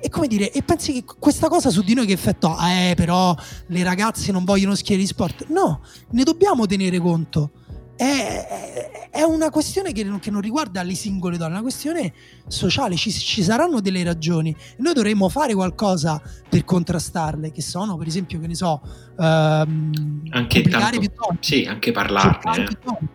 e, 0.00 0.08
come 0.10 0.26
dire, 0.26 0.52
e 0.52 0.62
pensi 0.62 0.92
che 0.92 1.04
questa 1.18 1.48
cosa 1.48 1.70
su 1.70 1.82
di 1.82 1.94
noi 1.94 2.06
che 2.06 2.12
effetto 2.12 2.54
ha? 2.54 2.70
Eh, 2.70 2.94
però 2.94 3.34
le 3.66 3.82
ragazze 3.82 4.32
non 4.32 4.44
vogliono 4.44 4.74
schiere 4.74 5.00
di 5.00 5.06
sport. 5.06 5.46
No, 5.48 5.80
ne 6.10 6.22
dobbiamo 6.24 6.66
tenere 6.66 6.98
conto. 6.98 7.52
È, 7.96 9.08
è 9.10 9.22
una 9.22 9.50
questione 9.50 9.92
che 9.92 10.04
non, 10.04 10.20
che 10.20 10.30
non, 10.30 10.40
riguarda 10.40 10.82
le 10.82 10.94
singole 10.94 11.36
donne, 11.36 11.50
è 11.50 11.54
una 11.54 11.62
questione 11.62 12.12
sociale. 12.46 12.96
Ci, 12.96 13.10
ci 13.10 13.42
saranno 13.42 13.80
delle 13.80 14.02
ragioni 14.04 14.54
noi 14.78 14.92
dovremmo 14.94 15.28
fare 15.30 15.54
qualcosa 15.54 16.20
per 16.48 16.64
contrastarle, 16.64 17.50
che 17.50 17.62
sono, 17.62 17.96
per 17.96 18.06
esempio, 18.06 18.38
che 18.40 18.46
ne 18.46 18.54
so, 18.54 18.80
ehm, 19.18 20.22
anche 20.30 20.62
tanto, 20.62 20.98
più 20.98 21.10
donne. 21.14 21.38
Sì, 21.40 21.64
anche 21.64 21.92
parlarne. 21.92 22.64
Eh. 22.64 23.08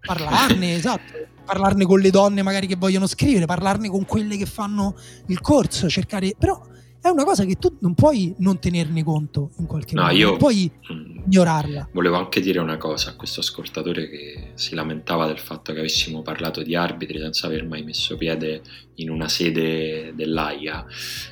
Parlarne, 0.00 0.74
esatto 0.74 1.30
parlarne 1.44 1.84
con 1.84 2.00
le 2.00 2.10
donne 2.10 2.42
magari 2.42 2.66
che 2.66 2.76
vogliono 2.76 3.06
scrivere, 3.06 3.46
parlarne 3.46 3.88
con 3.88 4.04
quelle 4.04 4.36
che 4.36 4.46
fanno 4.46 4.94
il 5.26 5.40
corso, 5.40 5.88
cercare... 5.88 6.34
Però 6.38 6.70
è 7.02 7.08
una 7.08 7.24
cosa 7.24 7.44
che 7.44 7.56
tu 7.56 7.78
non 7.80 7.94
puoi 7.94 8.32
non 8.38 8.60
tenerne 8.60 9.02
conto 9.02 9.50
in 9.58 9.66
qualche 9.66 9.96
no, 9.96 10.02
modo, 10.02 10.14
io, 10.14 10.28
non 10.28 10.38
puoi 10.38 10.70
mm, 10.70 11.22
ignorarla. 11.26 11.88
Volevo 11.92 12.16
anche 12.16 12.40
dire 12.40 12.60
una 12.60 12.76
cosa 12.76 13.10
a 13.10 13.16
questo 13.16 13.40
ascoltatore 13.40 14.08
che 14.08 14.52
si 14.54 14.76
lamentava 14.76 15.26
del 15.26 15.40
fatto 15.40 15.72
che 15.72 15.80
avessimo 15.80 16.22
parlato 16.22 16.62
di 16.62 16.76
arbitri 16.76 17.18
senza 17.18 17.48
aver 17.48 17.66
mai 17.66 17.82
messo 17.82 18.16
piede 18.16 18.62
in 18.96 19.10
una 19.10 19.28
sede 19.28 20.12
dell'AIA. 20.14 20.86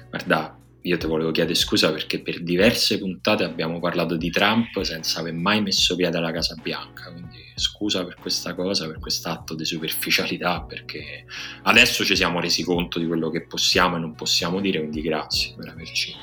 Guarda, 0.09 0.59
io 0.83 0.97
ti 0.97 1.07
volevo 1.07 1.31
chiedere 1.31 1.55
scusa 1.55 1.93
perché 1.93 2.21
per 2.21 2.43
diverse 2.43 2.99
puntate 2.99 3.45
abbiamo 3.45 3.79
parlato 3.79 4.17
di 4.17 4.31
Trump 4.31 4.81
senza 4.81 5.21
aver 5.21 5.35
mai 5.35 5.63
messo 5.63 5.95
piede 5.95 6.19
alla 6.19 6.33
Casa 6.33 6.57
Bianca, 6.61 7.13
quindi 7.13 7.39
scusa 7.61 8.05
per 8.05 8.17
questa 8.17 8.55
cosa, 8.55 8.87
per 8.87 8.99
quest'atto 8.99 9.55
di 9.55 9.65
superficialità, 9.65 10.63
perché 10.63 11.25
adesso 11.63 12.05
ci 12.05 12.17
siamo 12.17 12.41
resi 12.41 12.65
conto 12.65 12.99
di 12.99 13.07
quello 13.07 13.31
che 13.31 13.43
possiamo 13.43 13.97
e 13.97 14.01
non 14.01 14.15
possiamo 14.15 14.61
dire, 14.61 14.79
quindi 14.79 15.03
grazie 15.03 15.55
per 15.57 15.69
averci 15.69 16.15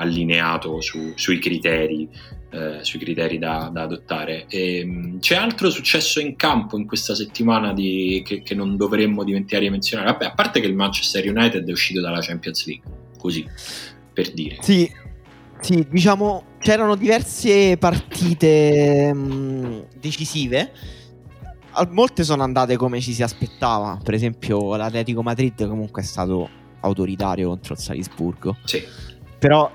allineato 0.00 0.80
su, 0.80 1.12
sui 1.14 1.38
criteri, 1.38 2.08
eh, 2.50 2.78
sui 2.80 2.98
criteri 2.98 3.38
da, 3.38 3.70
da 3.72 3.82
adottare. 3.82 4.46
E, 4.48 4.78
ehm, 4.78 5.20
c'è 5.20 5.36
altro 5.36 5.70
successo 5.70 6.20
in 6.20 6.36
campo 6.36 6.76
in 6.76 6.86
questa 6.86 7.14
settimana 7.14 7.72
di, 7.72 8.22
che, 8.24 8.42
che, 8.42 8.54
non 8.54 8.76
dovremmo 8.76 9.24
dimenticare 9.24 9.64
di 9.64 9.70
menzionare? 9.70 10.10
Vabbè, 10.12 10.24
a 10.24 10.32
parte 10.32 10.60
che 10.60 10.66
il 10.66 10.74
Manchester 10.74 11.28
United 11.28 11.68
è 11.68 11.72
uscito 11.72 12.00
dalla 12.00 12.20
Champions 12.20 12.66
League, 12.66 12.90
così 13.18 13.46
per 14.12 14.32
dire. 14.32 14.56
Sì, 14.60 14.90
sì 15.60 15.86
diciamo 15.90 16.44
c'erano 16.58 16.94
diverse 16.94 17.76
partite 17.78 19.12
mh, 19.12 19.86
decisive. 19.98 20.72
molte 21.90 22.22
sono 22.22 22.42
andate 22.42 22.76
come 22.76 23.00
ci 23.00 23.12
si 23.12 23.22
aspettava. 23.22 23.98
Per 24.02 24.14
esempio, 24.14 24.76
l'Atletico 24.76 25.22
Madrid 25.22 25.66
comunque 25.66 26.02
è 26.02 26.04
stato 26.04 26.48
autoritario 26.80 27.48
contro 27.48 27.74
il 27.74 27.80
Salisburgo. 27.80 28.56
Sì. 28.64 28.82
Però 29.38 29.70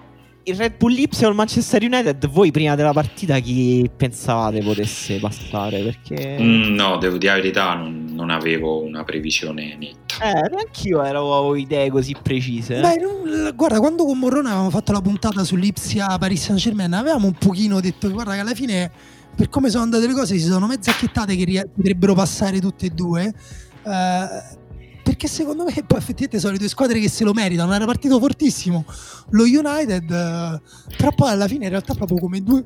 il 0.47 0.55
Red 0.55 0.77
Bull 0.77 0.93
Lipsia 0.93 1.25
o 1.25 1.29
il 1.31 1.35
Manchester 1.35 1.81
United, 1.81 2.27
voi 2.27 2.51
prima 2.51 2.75
della 2.75 2.93
partita 2.93 3.39
chi 3.39 3.89
pensavate 3.95 4.61
potesse 4.61 5.17
passare? 5.17 5.81
Perché... 5.81 6.37
Mm, 6.39 6.75
no, 6.75 6.97
devo 6.97 7.17
dire 7.17 7.31
la 7.31 7.39
verità, 7.39 7.73
non, 7.73 8.05
non, 8.11 8.29
avevo 8.29 8.83
una 8.83 9.03
previsione 9.03 9.75
netta. 9.75 10.23
Eh, 10.23 10.49
neanch'io 10.49 11.01
avevo 11.01 11.55
idee 11.55 11.89
così 11.89 12.15
precise. 12.21 12.79
Beh, 12.79 12.97
non, 12.97 13.53
guarda, 13.55 13.79
quando 13.79 14.05
con 14.05 14.19
Morrone 14.19 14.49
avevamo 14.49 14.69
fatto 14.69 14.91
la 14.91 15.01
puntata 15.01 15.43
sull'Ipsia 15.43 16.15
Paris 16.19 16.43
Saint 16.43 16.59
Germain, 16.59 16.93
avevamo 16.93 17.25
un 17.25 17.33
pochino 17.33 17.79
detto, 17.79 18.11
guarda 18.11 18.33
che 18.33 18.39
alla 18.39 18.53
fine, 18.53 18.91
per 19.35 19.49
come 19.49 19.71
sono 19.71 19.83
andate 19.83 20.05
le 20.05 20.13
cose, 20.13 20.37
si 20.37 20.45
sono 20.45 20.67
mezze 20.67 20.91
acchiettate 20.91 21.35
che 21.35 21.69
potrebbero 21.73 22.13
passare 22.13 22.59
tutte 22.59 22.85
e 22.85 22.89
due. 22.89 23.33
Uh, 23.81 24.63
perché 25.15 25.27
secondo 25.27 25.63
me 25.63 25.71
poi 25.71 25.97
effettivamente 25.97 26.39
sono 26.39 26.51
le 26.51 26.59
due 26.59 26.67
squadre 26.67 26.99
che 26.99 27.09
se 27.09 27.23
lo 27.23 27.33
meritano. 27.33 27.73
Era 27.73 27.85
partito 27.85 28.19
fortissimo 28.19 28.85
lo 29.29 29.43
United, 29.43 30.11
eh, 30.11 30.61
però 30.97 31.11
poi 31.15 31.29
alla 31.29 31.47
fine 31.47 31.63
in 31.63 31.71
realtà 31.71 31.93
proprio 31.93 32.19
come 32.19 32.43
due 32.43 32.63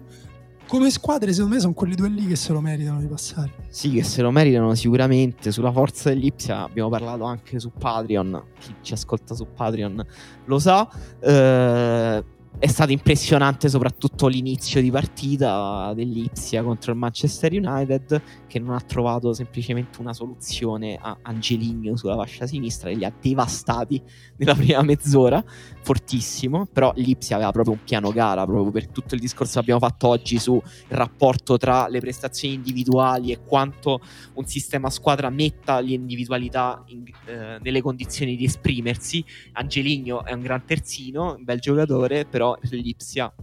come 0.68 0.92
squadre 0.92 1.34
secondo 1.34 1.56
me 1.56 1.62
sono 1.62 1.74
quelle 1.74 1.96
due 1.96 2.10
lì 2.10 2.28
che 2.28 2.36
se 2.36 2.54
lo 2.54 2.62
meritano 2.62 3.00
di 3.00 3.08
passare. 3.08 3.54
Sì, 3.70 3.92
che 3.92 4.04
se 4.04 4.22
lo 4.22 4.30
meritano 4.30 4.76
sicuramente. 4.76 5.52
Sulla 5.52 5.72
forza 5.72 6.10
dell'Ipsia 6.10 6.62
abbiamo 6.62 6.90
parlato 6.90 7.24
anche 7.24 7.60
su 7.60 7.72
Patreon. 7.72 8.44
Chi 8.60 8.76
ci 8.82 8.94
ascolta 8.94 9.34
su 9.34 9.48
Patreon 9.52 10.06
lo 10.46 10.60
sa. 10.60 10.88
Eh, 11.20 12.24
è 12.58 12.68
stato 12.68 12.92
impressionante 12.92 13.70
soprattutto 13.70 14.28
l'inizio 14.28 14.82
di 14.82 14.92
partita 14.92 15.94
dell'Ipsia 15.94 16.62
contro 16.64 16.92
il 16.92 16.98
Manchester 16.98 17.54
United 17.54 18.22
che 18.48 18.60
non 18.60 18.76
ha 18.76 18.82
trovato 18.82 19.32
semplicemente 19.34 20.02
una 20.02 20.14
soluzione 20.14 20.98
a 21.00 21.18
Angeligno 21.22 21.96
sulla 21.96 22.16
fascia 22.16 22.48
sinistra 22.48 22.90
e 22.90 22.96
li 22.96 23.06
ha 23.06 23.14
devastati 23.22 24.02
nella 24.38 24.56
prima 24.56 24.82
mezz'ora, 24.82 25.44
fortissimo, 25.82 26.66
però 26.66 26.92
l'Ipsia 26.96 27.36
aveva 27.36 27.52
proprio 27.52 27.76
un 27.76 27.84
piano 27.84 28.12
gara 28.12 28.46
proprio 28.46 28.72
per 28.72 28.88
tutto 28.88 29.16
il 29.16 29.22
discorso 29.22 29.54
che 29.54 29.60
abbiamo 29.60 29.80
fatto 29.80 30.08
oggi 30.08 30.40
sul 30.40 30.62
rapporto 30.90 31.58
tra 31.58 31.88
le 31.88 32.00
prestazioni 32.00 32.56
individuali 32.56 33.32
e 33.32 33.40
quanto 33.46 34.02
un 34.34 34.46
sistema 34.46 34.90
squadra 34.90 35.30
metta 35.30 35.80
l'individualità 35.80 36.84
in, 36.88 37.04
eh, 37.26 37.58
nelle 37.62 37.82
condizioni 37.82 38.36
di 38.36 38.46
esprimersi. 38.46 39.24
Angeligno 39.54 40.26
è 40.26 40.34
un 40.34 40.42
gran 40.42 40.66
terzino, 40.66 41.36
un 41.36 41.44
bel 41.44 41.60
giocatore, 41.60 42.26
però 42.26 42.39
l'Ipsia 42.70 43.34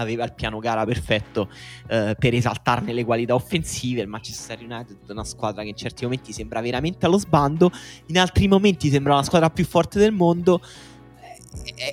aveva 0.00 0.24
il 0.24 0.32
piano 0.34 0.58
gara 0.58 0.84
perfetto 0.84 1.48
eh, 1.88 2.16
per 2.18 2.34
esaltarne 2.34 2.92
le 2.92 3.04
qualità 3.04 3.34
offensive. 3.34 4.00
Il 4.00 4.08
Manchester 4.08 4.58
United 4.58 4.98
è 5.06 5.12
una 5.12 5.24
squadra 5.24 5.62
che 5.62 5.68
in 5.68 5.76
certi 5.76 6.04
momenti 6.04 6.32
sembra 6.32 6.60
veramente 6.60 7.06
allo 7.06 7.18
sbando, 7.18 7.70
in 8.06 8.18
altri 8.18 8.48
momenti 8.48 8.88
sembra 8.88 9.14
la 9.14 9.22
squadra 9.22 9.50
più 9.50 9.64
forte 9.64 9.98
del 9.98 10.12
mondo. 10.12 10.60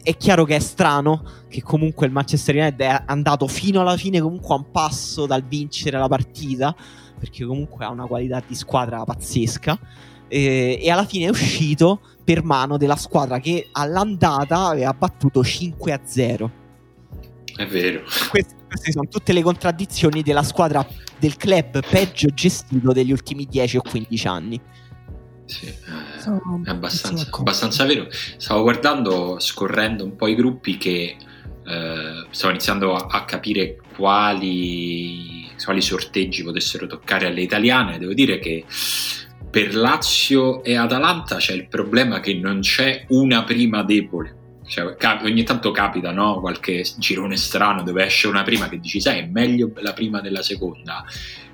È, 0.04 0.16
chiaro 0.18 0.46
che 0.46 0.56
è 0.56 0.60
strano 0.60 1.24
che 1.48 1.64
comunque 1.64 2.06
il 2.06 2.12
Manchester 2.12 2.56
United 2.56 2.80
è 2.80 3.04
andato 3.08 3.48
fino 3.48 3.82
alla 3.82 3.98
fine 3.98 4.22
comunque 4.22 4.54
a 4.54 4.58
un 4.58 4.70
passo 4.70 5.26
dal 5.26 5.44
vincere 5.44 5.98
la 5.98 6.08
partita, 6.08 6.76
perché 7.20 7.44
comunque 7.44 7.84
ha 7.84 7.90
una 7.90 8.06
qualità 8.06 8.42
di 8.46 8.54
squadra 8.54 9.04
pazzesca. 9.04 9.80
E, 10.28 10.78
e 10.80 10.92
alla 10.92 11.06
fine 11.06 11.26
è 11.26 11.30
uscito 11.30 12.02
per 12.28 12.44
mano 12.44 12.76
della 12.76 12.98
squadra 12.98 13.40
che 13.40 13.70
all'andata 13.72 14.66
aveva 14.66 14.92
battuto 14.92 15.46
5 15.46 15.94
a 15.94 16.02
0. 16.04 16.52
È 17.56 17.66
vero. 17.66 18.02
Queste, 18.30 18.54
queste, 18.68 18.92
sono 18.92 19.08
tutte 19.08 19.32
le 19.32 19.42
contraddizioni 19.42 20.24
della 20.24 20.44
squadra 20.44 20.86
del 21.18 21.38
club 21.38 21.80
peggio 21.90 22.28
gestito 22.34 22.92
degli 22.92 23.14
ultimi 23.14 23.46
10 23.46 23.78
o 23.78 23.82
15 23.82 24.28
anni. 24.28 24.62
Sì, 25.46 25.68
eh, 25.68 25.74
è 26.66 26.70
abbastanza, 26.70 27.30
abbastanza, 27.32 27.86
vero. 27.86 28.08
Stavo 28.12 28.62
guardando, 28.62 29.40
scorrendo 29.40 30.04
un 30.04 30.18
po' 30.18 30.28
i 30.28 30.36
gruppi 30.36 30.76
che 30.76 31.16
eh, 31.66 32.28
stavo 32.30 32.52
iniziando 32.52 32.94
a, 32.94 33.08
a 33.10 33.24
capire 33.24 33.78
quali, 33.96 35.48
quali 35.64 35.82
sorteggi 35.82 36.44
potessero 36.44 36.88
toccare 36.88 37.28
alle 37.28 37.42
italiane. 37.42 37.98
Devo 37.98 38.14
dire 38.14 38.38
che 38.40 38.66
per 39.50 39.76
Lazio 39.76 40.64
e 40.64 40.76
Atalanta 40.76 41.38
c'è 41.38 41.54
il 41.54 41.68
problema 41.68 42.20
che 42.20 42.34
non 42.36 42.60
c'è 42.60 43.06
una 43.10 43.44
prima 43.44 43.84
debole. 43.84 44.36
Cioè, 44.68 44.96
cap- 44.96 45.24
ogni 45.24 45.44
tanto 45.44 45.72
capita 45.72 46.12
no? 46.12 46.40
qualche 46.42 46.86
girone 46.98 47.38
strano 47.38 47.84
dove 47.84 48.06
esce 48.06 48.28
una 48.28 48.44
prima 48.44 48.68
che 48.68 48.80
dici, 48.80 49.00
sai, 49.00 49.20
è 49.20 49.26
meglio 49.26 49.72
la 49.78 49.94
prima 49.94 50.20
della 50.20 50.42
seconda. 50.42 51.06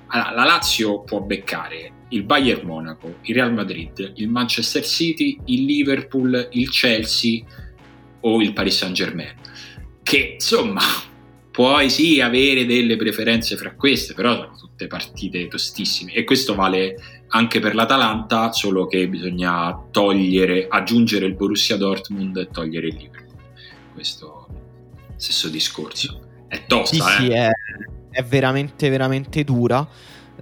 Allora, 0.08 0.30
la 0.32 0.44
Lazio 0.44 1.02
può 1.02 1.20
beccare 1.20 1.92
il 2.08 2.24
Bayern 2.24 2.66
Monaco, 2.66 3.16
il 3.22 3.34
Real 3.34 3.52
Madrid, 3.52 4.12
il 4.16 4.28
Manchester 4.28 4.84
City, 4.84 5.38
il 5.46 5.64
Liverpool, 5.64 6.48
il 6.52 6.70
Chelsea 6.70 7.42
o 8.20 8.40
il 8.40 8.52
Paris 8.52 8.76
Saint 8.76 8.94
Germain. 8.94 9.32
Che 10.02 10.32
insomma 10.34 10.82
puoi 11.54 11.88
sì 11.88 12.20
avere 12.20 12.66
delle 12.66 12.96
preferenze 12.96 13.54
fra 13.54 13.76
queste, 13.76 14.12
però 14.12 14.34
sono 14.34 14.56
tutte 14.58 14.88
partite 14.88 15.46
tostissime 15.46 16.12
e 16.12 16.24
questo 16.24 16.56
vale 16.56 16.96
anche 17.28 17.60
per 17.60 17.76
l'Atalanta, 17.76 18.50
solo 18.50 18.88
che 18.88 19.06
bisogna 19.06 19.86
togliere, 19.92 20.66
aggiungere 20.68 21.26
il 21.26 21.36
Borussia 21.36 21.76
Dortmund 21.76 22.36
e 22.38 22.48
togliere 22.50 22.88
il 22.88 22.96
Liverpool. 22.96 23.38
Questo 23.92 24.48
stesso 25.14 25.48
discorso. 25.48 26.22
È 26.48 26.64
tosta, 26.66 26.96
sì, 26.96 27.18
eh? 27.20 27.22
Sì, 27.22 27.28
è, 27.28 27.50
è 28.10 28.24
veramente, 28.24 28.88
veramente 28.88 29.44
dura. 29.44 29.78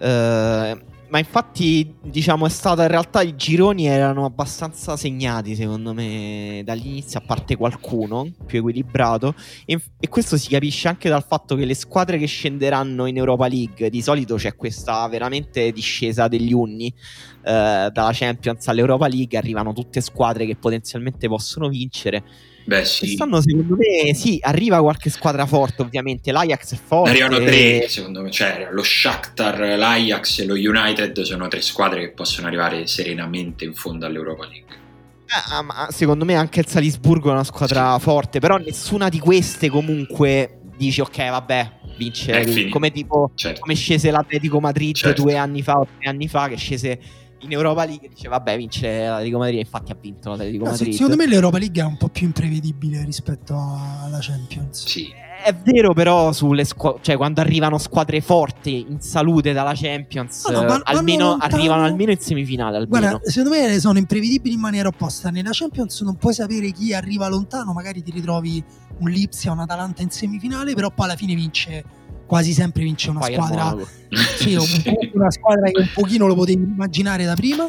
Uh, 0.01 0.81
ma 1.13 1.19
infatti, 1.19 1.95
diciamo, 2.01 2.47
è 2.47 2.49
stata 2.49 2.85
in 2.85 2.89
realtà 2.89 3.21
i 3.21 3.37
gironi 3.37 3.85
erano 3.87 4.25
abbastanza 4.25 4.97
segnati, 4.97 5.55
secondo 5.55 5.93
me, 5.93 6.63
dall'inizio, 6.65 7.19
a 7.19 7.23
parte 7.23 7.55
qualcuno 7.55 8.33
più 8.47 8.61
equilibrato. 8.61 9.35
E, 9.67 9.79
e, 10.01 10.09
questo 10.09 10.39
si 10.39 10.49
capisce 10.49 10.89
anche 10.89 11.11
dal 11.11 11.23
fatto 11.23 11.55
che 11.55 11.67
le 11.67 11.75
squadre 11.75 12.17
che 12.17 12.25
scenderanno 12.25 13.05
in 13.05 13.19
Europa 13.19 13.47
League, 13.47 13.91
di 13.91 14.01
solito 14.01 14.37
c'è 14.37 14.57
questa 14.57 15.07
veramente 15.07 15.71
discesa 15.71 16.29
degli 16.29 16.55
unni 16.55 16.87
eh, 16.87 17.91
dalla 17.93 18.11
Champions 18.15 18.67
all'Europa 18.69 19.07
League, 19.07 19.37
arrivano 19.37 19.75
tutte 19.75 20.01
squadre 20.01 20.47
che 20.47 20.57
potenzialmente 20.57 21.29
possono 21.29 21.69
vincere. 21.69 22.25
Beh, 22.65 22.85
sì. 22.85 23.07
Quest'anno 23.07 23.41
secondo 23.41 23.77
me 23.77 24.15
sì, 24.15 24.39
arriva 24.41 24.81
qualche 24.81 25.11
squadra 25.11 25.47
forte 25.47 25.83
ovviamente, 25.83 26.33
l'Ajax 26.33 26.75
è 26.75 26.79
forte. 26.83 27.11
Arrivano 27.11 27.39
tre, 27.39 27.89
secondo 27.89 28.23
me, 28.23 28.31
cioè 28.31 28.69
lo 28.71 28.83
Shakhtar, 28.83 29.77
l'Ajax 29.77 30.41
e 30.41 30.45
lo 30.45 30.55
United 30.55 31.21
sono 31.23 31.49
tre 31.49 31.61
squadre 31.61 32.01
che 32.01 32.11
possono 32.11 32.47
arrivare 32.47 32.87
serenamente 32.87 33.65
in 33.65 33.75
fondo 33.75 34.07
all'Europa 34.07 34.47
League. 34.47 34.81
Ah, 35.49 35.63
ma 35.63 35.89
secondo 35.91 36.27
me 36.27 36.35
anche 36.35 36.61
il 36.61 36.67
Salisburgo 36.67 37.31
è 37.31 37.33
una 37.33 37.45
squadra 37.45 37.95
sì. 37.95 38.03
forte, 38.03 38.39
però 38.39 38.59
nessuna 38.59 39.09
di 39.09 39.19
queste 39.19 39.71
comunque 39.71 40.59
dici 40.77 41.01
ok 41.01 41.31
vabbè 41.31 41.73
vince 41.97 42.69
come 42.71 42.91
tipo 42.91 43.31
certo. 43.35 43.61
come 43.61 43.75
scese 43.75 44.11
l'Atletico 44.11 44.59
Madrid 44.59 44.97
certo. 44.97 45.23
due 45.23 45.37
anni 45.37 45.63
fa 45.63 45.79
o 45.79 45.87
tre 45.87 46.09
anni 46.09 46.27
fa 46.27 46.49
che 46.49 46.57
scese 46.57 46.99
in 47.43 47.53
Europa 47.53 47.85
League 47.85 48.09
dice 48.09 48.29
vabbè 48.29 48.57
vince 48.57 49.07
l'Atletico 49.07 49.39
Madrid 49.39 49.59
infatti 49.59 49.93
ha 49.93 49.97
vinto 50.01 50.31
l'Atletico 50.31 50.65
Madrid. 50.65 50.93
secondo 50.93 51.17
me 51.17 51.27
l'Europa 51.27 51.59
League 51.59 51.81
è 51.81 51.85
un 51.85 51.97
po' 51.97 52.09
più 52.09 52.27
imprevedibile 52.27 53.05
rispetto 53.05 53.55
alla 53.55 54.19
Champions. 54.21 54.87
Sì. 54.87 55.21
È 55.45 55.53
vero 55.53 55.93
però 55.93 56.33
sulle 56.33 56.65
squ- 56.65 57.01
cioè 57.01 57.17
quando 57.17 57.41
arrivano 57.41 57.77
squadre 57.77 58.21
forti 58.21 58.87
in 58.89 59.01
salute 59.01 59.53
dalla 59.53 59.73
Champions 59.75 60.47
no, 60.47 60.61
no, 60.61 60.69
van- 60.69 60.83
almeno 60.85 61.37
arrivano 61.41 61.83
almeno 61.83 62.13
in 62.13 62.19
semifinale 62.21 62.77
almeno. 62.77 63.09
guarda 63.09 63.29
secondo 63.29 63.59
me 63.59 63.81
sono 63.81 63.99
imprevedibili 63.99 64.55
in 64.55 64.61
maniera 64.61 64.87
opposta. 64.89 65.31
Nella 65.31 65.51
Champions 65.53 66.01
non 66.03 66.15
puoi 66.17 66.33
sapere 66.33 66.71
chi 66.71 66.95
arriva 66.95 67.27
lontano 67.27 67.73
magari 67.73 68.05
ti 68.05 68.13
ritrovi 68.13 68.63
un 68.99 69.11
Lipsia 69.11 69.51
un 69.51 69.59
Atalanta 69.59 70.03
in 70.03 70.11
semifinale 70.11 70.75
però 70.75 70.91
poi 70.91 71.07
alla 71.07 71.17
fine 71.17 71.35
vince 71.35 71.85
quasi 72.33 72.55
sempre 72.55 72.83
vince 72.83 73.11
una 73.11 73.19
Poi 73.19 73.35
squadra 73.35 73.77
sì, 74.41 74.57
una 75.13 75.31
squadra 75.31 75.71
che 75.71 75.81
un 75.81 75.91
pochino 75.93 76.27
lo 76.27 76.35
potevi 76.35 76.63
immaginare 76.63 77.27
da 77.27 77.35
prima 77.35 77.69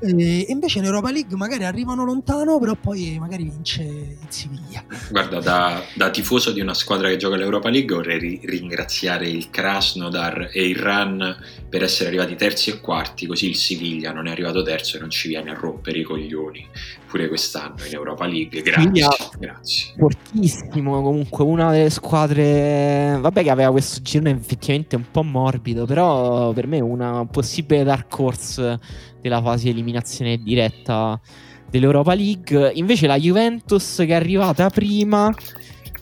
e 0.00 0.46
invece 0.48 0.78
in 0.78 0.84
Europa 0.84 1.10
League 1.10 1.36
magari 1.36 1.64
arrivano 1.64 2.04
lontano, 2.04 2.58
però 2.58 2.74
poi 2.74 3.18
magari 3.18 3.44
vince 3.44 3.82
il 3.82 4.28
Siviglia. 4.28 4.84
Guarda, 5.10 5.40
da, 5.40 5.82
da, 5.94 6.10
tifoso 6.10 6.52
di 6.52 6.60
una 6.60 6.74
squadra 6.74 7.08
che 7.08 7.16
gioca 7.16 7.36
l'Europa 7.36 7.68
League 7.68 7.94
vorrei 7.94 8.18
ri- 8.18 8.40
ringraziare 8.44 9.28
il 9.28 9.50
Krasnodar 9.50 10.50
e 10.52 10.66
il 10.66 10.76
Ran 10.76 11.36
per 11.68 11.82
essere 11.82 12.08
arrivati 12.08 12.34
terzi 12.36 12.70
e 12.70 12.80
quarti, 12.80 13.26
così 13.26 13.48
il 13.48 13.56
Siviglia 13.56 14.12
non 14.12 14.26
è 14.26 14.30
arrivato 14.30 14.62
terzo 14.62 14.96
e 14.96 15.00
non 15.00 15.10
ci 15.10 15.28
viene 15.28 15.50
a 15.50 15.54
rompere 15.54 15.98
i 15.98 16.02
coglioni 16.02 16.68
pure 17.10 17.26
quest'anno 17.26 17.84
in 17.84 17.92
Europa 17.92 18.24
League. 18.26 18.62
Grazie, 18.62 19.08
grazie. 19.36 19.94
Fortissimo 19.98 21.02
comunque, 21.02 21.44
una 21.44 21.72
delle 21.72 21.90
squadre, 21.90 23.18
vabbè 23.20 23.42
che 23.42 23.50
aveva 23.50 23.72
questo 23.72 24.00
girone 24.00 24.30
effettivamente 24.30 24.94
un 24.94 25.04
po' 25.10 25.24
morbido, 25.24 25.86
però 25.86 26.52
per 26.52 26.68
me 26.68 26.78
una 26.78 27.26
possibile 27.26 27.82
dark 27.82 28.16
horse 28.16 28.78
della 29.20 29.42
fase 29.42 29.64
di 29.64 29.70
eliminazione 29.70 30.38
diretta 30.38 31.20
dell'Europa 31.68 32.14
League. 32.14 32.72
Invece 32.74 33.06
la 33.06 33.18
Juventus 33.18 33.96
che 33.96 34.06
è 34.06 34.14
arrivata 34.14 34.68
prima 34.70 35.32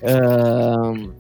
ehm, 0.01 1.15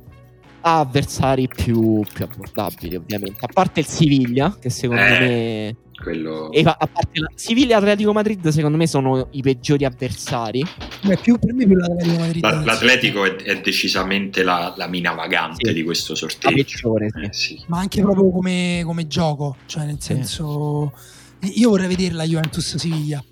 ha 0.61 0.79
avversari 0.81 1.49
più, 1.49 2.05
più, 2.13 2.25
abbordabili 2.25 2.97
ovviamente. 2.97 3.39
A 3.41 3.49
parte 3.53 3.81
il 3.81 3.87
Siviglia 3.87 4.57
che 4.59 4.71
secondo 4.71 5.03
eh. 5.03 5.19
me 5.19 5.77
quello... 6.03 6.53
E 6.53 6.61
a 6.61 6.77
parte 6.77 7.21
la 7.21 7.31
Siviglia 7.35 7.75
e 7.75 7.79
Atletico 7.79 8.13
Madrid, 8.13 8.47
secondo 8.49 8.77
me, 8.77 8.87
sono 8.87 9.29
i 9.33 9.43
peggiori 9.43 9.85
avversari. 9.85 10.65
Beh, 11.03 11.17
più, 11.17 11.39
per 11.39 11.53
me 11.53 11.67
più 11.67 11.75
l'Atletico 11.75 12.19
Madrid. 12.19 12.43
La, 12.43 12.63
L'Atletico 12.65 13.25
è, 13.25 13.35
è, 13.35 13.61
decisamente 13.61 14.43
la, 14.43 14.75
la 14.77 14.87
mina 14.87 15.13
vagante 15.13 15.69
sì. 15.69 15.75
di 15.75 15.83
questo 15.83 16.15
sorteggio. 16.15 16.55
Peggiore, 16.55 17.09
sì. 17.11 17.21
Eh, 17.21 17.33
sì. 17.33 17.65
Ma 17.67 17.81
anche 17.81 18.01
proprio 18.01 18.31
come, 18.31 18.83
come, 18.85 19.07
gioco, 19.07 19.57
cioè 19.67 19.85
nel 19.85 20.01
senso... 20.01 20.93
Io 21.41 21.71
vorrei 21.71 21.89
vedere 21.89 22.15
la 22.15 22.25
Juventus 22.25 22.77
Siviglia 22.77 23.23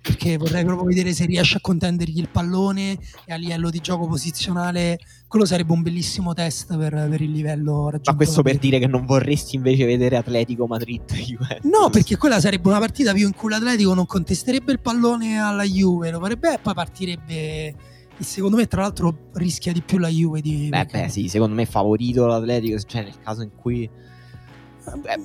perché 0.00 0.36
vorrei 0.36 0.64
proprio 0.64 0.86
vedere 0.86 1.12
se 1.12 1.26
riesce 1.26 1.56
a 1.56 1.60
contendergli 1.60 2.18
il 2.18 2.28
pallone 2.28 2.96
e 3.24 3.32
a 3.32 3.36
livello 3.36 3.70
di 3.70 3.80
gioco 3.80 4.06
posizionale 4.06 4.98
quello 5.26 5.44
sarebbe 5.44 5.72
un 5.72 5.82
bellissimo 5.82 6.32
test 6.32 6.76
per, 6.76 6.92
per 7.10 7.20
il 7.20 7.32
livello 7.32 7.86
raggiunto. 7.86 8.10
Ma 8.12 8.16
questo 8.16 8.42
per 8.42 8.58
dire 8.58 8.78
che 8.78 8.86
non 8.86 9.04
vorresti 9.04 9.56
invece 9.56 9.84
vedere 9.84 10.16
Atletico 10.16 10.66
Madrid 10.66 11.02
Juventus. 11.12 11.68
No, 11.68 11.90
perché 11.90 12.16
quella 12.16 12.38
sarebbe 12.38 12.68
una 12.68 12.78
partita 12.78 13.12
più 13.12 13.26
in 13.26 13.34
cui 13.34 13.50
l'Atletico 13.50 13.94
non 13.94 14.06
contesterebbe 14.06 14.70
il 14.70 14.80
pallone 14.80 15.38
alla 15.38 15.64
Juve, 15.64 16.12
lo 16.12 16.20
farebbe 16.20 16.54
e 16.54 16.58
poi 16.58 16.74
partirebbe 16.74 17.74
e 18.18 18.24
secondo 18.24 18.56
me 18.56 18.66
tra 18.66 18.80
l'altro 18.82 19.28
rischia 19.34 19.72
di 19.72 19.82
più 19.82 19.98
la 19.98 20.08
Juve 20.08 20.40
di 20.40 20.68
Beh, 20.70 20.86
beh 20.90 21.08
sì, 21.08 21.28
secondo 21.28 21.54
me 21.54 21.64
è 21.64 21.66
favorito 21.66 22.26
l'Atletico, 22.26 22.78
cioè 22.78 23.02
nel 23.02 23.18
caso 23.22 23.42
in 23.42 23.50
cui 23.54 23.90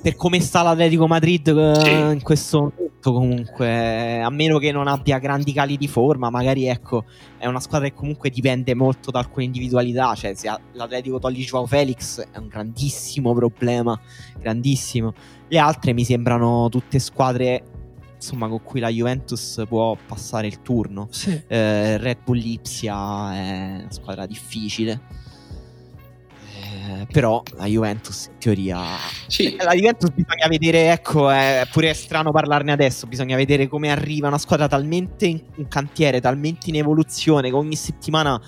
per 0.00 0.16
come 0.16 0.40
sta 0.40 0.62
l'Atletico 0.62 1.06
Madrid 1.06 1.46
eh, 1.48 1.80
sì. 1.80 1.90
in 1.90 2.20
questo 2.22 2.58
momento 2.58 3.12
comunque 3.12 4.20
a 4.20 4.30
meno 4.30 4.58
che 4.58 4.72
non 4.72 4.88
abbia 4.88 5.18
grandi 5.18 5.52
cali 5.52 5.76
di 5.76 5.86
forma 5.86 6.30
magari 6.30 6.66
ecco 6.66 7.04
è 7.38 7.46
una 7.46 7.60
squadra 7.60 7.88
che 7.88 7.94
comunque 7.94 8.30
dipende 8.30 8.74
molto 8.74 9.10
da 9.10 9.20
alcune 9.20 9.44
individualità 9.44 10.14
cioè 10.14 10.34
se 10.34 10.52
l'Atletico 10.72 11.18
toglie 11.18 11.44
Joao 11.44 11.66
Felix 11.66 12.20
è 12.30 12.38
un 12.38 12.48
grandissimo 12.48 13.34
problema 13.34 13.98
grandissimo 14.38 15.12
le 15.48 15.58
altre 15.58 15.92
mi 15.92 16.04
sembrano 16.04 16.68
tutte 16.68 16.98
squadre 16.98 17.62
insomma 18.16 18.48
con 18.48 18.62
cui 18.62 18.80
la 18.80 18.88
Juventus 18.88 19.62
può 19.68 19.96
passare 20.06 20.46
il 20.46 20.62
turno 20.62 21.08
sì. 21.10 21.40
eh, 21.46 21.98
Red 21.98 22.18
Bull 22.24 22.38
Lipsia 22.38 23.34
è 23.34 23.78
una 23.80 23.90
squadra 23.90 24.26
difficile 24.26 25.21
eh, 26.82 27.06
però 27.12 27.42
la 27.56 27.66
Juventus 27.66 28.26
in 28.26 28.38
teoria 28.38 28.80
sì. 29.28 29.54
Eh, 29.54 29.62
la 29.62 29.72
Juventus 29.72 30.10
bisogna 30.10 30.48
vedere 30.48 30.90
ecco 30.90 31.30
è 31.30 31.64
pure 31.70 31.94
strano 31.94 32.32
parlarne 32.32 32.72
adesso 32.72 33.06
bisogna 33.06 33.36
vedere 33.36 33.68
come 33.68 33.90
arriva 33.90 34.26
una 34.26 34.38
squadra 34.38 34.66
talmente 34.66 35.26
in, 35.26 35.40
in 35.56 35.68
cantiere 35.68 36.20
talmente 36.20 36.70
in 36.70 36.76
evoluzione 36.76 37.50
che 37.50 37.54
ogni 37.54 37.76
settimana 37.76 38.40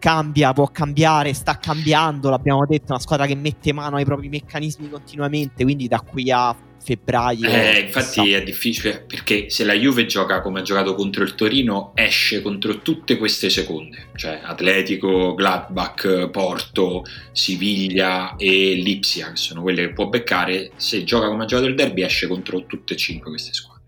cambia, 0.00 0.52
può 0.52 0.66
cambiare, 0.66 1.32
sta 1.32 1.58
cambiando, 1.58 2.30
l'abbiamo 2.30 2.66
detto, 2.66 2.86
una 2.88 2.98
squadra 2.98 3.26
che 3.26 3.36
mette 3.36 3.72
mano 3.72 3.96
ai 3.96 4.04
propri 4.04 4.28
meccanismi 4.28 4.90
continuamente, 4.90 5.62
quindi 5.62 5.86
da 5.86 6.00
qui 6.00 6.32
a 6.32 6.56
febbraio. 6.82 7.48
Eh, 7.48 7.80
infatti 7.80 8.32
è 8.32 8.42
difficile 8.42 9.04
perché 9.06 9.50
se 9.50 9.64
la 9.64 9.74
Juve 9.74 10.06
gioca 10.06 10.40
come 10.40 10.60
ha 10.60 10.62
giocato 10.62 10.94
contro 10.94 11.22
il 11.22 11.34
Torino, 11.34 11.92
esce 11.94 12.42
contro 12.42 12.78
tutte 12.78 13.18
queste 13.18 13.50
seconde, 13.50 14.08
cioè 14.16 14.40
Atletico, 14.42 15.34
Gladbach, 15.34 16.30
Porto, 16.30 17.04
Siviglia 17.32 18.34
e 18.36 18.72
Lipsia, 18.74 19.30
che 19.30 19.36
sono 19.36 19.62
quelle 19.62 19.88
che 19.88 19.92
può 19.92 20.08
beccare. 20.08 20.72
Se 20.76 21.04
gioca 21.04 21.28
come 21.28 21.44
ha 21.44 21.46
giocato 21.46 21.68
il 21.68 21.76
derby, 21.76 22.02
esce 22.02 22.26
contro 22.26 22.64
tutte 22.64 22.94
e 22.94 22.96
cinque 22.96 23.30
queste 23.30 23.52
squadre. 23.52 23.84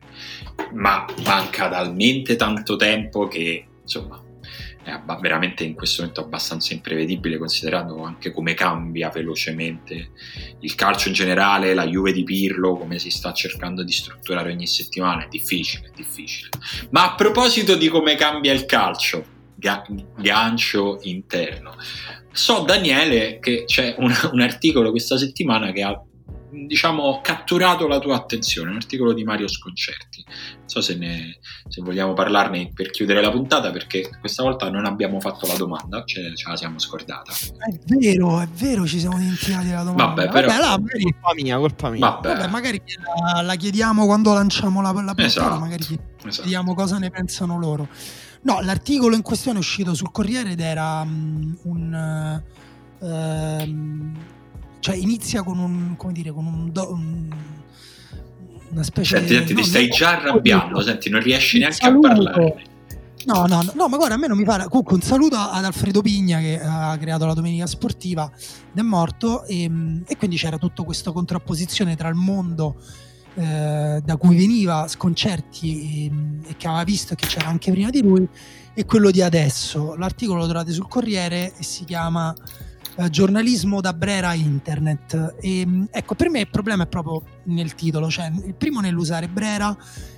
Ma 0.74 1.06
manca 1.24 1.68
talmente 1.70 2.36
tanto 2.36 2.76
tempo 2.76 3.26
che 3.26 3.64
insomma 3.82 4.22
è 4.82 5.00
veramente 5.20 5.64
in 5.64 5.74
questo 5.74 6.02
momento 6.02 6.22
abbastanza 6.22 6.74
imprevedibile 6.74 7.38
considerato 7.38 8.02
anche 8.02 8.32
come 8.32 8.54
cambia 8.54 9.10
velocemente 9.10 10.10
il 10.60 10.74
calcio 10.74 11.09
in 11.09 11.14
generale, 11.14 11.74
la 11.74 11.86
Juve 11.86 12.12
di 12.12 12.24
Pirlo, 12.24 12.76
come 12.76 12.98
si 12.98 13.10
sta 13.10 13.32
cercando 13.32 13.84
di 13.84 13.92
strutturare 13.92 14.50
ogni 14.50 14.66
settimana, 14.66 15.24
è 15.24 15.28
difficile, 15.28 15.86
è 15.86 15.92
difficile. 15.94 16.48
Ma 16.90 17.12
a 17.12 17.14
proposito 17.14 17.76
di 17.76 17.88
come 17.88 18.16
cambia 18.16 18.52
il 18.52 18.66
calcio, 18.66 19.24
gancio 20.16 20.98
interno, 21.02 21.76
so 22.32 22.60
Daniele 22.60 23.38
che 23.38 23.64
c'è 23.64 23.94
un, 23.98 24.12
un 24.32 24.40
articolo 24.40 24.90
questa 24.90 25.16
settimana 25.16 25.70
che 25.70 25.82
ha 25.82 26.02
diciamo, 26.52 27.20
catturato 27.22 27.86
la 27.88 27.98
tua 27.98 28.16
attenzione, 28.16 28.70
un 28.70 28.76
articolo 28.76 29.12
di 29.12 29.24
Mario 29.24 29.48
Sconcerti. 29.48 30.24
Non 30.26 30.68
so 30.68 30.80
se, 30.80 30.96
ne, 30.96 31.38
se 31.68 31.80
vogliamo 31.80 32.12
parlarne 32.12 32.70
per 32.74 32.90
chiudere 32.90 33.22
la 33.22 33.30
puntata, 33.30 33.70
perché 33.70 34.10
questa 34.20 34.42
volta 34.42 34.70
non 34.70 34.84
abbiamo 34.84 35.18
fatto 35.20 35.46
la 35.46 35.56
domanda, 35.56 36.04
ce, 36.04 36.36
ce 36.36 36.48
la 36.48 36.56
siamo 36.56 36.78
scordata. 36.78 37.32
È 37.32 37.78
vero, 37.86 38.40
è 38.40 38.46
vero, 38.48 38.86
ci 38.86 38.98
siamo 38.98 39.16
dimenticati 39.18 39.70
la 39.70 39.82
domanda. 39.82 40.04
Vabbè, 40.04 40.28
però... 40.28 40.46
Vabbè, 40.48 40.60
là, 40.60 40.78
magari... 40.78 41.02
colpa 41.02 41.34
mia, 41.34 41.58
colpa 41.58 41.90
mia. 41.90 42.08
Vabbè. 42.08 42.28
Vabbè 42.28 42.48
magari 42.48 42.82
la, 43.34 43.40
la, 43.40 43.54
chiediamo 43.54 44.04
quando 44.04 44.34
lanciamo 44.34 44.82
la, 44.82 44.92
la 44.92 44.92
puntata, 44.92 45.22
esatto, 45.22 45.58
magari 45.58 45.82
esatto. 45.82 46.28
chiediamo 46.28 46.74
cosa 46.74 46.98
ne 46.98 47.10
pensano 47.10 47.58
loro. 47.58 47.88
No, 48.42 48.60
l'articolo 48.60 49.14
in 49.14 49.22
questione 49.22 49.58
è 49.58 49.60
uscito 49.60 49.94
sul 49.94 50.10
Corriere 50.10 50.50
ed 50.50 50.60
era 50.60 51.00
um, 51.00 51.56
un... 51.62 52.42
Uh, 52.98 54.40
cioè 54.82 54.96
inizia 54.96 55.44
con 55.44 55.59
un 55.59 55.94
come 55.96 56.12
dire 56.12 56.32
con 56.32 56.44
un, 56.44 56.72
do, 56.72 56.92
un 56.92 57.28
una 58.70 58.82
specie 58.82 59.16
senti, 59.16 59.34
senti, 59.34 59.52
no, 59.52 59.60
ti 59.60 59.66
stai 59.66 59.88
già 59.88 60.18
arrabbiando 60.18 60.80
senti 60.80 61.09
non 61.09 61.20
riesci 61.20 61.59
neanche 61.59 61.76
saluto. 61.76 62.09
a 62.09 62.10
parlare 62.10 62.70
No, 63.24 63.46
no, 63.46 63.62
no, 63.74 63.86
ma 63.86 63.96
guarda, 63.96 64.16
a 64.16 64.18
me 64.18 64.26
non 64.26 64.36
mi 64.36 64.42
pare. 64.42 64.66
Comunque, 64.66 64.94
un 64.96 65.00
saluto 65.00 65.36
ad 65.36 65.64
Alfredo 65.64 66.02
Pigna 66.02 66.40
che 66.40 66.60
ha 66.60 66.96
creato 66.98 67.24
la 67.24 67.34
Domenica 67.34 67.68
Sportiva 67.68 68.28
ed 68.34 68.76
è 68.76 68.82
morto. 68.82 69.44
E, 69.44 69.70
e 70.04 70.16
quindi 70.16 70.36
c'era 70.36 70.59
tutta 70.59 70.82
questa 70.82 71.12
contrapposizione 71.12 71.94
tra 71.94 72.09
il 72.09 72.16
mondo 72.16 72.74
eh, 73.34 74.02
da 74.04 74.16
cui 74.16 74.36
veniva 74.36 74.88
Sconcerti 74.88 76.06
e, 76.06 76.50
e, 76.50 76.56
che 76.56 76.66
aveva 76.66 76.82
visto 76.82 77.14
che 77.14 77.26
c'era 77.26 77.46
anche 77.46 77.70
prima 77.70 77.90
di 77.90 78.02
lui 78.02 78.26
e 78.74 78.84
quello 78.84 79.12
di 79.12 79.22
adesso. 79.22 79.94
L'articolo 79.94 80.40
lo 80.40 80.48
trovate 80.48 80.72
sul 80.72 80.88
Corriere 80.88 81.52
e 81.56 81.62
si 81.62 81.84
chiama 81.84 82.34
eh, 82.97 83.10
giornalismo 83.10 83.81
da 83.81 83.93
Brera 83.93 84.35
Internet. 84.35 85.36
E, 85.40 85.66
mm, 85.66 85.85
ecco, 85.90 86.14
per 86.14 86.31
me 86.31 86.40
il 86.40 86.48
problema 86.48 86.85
è 86.85 86.86
proprio 86.86 87.23
nel 87.44 87.74
titolo, 87.74 88.10
cioè 88.10 88.31
il 88.44 88.55
primo 88.55 88.81
nell'usare 88.81 89.28
Brera, 89.28 89.77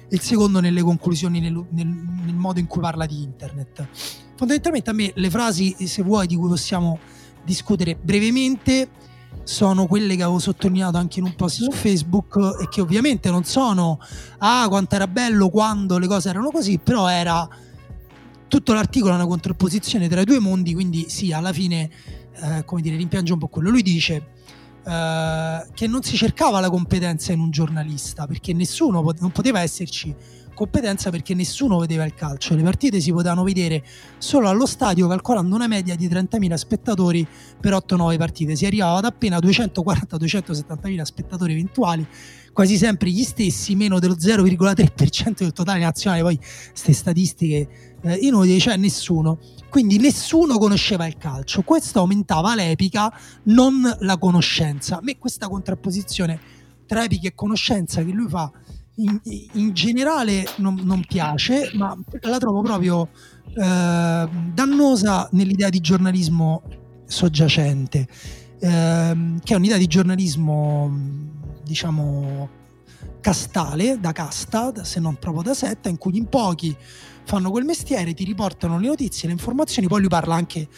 il 0.08 0.20
secondo 0.20 0.60
nelle 0.60 0.82
conclusioni, 0.82 1.40
nel, 1.40 1.64
nel, 1.70 1.86
nel 1.86 2.34
modo 2.34 2.58
in 2.58 2.66
cui 2.66 2.80
parla 2.80 3.06
di 3.06 3.22
Internet. 3.22 3.86
Fondamentalmente 4.36 4.90
a 4.90 4.92
me 4.92 5.12
le 5.14 5.30
frasi, 5.30 5.74
se 5.86 6.02
vuoi, 6.02 6.26
di 6.26 6.36
cui 6.36 6.48
possiamo 6.48 6.98
discutere 7.44 7.96
brevemente 8.00 8.88
sono 9.42 9.86
quelle 9.86 10.16
che 10.16 10.22
avevo 10.22 10.38
sottolineato 10.38 10.96
anche 10.96 11.18
in 11.18 11.26
un 11.26 11.34
post 11.34 11.62
su 11.62 11.70
Facebook 11.70 12.38
e 12.60 12.68
che 12.68 12.80
ovviamente 12.80 13.30
non 13.30 13.44
sono 13.44 13.98
ah 14.38 14.66
quanto 14.68 14.94
era 14.94 15.06
bello 15.06 15.50
quando 15.50 15.98
le 15.98 16.06
cose 16.06 16.30
erano 16.30 16.50
così, 16.50 16.78
però 16.78 17.08
era 17.08 17.46
tutto 18.48 18.72
l'articolo 18.72 19.12
è 19.12 19.16
una 19.16 19.26
contrapposizione 19.26 20.08
tra 20.08 20.20
i 20.20 20.24
due 20.24 20.38
mondi, 20.38 20.74
quindi 20.74 21.06
sì, 21.08 21.32
alla 21.32 21.52
fine 21.52 21.90
eh, 22.42 22.64
come 22.64 22.80
dire, 22.80 22.96
rimpiange 22.96 23.32
un 23.32 23.38
po' 23.38 23.48
quello. 23.48 23.70
Lui 23.70 23.82
dice 23.82 24.26
eh, 24.84 25.66
che 25.72 25.86
non 25.86 26.02
si 26.02 26.16
cercava 26.16 26.60
la 26.60 26.70
competenza 26.70 27.32
in 27.32 27.40
un 27.40 27.50
giornalista 27.50 28.26
perché 28.26 28.52
nessuno 28.52 29.02
non 29.18 29.32
poteva 29.32 29.60
esserci 29.60 30.14
competenza 30.54 31.10
perché 31.10 31.34
nessuno 31.34 31.78
vedeva 31.78 32.04
il 32.04 32.14
calcio. 32.14 32.54
Le 32.54 32.62
partite 32.62 33.00
si 33.00 33.12
potevano 33.12 33.42
vedere 33.42 33.84
solo 34.16 34.48
allo 34.48 34.64
stadio 34.64 35.06
calcolando 35.06 35.54
una 35.54 35.66
media 35.66 35.96
di 35.96 36.08
30.000 36.08 36.54
spettatori 36.54 37.26
per 37.60 37.72
8-9 37.72 38.16
partite. 38.16 38.56
Si 38.56 38.64
arrivava 38.64 38.98
ad 38.98 39.04
appena 39.04 39.36
240-270.000 39.38 41.02
spettatori 41.02 41.52
eventuali, 41.52 42.06
quasi 42.52 42.78
sempre 42.78 43.10
gli 43.10 43.24
stessi, 43.24 43.74
meno 43.74 43.98
dello 43.98 44.14
0,3% 44.14 45.34
del 45.38 45.52
totale 45.52 45.80
nazionale. 45.80 46.22
Poi 46.22 46.36
queste 46.36 46.92
statistiche 46.92 47.68
eh, 48.00 48.14
inutili, 48.14 48.58
cioè 48.60 48.76
nessuno. 48.76 49.38
Quindi 49.74 49.98
nessuno 49.98 50.56
conosceva 50.56 51.04
il 51.04 51.16
calcio. 51.16 51.62
Questo 51.62 51.98
aumentava 51.98 52.54
l'epica, 52.54 53.12
non 53.46 53.82
la 54.02 54.16
conoscenza. 54.18 54.98
A 54.98 55.00
me 55.02 55.18
questa 55.18 55.48
contrapposizione 55.48 56.38
tra 56.86 57.02
epica 57.02 57.26
e 57.26 57.34
conoscenza 57.34 58.00
che 58.04 58.12
lui 58.12 58.28
fa 58.28 58.52
in, 58.98 59.20
in 59.54 59.72
generale 59.72 60.46
non, 60.58 60.78
non, 60.84 61.04
piace, 61.04 61.72
ma 61.74 61.92
la 62.20 62.38
trovo 62.38 62.62
proprio 62.62 63.08
eh, 63.48 64.28
dannosa 64.52 65.28
nell'idea 65.32 65.70
di 65.70 65.80
giornalismo 65.80 66.62
soggiacente, 67.06 68.06
eh, 68.60 69.16
che 69.42 69.54
è 69.54 69.56
un'idea 69.56 69.76
di 69.76 69.88
giornalismo, 69.88 70.96
diciamo, 71.64 72.48
castale, 73.20 73.98
da 73.98 74.12
casta, 74.12 74.84
se 74.84 75.00
non 75.00 75.16
proprio 75.16 75.42
da 75.42 75.54
setta, 75.54 75.88
in 75.88 75.98
cui 75.98 76.16
in 76.16 76.28
pochi 76.28 76.76
fanno 77.24 77.50
quel 77.50 77.64
mestiere, 77.64 78.14
ti 78.14 78.24
riportano 78.24 78.78
le 78.78 78.86
notizie, 78.86 79.28
le 79.28 79.34
informazioni, 79.34 79.88
poi 79.88 80.00
lui 80.00 80.08
parla 80.08 80.34
anche 80.34 80.68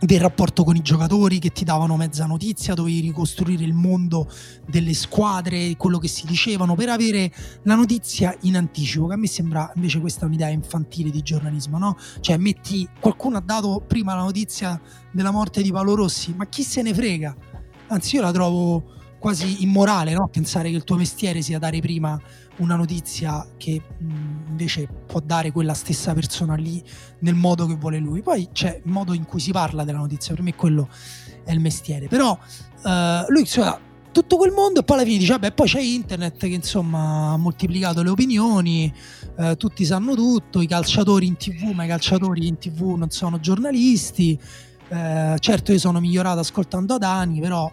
del 0.00 0.20
rapporto 0.20 0.62
con 0.62 0.76
i 0.76 0.82
giocatori 0.82 1.40
che 1.40 1.50
ti 1.50 1.64
davano 1.64 1.96
mezza 1.96 2.24
notizia, 2.26 2.74
dovevi 2.74 3.00
ricostruire 3.00 3.64
il 3.64 3.72
mondo 3.72 4.30
delle 4.66 4.94
squadre, 4.94 5.74
quello 5.76 5.98
che 5.98 6.06
si 6.06 6.24
dicevano 6.26 6.74
per 6.74 6.88
avere 6.88 7.32
la 7.64 7.74
notizia 7.74 8.36
in 8.42 8.56
anticipo, 8.56 9.06
che 9.08 9.14
a 9.14 9.16
me 9.16 9.26
sembra 9.26 9.70
invece 9.74 9.98
questa 10.00 10.26
un'idea 10.26 10.48
infantile 10.48 11.10
di 11.10 11.20
giornalismo, 11.22 11.78
no? 11.78 11.96
Cioè 12.20 12.36
metti 12.36 12.88
qualcuno 13.00 13.38
ha 13.38 13.42
dato 13.44 13.82
prima 13.86 14.14
la 14.14 14.22
notizia 14.22 14.80
della 15.10 15.32
morte 15.32 15.62
di 15.62 15.72
Paolo 15.72 15.96
Rossi, 15.96 16.32
ma 16.36 16.46
chi 16.46 16.62
se 16.62 16.82
ne 16.82 16.94
frega? 16.94 17.36
Anzi 17.88 18.16
io 18.16 18.22
la 18.22 18.30
trovo 18.30 18.96
quasi 19.18 19.62
immorale 19.62 20.12
no? 20.12 20.28
pensare 20.28 20.70
che 20.70 20.76
il 20.76 20.84
tuo 20.84 20.96
mestiere 20.96 21.42
sia 21.42 21.58
dare 21.58 21.80
prima 21.80 22.20
una 22.58 22.76
notizia 22.76 23.46
che 23.56 23.80
mh, 23.98 24.48
invece 24.48 24.88
può 25.06 25.20
dare 25.20 25.52
quella 25.52 25.74
stessa 25.74 26.14
persona 26.14 26.54
lì 26.54 26.82
nel 27.20 27.34
modo 27.34 27.66
che 27.66 27.74
vuole 27.74 27.98
lui. 27.98 28.22
Poi 28.22 28.48
c'è 28.52 28.80
il 28.84 28.90
modo 28.90 29.12
in 29.12 29.24
cui 29.24 29.40
si 29.40 29.52
parla 29.52 29.84
della 29.84 29.98
notizia, 29.98 30.34
per 30.34 30.42
me 30.42 30.54
quello 30.54 30.88
è 31.44 31.52
il 31.52 31.60
mestiere. 31.60 32.08
Però 32.08 32.32
uh, 32.32 33.30
lui 33.30 33.46
cioè, 33.46 33.78
tutto 34.12 34.36
quel 34.36 34.52
mondo 34.52 34.80
e 34.80 34.82
poi 34.82 34.96
alla 34.96 35.06
fine 35.06 35.18
dice 35.18 35.32
vabbè 35.32 35.52
poi 35.52 35.68
c'è 35.68 35.80
internet 35.80 36.38
che 36.38 36.46
insomma 36.46 37.32
ha 37.32 37.36
moltiplicato 37.36 38.02
le 38.02 38.08
opinioni 38.08 38.92
eh, 39.36 39.56
tutti 39.56 39.84
sanno 39.84 40.14
tutto 40.14 40.60
i 40.60 40.66
calciatori 40.66 41.26
in 41.26 41.36
tv 41.36 41.72
ma 41.72 41.84
i 41.84 41.88
calciatori 41.88 42.48
in 42.48 42.58
tv 42.58 42.96
non 42.96 43.10
sono 43.10 43.38
giornalisti 43.38 44.36
eh, 44.88 45.36
certo 45.38 45.72
io 45.72 45.78
sono 45.78 46.00
migliorato 46.00 46.40
ascoltando 46.40 46.94
Adani 46.94 47.38
però 47.38 47.70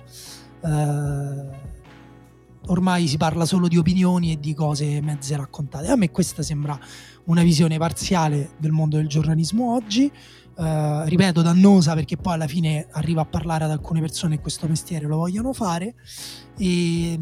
eh, 0.62 1.74
ormai 2.68 3.08
si 3.08 3.18
parla 3.18 3.46
solo 3.46 3.68
di 3.68 3.78
opinioni 3.78 4.32
e 4.32 4.40
di 4.40 4.54
cose 4.54 5.02
mezze 5.02 5.36
raccontate. 5.36 5.88
A 5.88 5.96
me 5.96 6.12
questa 6.12 6.44
sembra 6.44 6.80
una 7.26 7.44
visione 7.44 7.78
parziale 7.78 8.52
del 8.58 8.72
mondo 8.72 8.98
del 8.98 9.08
giornalismo 9.08 9.74
oggi 9.74 10.12
Uh, 10.56 11.04
ripeto, 11.04 11.42
dannosa 11.42 11.96
perché 11.96 12.16
poi 12.16 12.36
alla 12.36 12.48
fine 12.48 12.88
arriva 12.92 13.20
a 13.20 13.26
parlare 13.26 13.66
ad 13.66 13.72
alcune 13.72 14.00
persone 14.00 14.38
che 14.38 14.42
questo 14.42 14.68
mestiere 14.68 15.06
lo 15.06 15.18
vogliono 15.18 15.52
fare. 15.52 15.96
E, 16.58 17.20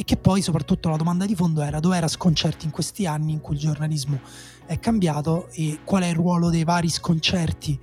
e 0.00 0.04
che 0.04 0.16
poi 0.16 0.42
soprattutto 0.42 0.88
la 0.88 0.96
domanda 0.96 1.26
di 1.26 1.34
fondo 1.34 1.60
era 1.60 1.80
dove 1.80 1.96
era 1.96 2.06
sconcerti 2.06 2.66
in 2.66 2.70
questi 2.70 3.04
anni 3.04 3.32
in 3.32 3.40
cui 3.40 3.56
il 3.56 3.60
giornalismo 3.60 4.20
è 4.64 4.78
cambiato 4.78 5.48
e 5.50 5.80
qual 5.82 6.04
è 6.04 6.06
il 6.06 6.14
ruolo 6.14 6.50
dei 6.50 6.62
vari 6.62 6.88
sconcerti 6.88 7.80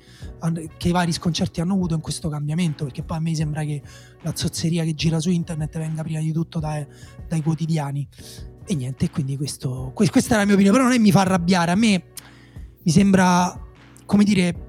che 0.78 0.88
i 0.88 0.92
vari 0.92 1.12
sconcerti 1.12 1.60
hanno 1.60 1.74
avuto 1.74 1.94
in 1.94 2.00
questo 2.00 2.30
cambiamento? 2.30 2.86
Perché 2.86 3.04
poi 3.04 3.18
a 3.18 3.20
me 3.20 3.36
sembra 3.36 3.66
che 3.66 3.82
la 4.22 4.32
zozzeria 4.34 4.86
che 4.86 4.96
gira 4.96 5.20
su 5.20 5.30
internet 5.30 5.78
venga 5.78 6.04
prima 6.04 6.22
di 6.22 6.32
tutto 6.32 6.60
dai, 6.60 6.88
dai 7.28 7.42
quotidiani. 7.42 8.08
E 8.66 8.76
niente 8.76 9.10
quindi 9.10 9.36
questo, 9.36 9.92
questa 9.94 10.36
è 10.36 10.38
la 10.38 10.46
mia 10.46 10.54
opinione 10.54 10.78
però 10.78 10.88
non 10.88 10.98
è 10.98 11.00
mi 11.02 11.12
fa 11.12 11.20
arrabbiare 11.20 11.72
a 11.72 11.76
me 11.76 12.04
mi 12.82 12.92
sembra 12.92 13.60
come 14.06 14.24
dire, 14.24 14.65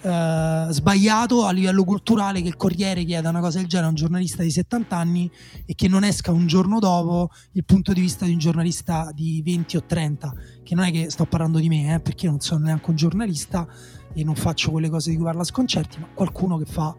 eh, 0.00 0.66
sbagliato 0.70 1.44
a 1.44 1.50
livello 1.50 1.82
culturale 1.82 2.40
che 2.40 2.48
il 2.48 2.56
Corriere 2.56 3.04
chieda 3.04 3.30
una 3.30 3.40
cosa 3.40 3.58
del 3.58 3.66
genere 3.66 3.86
a 3.86 3.90
un 3.90 3.96
giornalista 3.96 4.42
di 4.42 4.50
70 4.50 4.96
anni 4.96 5.30
e 5.66 5.74
che 5.74 5.88
non 5.88 6.04
esca 6.04 6.30
un 6.30 6.46
giorno 6.46 6.78
dopo 6.78 7.30
il 7.52 7.64
punto 7.64 7.92
di 7.92 8.00
vista 8.00 8.24
di 8.24 8.32
un 8.32 8.38
giornalista 8.38 9.10
di 9.12 9.42
20 9.44 9.76
o 9.76 9.84
30, 9.84 10.34
che 10.62 10.74
non 10.74 10.84
è 10.84 10.92
che 10.92 11.10
sto 11.10 11.26
parlando 11.26 11.58
di 11.58 11.68
me, 11.68 11.94
eh, 11.94 12.00
perché 12.00 12.26
io 12.26 12.30
non 12.30 12.40
sono 12.40 12.64
neanche 12.64 12.90
un 12.90 12.96
giornalista 12.96 13.66
e 14.12 14.22
non 14.22 14.36
faccio 14.36 14.70
quelle 14.70 14.88
cose 14.88 15.10
di 15.10 15.16
cui 15.16 15.24
parla 15.24 15.44
Sconcerti, 15.44 15.98
ma 15.98 16.06
qualcuno 16.14 16.58
che 16.58 16.66
fa 16.66 16.94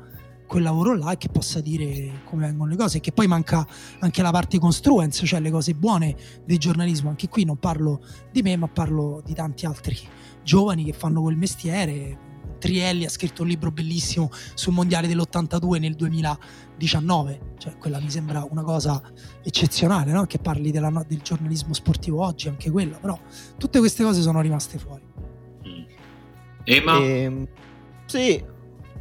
quel 0.46 0.64
lavoro 0.64 0.96
là 0.96 1.12
e 1.12 1.18
che 1.18 1.30
possa 1.30 1.62
dire 1.62 2.24
come 2.26 2.48
vengono 2.48 2.72
le 2.72 2.76
cose 2.76 2.98
e 2.98 3.02
che 3.02 3.12
poi 3.12 3.28
manca 3.28 3.66
anche 4.00 4.22
la 4.22 4.32
parte 4.32 4.58
construence, 4.58 5.26
cioè 5.26 5.40
le 5.40 5.52
cose 5.52 5.74
buone 5.74 6.16
del 6.44 6.58
giornalismo. 6.58 7.10
Anche 7.10 7.30
qui 7.30 7.46
non 7.46 7.58
parlo 7.58 8.02
di 8.32 8.42
me, 8.42 8.58
ma 8.58 8.68
parlo 8.68 9.22
di 9.24 9.34
tanti 9.34 9.66
altri 9.66 9.96
giovani 10.44 10.84
che 10.84 10.94
fanno 10.94 11.22
quel 11.22 11.38
mestiere. 11.38 12.28
Trielli 12.60 13.06
ha 13.06 13.10
scritto 13.10 13.42
un 13.42 13.48
libro 13.48 13.72
bellissimo 13.72 14.30
sul 14.54 14.74
mondiale 14.74 15.08
dell'82 15.08 15.80
nel 15.80 15.96
2019, 15.96 17.54
cioè 17.58 17.78
quella 17.78 18.00
mi 18.00 18.12
sembra 18.12 18.46
una 18.48 18.62
cosa 18.62 19.02
eccezionale, 19.42 20.12
no? 20.12 20.26
che 20.26 20.38
parli 20.38 20.70
della, 20.72 20.92
del 21.08 21.22
giornalismo 21.22 21.74
sportivo 21.74 22.24
oggi, 22.24 22.48
anche 22.48 22.70
quello, 22.70 22.98
però 23.02 23.18
tutte 23.58 23.80
queste 23.80 24.04
cose 24.04 24.22
sono 24.22 24.42
rimaste 24.42 24.78
fuori. 24.78 25.04
Mm. 25.68 25.84
Ema? 26.66 26.98
Eh, 27.00 27.48
sì, 28.06 28.44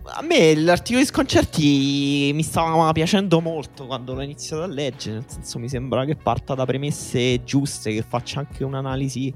a 0.05 0.22
me 0.22 0.55
l'articolo 0.55 1.01
di 1.01 1.06
sconcerti 1.06 2.30
mi 2.35 2.43
stava 2.43 2.90
piacendo 2.93 3.40
molto 3.40 3.86
quando 3.86 4.14
l'ho 4.14 4.22
iniziato 4.22 4.62
a 4.62 4.66
leggere, 4.66 5.16
nel 5.16 5.24
senso 5.28 5.59
mi 5.59 5.68
sembra 5.68 6.05
che 6.05 6.16
parta 6.16 6.55
da 6.55 6.64
premesse 6.64 7.43
giuste, 7.44 7.93
che 7.93 8.02
faccia 8.02 8.40
anche 8.40 8.64
un'analisi 8.64 9.35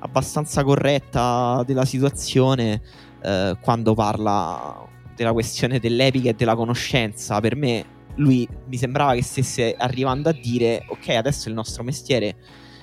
abbastanza 0.00 0.64
corretta 0.64 1.62
della 1.64 1.84
situazione 1.84 2.82
eh, 3.22 3.56
quando 3.60 3.94
parla 3.94 4.88
della 5.14 5.32
questione 5.32 5.78
dell'epica 5.78 6.30
e 6.30 6.34
della 6.34 6.54
conoscenza. 6.54 7.40
Per 7.40 7.56
me 7.56 7.84
lui 8.16 8.46
mi 8.66 8.76
sembrava 8.76 9.14
che 9.14 9.22
stesse 9.22 9.74
arrivando 9.76 10.28
a 10.28 10.32
dire 10.32 10.84
ok 10.88 11.08
adesso 11.10 11.48
il 11.48 11.54
nostro 11.54 11.82
mestiere 11.82 12.36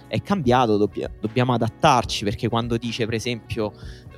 è 0.08 0.22
cambiato, 0.22 0.78
dobb- 0.78 1.20
dobbiamo 1.20 1.54
adattarci 1.54 2.24
perché 2.24 2.48
quando 2.48 2.78
dice 2.78 3.06
per 3.06 3.14
esempio 3.14 3.72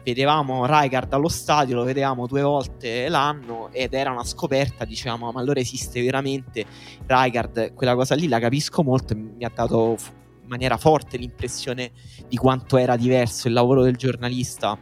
vedevamo 0.03 0.65
Raikard 0.65 1.11
allo 1.13 1.27
stadio, 1.27 1.75
lo 1.75 1.83
vedevamo 1.83 2.27
due 2.27 2.41
volte 2.41 3.09
l'anno 3.09 3.69
ed 3.71 3.93
era 3.93 4.11
una 4.11 4.23
scoperta, 4.23 4.85
dicevamo 4.85 5.31
ma 5.31 5.41
allora 5.41 5.59
esiste 5.59 6.01
veramente 6.01 6.65
Raikard, 7.05 7.73
quella 7.73 7.93
cosa 7.95 8.15
lì 8.15 8.27
la 8.27 8.39
capisco 8.39 8.83
molto 8.83 9.15
mi 9.15 9.43
ha 9.43 9.51
dato 9.53 9.97
maniera 10.45 10.77
forte 10.77 11.17
l'impressione 11.17 11.91
di 12.27 12.35
quanto 12.37 12.77
era 12.77 12.95
diverso 12.95 13.47
il 13.47 13.53
lavoro 13.53 13.83
del 13.83 13.95
giornalista 13.95 14.77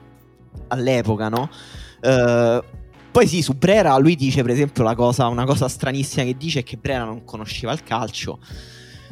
all'epoca, 0.67 1.29
no? 1.29 1.49
Uh, 2.01 2.63
poi 3.11 3.27
sì, 3.27 3.41
su 3.41 3.53
Brera 3.53 3.97
lui 3.97 4.15
dice 4.15 4.41
per 4.41 4.51
esempio 4.51 4.83
cosa, 4.95 5.27
una 5.27 5.45
cosa 5.45 5.67
stranissima 5.67 6.23
che 6.23 6.37
dice 6.37 6.59
è 6.59 6.63
che 6.63 6.77
Brera 6.77 7.03
non 7.03 7.23
conosceva 7.25 7.73
il 7.73 7.83
calcio. 7.83 8.39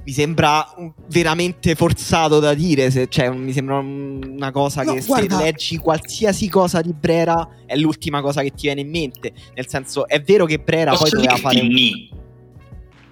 Mi 0.06 0.14
sembra 0.14 0.66
veramente 1.10 1.76
forzato 1.76 2.40
da 2.40 2.54
dire, 2.54 2.90
se, 2.92 3.08
cioè 3.10 3.30
mi 3.30 3.52
sembra 3.52 3.80
una 3.80 4.52
cosa 4.52 4.84
no, 4.84 4.94
che 4.94 5.02
guarda... 5.06 5.38
se 5.38 5.44
leggi 5.44 5.78
qualsiasi 5.78 6.48
cosa 6.48 6.80
di 6.80 6.94
Brera 6.94 7.50
è 7.66 7.76
l'ultima 7.76 8.22
cosa 8.22 8.42
che 8.42 8.52
ti 8.52 8.68
viene 8.68 8.82
in 8.82 8.90
mente. 8.90 9.34
Nel 9.54 9.68
senso, 9.68 10.08
è 10.08 10.22
vero 10.22 10.46
che 10.46 10.60
Brera 10.60 10.92
Posso 10.92 11.10
poi 11.10 11.12
doveva 11.12 11.36
fare... 11.36 11.62
Ni 11.62 12.10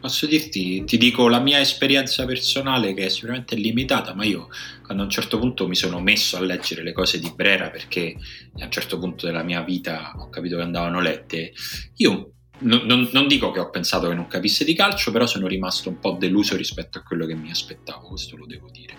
posso 0.06 0.28
dirti, 0.28 0.84
ti 0.84 1.00
dico 1.00 1.28
la 1.28 1.40
mia 1.40 1.60
esperienza 1.60 2.26
personale 2.26 2.94
che 2.94 3.06
è 3.06 3.10
sicuramente 3.10 3.56
limitata, 3.56 4.14
ma 4.14 4.24
io 4.24 4.50
quando 4.84 5.02
a 5.02 5.06
un 5.08 5.12
certo 5.12 5.40
punto 5.40 5.68
mi 5.68 5.74
sono 5.74 6.00
messo 6.00 6.38
a 6.38 6.42
leggere 6.42 6.84
le 6.84 6.94
cose 6.94 7.20
di 7.20 7.32
Brera 7.36 7.72
perché 7.72 8.16
a 8.60 8.66
un 8.66 8.72
certo 8.72 9.00
punto 9.00 9.26
della 9.26 9.42
mia 9.42 9.64
vita 9.64 10.14
ho 10.16 10.30
capito 10.30 10.58
che 10.58 10.62
andavano 10.62 11.02
lette, 11.02 11.54
io 11.96 12.34
non, 12.60 12.86
non, 12.86 13.10
non 13.14 13.28
dico 13.28 13.50
che 13.50 13.60
ho 13.60 13.72
pensato 13.72 14.08
che 14.08 14.14
non 14.14 14.28
capisse 14.28 14.64
di 14.64 14.76
calcio, 14.76 15.12
però 15.12 15.26
sono 15.26 15.48
rimasto 15.48 15.90
un 15.90 15.98
po' 15.98 16.16
deluso 16.20 16.56
rispetto 16.56 17.00
a 17.00 17.02
quello 17.02 17.26
che 17.26 17.34
mi 17.34 17.50
aspettavo, 17.50 18.10
questo 18.10 18.38
lo 18.38 18.46
devo 18.46 18.70
dire. 18.72 18.94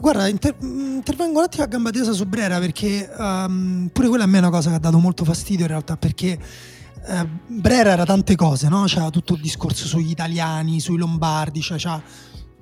Guarda, 0.00 0.28
inter- 0.28 0.56
intervengo 0.60 1.38
un 1.38 1.44
attimo 1.44 1.64
a 1.64 1.66
gamba 1.66 1.90
tesa 1.90 2.12
su 2.12 2.26
Brera 2.26 2.58
perché 2.58 3.10
um, 3.16 3.88
pure 3.90 4.08
quella 4.08 4.24
a 4.24 4.26
me 4.26 4.36
è 4.36 4.40
una 4.40 4.50
cosa 4.50 4.68
che 4.68 4.76
ha 4.76 4.80
dato 4.80 4.98
molto 4.98 5.24
fastidio 5.24 5.62
in 5.62 5.70
realtà 5.70 5.96
perché 5.96 6.38
eh, 7.06 7.26
Brera 7.46 7.92
era 7.92 8.04
tante 8.04 8.34
cose, 8.34 8.68
no? 8.68 8.84
C'era 8.84 9.10
tutto 9.10 9.34
il 9.34 9.40
discorso 9.40 9.86
sugli 9.86 10.10
italiani, 10.10 10.80
sui 10.80 10.98
lombardi, 10.98 11.60
cioè, 11.60 11.78
cioè, 11.78 12.00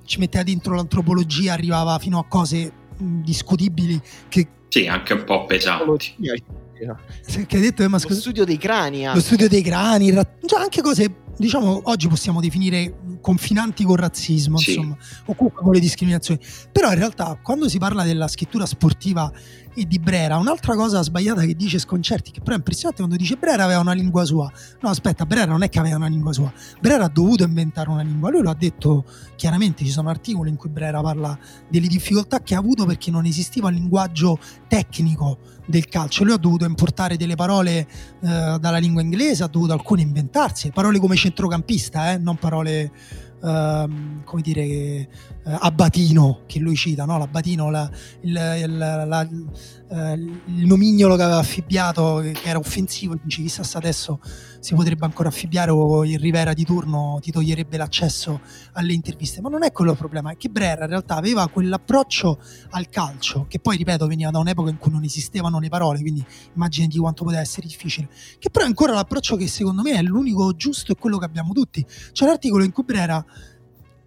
ci 0.05 0.19
metteva 0.19 0.43
dentro 0.43 0.75
l'antropologia, 0.75 1.53
arrivava 1.53 1.97
fino 1.99 2.19
a 2.19 2.25
cose 2.25 2.71
discutibili 2.97 3.99
che... 4.29 4.47
Sì, 4.69 4.87
anche 4.87 5.13
un 5.13 5.23
po' 5.23 5.45
pesanti. 5.45 6.15
Che 6.17 7.55
hai 7.55 7.61
detto, 7.61 7.83
eh, 7.83 7.87
ma 7.87 7.97
scusa, 7.97 8.15
lo 8.15 8.19
studio 8.19 8.43
dei 8.45 8.57
crani. 8.57 9.05
Lo 9.05 9.21
studio 9.21 9.47
dei 9.47 9.61
crani, 9.61 10.11
cioè 10.45 10.59
anche 10.59 10.81
cose, 10.81 11.09
diciamo, 11.37 11.81
oggi 11.85 12.07
possiamo 12.07 12.41
definire 12.41 12.97
confinanti 13.21 13.83
col 13.83 13.97
razzismo, 13.97 14.57
sì. 14.57 14.75
insomma, 14.75 14.97
o 15.25 15.35
comunque 15.35 15.63
con 15.63 15.73
le 15.73 15.79
discriminazioni. 15.79 16.39
Però 16.71 16.89
in 16.89 16.97
realtà, 16.97 17.37
quando 17.41 17.69
si 17.69 17.77
parla 17.77 18.03
della 18.03 18.27
scrittura 18.27 18.65
sportiva 18.65 19.31
e 19.75 19.85
di 19.85 19.99
Brera. 19.99 20.37
Un'altra 20.37 20.73
cosa 20.75 21.03
sbagliata 21.03 21.41
che 21.41 21.53
dice 21.53 21.77
Sconcerti, 21.77 22.31
che 22.31 22.39
però 22.39 22.53
è 22.53 22.57
impressionante 22.57 23.01
quando 23.01 23.17
dice 23.17 23.35
Brera 23.35 23.65
aveva 23.65 23.81
una 23.81 23.91
lingua 23.91 24.23
sua. 24.23 24.51
No, 24.81 24.89
aspetta, 24.89 25.25
Brera 25.25 25.51
non 25.51 25.61
è 25.61 25.69
che 25.69 25.79
aveva 25.79 25.97
una 25.97 26.07
lingua 26.07 26.33
sua. 26.33 26.51
Brera 26.79 27.05
ha 27.05 27.09
dovuto 27.09 27.43
inventare 27.43 27.89
una 27.89 28.01
lingua. 28.01 28.31
Lui 28.31 28.41
lo 28.41 28.49
ha 28.49 28.55
detto 28.55 29.05
chiaramente, 29.35 29.83
ci 29.83 29.91
sono 29.91 30.09
articoli 30.09 30.49
in 30.49 30.55
cui 30.55 30.69
Brera 30.69 31.01
parla 31.01 31.37
delle 31.69 31.87
difficoltà 31.87 32.41
che 32.41 32.55
ha 32.55 32.59
avuto 32.59 32.85
perché 32.85 33.11
non 33.11 33.25
esisteva 33.25 33.69
il 33.69 33.75
linguaggio 33.75 34.39
tecnico 34.67 35.39
del 35.67 35.87
calcio. 35.87 36.23
Lui 36.23 36.33
ha 36.33 36.37
dovuto 36.37 36.65
importare 36.65 37.17
delle 37.17 37.35
parole 37.35 37.79
eh, 37.79 37.87
dalla 38.59 38.77
lingua 38.77 39.01
inglese, 39.01 39.43
ha 39.43 39.47
dovuto 39.47 39.73
alcune 39.73 40.01
inventarsi, 40.01 40.71
parole 40.71 40.99
come 40.99 41.15
centrocampista, 41.25 42.11
eh, 42.13 42.17
non 42.17 42.37
parole 42.37 42.91
ehm, 43.43 44.23
come 44.23 44.41
dire, 44.41 44.61
eh, 44.63 45.07
Abbatino 45.43 46.41
che 46.45 46.59
lui 46.59 46.75
cita, 46.75 47.05
no? 47.05 47.17
L'Abbatino, 47.17 47.69
la, 47.69 47.89
il, 48.21 48.55
il, 48.63 48.77
la, 48.77 49.27
eh, 49.87 50.13
il 50.13 50.65
nomignolo 50.65 51.15
che 51.15 51.23
aveva 51.23 51.37
affibbiato, 51.37 52.21
che 52.33 52.49
era 52.49 52.57
offensivo, 52.57 53.17
dice 53.21 53.41
chissà 53.41 53.63
se 53.63 53.77
adesso 53.77 54.19
si 54.59 54.73
potrebbe 54.73 55.05
ancora 55.05 55.29
affibbiare 55.29 55.69
o 55.71 56.03
il 56.05 56.17
Rivera 56.17 56.53
di 56.53 56.65
turno 56.65 57.19
ti 57.21 57.31
toglierebbe 57.31 57.77
l'accesso 57.77 58.41
alle 58.73 58.93
interviste, 58.93 59.41
ma 59.41 59.49
non 59.49 59.63
è 59.63 59.71
quello 59.71 59.91
il 59.91 59.97
problema, 59.97 60.31
è 60.31 60.37
che 60.37 60.49
Brera 60.49 60.85
in 60.85 60.89
realtà 60.89 61.15
aveva 61.15 61.47
quell'approccio 61.47 62.39
al 62.71 62.89
calcio, 62.89 63.45
che 63.47 63.59
poi 63.59 63.77
ripeto 63.77 64.07
veniva 64.07 64.31
da 64.31 64.39
un'epoca 64.39 64.69
in 64.69 64.77
cui 64.77 64.91
non 64.91 65.03
esistevano 65.03 65.59
le 65.59 65.69
parole, 65.69 65.99
quindi 65.99 66.25
immaginati 66.55 66.97
quanto 66.97 67.23
poteva 67.23 67.41
essere 67.41 67.67
difficile, 67.67 68.09
che 68.39 68.49
però 68.49 68.65
è 68.65 68.67
ancora 68.67 68.93
l'approccio 68.93 69.35
che 69.35 69.47
secondo 69.47 69.83
me 69.83 69.91
è 69.91 70.01
l'unico 70.01 70.55
giusto 70.55 70.91
e 70.91 70.95
quello 70.95 71.17
che 71.19 71.25
abbiamo 71.25 71.53
tutti. 71.53 71.85
C'è 72.11 72.23
un 72.23 72.31
articolo 72.31 72.63
in 72.63 72.71
cui 72.71 72.83
Brera 72.83 73.23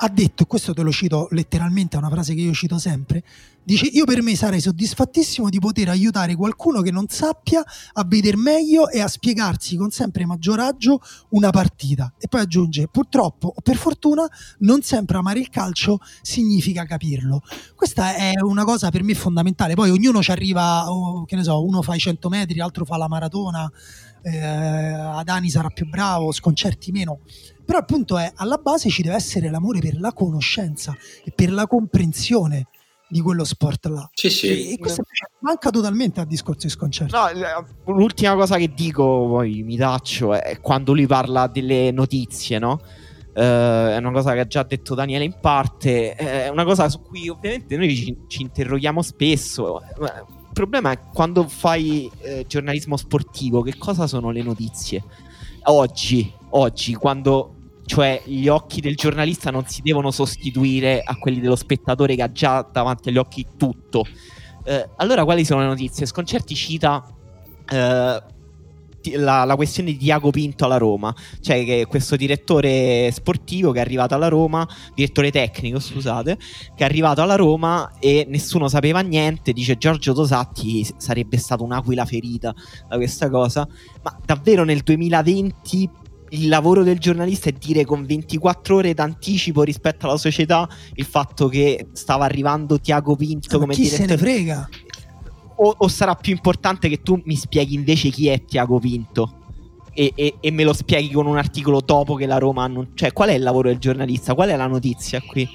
ha 0.00 0.08
detto, 0.08 0.44
e 0.44 0.46
questo 0.46 0.72
te 0.72 0.82
lo 0.82 0.92
cito 0.92 1.26
letteralmente, 1.32 1.96
è 1.96 1.98
una 1.98 2.10
frase 2.10 2.34
che 2.34 2.40
io 2.40 2.52
cito 2.52 2.78
sempre, 2.78 3.24
dice 3.64 3.86
io 3.86 4.04
per 4.04 4.22
me 4.22 4.36
sarei 4.36 4.60
soddisfattissimo 4.60 5.48
di 5.48 5.58
poter 5.58 5.88
aiutare 5.88 6.36
qualcuno 6.36 6.82
che 6.82 6.92
non 6.92 7.08
sappia 7.08 7.64
a 7.92 8.04
vedere 8.06 8.36
meglio 8.36 8.88
e 8.88 9.00
a 9.00 9.08
spiegarsi 9.08 9.76
con 9.76 9.90
sempre 9.90 10.24
maggior 10.24 10.60
agio 10.60 11.00
una 11.30 11.50
partita. 11.50 12.12
E 12.18 12.28
poi 12.28 12.42
aggiunge, 12.42 12.86
purtroppo 12.88 13.52
o 13.54 13.60
per 13.60 13.76
fortuna 13.76 14.24
non 14.60 14.82
sempre 14.82 15.16
amare 15.16 15.40
il 15.40 15.48
calcio 15.48 15.98
significa 16.22 16.84
capirlo. 16.84 17.42
Questa 17.74 18.14
è 18.14 18.40
una 18.40 18.64
cosa 18.64 18.90
per 18.90 19.02
me 19.02 19.14
fondamentale, 19.14 19.74
poi 19.74 19.90
ognuno 19.90 20.22
ci 20.22 20.30
arriva, 20.30 20.90
oh, 20.90 21.24
che 21.24 21.34
ne 21.34 21.42
so, 21.42 21.64
uno 21.64 21.82
fa 21.82 21.96
i 21.96 21.98
100 21.98 22.28
metri, 22.28 22.54
l'altro 22.54 22.84
fa 22.84 22.96
la 22.96 23.08
maratona, 23.08 23.68
eh, 24.22 24.38
Adani 24.38 25.50
sarà 25.50 25.70
più 25.70 25.88
bravo, 25.88 26.30
sconcerti 26.30 26.92
meno 26.92 27.20
però 27.68 27.80
appunto 27.80 28.16
è 28.16 28.32
alla 28.36 28.56
base 28.56 28.88
ci 28.88 29.02
deve 29.02 29.16
essere 29.16 29.50
l'amore 29.50 29.80
per 29.80 30.00
la 30.00 30.14
conoscenza 30.14 30.96
e 31.22 31.32
per 31.32 31.52
la 31.52 31.66
comprensione 31.66 32.68
di 33.06 33.20
quello 33.20 33.44
sport 33.44 33.84
là. 33.88 34.08
Sì, 34.14 34.30
sì. 34.30 34.72
E, 34.72 34.78
questo 34.78 35.02
manca 35.40 35.68
totalmente 35.68 36.18
al 36.20 36.26
discorso 36.26 36.66
di 36.66 36.70
sconcerto. 36.70 37.14
No, 37.14 37.92
l'ultima 37.92 38.34
cosa 38.36 38.56
che 38.56 38.72
dico, 38.72 39.04
poi 39.04 39.62
mi 39.64 39.76
taccio, 39.76 40.32
è 40.32 40.58
quando 40.62 40.94
lui 40.94 41.06
parla 41.06 41.46
delle 41.46 41.90
notizie, 41.90 42.58
no? 42.58 42.80
Uh, 43.34 43.92
è 43.92 43.96
una 43.98 44.12
cosa 44.12 44.32
che 44.32 44.40
ha 44.40 44.46
già 44.46 44.62
detto 44.62 44.94
Daniele 44.94 45.24
in 45.24 45.36
parte, 45.38 46.14
è 46.14 46.48
una 46.48 46.64
cosa 46.64 46.88
su 46.88 47.02
cui 47.02 47.28
ovviamente 47.28 47.76
noi 47.76 47.94
ci, 47.94 48.16
ci 48.28 48.40
interroghiamo 48.40 49.02
spesso. 49.02 49.82
Il 50.00 50.54
problema 50.54 50.90
è 50.90 51.00
quando 51.12 51.46
fai 51.46 52.10
eh, 52.20 52.46
giornalismo 52.48 52.96
sportivo, 52.96 53.60
che 53.60 53.76
cosa 53.76 54.06
sono 54.06 54.30
le 54.30 54.42
notizie? 54.42 55.04
Oggi, 55.64 56.32
oggi, 56.50 56.94
quando 56.94 57.56
cioè 57.88 58.20
gli 58.26 58.48
occhi 58.48 58.82
del 58.82 58.96
giornalista 58.96 59.50
non 59.50 59.66
si 59.66 59.80
devono 59.80 60.10
sostituire 60.10 61.00
a 61.02 61.16
quelli 61.16 61.40
dello 61.40 61.56
spettatore 61.56 62.16
che 62.16 62.22
ha 62.22 62.30
già 62.30 62.60
davanti 62.70 63.08
agli 63.08 63.16
occhi 63.16 63.46
tutto. 63.56 64.04
Eh, 64.62 64.90
allora, 64.96 65.24
quali 65.24 65.42
sono 65.42 65.62
le 65.62 65.68
notizie? 65.68 66.04
Sconcerti 66.04 66.54
cita 66.54 67.02
eh, 67.66 68.22
la, 69.16 69.44
la, 69.44 69.56
questione 69.56 69.92
di 69.92 69.96
Diago 69.96 70.28
Pinto 70.30 70.66
alla 70.66 70.76
Roma, 70.76 71.14
cioè 71.40 71.64
che 71.64 71.86
questo 71.88 72.14
direttore 72.16 73.10
sportivo 73.10 73.72
che 73.72 73.78
è 73.78 73.80
arrivato 73.80 74.14
alla 74.14 74.28
Roma, 74.28 74.68
direttore 74.94 75.30
tecnico, 75.30 75.80
scusate, 75.80 76.36
che 76.36 76.82
è 76.82 76.84
arrivato 76.84 77.22
alla 77.22 77.36
Roma 77.36 77.94
e 77.98 78.26
nessuno 78.28 78.68
sapeva 78.68 79.00
niente. 79.00 79.54
Dice 79.54 79.78
Giorgio 79.78 80.12
Tosatti 80.12 80.86
sarebbe 80.98 81.38
stata 81.38 81.62
un'aquila 81.62 82.04
ferita 82.04 82.54
da 82.86 82.96
questa 82.96 83.30
cosa, 83.30 83.66
ma 84.02 84.14
davvero 84.26 84.64
nel 84.64 84.82
2020 84.82 86.06
il 86.30 86.48
lavoro 86.48 86.82
del 86.82 86.98
giornalista 86.98 87.48
è 87.48 87.52
dire 87.52 87.84
con 87.84 88.04
24 88.04 88.76
ore 88.76 88.94
d'anticipo 88.94 89.62
rispetto 89.62 90.06
alla 90.06 90.16
società 90.16 90.68
il 90.94 91.04
fatto 91.04 91.48
che 91.48 91.88
stava 91.92 92.24
arrivando 92.24 92.80
Tiago 92.80 93.16
Pinto 93.16 93.56
Ma 93.56 93.58
come 93.58 93.74
chi 93.74 93.82
direttore. 93.82 94.08
se 94.08 94.14
ne 94.14 94.18
frega? 94.18 94.68
O, 95.60 95.74
o, 95.78 95.88
sarà 95.88 96.14
più 96.14 96.32
importante 96.32 96.88
che 96.88 97.02
tu 97.02 97.20
mi 97.24 97.34
spieghi 97.34 97.74
invece 97.74 98.10
chi 98.10 98.28
è 98.28 98.44
Tiago 98.44 98.78
Pinto? 98.78 99.32
E, 99.92 100.12
e, 100.14 100.34
e, 100.38 100.50
me 100.52 100.62
lo 100.62 100.72
spieghi 100.72 101.10
con 101.10 101.26
un 101.26 101.36
articolo 101.36 101.80
dopo 101.80 102.14
che 102.14 102.26
la 102.26 102.38
Roma 102.38 102.68
non... 102.68 102.90
Cioè, 102.94 103.12
qual 103.12 103.30
è 103.30 103.32
il 103.32 103.42
lavoro 103.42 103.68
del 103.68 103.78
giornalista? 103.78 104.34
Qual 104.34 104.48
è 104.48 104.54
la 104.54 104.68
notizia 104.68 105.20
qui? 105.20 105.48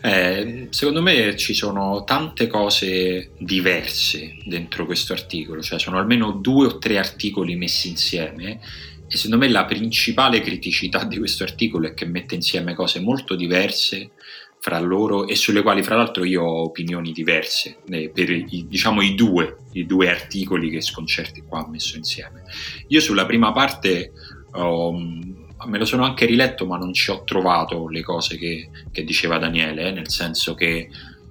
Eh, 0.00 0.68
secondo 0.70 1.02
me 1.02 1.36
ci 1.36 1.52
sono 1.52 2.04
tante 2.04 2.46
cose 2.46 3.32
diverse 3.38 4.36
dentro 4.44 4.86
questo 4.86 5.12
articolo, 5.12 5.60
cioè 5.60 5.78
sono 5.78 5.98
almeno 5.98 6.30
due 6.30 6.66
o 6.66 6.78
tre 6.78 6.96
articoli 6.96 7.56
messi 7.56 7.88
insieme 7.88 8.60
e 9.06 9.16
secondo 9.16 9.44
me 9.44 9.50
la 9.50 9.64
principale 9.64 10.40
criticità 10.40 11.04
di 11.04 11.18
questo 11.18 11.42
articolo 11.42 11.86
è 11.86 11.94
che 11.94 12.06
mette 12.06 12.34
insieme 12.34 12.74
cose 12.74 13.00
molto 13.00 13.34
diverse 13.34 14.12
fra 14.58 14.78
loro 14.78 15.26
e 15.26 15.36
sulle 15.36 15.60
quali 15.60 15.82
fra 15.82 15.96
l'altro 15.96 16.24
io 16.24 16.42
ho 16.42 16.62
opinioni 16.62 17.12
diverse 17.12 17.80
eh, 17.90 18.08
per 18.08 18.30
i, 18.30 18.66
diciamo 18.66 19.02
i 19.02 19.14
due, 19.14 19.58
i 19.72 19.84
due 19.84 20.08
articoli 20.08 20.70
che 20.70 20.80
Sconcerti 20.80 21.42
qua 21.42 21.60
ha 21.60 21.68
messo 21.68 21.98
insieme. 21.98 22.44
Io 22.88 23.00
sulla 23.00 23.26
prima 23.26 23.52
parte 23.52 24.12
um, 24.54 25.52
me 25.66 25.78
lo 25.78 25.84
sono 25.84 26.04
anche 26.04 26.24
riletto 26.24 26.64
ma 26.64 26.78
non 26.78 26.94
ci 26.94 27.10
ho 27.10 27.24
trovato 27.24 27.88
le 27.88 28.02
cose 28.02 28.38
che, 28.38 28.70
che 28.90 29.04
diceva 29.04 29.36
Daniele, 29.36 29.88
eh, 29.88 29.92
nel 29.92 30.08
senso 30.08 30.54
che 30.54 30.88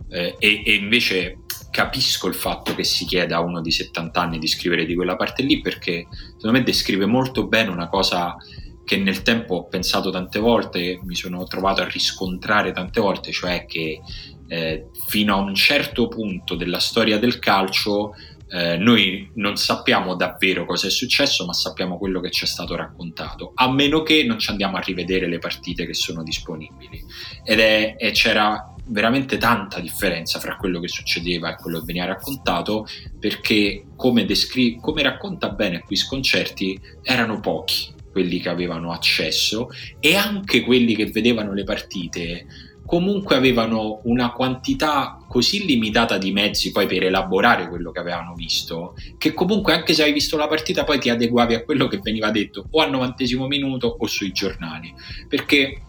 eh, 0.10 0.36
e, 0.38 0.62
e 0.64 0.74
invece 0.76 1.40
capisco 1.74 2.28
il 2.28 2.36
fatto 2.36 2.76
che 2.76 2.84
si 2.84 3.04
chieda 3.04 3.38
a 3.38 3.41
uno 3.41 3.60
di 3.60 3.72
70 3.72 4.22
anni 4.22 4.38
di 4.38 4.48
scrivere 4.48 4.86
di 4.86 4.94
quella 4.94 5.16
parte 5.16 5.41
lì 5.41 5.60
perché 5.60 6.06
secondo 6.36 6.52
me 6.52 6.64
descrive 6.64 7.08
molto 7.08 7.48
bene 7.48 7.72
una 7.72 7.90
cosa 7.90 8.38
che 8.86 8.98
nel 8.98 9.24
tempo 9.24 9.56
ho 9.56 9.68
pensato 9.68 10.12
tante 10.12 10.38
volte, 10.38 11.00
mi 11.04 11.16
sono 11.16 11.45
trovato 11.45 11.82
a 11.82 11.88
riscontrare 11.88 12.74
tante 12.74 13.02
volte, 13.02 13.32
cioè 13.32 13.66
che 13.66 14.02
eh, 14.48 14.90
fino 15.08 15.34
a 15.34 15.40
un 15.40 15.56
certo 15.56 16.08
punto 16.10 16.54
della 16.54 16.80
storia 16.80 17.18
del 17.18 17.40
calcio 17.40 18.14
eh, 18.54 18.78
noi 18.78 19.32
non 19.36 19.58
sappiamo 19.58 20.14
davvero 20.14 20.66
cosa 20.66 20.86
è 20.86 20.92
successo, 20.92 21.44
ma 21.44 21.54
sappiamo 21.54 21.98
quello 21.98 22.20
che 22.20 22.30
ci 22.30 22.44
è 22.44 22.48
stato 22.48 22.76
raccontato, 22.76 23.52
a 23.56 23.72
meno 23.72 24.04
che 24.04 24.24
non 24.24 24.38
ci 24.38 24.52
andiamo 24.52 24.78
a 24.78 24.80
rivedere 24.80 25.28
le 25.28 25.40
partite 25.40 25.88
che 25.88 25.96
sono 25.96 26.22
disponibili. 26.22 27.04
Ed 27.44 27.60
è, 27.60 27.96
e 27.98 28.12
c'era 28.12 28.76
veramente 28.86 29.38
tanta 29.38 29.80
differenza 29.80 30.38
fra 30.38 30.56
quello 30.58 30.80
che 30.80 30.88
succedeva 30.88 31.52
e 31.52 31.56
quello 31.56 31.80
che 31.80 31.86
veniva 31.86 32.06
raccontato 32.06 32.86
perché 33.20 33.86
come, 33.96 34.26
descri- 34.26 34.78
come 34.80 35.02
racconta 35.02 35.50
bene 35.50 35.80
qui 35.80 35.96
Sconcerti 35.96 36.80
erano 37.02 37.40
pochi 37.40 37.92
quelli 38.12 38.40
che 38.40 38.50
avevano 38.50 38.92
accesso 38.92 39.70
e 40.00 40.16
anche 40.16 40.62
quelli 40.62 40.96
che 40.96 41.08
vedevano 41.08 41.54
le 41.54 41.64
partite 41.64 42.46
comunque 42.94 43.36
avevano 43.36 44.02
una 44.03 44.32
quantità 44.32 45.18
così 45.28 45.65
limitata 45.65 46.20
di 46.20 46.32
mezzi 46.32 46.72
poi 46.72 46.86
per 46.86 47.02
elaborare 47.02 47.68
quello 47.68 47.90
che 47.90 47.98
avevano 47.98 48.36
visto, 48.36 48.94
che 49.18 49.34
comunque 49.34 49.74
anche 49.74 49.95
se 49.95 50.03
hai 50.03 50.14
visto 50.14 50.38
la 50.38 50.48
partita 50.48 50.84
poi 50.84 50.99
ti 50.99 51.10
adeguavi 51.10 51.56
a 51.56 51.64
quello 51.64 51.88
che 51.88 51.98
veniva 51.98 52.30
detto 52.30 52.68
o 52.70 52.82
al 52.82 52.91
novantesimo 52.91 53.48
minuto 53.48 53.95
o 53.98 54.06
sui 54.06 54.32
giornali, 54.32 54.94
perché 55.28 55.82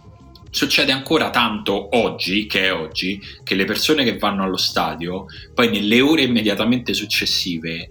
succede 0.49 0.93
ancora 0.93 1.29
tanto 1.29 1.95
oggi, 1.95 2.47
che 2.47 2.69
è 2.69 2.73
oggi, 2.73 3.21
che 3.43 3.55
le 3.55 3.67
persone 3.67 4.03
che 4.03 4.17
vanno 4.17 4.43
allo 4.43 4.57
stadio, 4.57 5.27
poi 5.53 5.69
nelle 5.69 6.01
ore 6.01 6.23
immediatamente 6.23 6.95
successive, 6.95 7.91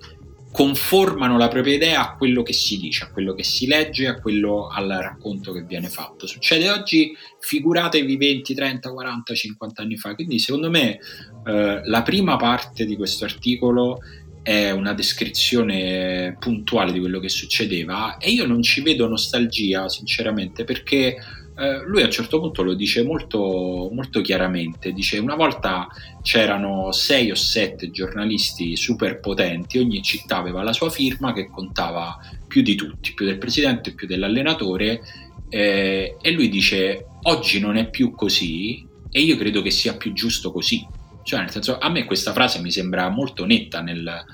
conformano 0.53 1.35
la 1.35 1.47
propria 1.47 1.73
idea 1.73 2.01
a 2.01 2.15
quello 2.15 2.43
che 2.43 2.53
si 2.53 2.77
dice, 2.77 3.05
a 3.05 3.11
quello 3.11 3.33
che 3.33 3.43
si 3.43 3.65
legge, 3.65 4.05
a 4.05 4.21
quello 4.21 4.67
al 4.67 4.87
racconto 4.87 5.51
che 5.51 5.63
viene 5.63 5.89
fatto. 5.89 6.27
Succede 6.27 6.69
oggi, 6.69 7.11
figuratevi 7.39 8.15
20, 8.15 8.53
30, 8.53 8.91
40, 8.91 9.33
50 9.33 9.81
anni 9.81 9.97
fa. 9.97 10.13
Quindi 10.13 10.37
secondo 10.37 10.69
me 10.69 10.99
eh, 11.47 11.81
la 11.83 12.03
prima 12.03 12.35
parte 12.35 12.85
di 12.85 12.95
questo 12.95 13.25
articolo 13.25 13.97
è 14.43 14.69
una 14.69 14.93
descrizione 14.93 16.37
puntuale 16.39 16.91
di 16.91 16.99
quello 16.99 17.19
che 17.19 17.29
succedeva 17.29 18.17
e 18.17 18.29
io 18.29 18.45
non 18.45 18.61
ci 18.61 18.83
vedo 18.83 19.07
nostalgia, 19.07 19.89
sinceramente, 19.89 20.65
perché 20.65 21.17
eh, 21.55 21.83
lui 21.85 22.01
a 22.01 22.05
un 22.05 22.11
certo 22.11 22.39
punto 22.39 22.63
lo 22.63 22.73
dice 22.73 23.03
molto, 23.03 23.89
molto 23.91 24.21
chiaramente, 24.21 24.91
dice 24.91 25.19
una 25.19 25.35
volta 25.35 25.87
c'erano 26.21 26.91
sei 26.91 27.29
o 27.31 27.35
sette 27.35 27.91
giornalisti 27.91 28.75
super 28.75 29.19
potenti, 29.19 29.77
ogni 29.77 30.01
città 30.01 30.37
aveva 30.37 30.63
la 30.63 30.73
sua 30.73 30.89
firma 30.89 31.33
che 31.33 31.49
contava 31.49 32.19
più 32.47 32.61
di 32.61 32.75
tutti, 32.75 33.13
più 33.13 33.25
del 33.25 33.37
presidente, 33.37 33.93
più 33.93 34.07
dell'allenatore 34.07 35.01
eh, 35.49 36.17
e 36.19 36.31
lui 36.31 36.49
dice 36.49 37.05
oggi 37.23 37.59
non 37.59 37.77
è 37.77 37.89
più 37.89 38.15
così 38.15 38.85
e 39.11 39.21
io 39.21 39.37
credo 39.37 39.61
che 39.61 39.69
sia 39.69 39.95
più 39.95 40.13
giusto 40.13 40.51
così. 40.51 40.85
Cioè, 41.21 41.39
nel 41.39 41.51
senso, 41.51 41.77
a 41.77 41.89
me 41.89 42.05
questa 42.05 42.33
frase 42.33 42.59
mi 42.59 42.71
sembra 42.71 43.07
molto 43.09 43.45
netta 43.45 43.81
nel, 43.81 44.25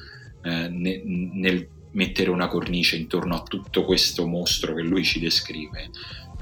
eh, 0.44 0.70
nel, 0.70 1.02
nel 1.06 1.68
mettere 1.92 2.30
una 2.30 2.48
cornice 2.48 2.96
intorno 2.96 3.36
a 3.36 3.44
tutto 3.44 3.84
questo 3.84 4.26
mostro 4.26 4.74
che 4.74 4.82
lui 4.82 5.04
ci 5.04 5.20
descrive. 5.20 5.90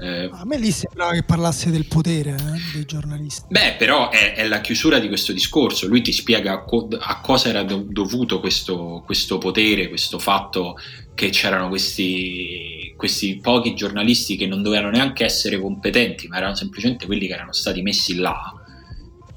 Eh, 0.00 0.30
a 0.32 0.44
me 0.44 0.58
lì 0.58 0.70
sembrava 0.70 1.12
che 1.12 1.24
parlasse 1.24 1.70
del 1.70 1.86
potere 1.86 2.30
eh, 2.30 2.72
dei 2.72 2.84
giornalisti. 2.84 3.46
Beh, 3.48 3.74
però 3.76 4.10
è, 4.10 4.34
è, 4.34 4.46
la 4.46 4.60
chiusura 4.60 4.98
di 4.98 5.08
questo 5.08 5.32
discorso. 5.32 5.88
Lui 5.88 6.02
ti 6.02 6.12
spiega 6.12 6.62
co- 6.64 6.88
a 6.98 7.20
cosa 7.20 7.48
era 7.48 7.64
do- 7.64 7.84
dovuto 7.88 8.38
questo, 8.38 9.02
questo, 9.04 9.38
potere, 9.38 9.88
questo 9.88 10.18
fatto 10.18 10.76
che 11.14 11.30
c'erano 11.30 11.68
questi, 11.68 12.94
questi 12.96 13.40
pochi 13.42 13.74
giornalisti 13.74 14.36
che 14.36 14.46
non 14.46 14.62
dovevano 14.62 14.90
neanche 14.90 15.24
essere 15.24 15.60
competenti, 15.60 16.28
ma 16.28 16.36
erano 16.36 16.54
semplicemente 16.54 17.06
quelli 17.06 17.26
che 17.26 17.32
erano 17.34 17.52
stati 17.52 17.82
messi 17.82 18.14
là 18.16 18.54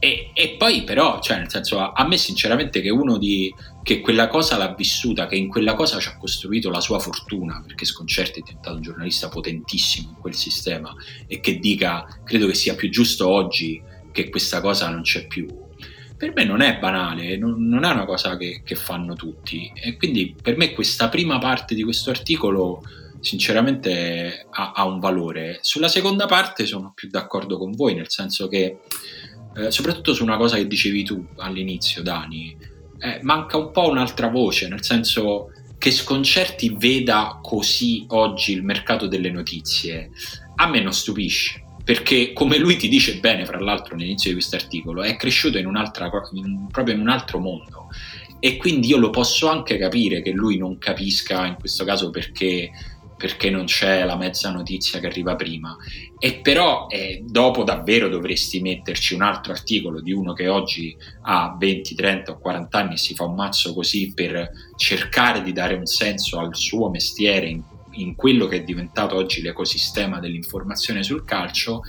e, 0.03 0.31
e, 0.33 0.55
poi 0.57 0.83
però, 0.83 1.19
cioè 1.19 1.37
nel 1.37 1.51
senso, 1.51 1.77
a, 1.77 1.91
a 1.95 2.07
me 2.07 2.17
sinceramente 2.17 2.81
che 2.81 2.89
uno 2.89 3.19
di, 3.19 3.53
che 3.83 3.99
quella 3.99 4.27
cosa 4.27 4.57
l'ha 4.57 4.73
vissuta, 4.73 5.27
che 5.27 5.35
in 5.35 5.47
quella 5.47 5.73
cosa 5.73 5.99
ci 5.99 6.07
ha 6.07 6.17
costruito 6.17 6.69
la 6.69 6.81
sua 6.81 6.99
fortuna, 6.99 7.63
perché 7.65 7.85
Sconcerti 7.85 8.39
è 8.39 8.43
diventato 8.43 8.75
un 8.75 8.81
giornalista 8.81 9.29
potentissimo 9.29 10.09
in 10.09 10.21
quel 10.21 10.35
sistema, 10.35 10.93
e 11.27 11.39
che 11.39 11.57
dica, 11.59 12.05
credo 12.23 12.47
che 12.47 12.53
sia 12.53 12.75
più 12.75 12.89
giusto 12.89 13.27
oggi 13.27 13.81
che 14.11 14.29
questa 14.29 14.61
cosa 14.61 14.89
non 14.89 15.01
c'è 15.01 15.25
più. 15.27 15.47
Per 16.15 16.33
me 16.35 16.43
non 16.43 16.61
è 16.61 16.77
banale, 16.77 17.37
non, 17.37 17.67
non 17.67 17.83
è 17.83 17.91
una 17.91 18.05
cosa 18.05 18.37
che, 18.37 18.61
che 18.63 18.75
fanno 18.75 19.15
tutti. 19.15 19.71
E 19.73 19.97
quindi 19.97 20.35
per 20.39 20.55
me 20.55 20.73
questa 20.73 21.09
prima 21.09 21.39
parte 21.39 21.73
di 21.73 21.81
questo 21.81 22.11
articolo 22.11 22.83
sinceramente 23.21 24.45
ha, 24.51 24.73
ha, 24.73 24.85
un 24.85 24.99
valore. 24.99 25.59
Sulla 25.61 25.87
seconda 25.87 26.27
parte 26.27 26.67
sono 26.67 26.91
più 26.93 27.09
d'accordo 27.09 27.57
con 27.57 27.71
voi, 27.71 27.95
nel 27.95 28.09
senso 28.09 28.47
che, 28.47 28.81
eh, 29.55 29.71
soprattutto 29.71 30.13
su 30.13 30.23
una 30.23 30.37
cosa 30.37 30.57
che 30.57 30.67
dicevi 30.67 31.03
tu 31.03 31.25
all'inizio, 31.37 32.03
Dani, 32.03 32.55
eh, 33.01 33.19
manca 33.23 33.57
un 33.57 33.71
po' 33.71 33.89
un'altra 33.89 34.27
voce, 34.27 34.67
nel 34.67 34.83
senso 34.83 35.51
che 35.77 35.89
Sconcerti 35.89 36.75
veda 36.77 37.39
così 37.41 38.05
oggi 38.09 38.53
il 38.53 38.63
mercato 38.63 39.07
delle 39.07 39.31
notizie, 39.31 40.11
a 40.55 40.67
me 40.67 40.79
non 40.79 40.93
stupisce. 40.93 41.63
Perché, 41.83 42.33
come 42.33 42.59
lui 42.59 42.77
ti 42.77 42.87
dice 42.87 43.17
bene, 43.17 43.45
fra 43.45 43.59
l'altro, 43.59 43.95
all'inizio 43.95 44.29
di 44.29 44.35
questo 44.35 44.55
articolo, 44.55 45.01
è 45.01 45.15
cresciuto 45.15 45.57
in 45.57 45.65
in, 45.65 46.67
proprio 46.71 46.93
in 46.93 47.01
un 47.01 47.09
altro 47.09 47.39
mondo. 47.39 47.87
E 48.39 48.57
quindi 48.57 48.87
io 48.87 48.97
lo 48.97 49.09
posso 49.09 49.49
anche 49.49 49.77
capire 49.77 50.21
che 50.21 50.31
lui 50.31 50.57
non 50.57 50.77
capisca 50.77 51.47
in 51.47 51.55
questo 51.55 51.83
caso 51.83 52.11
perché 52.11 52.69
perché 53.21 53.51
non 53.51 53.65
c'è 53.65 54.03
la 54.03 54.17
mezza 54.17 54.49
notizia 54.49 54.99
che 54.99 55.05
arriva 55.05 55.35
prima. 55.35 55.77
E 56.17 56.39
però 56.41 56.87
eh, 56.89 57.21
dopo 57.23 57.63
davvero 57.63 58.09
dovresti 58.09 58.61
metterci 58.61 59.13
un 59.13 59.21
altro 59.21 59.51
articolo 59.51 60.01
di 60.01 60.11
uno 60.11 60.33
che 60.33 60.47
oggi 60.47 60.97
ha 61.21 61.55
20, 61.55 61.93
30 61.93 62.31
o 62.31 62.39
40 62.39 62.79
anni 62.79 62.93
e 62.95 62.97
si 62.97 63.13
fa 63.13 63.25
un 63.25 63.35
mazzo 63.35 63.75
così 63.75 64.11
per 64.15 64.49
cercare 64.75 65.43
di 65.43 65.53
dare 65.53 65.75
un 65.75 65.85
senso 65.85 66.39
al 66.39 66.55
suo 66.55 66.89
mestiere 66.89 67.47
in, 67.47 67.61
in 67.91 68.15
quello 68.15 68.47
che 68.47 68.57
è 68.57 68.63
diventato 68.63 69.15
oggi 69.15 69.43
l'ecosistema 69.43 70.19
dell'informazione 70.19 71.03
sul 71.03 71.23
calcio, 71.23 71.81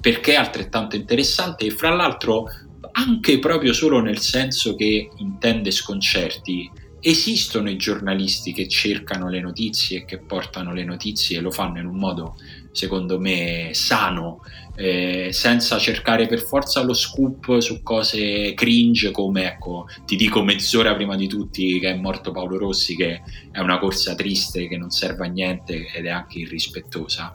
perché 0.00 0.32
è 0.32 0.36
altrettanto 0.36 0.96
interessante 0.96 1.66
e 1.66 1.70
fra 1.70 1.94
l'altro 1.94 2.48
anche 2.90 3.38
proprio 3.38 3.72
solo 3.72 4.00
nel 4.00 4.18
senso 4.18 4.74
che 4.74 5.08
intende 5.18 5.70
sconcerti 5.70 6.68
esistono 7.04 7.68
i 7.68 7.76
giornalisti 7.76 8.52
che 8.52 8.68
cercano 8.68 9.28
le 9.28 9.40
notizie 9.40 9.98
e 9.98 10.04
che 10.04 10.18
portano 10.18 10.72
le 10.72 10.84
notizie 10.84 11.38
e 11.38 11.40
lo 11.40 11.50
fanno 11.50 11.80
in 11.80 11.86
un 11.86 11.96
modo 11.96 12.36
secondo 12.70 13.18
me 13.18 13.70
sano 13.72 14.40
eh, 14.76 15.30
senza 15.32 15.78
cercare 15.78 16.28
per 16.28 16.40
forza 16.40 16.80
lo 16.84 16.94
scoop 16.94 17.58
su 17.58 17.82
cose 17.82 18.54
cringe 18.54 19.10
come 19.10 19.46
ecco 19.46 19.86
ti 20.06 20.14
dico 20.14 20.44
mezz'ora 20.44 20.94
prima 20.94 21.16
di 21.16 21.26
tutti 21.26 21.80
che 21.80 21.90
è 21.90 21.94
morto 21.96 22.30
Paolo 22.30 22.56
Rossi 22.56 22.94
che 22.94 23.20
è 23.50 23.58
una 23.58 23.80
corsa 23.80 24.14
triste 24.14 24.68
che 24.68 24.76
non 24.76 24.90
serve 24.90 25.26
a 25.26 25.28
niente 25.30 25.88
ed 25.92 26.06
è 26.06 26.10
anche 26.10 26.38
irrispettosa 26.38 27.34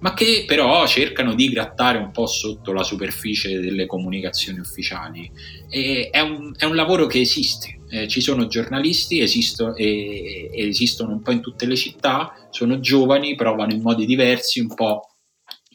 ma 0.00 0.14
che 0.14 0.44
però 0.46 0.86
cercano 0.86 1.34
di 1.34 1.48
grattare 1.48 1.98
un 1.98 2.12
po' 2.12 2.26
sotto 2.26 2.72
la 2.72 2.84
superficie 2.84 3.58
delle 3.58 3.86
comunicazioni 3.86 4.60
ufficiali. 4.60 5.28
È, 5.68 6.20
un, 6.20 6.54
è 6.56 6.64
un 6.66 6.76
lavoro 6.76 7.06
che 7.06 7.20
esiste, 7.20 7.77
eh, 7.90 8.08
ci 8.08 8.20
sono 8.20 8.46
giornalisti, 8.46 9.20
esisto, 9.20 9.74
e, 9.74 10.50
e 10.52 10.68
esistono 10.68 11.12
un 11.12 11.22
po' 11.22 11.32
in 11.32 11.40
tutte 11.40 11.66
le 11.66 11.76
città, 11.76 12.34
sono 12.50 12.80
giovani, 12.80 13.34
provano 13.34 13.72
in 13.72 13.82
modi 13.82 14.06
diversi, 14.06 14.60
un 14.60 14.74
po' 14.74 15.08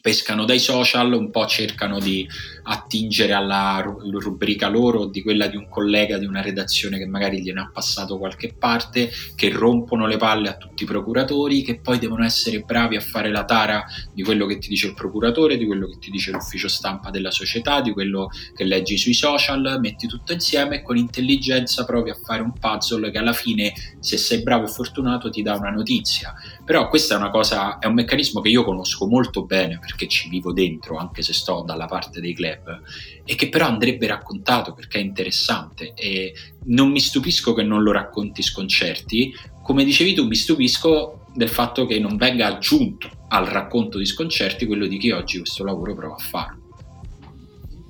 pescano 0.04 0.44
dai 0.44 0.58
social, 0.58 1.14
un 1.14 1.30
po' 1.30 1.46
cercano 1.46 1.98
di 1.98 2.28
attingere 2.64 3.32
alla 3.32 3.80
rubrica 3.80 4.68
loro, 4.68 5.06
di 5.06 5.22
quella 5.22 5.46
di 5.46 5.56
un 5.56 5.66
collega 5.66 6.18
di 6.18 6.26
una 6.26 6.42
redazione 6.42 6.98
che 6.98 7.06
magari 7.06 7.40
gliene 7.40 7.60
ha 7.60 7.70
passato 7.72 8.18
qualche 8.18 8.52
parte, 8.52 9.10
che 9.34 9.48
rompono 9.48 10.06
le 10.06 10.18
palle 10.18 10.50
a 10.50 10.56
tutti 10.58 10.82
i 10.82 10.86
procuratori, 10.86 11.62
che 11.62 11.80
poi 11.80 11.98
devono 11.98 12.22
essere 12.22 12.60
bravi 12.60 12.96
a 12.96 13.00
fare 13.00 13.30
la 13.30 13.46
tara 13.46 13.82
di 14.12 14.22
quello 14.22 14.44
che 14.44 14.58
ti 14.58 14.68
dice 14.68 14.88
il 14.88 14.94
procuratore, 14.94 15.56
di 15.56 15.64
quello 15.64 15.86
che 15.86 15.96
ti 15.98 16.10
dice 16.10 16.32
l'ufficio 16.32 16.68
stampa 16.68 17.08
della 17.08 17.30
società, 17.30 17.80
di 17.80 17.94
quello 17.94 18.28
che 18.54 18.64
leggi 18.64 18.98
sui 18.98 19.14
social, 19.14 19.78
metti 19.80 20.06
tutto 20.06 20.34
insieme 20.34 20.76
e 20.76 20.82
con 20.82 20.98
intelligenza 20.98 21.86
provi 21.86 22.10
a 22.10 22.18
fare 22.22 22.42
un 22.42 22.52
puzzle 22.52 23.10
che 23.10 23.16
alla 23.16 23.32
fine, 23.32 23.72
se 24.00 24.18
sei 24.18 24.42
bravo 24.42 24.66
e 24.66 24.68
fortunato, 24.68 25.30
ti 25.30 25.40
dà 25.40 25.54
una 25.54 25.70
notizia. 25.70 26.34
Però 26.64 26.88
questa 26.88 27.14
è 27.14 27.18
una 27.18 27.30
cosa, 27.30 27.78
è 27.78 27.86
un 27.86 27.94
meccanismo 27.94 28.40
che 28.40 28.48
io 28.48 28.64
conosco 28.64 29.06
molto 29.06 29.44
bene 29.44 29.78
perché 29.78 30.08
ci 30.08 30.30
vivo 30.30 30.52
dentro, 30.52 30.96
anche 30.96 31.22
se 31.22 31.34
sto 31.34 31.62
dalla 31.62 31.84
parte 31.84 32.20
dei 32.20 32.34
club, 32.34 32.80
e 33.22 33.34
che 33.34 33.50
però 33.50 33.66
andrebbe 33.66 34.06
raccontato 34.06 34.72
perché 34.72 34.98
è 34.98 35.02
interessante. 35.02 35.92
E 35.94 36.32
non 36.64 36.90
mi 36.90 37.00
stupisco 37.00 37.52
che 37.52 37.62
non 37.62 37.82
lo 37.82 37.92
racconti 37.92 38.42
sconcerti, 38.42 39.34
come 39.62 39.84
dicevi 39.84 40.14
tu, 40.14 40.26
mi 40.26 40.36
stupisco 40.36 41.26
del 41.34 41.48
fatto 41.48 41.84
che 41.86 41.98
non 41.98 42.16
venga 42.16 42.46
aggiunto 42.46 43.10
al 43.28 43.44
racconto 43.44 43.98
di 43.98 44.06
sconcerti 44.06 44.66
quello 44.66 44.86
di 44.86 44.98
chi 44.98 45.10
oggi 45.10 45.38
questo 45.38 45.64
lavoro 45.64 45.94
prova 45.94 46.14
a 46.14 46.18
fare. 46.18 46.58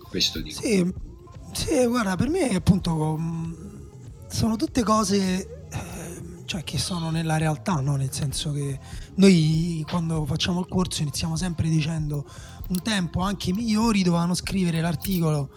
Questo 0.09 0.41
dico. 0.41 0.61
Sì, 0.61 0.93
sì 1.53 1.87
guarda, 1.87 2.17
per 2.17 2.29
me 2.29 2.55
appunto 2.55 3.19
sono 4.29 4.57
tutte 4.57 4.83
cose 4.83 5.54
cioè 6.45 6.62
che 6.65 6.79
sono 6.79 7.11
nella 7.11 7.37
realtà, 7.37 7.75
no? 7.75 7.97
nel 7.97 8.12
senso 8.12 8.53
che 8.53 8.79
noi 9.16 9.85
quando 9.89 10.25
facciamo 10.27 10.61
il 10.61 10.66
corso 10.69 11.03
iniziamo 11.03 11.37
sempre 11.37 11.69
dicendo 11.69 12.25
un 12.69 12.83
tempo 12.83 13.21
anche 13.21 13.51
i 13.51 13.53
migliori 13.53 14.03
dovevano 14.03 14.35
scrivere 14.35 14.81
l'articolo 14.81 15.51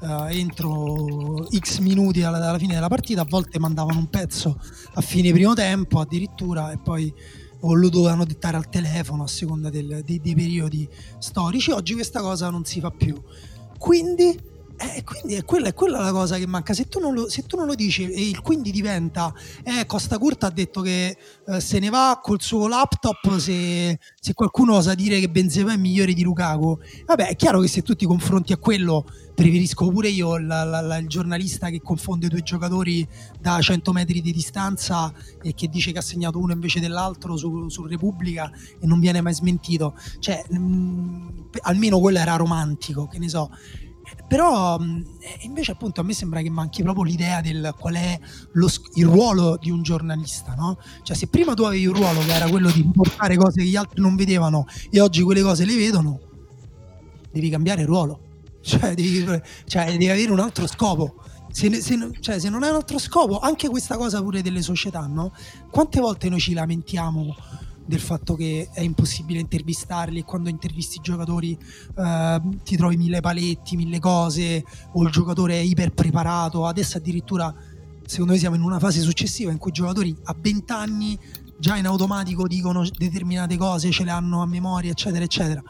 uh, 0.00 0.26
entro 0.30 1.46
x 1.56 1.78
minuti 1.78 2.22
alla, 2.22 2.36
alla, 2.48 2.58
fine 2.58 2.74
della 2.74 2.88
partita, 2.88 3.22
a 3.22 3.26
volte 3.28 3.58
mandavano 3.58 3.98
un 3.98 4.08
pezzo 4.08 4.60
a 4.94 5.00
fine 5.00 5.32
primo 5.32 5.54
tempo 5.54 6.00
addirittura 6.00 6.72
e 6.72 6.78
poi 6.78 7.12
lo 7.60 7.88
dovevano 7.88 8.26
dettare 8.26 8.58
al 8.58 8.68
telefono 8.68 9.22
a 9.22 9.26
seconda 9.26 9.70
del, 9.70 10.02
dei, 10.04 10.20
dei 10.20 10.34
periodi 10.34 10.86
storici. 11.18 11.70
Oggi 11.70 11.94
questa 11.94 12.20
cosa 12.20 12.50
non 12.50 12.66
si 12.66 12.80
fa 12.80 12.90
più. 12.90 13.18
Quindi 13.78 14.38
eh, 14.76 15.04
quindi 15.04 15.34
è 15.34 15.44
quella, 15.44 15.68
è 15.68 15.74
quella, 15.74 16.00
la 16.00 16.10
cosa 16.10 16.36
che 16.36 16.46
manca. 16.46 16.74
Se 16.74 16.88
tu 16.88 16.98
non 16.98 17.14
lo, 17.14 17.26
tu 17.46 17.56
non 17.56 17.66
lo 17.66 17.74
dici 17.74 18.10
e 18.10 18.28
il 18.28 18.40
quindi 18.40 18.72
diventa, 18.72 19.32
eh, 19.62 19.86
Costa 19.86 20.18
Curta 20.18 20.48
ha 20.48 20.50
detto 20.50 20.80
che 20.80 21.16
eh, 21.46 21.60
se 21.60 21.78
ne 21.78 21.90
va 21.90 22.18
col 22.22 22.40
suo 22.40 22.66
laptop 22.66 23.36
se, 23.36 23.98
se, 24.20 24.34
qualcuno 24.34 24.74
osa 24.74 24.94
dire 24.94 25.20
che 25.20 25.30
Benzema 25.30 25.72
è 25.72 25.76
migliore 25.76 26.12
di 26.12 26.22
Lukaku. 26.22 26.78
Vabbè, 27.06 27.28
è 27.28 27.36
chiaro 27.36 27.60
che 27.60 27.68
se 27.68 27.82
tu 27.82 27.94
ti 27.94 28.04
confronti 28.04 28.52
a 28.52 28.56
quello, 28.56 29.06
preferisco 29.34 29.88
pure 29.90 30.08
io 30.08 30.38
la, 30.38 30.64
la, 30.64 30.80
la, 30.80 30.96
il 30.96 31.06
giornalista 31.06 31.68
che 31.70 31.80
confonde 31.80 32.28
due 32.28 32.42
giocatori 32.42 33.06
da 33.40 33.60
100 33.60 33.92
metri 33.92 34.20
di 34.20 34.32
distanza 34.32 35.12
e 35.40 35.54
che 35.54 35.68
dice 35.68 35.92
che 35.92 35.98
ha 35.98 36.02
segnato 36.02 36.38
uno 36.38 36.52
invece 36.52 36.80
dell'altro 36.80 37.36
su, 37.36 37.68
su 37.68 37.86
Repubblica 37.86 38.50
e 38.80 38.86
non 38.86 38.98
viene 38.98 39.20
mai 39.20 39.34
smentito. 39.34 39.94
Cioè, 40.18 40.44
mh, 40.48 40.56
mm, 40.58 41.28
almeno 41.62 42.00
quello 42.00 42.18
era 42.18 42.34
romantico, 42.34 43.06
che 43.06 43.18
ne 43.20 43.28
so 43.28 43.50
però 44.26 44.78
invece 45.40 45.72
appunto 45.72 46.00
a 46.00 46.04
me 46.04 46.12
sembra 46.12 46.40
che 46.40 46.50
manchi 46.50 46.82
proprio 46.82 47.04
l'idea 47.04 47.40
del 47.40 47.74
qual 47.78 47.94
è 47.94 48.18
lo, 48.52 48.68
il 48.94 49.06
ruolo 49.06 49.56
di 49.60 49.70
un 49.70 49.82
giornalista, 49.82 50.54
no? 50.54 50.78
Cioè 51.02 51.16
se 51.16 51.26
prima 51.26 51.54
tu 51.54 51.62
avevi 51.62 51.86
un 51.86 51.94
ruolo 51.94 52.20
che 52.20 52.32
era 52.32 52.48
quello 52.48 52.70
di 52.70 52.82
riportare 52.82 53.36
cose 53.36 53.62
che 53.62 53.68
gli 53.68 53.76
altri 53.76 54.00
non 54.00 54.16
vedevano 54.16 54.66
e 54.90 55.00
oggi 55.00 55.22
quelle 55.22 55.42
cose 55.42 55.64
le 55.64 55.76
vedono, 55.76 56.20
devi 57.30 57.48
cambiare 57.50 57.84
ruolo, 57.84 58.20
cioè 58.62 58.94
devi, 58.94 59.24
cioè, 59.66 59.90
devi 59.90 60.08
avere 60.08 60.30
un 60.30 60.40
altro 60.40 60.66
scopo. 60.66 61.16
Se, 61.50 61.72
se, 61.80 62.10
cioè, 62.18 62.40
se 62.40 62.48
non 62.48 62.64
hai 62.64 62.70
un 62.70 62.76
altro 62.76 62.98
scopo, 62.98 63.38
anche 63.38 63.68
questa 63.68 63.96
cosa 63.96 64.20
pure 64.20 64.42
delle 64.42 64.60
società, 64.60 65.06
no? 65.06 65.32
Quante 65.70 66.00
volte 66.00 66.28
noi 66.28 66.40
ci 66.40 66.52
lamentiamo 66.52 67.36
del 67.86 68.00
fatto 68.00 68.34
che 68.34 68.68
è 68.72 68.80
impossibile 68.80 69.40
intervistarli 69.40 70.20
e 70.20 70.24
quando 70.24 70.48
intervisti 70.48 70.98
i 70.98 71.00
giocatori 71.02 71.56
eh, 71.96 72.40
ti 72.64 72.76
trovi 72.76 72.96
mille 72.96 73.20
paletti, 73.20 73.76
mille 73.76 73.98
cose 73.98 74.64
o 74.92 75.02
il 75.02 75.10
giocatore 75.10 75.54
è 75.54 75.62
iper 75.62 75.92
preparato. 75.92 76.66
Adesso 76.66 76.96
addirittura 76.96 77.54
secondo 78.06 78.32
me 78.32 78.38
siamo 78.38 78.56
in 78.56 78.62
una 78.62 78.78
fase 78.78 79.00
successiva 79.00 79.50
in 79.50 79.58
cui 79.58 79.70
i 79.70 79.74
giocatori 79.74 80.14
a 80.24 80.36
20 80.38 80.72
anni 80.72 81.18
già 81.58 81.76
in 81.76 81.86
automatico 81.86 82.46
dicono 82.46 82.86
determinate 82.96 83.56
cose, 83.56 83.90
ce 83.90 84.04
le 84.04 84.10
hanno 84.10 84.42
a 84.42 84.46
memoria, 84.46 84.90
eccetera, 84.90 85.24
eccetera. 85.24 85.62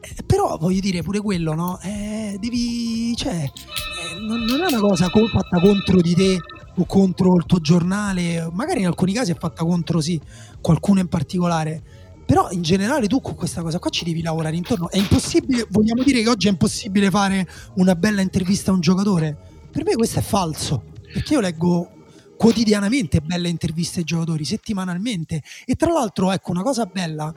Eh, 0.00 0.22
però 0.24 0.56
voglio 0.58 0.80
dire 0.80 1.02
pure 1.02 1.20
quello, 1.20 1.54
no? 1.54 1.78
Eh, 1.80 2.36
devi, 2.38 3.14
cioè, 3.16 3.42
eh, 3.44 4.20
non, 4.20 4.40
non, 4.42 4.62
è 4.62 4.66
una 4.66 4.80
cosa 4.80 5.08
fatta 5.08 5.60
contro 5.60 6.00
di 6.00 6.14
te 6.14 6.38
o 6.76 6.84
contro 6.84 7.36
il 7.36 7.46
tuo 7.46 7.60
giornale, 7.60 8.48
magari 8.52 8.80
in 8.80 8.86
alcuni 8.86 9.12
casi 9.12 9.32
è 9.32 9.36
fatta 9.36 9.64
contro 9.64 10.00
sì, 10.00 10.20
qualcuno 10.60 11.00
in 11.00 11.08
particolare. 11.08 11.82
Però 12.26 12.50
in 12.50 12.62
generale 12.62 13.06
tu 13.06 13.20
con 13.20 13.36
questa 13.36 13.62
cosa 13.62 13.78
qua 13.78 13.88
ci 13.88 14.04
devi 14.04 14.20
lavorare 14.20 14.56
intorno. 14.56 14.90
È 14.90 14.98
impossibile, 14.98 15.66
vogliamo 15.70 16.02
dire 16.02 16.22
che 16.22 16.28
oggi 16.28 16.48
è 16.48 16.50
impossibile 16.50 17.08
fare 17.08 17.48
una 17.74 17.94
bella 17.94 18.20
intervista 18.20 18.72
a 18.72 18.74
un 18.74 18.80
giocatore? 18.80 19.36
Per 19.70 19.84
me 19.84 19.94
questo 19.94 20.18
è 20.18 20.22
falso, 20.22 20.82
perché 21.12 21.34
io 21.34 21.40
leggo 21.40 21.90
quotidianamente 22.36 23.20
belle 23.20 23.48
interviste 23.48 24.00
ai 24.00 24.04
giocatori, 24.04 24.44
settimanalmente. 24.44 25.42
E 25.64 25.76
tra 25.76 25.92
l'altro, 25.92 26.32
ecco, 26.32 26.50
una 26.50 26.62
cosa 26.62 26.84
bella 26.84 27.32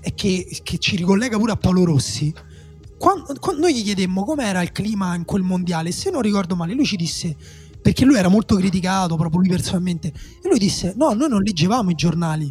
è 0.00 0.12
che, 0.14 0.60
che 0.62 0.78
ci 0.78 0.96
ricollega 0.96 1.38
pure 1.38 1.52
a 1.52 1.56
Paolo 1.56 1.84
Rossi. 1.84 2.34
Quando, 2.98 3.34
quando 3.38 3.62
noi 3.62 3.74
gli 3.74 3.82
chiedemmo 3.82 4.24
com'era 4.24 4.62
il 4.62 4.72
clima 4.72 5.14
in 5.14 5.24
quel 5.24 5.42
mondiale, 5.42 5.92
se 5.92 6.10
non 6.10 6.22
ricordo 6.22 6.56
male, 6.56 6.74
lui 6.74 6.84
ci 6.84 6.96
disse 6.96 7.36
perché 7.84 8.06
lui 8.06 8.16
era 8.16 8.28
molto 8.28 8.56
criticato 8.56 9.14
proprio 9.16 9.40
lui 9.40 9.50
personalmente 9.50 10.08
e 10.08 10.48
lui 10.48 10.58
disse 10.58 10.94
no 10.96 11.12
noi 11.12 11.28
non 11.28 11.42
leggevamo 11.42 11.90
i 11.90 11.94
giornali 11.94 12.50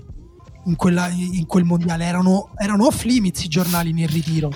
in, 0.66 0.76
quella, 0.76 1.08
in 1.10 1.48
quel 1.48 1.64
mondiale 1.64 2.06
erano, 2.06 2.52
erano 2.56 2.86
off 2.86 3.02
limits 3.04 3.44
i 3.44 3.48
giornali 3.48 3.94
nel 3.94 4.08
ritiro 4.10 4.52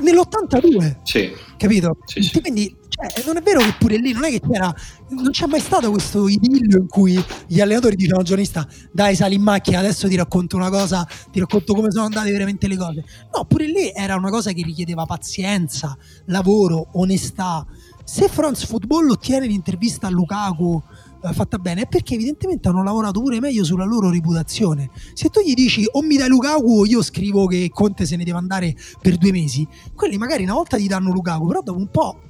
nell'82. 0.00 0.96
Sì. 1.02 1.30
Capito? 1.58 1.98
Sì, 2.06 2.22
sì. 2.22 2.40
Quindi 2.40 2.74
cioè, 2.88 3.24
non 3.26 3.36
è 3.36 3.42
vero 3.42 3.60
che 3.60 3.74
pure 3.78 3.98
lì 3.98 4.12
non 4.12 4.24
è 4.24 4.30
che 4.30 4.40
c'era 4.40 4.74
non 5.10 5.30
c'è 5.30 5.46
mai 5.46 5.60
stato 5.60 5.90
questo 5.90 6.26
idillio 6.26 6.78
in 6.78 6.88
cui 6.88 7.22
gli 7.46 7.60
allenatori 7.60 7.94
dicevano 7.94 8.20
al 8.20 8.26
giornalista 8.26 8.66
dai 8.92 9.14
sali 9.14 9.36
in 9.36 9.42
macchina 9.42 9.78
adesso 9.78 10.08
ti 10.08 10.16
racconto 10.16 10.56
una 10.56 10.70
cosa 10.70 11.06
ti 11.30 11.38
racconto 11.38 11.74
come 11.74 11.90
sono 11.90 12.06
andate 12.06 12.32
veramente 12.32 12.66
le 12.66 12.76
cose 12.76 13.04
no 13.32 13.44
pure 13.44 13.66
lì 13.66 13.92
era 13.94 14.16
una 14.16 14.30
cosa 14.30 14.52
che 14.52 14.62
richiedeva 14.62 15.04
pazienza 15.04 15.96
lavoro 16.26 16.88
onestà 16.94 17.64
se 18.10 18.26
France 18.26 18.66
Football 18.66 19.08
ottiene 19.10 19.46
l'intervista 19.46 20.08
a 20.08 20.10
Lukaku 20.10 20.82
eh, 21.22 21.32
fatta 21.32 21.58
bene 21.58 21.82
è 21.82 21.86
perché 21.86 22.14
evidentemente 22.14 22.66
hanno 22.66 22.82
lavorato 22.82 23.20
pure 23.20 23.38
meglio 23.38 23.62
sulla 23.62 23.84
loro 23.84 24.10
reputazione. 24.10 24.90
Se 25.14 25.28
tu 25.28 25.40
gli 25.40 25.54
dici 25.54 25.86
o 25.88 26.02
mi 26.02 26.16
dai 26.16 26.28
Lukaku 26.28 26.80
o 26.80 26.86
io 26.86 27.02
scrivo 27.02 27.46
che 27.46 27.70
Conte 27.72 28.06
se 28.06 28.16
ne 28.16 28.24
deve 28.24 28.38
andare 28.38 28.74
per 29.00 29.16
due 29.16 29.30
mesi. 29.30 29.64
Quelli 29.94 30.18
magari 30.18 30.42
una 30.42 30.54
volta 30.54 30.76
gli 30.76 30.88
danno 30.88 31.12
Lukaku 31.12 31.46
però 31.46 31.60
dopo 31.62 31.78
un 31.78 31.88
po' 31.88 32.20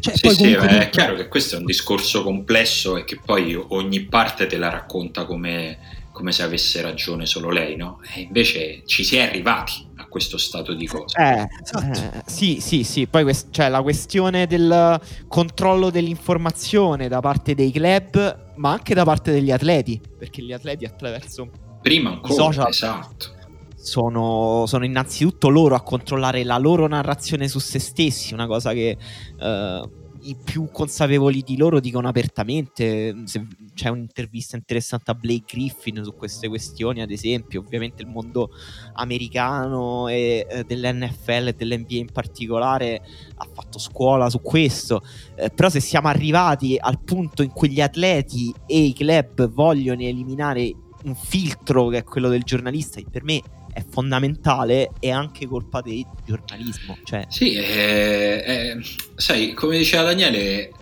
Cioè, 0.00 0.16
sì, 0.16 0.30
sì, 0.30 0.54
comunque... 0.54 0.78
è 0.80 0.90
chiaro 0.90 1.14
che 1.14 1.28
questo 1.28 1.54
è 1.54 1.58
un 1.60 1.64
discorso 1.64 2.24
complesso 2.24 2.96
e 2.96 3.04
che 3.04 3.20
poi 3.24 3.54
ogni 3.54 4.00
parte 4.04 4.46
te 4.46 4.56
la 4.56 4.68
racconta 4.68 5.26
come, 5.26 5.78
come 6.10 6.32
se 6.32 6.42
avesse 6.42 6.80
ragione 6.80 7.24
solo 7.24 7.50
lei, 7.50 7.76
no? 7.76 8.00
E 8.14 8.22
invece 8.22 8.82
ci 8.84 9.04
si 9.04 9.16
è 9.16 9.22
arrivati 9.22 9.86
questo 10.08 10.38
stato 10.38 10.74
di 10.74 10.86
cose. 10.86 11.16
Eh, 11.20 11.48
esatto. 11.62 12.18
eh, 12.18 12.22
sì, 12.26 12.60
sì, 12.60 12.84
sì. 12.84 13.06
Poi 13.06 13.22
quest- 13.22 13.48
cioè, 13.50 13.68
la 13.68 13.82
questione 13.82 14.46
del 14.46 15.00
controllo 15.26 15.90
dell'informazione 15.90 17.08
da 17.08 17.20
parte 17.20 17.54
dei 17.54 17.70
club, 17.70 18.54
ma 18.56 18.72
anche 18.72 18.94
da 18.94 19.04
parte 19.04 19.32
degli 19.32 19.50
atleti, 19.50 20.00
perché 20.18 20.42
gli 20.42 20.52
atleti 20.52 20.84
attraverso 20.84 21.48
Prima 21.80 22.10
ancora, 22.10 22.32
social, 22.32 22.68
esatto 22.68 23.36
sono, 23.80 24.64
sono, 24.66 24.84
innanzitutto 24.84 25.48
loro 25.48 25.74
a 25.76 25.82
controllare 25.82 26.42
la 26.44 26.58
loro 26.58 26.86
narrazione 26.88 27.48
su 27.48 27.58
se 27.60 27.78
stessi, 27.78 28.34
una 28.34 28.46
cosa 28.46 28.72
che 28.72 28.98
uh, 29.38 29.88
i 30.22 30.36
più 30.42 30.70
consapevoli 30.70 31.42
di 31.42 31.56
loro 31.56 31.80
dicono 31.80 32.08
apertamente. 32.08 33.14
Se 33.24 33.46
c'è 33.74 33.88
un'intervista 33.88 34.56
interessante 34.56 35.10
a 35.10 35.14
Blake 35.14 35.44
Griffin 35.46 36.02
su 36.02 36.14
queste 36.14 36.48
questioni, 36.48 37.00
ad 37.00 37.10
esempio, 37.10 37.60
ovviamente 37.60 38.02
il 38.02 38.08
mondo 38.08 38.50
americano 38.94 40.08
e 40.08 40.46
eh, 40.48 40.64
dell'NFL 40.64 41.48
e 41.48 41.52
dell'NBA 41.52 41.94
in 41.94 42.12
particolare 42.12 43.02
ha 43.36 43.48
fatto 43.52 43.78
scuola 43.78 44.30
su 44.30 44.40
questo. 44.40 45.02
Eh, 45.34 45.50
però 45.50 45.68
se 45.68 45.80
siamo 45.80 46.08
arrivati 46.08 46.76
al 46.78 47.00
punto 47.00 47.42
in 47.42 47.50
cui 47.50 47.70
gli 47.70 47.80
atleti 47.80 48.54
e 48.66 48.78
i 48.78 48.92
club 48.92 49.48
vogliono 49.48 50.02
eliminare 50.02 50.74
un 51.04 51.14
filtro 51.14 51.88
che 51.88 51.98
è 51.98 52.04
quello 52.04 52.28
del 52.28 52.42
giornalista, 52.42 53.00
per 53.10 53.22
me 53.22 53.40
è 53.78 53.84
fondamentale 53.88 54.90
è 54.98 55.10
anche 55.10 55.46
colpa 55.46 55.80
del 55.80 56.04
giornalismo. 56.26 56.98
Cioè... 57.04 57.26
Sì, 57.28 57.54
eh, 57.54 58.42
eh, 58.44 58.80
sai, 59.14 59.52
come 59.52 59.78
diceva 59.78 60.02
Daniele, 60.02 60.68
eh, 60.68 60.72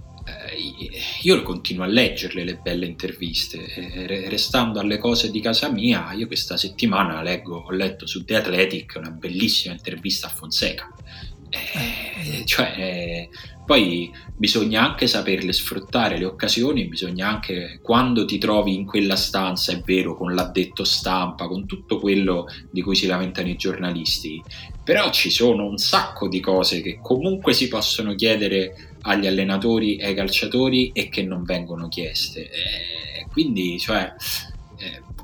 io 1.22 1.42
continuo 1.42 1.84
a 1.84 1.88
leggerle 1.88 2.42
le 2.42 2.56
belle 2.56 2.86
interviste, 2.86 3.64
eh, 3.66 4.28
restando 4.28 4.80
alle 4.80 4.96
cose 4.96 5.30
di 5.30 5.40
casa 5.40 5.70
mia, 5.70 6.12
io 6.14 6.26
questa 6.26 6.56
settimana 6.56 7.22
leggo, 7.22 7.64
ho 7.66 7.70
letto 7.70 8.06
su 8.06 8.24
The 8.24 8.36
Athletic 8.36 8.94
una 8.96 9.10
bellissima 9.10 9.74
intervista 9.74 10.28
a 10.28 10.30
Fonseca. 10.30 10.90
Eh, 11.74 12.44
cioè, 12.44 12.74
eh, 12.76 13.28
poi 13.64 14.12
bisogna 14.36 14.82
anche 14.84 15.06
saperle 15.06 15.52
sfruttare 15.52 16.18
le 16.18 16.24
occasioni, 16.24 16.86
bisogna 16.86 17.28
anche 17.28 17.80
quando 17.82 18.24
ti 18.24 18.38
trovi 18.38 18.74
in 18.74 18.86
quella 18.86 19.16
stanza, 19.16 19.72
è 19.72 19.80
vero, 19.80 20.16
con 20.16 20.34
l'addetto 20.34 20.84
stampa, 20.84 21.48
con 21.48 21.66
tutto 21.66 21.98
quello 21.98 22.46
di 22.70 22.80
cui 22.82 22.94
si 22.94 23.06
lamentano 23.06 23.48
i 23.48 23.56
giornalisti, 23.56 24.40
però 24.84 25.10
ci 25.10 25.30
sono 25.30 25.66
un 25.66 25.78
sacco 25.78 26.28
di 26.28 26.38
cose 26.38 26.80
che 26.80 27.00
comunque 27.02 27.52
si 27.52 27.66
possono 27.66 28.14
chiedere 28.14 28.94
agli 29.02 29.26
allenatori 29.26 29.96
e 29.96 30.06
ai 30.06 30.14
calciatori 30.14 30.92
e 30.92 31.08
che 31.08 31.22
non 31.22 31.42
vengono 31.42 31.88
chieste. 31.88 32.42
Eh, 32.42 33.26
quindi, 33.32 33.78
cioè, 33.80 34.02
eh, 34.02 34.55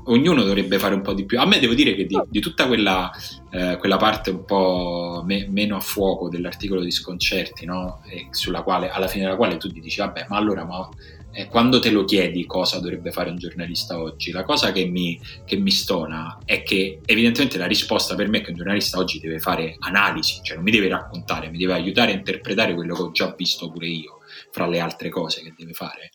ognuno 0.05 0.43
dovrebbe 0.43 0.79
fare 0.79 0.95
un 0.95 1.01
po' 1.01 1.13
di 1.13 1.25
più. 1.25 1.39
A 1.39 1.45
me 1.45 1.59
devo 1.59 1.73
dire 1.73 1.95
che 1.95 2.05
di, 2.05 2.19
di 2.27 2.39
tutta 2.39 2.67
quella, 2.67 3.11
eh, 3.51 3.77
quella, 3.77 3.97
parte 3.97 4.29
un 4.29 4.45
po' 4.45 5.23
me, 5.25 5.47
meno 5.49 5.75
a 5.75 5.79
fuoco 5.79 6.29
dell'articolo 6.29 6.81
di 6.81 6.91
Sconcerti, 6.91 7.65
no? 7.65 8.01
sulla 8.31 8.63
quale, 8.63 8.89
alla 8.89 9.07
fine 9.07 9.23
della 9.25 9.35
quale 9.35 9.57
tu 9.57 9.71
ti 9.71 9.79
dici, 9.79 9.99
vabbè, 9.99 10.27
ma 10.29 10.37
allora 10.37 10.65
ma, 10.65 10.89
eh, 11.35 11.47
quando 11.47 11.79
te 11.79 11.89
lo 11.89 12.05
chiedi 12.05 12.45
cosa 12.45 12.79
dovrebbe 12.79 13.11
fare 13.11 13.31
un 13.31 13.37
giornalista 13.37 13.99
oggi, 13.99 14.31
la 14.31 14.43
cosa 14.43 14.71
che 14.71 14.85
mi, 14.85 15.19
che 15.45 15.57
mi, 15.57 15.71
stona 15.71 16.37
è 16.45 16.61
che 16.61 16.99
evidentemente 17.05 17.57
la 17.57 17.65
risposta 17.65 18.13
per 18.13 18.29
me 18.29 18.37
è 18.37 18.41
che 18.41 18.51
un 18.51 18.57
giornalista 18.57 18.99
oggi 18.99 19.19
deve 19.19 19.39
fare 19.39 19.75
analisi, 19.79 20.39
cioè 20.43 20.55
non 20.55 20.65
mi 20.65 20.71
deve 20.71 20.89
raccontare, 20.89 21.49
mi 21.49 21.57
deve 21.57 21.73
aiutare 21.73 22.11
a 22.11 22.15
interpretare 22.15 22.75
quello 22.75 22.93
che 22.93 23.01
ho 23.01 23.11
già 23.11 23.33
visto 23.35 23.71
pure 23.71 23.87
io, 23.87 24.19
fra 24.51 24.67
le 24.67 24.79
altre 24.79 25.09
cose 25.09 25.41
che 25.41 25.53
deve 25.57 25.73
fare. 25.73 26.11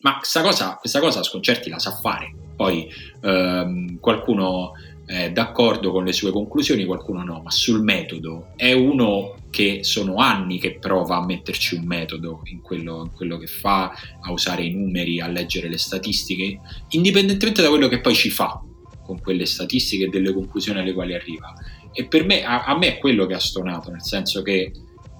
Ma 0.00 0.16
questa 0.16 0.42
cosa, 0.42 0.76
questa 0.76 1.00
cosa 1.00 1.22
Sconcerti 1.22 1.68
la 1.68 1.78
sa 1.78 1.92
fare, 1.92 2.34
poi 2.56 2.88
ehm, 3.22 3.98
qualcuno 3.98 4.72
è 5.10 5.32
d'accordo 5.32 5.90
con 5.90 6.04
le 6.04 6.12
sue 6.12 6.30
conclusioni, 6.30 6.84
qualcuno 6.84 7.24
no, 7.24 7.40
ma 7.42 7.50
sul 7.50 7.82
metodo 7.82 8.52
è 8.54 8.72
uno 8.72 9.34
che 9.50 9.80
sono 9.82 10.16
anni 10.16 10.60
che 10.60 10.78
prova 10.78 11.16
a 11.16 11.24
metterci 11.24 11.74
un 11.74 11.84
metodo 11.84 12.42
in 12.44 12.60
quello, 12.60 13.02
in 13.02 13.10
quello 13.12 13.36
che 13.36 13.48
fa, 13.48 13.92
a 14.20 14.30
usare 14.30 14.62
i 14.62 14.70
numeri, 14.70 15.20
a 15.20 15.26
leggere 15.26 15.68
le 15.68 15.78
statistiche, 15.78 16.60
indipendentemente 16.90 17.60
da 17.60 17.68
quello 17.68 17.88
che 17.88 18.00
poi 18.00 18.14
ci 18.14 18.30
fa 18.30 18.62
con 19.04 19.20
quelle 19.20 19.46
statistiche 19.46 20.04
e 20.04 20.08
delle 20.08 20.32
conclusioni 20.32 20.78
alle 20.78 20.92
quali 20.92 21.14
arriva. 21.14 21.52
E 21.92 22.06
per 22.06 22.24
me, 22.24 22.44
a, 22.44 22.62
a 22.64 22.78
me 22.78 22.94
è 22.94 22.98
quello 22.98 23.26
che 23.26 23.34
ha 23.34 23.40
stonato, 23.40 23.90
nel 23.90 24.04
senso 24.04 24.42
che 24.42 24.70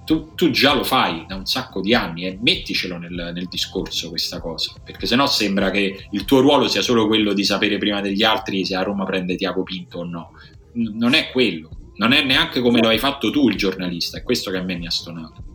tu, 0.05 0.33
tu, 0.35 0.49
già 0.49 0.73
lo 0.73 0.83
fai 0.83 1.25
da 1.27 1.35
un 1.35 1.45
sacco 1.45 1.81
di 1.81 1.93
anni 1.93 2.25
e 2.25 2.37
metticelo 2.41 2.97
nel, 2.97 3.31
nel 3.33 3.47
discorso 3.47 4.09
questa 4.09 4.39
cosa, 4.39 4.73
perché 4.83 5.05
sennò 5.05 5.27
sembra 5.27 5.71
che 5.71 6.07
il 6.09 6.25
tuo 6.25 6.41
ruolo 6.41 6.67
sia 6.67 6.81
solo 6.81 7.07
quello 7.07 7.33
di 7.33 7.43
sapere 7.43 7.77
prima 7.77 8.01
degli 8.01 8.23
altri 8.23 8.65
se 8.65 8.75
a 8.75 8.83
Roma 8.83 9.05
prende 9.05 9.35
Tiago 9.35 9.63
Pinto 9.63 9.99
o 9.99 10.03
no. 10.03 10.31
N- 10.73 10.97
non 10.97 11.13
è 11.13 11.31
quello, 11.31 11.69
non 11.95 12.13
è 12.13 12.23
neanche 12.23 12.61
come 12.61 12.81
lo 12.81 12.87
hai 12.87 12.97
fatto 12.97 13.29
tu 13.31 13.49
il 13.49 13.55
giornalista, 13.55 14.17
è 14.17 14.23
questo 14.23 14.51
che 14.51 14.57
a 14.57 14.63
me 14.63 14.75
mi 14.77 14.87
ha 14.87 14.91
stonato. 14.91 15.49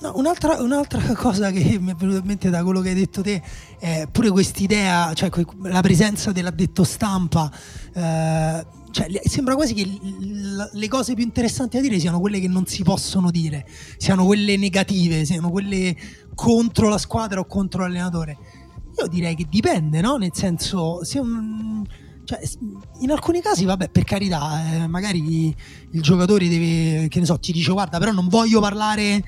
No, 0.00 0.12
un'altra, 0.14 0.62
un'altra, 0.62 1.00
cosa 1.14 1.50
che 1.50 1.78
mi 1.78 1.92
è 1.92 1.94
venuta 1.94 2.18
in 2.18 2.24
mente 2.24 2.48
da 2.48 2.62
quello 2.62 2.80
che 2.80 2.90
hai 2.90 2.94
detto 2.94 3.22
te 3.22 3.42
è 3.78 4.06
pure 4.10 4.30
quest'idea, 4.30 5.12
cioè 5.14 5.30
la 5.62 5.80
presenza 5.80 6.32
dell'addetto 6.32 6.84
stampa. 6.84 7.50
Eh, 7.92 8.78
cioè, 8.90 9.08
sembra 9.24 9.54
quasi 9.54 9.74
che 9.74 9.88
le 10.72 10.88
cose 10.88 11.14
più 11.14 11.24
interessanti 11.24 11.76
da 11.76 11.82
dire 11.82 11.98
siano 11.98 12.20
quelle 12.20 12.40
che 12.40 12.48
non 12.48 12.66
si 12.66 12.82
possono 12.82 13.30
dire, 13.30 13.66
siano 13.96 14.24
quelle 14.24 14.56
negative, 14.56 15.24
siano 15.24 15.50
quelle 15.50 15.96
contro 16.34 16.88
la 16.88 16.98
squadra 16.98 17.40
o 17.40 17.46
contro 17.46 17.82
l'allenatore. 17.82 18.36
Io 18.98 19.06
direi 19.06 19.34
che 19.34 19.46
dipende, 19.48 20.00
no? 20.00 20.16
Nel 20.16 20.32
senso, 20.34 21.04
se 21.04 21.18
un, 21.18 21.84
cioè, 22.24 22.40
in 23.00 23.10
alcuni 23.10 23.40
casi, 23.40 23.64
vabbè, 23.64 23.88
per 23.90 24.04
carità, 24.04 24.74
eh, 24.74 24.86
magari 24.86 25.54
il 25.90 26.02
giocatore 26.02 26.48
deve, 26.48 27.08
che 27.08 27.20
ne 27.20 27.26
so, 27.26 27.38
ti 27.38 27.52
dice 27.52 27.72
guarda, 27.72 27.98
però 27.98 28.12
non 28.12 28.28
voglio 28.28 28.60
parlare 28.60 29.22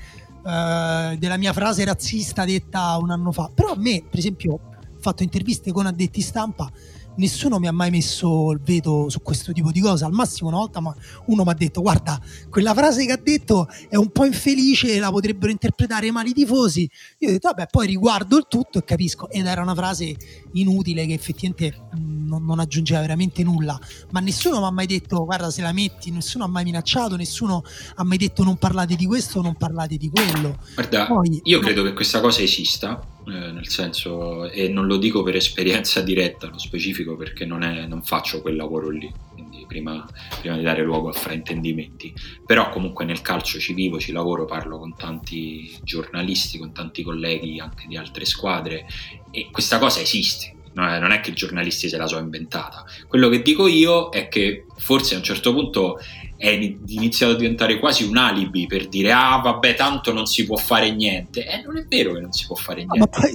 eh, 0.45 1.15
della 1.17 1.37
mia 1.37 1.53
frase 1.53 1.85
razzista 1.85 2.45
detta 2.45 2.97
un 2.97 3.11
anno 3.11 3.31
fa. 3.31 3.49
Però 3.53 3.71
a 3.71 3.77
me, 3.77 4.03
per 4.09 4.19
esempio, 4.19 4.53
ho 4.53 4.99
fatto 4.99 5.23
interviste 5.23 5.71
con 5.71 5.85
addetti 5.85 6.21
stampa 6.21 6.71
nessuno 7.15 7.59
mi 7.59 7.67
ha 7.67 7.71
mai 7.71 7.89
messo 7.89 8.51
il 8.51 8.59
veto 8.61 9.09
su 9.09 9.21
questo 9.21 9.51
tipo 9.51 9.71
di 9.71 9.79
cosa. 9.79 10.05
Al 10.05 10.11
massimo 10.11 10.49
una 10.49 10.57
volta 10.57 10.79
uno 11.25 11.43
mi 11.43 11.49
ha 11.49 11.53
detto 11.53 11.81
guarda, 11.81 12.19
quella 12.49 12.73
frase 12.73 13.05
che 13.05 13.11
ha 13.11 13.19
detto 13.21 13.67
è 13.89 13.95
un 13.95 14.11
po' 14.11 14.25
infelice, 14.25 14.99
la 14.99 15.11
potrebbero 15.11 15.51
interpretare 15.51 16.11
male 16.11 16.29
i 16.29 16.33
tifosi. 16.33 16.89
Io 17.19 17.29
ho 17.29 17.31
detto 17.31 17.49
vabbè, 17.49 17.67
poi 17.69 17.87
riguardo 17.87 18.37
il 18.37 18.45
tutto 18.47 18.79
e 18.79 18.83
capisco. 18.83 19.29
Ed 19.29 19.45
era 19.45 19.61
una 19.61 19.75
frase 19.75 20.15
inutile 20.53 21.05
che 21.05 21.13
effettivamente 21.13 21.87
non, 21.97 22.45
non 22.45 22.59
aggiungeva 22.59 23.01
veramente 23.01 23.43
nulla. 23.43 23.79
Ma 24.11 24.19
nessuno 24.19 24.59
mi 24.59 24.65
ha 24.65 24.71
mai 24.71 24.87
detto 24.87 25.23
guarda 25.25 25.49
se 25.49 25.61
la 25.61 25.71
metti, 25.71 26.11
nessuno 26.11 26.45
ha 26.45 26.47
mai 26.47 26.63
minacciato, 26.63 27.15
nessuno 27.15 27.63
ha 27.95 28.03
mai 28.03 28.17
detto 28.17 28.43
non 28.43 28.57
parlate 28.57 28.95
di 28.95 29.05
questo, 29.05 29.41
non 29.41 29.55
parlate 29.55 29.97
di 29.97 30.09
quello. 30.09 30.57
Guarda, 30.73 31.05
poi, 31.05 31.41
io 31.43 31.59
credo 31.59 31.83
che 31.83 31.93
questa 31.93 32.19
cosa 32.19 32.41
esista 32.41 33.12
eh, 33.25 33.51
nel 33.51 33.67
senso, 33.69 34.49
e 34.49 34.67
non 34.67 34.85
lo 34.85 34.97
dico 34.97 35.23
per 35.23 35.35
esperienza 35.35 36.01
diretta, 36.03 36.47
lo 36.47 36.57
specifico 36.57 37.15
perché 37.15 37.45
non, 37.45 37.63
è, 37.63 37.85
non 37.85 38.03
faccio 38.03 38.41
quel 38.41 38.55
lavoro 38.55 38.89
lì, 38.89 39.11
quindi 39.31 39.65
prima, 39.67 40.05
prima, 40.39 40.57
di 40.57 40.63
dare 40.63 40.83
luogo 40.83 41.09
a 41.09 41.13
fraintendimenti, 41.13 42.13
però 42.45 42.69
comunque 42.69 43.05
nel 43.05 43.21
calcio 43.21 43.59
ci 43.59 43.73
vivo, 43.73 43.99
ci 43.99 44.11
lavoro, 44.11 44.45
parlo 44.45 44.77
con 44.77 44.95
tanti 44.95 45.73
giornalisti, 45.83 46.57
con 46.57 46.73
tanti 46.73 47.01
colleghi 47.03 47.59
anche 47.59 47.85
di 47.87 47.95
altre 47.95 48.25
squadre 48.25 48.85
e 49.31 49.49
questa 49.51 49.79
cosa 49.79 50.01
esiste. 50.01 50.55
Non 50.73 51.11
è 51.11 51.19
che 51.19 51.29
i 51.29 51.35
giornalisti 51.35 51.87
se 51.87 51.97
la 51.97 52.07
sono 52.07 52.23
inventata. 52.23 52.83
Quello 53.07 53.29
che 53.29 53.43
dico 53.43 53.67
io 53.67 54.09
è 54.09 54.27
che 54.27 54.65
forse 54.75 55.13
a 55.13 55.17
un 55.17 55.23
certo 55.23 55.53
punto 55.53 55.99
è 56.43 56.49
iniziato 56.87 57.31
a 57.31 57.35
diventare 57.37 57.79
quasi 57.79 58.03
un 58.03 58.17
alibi 58.17 58.67
per 58.67 58.89
dire 58.89 59.13
ah 59.13 59.37
vabbè 59.37 59.75
tanto 59.75 60.11
non 60.11 60.25
si 60.25 60.45
può 60.45 60.57
fare 60.57 60.91
niente. 60.91 61.45
E 61.45 61.59
eh, 61.59 61.61
non 61.63 61.77
è 61.77 61.85
vero 61.87 62.11
che 62.13 62.19
non 62.19 62.33
si 62.33 62.45
può 62.45 62.57
fare 62.57 62.83
niente 62.83 62.99
ma 62.99 63.07
poi, 63.07 63.31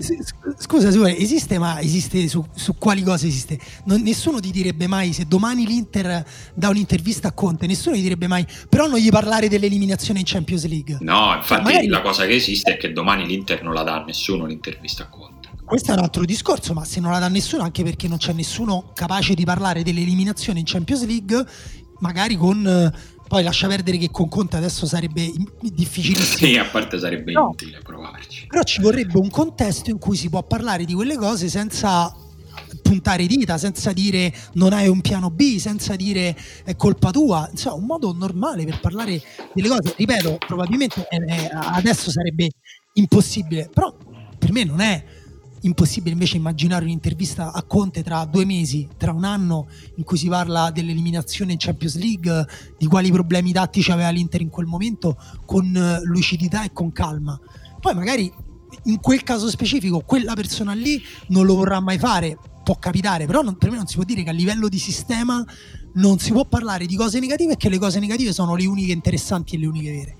scusa 0.59 0.91
Simone 0.91 1.17
esiste 1.17 1.59
ma 1.59 1.81
esiste 1.81 2.29
su, 2.29 2.45
su 2.55 2.77
quali 2.77 3.03
cose 3.03 3.27
esiste? 3.27 3.59
Non, 3.87 4.03
nessuno 4.03 4.41
ti 4.41 4.51
direbbe 4.51 4.87
mai 4.87 5.15
se 5.15 5.25
domani 5.27 5.65
l'Inter 5.65 6.23
dà 6.53 6.69
un'intervista 6.69 7.29
a 7.29 7.33
Conte 7.33 7.67
nessuno 7.67 7.95
ti 7.95 8.03
direbbe 8.03 8.27
mai 8.27 8.47
però 8.69 8.87
non 8.87 8.99
gli 8.99 9.09
parlare 9.09 9.49
dell'eliminazione 9.49 10.19
in 10.19 10.27
Champions 10.27 10.67
League. 10.67 10.99
No 11.01 11.33
infatti 11.35 11.63
Magari... 11.63 11.87
la 11.87 12.03
cosa 12.03 12.27
che 12.27 12.35
esiste 12.35 12.73
è 12.73 12.77
che 12.77 12.93
domani 12.93 13.27
l'Inter 13.27 13.63
non 13.63 13.73
la 13.73 13.85
dà 13.85 14.03
a 14.03 14.05
nessuno 14.05 14.45
l'intervista 14.45 15.05
a 15.05 15.09
Conte. 15.09 15.49
Questo 15.65 15.93
è 15.93 15.95
un 15.95 16.01
altro 16.01 16.25
discorso, 16.25 16.73
ma 16.73 16.85
se 16.85 16.99
non 16.99 17.13
la 17.13 17.19
dà 17.19 17.29
nessuno, 17.29 17.63
anche 17.63 17.83
perché 17.83 18.09
non 18.09 18.17
c'è 18.17 18.33
nessuno 18.33 18.91
capace 18.95 19.35
di 19.35 19.45
parlare 19.45 19.83
dell'eliminazione 19.83 20.61
in 20.61 20.65
Champions 20.65 21.05
League, 21.05 21.45
magari 21.99 22.37
con 22.37 22.67
eh, 22.67 23.17
poi 23.29 23.43
lascia 23.43 23.69
perdere 23.69 23.99
che 23.99 24.11
con 24.11 24.29
Conte 24.29 24.57
adesso 24.57 24.87
sarebbe 24.87 25.31
difficilissimo. 25.61 26.51
Sì, 26.51 26.57
a 26.57 26.65
parte 26.65 26.99
sarebbe 26.99 27.33
no. 27.33 27.41
inutile 27.41 27.81
provarci. 27.83 28.47
Però 28.47 28.63
ci 28.63 28.81
vorrebbe 28.81 29.19
un 29.19 29.31
contesto 29.31 29.91
in 29.91 29.99
cui 29.99 30.17
si 30.17 30.31
può 30.31 30.43
parlare 30.43 30.85
di 30.85 30.95
quelle 30.95 31.17
cose 31.17 31.49
senza 31.49 32.15
puntare 32.83 33.27
dita, 33.27 33.59
senza 33.59 33.93
dire 33.93 34.33
non 34.55 34.73
hai 34.73 34.89
un 34.89 35.03
piano 35.03 35.31
B, 35.31 35.59
senza 35.59 35.95
dire 35.95 36.35
è 36.65 36.75
colpa 36.75 37.11
tua, 37.11 37.47
insomma 37.51 37.77
un 37.77 37.85
modo 37.85 38.13
normale 38.13 38.65
per 38.65 38.81
parlare 38.81 39.21
delle 39.53 39.69
cose. 39.69 39.93
Ripeto, 39.95 40.39
probabilmente 40.47 41.07
eh, 41.09 41.51
adesso 41.53 42.11
sarebbe 42.11 42.49
impossibile, 42.95 43.69
però 43.73 43.95
per 44.39 44.53
me 44.53 44.65
non 44.65 44.81
è 44.81 45.05
impossibile 45.63 46.13
invece 46.13 46.37
immaginare 46.37 46.85
un'intervista 46.85 47.53
a 47.53 47.63
Conte 47.63 48.03
tra 48.03 48.25
due 48.25 48.45
mesi, 48.45 48.89
tra 48.97 49.13
un 49.13 49.25
anno, 49.25 49.69
in 49.97 50.05
cui 50.05 50.17
si 50.17 50.29
parla 50.29 50.71
dell'eliminazione 50.71 51.53
in 51.53 51.59
Champions 51.59 51.97
League, 51.97 52.47
di 52.77 52.87
quali 52.87 53.11
problemi 53.11 53.53
tattici 53.53 53.91
aveva 53.91 54.11
l'Inter 54.11 54.41
in 54.41 54.51
quel 54.51 54.67
momento, 54.67 55.17
con 55.45 55.75
eh, 55.75 56.01
lucidità 56.05 56.65
e 56.65 56.73
con 56.73 56.93
calma. 56.93 57.39
Poi 57.81 57.95
magari 57.95 58.33
in 58.85 59.01
quel 59.01 59.23
caso 59.23 59.49
specifico 59.49 60.01
quella 60.01 60.35
persona 60.35 60.73
lì 60.73 61.03
non 61.29 61.47
lo 61.47 61.57
vorrà 61.57 61.81
mai 61.81 61.99
fare, 61.99 62.39
può 62.63 62.77
capitare, 62.79 63.27
però 63.27 63.43
non, 63.43 63.57
per 63.57 63.71
me 63.71 63.77
non 63.77 63.87
si 63.87 63.95
può 63.95 64.05
dire 64.05 64.23
che 64.23 64.31
a 64.31 64.33
livello 64.33 64.69
di 64.69 64.79
sistema 64.79 65.45
non 65.95 66.19
si 66.19 66.33
può 66.33 66.45
parlare 66.45 66.87
di 66.87 66.97
cose 66.97 67.19
negative 67.19 67.55
e 67.55 67.57
che 67.57 67.69
le 67.69 67.79
cose 67.79 67.99
negative 67.99 68.33
sono 68.33 68.55
le 68.55 68.67
uniche 68.67 68.93
interessanti 68.93 69.55
e 69.55 69.59
le 69.59 69.67
uniche 69.67 69.91
vere. 69.91 70.17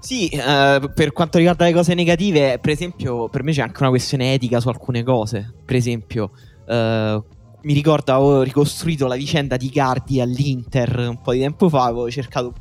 Sì, 0.00 0.30
uh, 0.32 0.90
per 0.94 1.12
quanto 1.12 1.36
riguarda 1.36 1.66
le 1.66 1.72
cose 1.72 1.94
negative, 1.94 2.58
per 2.58 2.70
esempio, 2.70 3.28
per 3.28 3.42
me 3.42 3.52
c'è 3.52 3.60
anche 3.60 3.80
una 3.80 3.90
questione 3.90 4.32
etica 4.32 4.58
su 4.58 4.68
alcune 4.68 5.02
cose. 5.02 5.52
Per 5.64 5.76
esempio, 5.76 6.32
uh, 6.66 7.22
mi 7.62 7.74
ricordo 7.74 8.12
avevo 8.12 8.42
ricostruito 8.42 9.06
la 9.06 9.16
vicenda 9.16 9.58
di 9.58 9.70
Cardi 9.70 10.20
all'Inter 10.20 11.08
un 11.10 11.20
po' 11.20 11.32
di 11.32 11.40
tempo 11.40 11.68
fa, 11.68 11.84
avevo 11.84 12.10
cercato 12.10 12.54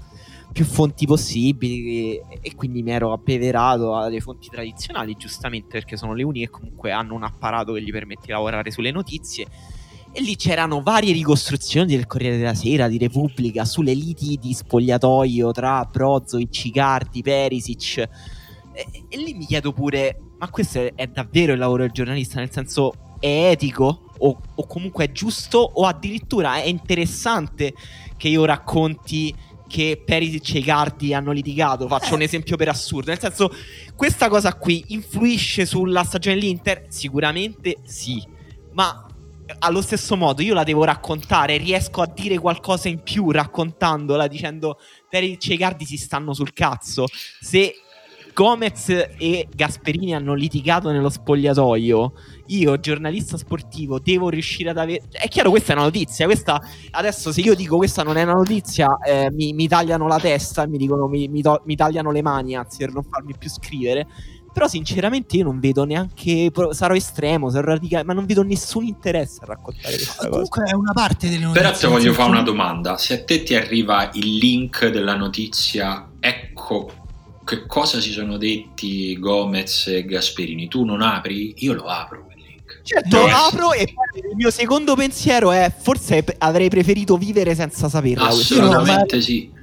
più 0.52 0.66
fonti 0.66 1.06
possibili 1.06 2.20
e 2.42 2.56
quindi 2.56 2.84
mi 2.84 2.92
ero 2.92 3.14
abbeverato 3.14 3.96
alle 3.96 4.20
fonti 4.20 4.50
tradizionali, 4.50 5.16
giustamente 5.16 5.70
perché 5.70 5.96
sono 5.96 6.14
le 6.14 6.24
uniche 6.24 6.46
che 6.46 6.52
comunque 6.52 6.92
hanno 6.92 7.14
un 7.14 7.24
apparato 7.24 7.72
che 7.74 7.82
gli 7.82 7.92
permette 7.92 8.26
di 8.26 8.32
lavorare 8.32 8.70
sulle 8.72 8.92
notizie 8.92 9.48
e 10.12 10.22
lì 10.22 10.36
c'erano 10.36 10.82
varie 10.82 11.14
ricostruzioni 11.14 11.96
del 11.96 12.08
Corriere 12.08 12.38
della 12.38 12.56
Sera, 12.56 12.88
di 12.88 12.98
Repubblica, 12.98 13.64
sulle 13.66 13.94
liti 13.94 14.38
di 14.42 14.54
spogliatoio 14.54 15.52
tra 15.52 15.84
Brozovic, 15.86 16.66
Icardi, 16.66 17.22
Perisic. 17.22 17.98
E, 17.98 18.10
e, 19.08 19.18
lì 19.18 19.34
mi 19.34 19.46
chiedo 19.46 19.72
pure, 19.72 20.20
ma 20.40 20.50
questo 20.50 20.80
è, 20.80 20.94
è, 20.96 21.08
davvero 21.08 21.54
il 21.54 21.60
lavoro 21.60 21.84
del 21.84 21.92
giornalista? 21.92 22.40
Nel 22.40 22.52
senso, 22.52 22.94
è 23.20 23.50
etico? 23.52 24.06
O, 24.18 24.42
o 24.56 24.66
comunque 24.66 25.06
è 25.06 25.12
giusto? 25.12 25.60
O 25.60 25.86
addirittura 25.86 26.62
è 26.62 26.68
interessante 26.68 27.74
che 28.18 28.28
io 28.28 28.46
racconti 28.46 29.34
che 29.68 30.02
Perisic 30.04 30.56
e 30.56 30.60
Icardi 30.60 31.14
hanno 31.14 31.32
litigato. 31.32 31.88
Faccio 31.88 32.16
un 32.16 32.24
esempio 32.24 32.58
per 32.58 32.70
assurdo. 32.70 33.12
Nel 33.12 33.20
senso, 33.20 33.54
questa 33.96 34.28
cosa 34.28 34.56
qui 34.56 34.84
influisce 34.88 35.68
sulla 35.68 36.04
stagione 36.04 36.36
dell'Inter? 36.36 36.86
Sicuramente 36.90 37.78
sì. 37.84 38.22
Ma 38.74 39.06
allo 39.60 39.82
stesso 39.82 40.16
modo 40.16 40.42
io 40.42 40.54
la 40.54 40.64
devo 40.64 40.84
raccontare, 40.84 41.58
riesco 41.58 42.02
a 42.02 42.12
dire 42.14 42.38
qualcosa 42.38 42.88
in 42.88 43.02
più 43.02 43.32
raccontandola, 43.32 44.28
dicendo 44.28 44.80
Perisic 45.10 45.50
e 45.50 45.54
Icardi 45.56 45.86
si 45.86 45.98
stanno 45.98 46.34
sul 46.34 46.54
cazzo. 46.54 47.06
Se 47.40 47.74
Gomez 48.40 48.88
e 49.18 49.48
Gasperini 49.54 50.16
hanno 50.16 50.34
litigato 50.34 50.92
nello 50.92 51.10
spogliatoio. 51.10 52.14
Io, 52.48 52.80
giornalista 52.80 53.36
sportivo, 53.36 54.00
devo 54.00 54.30
riuscire 54.30 54.70
ad 54.70 54.78
avere. 54.78 55.04
È 55.12 55.28
chiaro, 55.28 55.50
questa 55.50 55.74
è 55.74 55.76
una 55.76 55.84
notizia. 55.84 56.26
Questa... 56.26 56.62
Adesso, 56.92 57.34
se 57.34 57.42
io 57.42 57.54
dico 57.54 57.76
questa 57.76 58.02
non 58.02 58.16
è 58.16 58.24
una 58.24 58.36
notizia, 58.36 58.98
eh, 59.06 59.30
mi, 59.32 59.52
mi, 59.52 59.68
tagliano 59.68 60.08
la 60.08 60.20
testa 60.20 60.66
mi 60.68 60.78
dicono 60.78 61.08
mi, 61.08 61.28
mi, 61.28 61.42
to- 61.42 61.62
mi 61.66 61.76
tagliano 61.76 62.12
le 62.12 62.22
mani, 62.22 62.56
anzi, 62.56 62.78
per 62.78 62.94
non 62.94 63.04
farmi 63.04 63.36
più 63.38 63.50
scrivere. 63.50 64.08
Però 64.52 64.68
sinceramente 64.68 65.38
io 65.38 65.44
non 65.44 65.60
vedo 65.60 65.84
neanche. 65.84 66.52
Sarò 66.72 66.94
estremo, 66.94 67.50
sarò 67.50 67.68
radicale, 67.68 68.04
ma 68.04 68.14
non 68.14 68.26
vedo 68.26 68.44
nessun 68.44 68.86
interesse 68.86 69.40
a 69.42 69.46
raccontare 69.48 69.96
questa 69.96 70.16
cosa. 70.16 70.30
Comunque 70.30 70.64
è 70.66 70.74
una 70.74 70.94
parte 70.94 71.30
delle 71.30 71.44
notizie. 71.44 71.62
Però 71.62 71.78
ti 71.78 71.88
voglio 71.88 72.14
fare 72.14 72.30
una 72.30 72.42
domanda. 72.42 72.98
Se 72.98 73.14
a 73.14 73.24
te 73.24 73.44
ti 73.44 73.56
arriva 73.56 74.10
il 74.14 74.38
link 74.38 74.88
della 74.88 75.16
notizia, 75.16 76.10
ecco 76.20 76.92
che 77.46 77.66
cosa 77.66 78.00
si 78.00 78.12
sono 78.12 78.38
detti 78.38 79.18
Gomez 79.18 79.88
e 79.88 80.06
Gasperini, 80.06 80.68
tu 80.68 80.84
non 80.84 81.02
apri? 81.02 81.54
Io 81.58 81.74
lo 81.74 81.86
apro. 81.86 82.28
Certo, 82.84 83.18
no. 83.18 83.26
apro 83.26 83.74
e 83.74 83.92
poi 83.94 84.30
il 84.30 84.36
mio 84.36 84.50
secondo 84.52 84.96
pensiero 84.96 85.52
è 85.52 85.72
forse 85.76 86.24
avrei 86.38 86.70
preferito 86.70 87.18
vivere 87.18 87.56
senza 87.56 87.90
saperlo. 87.90 88.26
Assolutamente 88.26 89.22
sì 89.22 89.58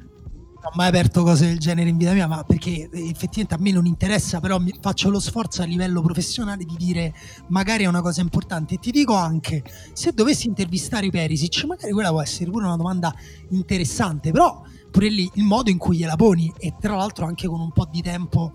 ho 0.67 0.73
mai 0.75 0.89
aperto 0.89 1.23
cose 1.23 1.47
del 1.47 1.59
genere 1.59 1.89
in 1.89 1.97
vita 1.97 2.13
mia, 2.13 2.27
ma 2.27 2.43
perché 2.43 2.89
effettivamente 2.93 3.55
a 3.55 3.59
me 3.59 3.71
non 3.71 3.87
interessa, 3.87 4.41
però 4.41 4.61
faccio 4.81 5.11
lo 5.11 5.21
sforzo 5.21 5.63
a 5.63 5.65
livello 5.65 6.03
professionale 6.03 6.65
di 6.65 6.75
dire 6.77 7.15
magari 7.49 7.85
è 7.85 7.87
una 7.87 8.03
cosa 8.03 8.21
importante. 8.21 8.75
E 8.75 8.79
ti 8.79 8.91
dico 8.91 9.15
anche, 9.15 9.63
se 9.93 10.13
dovessi 10.13 10.49
intervistare 10.49 11.09
Perisic, 11.09 11.65
magari 11.65 11.93
quella 11.93 12.11
può 12.11 12.21
essere 12.21 12.51
pure 12.51 12.65
una 12.65 12.77
domanda 12.77 13.15
interessante, 13.51 14.33
però 14.33 14.63
pure 14.91 15.09
lì 15.09 15.31
il 15.35 15.45
modo 15.45 15.71
in 15.71 15.79
cui 15.79 15.99
gliela 15.99 16.17
poni 16.17 16.53
e 16.59 16.75
tra 16.81 16.97
l'altro 16.97 17.27
anche 17.27 17.47
con 17.47 17.61
un 17.61 17.71
po' 17.71 17.87
di 17.91 18.03
tempo 18.03 18.53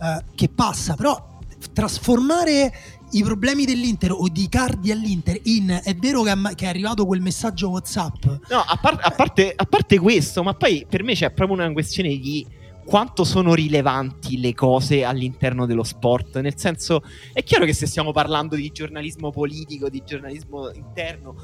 eh, 0.00 0.24
che 0.34 0.48
passa, 0.48 0.94
però 0.94 1.28
trasformare 1.72 2.72
i 3.12 3.22
problemi 3.22 3.64
dell'Inter 3.64 4.12
o 4.12 4.28
di 4.28 4.48
Cardi 4.48 4.90
all'Inter 4.90 5.38
in 5.44 5.80
è 5.82 5.94
vero 5.96 6.22
che, 6.22 6.32
è 6.56 6.66
arrivato 6.66 7.06
quel 7.06 7.20
messaggio 7.20 7.70
WhatsApp. 7.70 8.24
No, 8.24 8.64
a, 8.66 8.78
par- 8.80 9.00
a, 9.00 9.10
parte, 9.10 9.52
a 9.54 9.64
parte 9.64 9.98
questo, 9.98 10.42
ma 10.42 10.54
poi 10.54 10.86
per 10.88 11.02
me 11.02 11.14
c'è 11.14 11.30
proprio 11.30 11.56
una 11.56 11.72
questione 11.72 12.16
di 12.16 12.46
quanto 12.84 13.24
sono 13.24 13.54
rilevanti 13.54 14.40
le 14.40 14.54
cose 14.54 15.04
all'interno 15.04 15.66
dello 15.66 15.84
sport. 15.84 16.40
Nel 16.40 16.56
senso, 16.56 17.02
è 17.32 17.42
chiaro 17.42 17.64
che 17.64 17.72
se 17.72 17.86
stiamo 17.86 18.12
parlando 18.12 18.56
di 18.56 18.70
giornalismo 18.72 19.30
politico, 19.30 19.88
di 19.88 20.02
giornalismo 20.04 20.70
interno, 20.72 21.36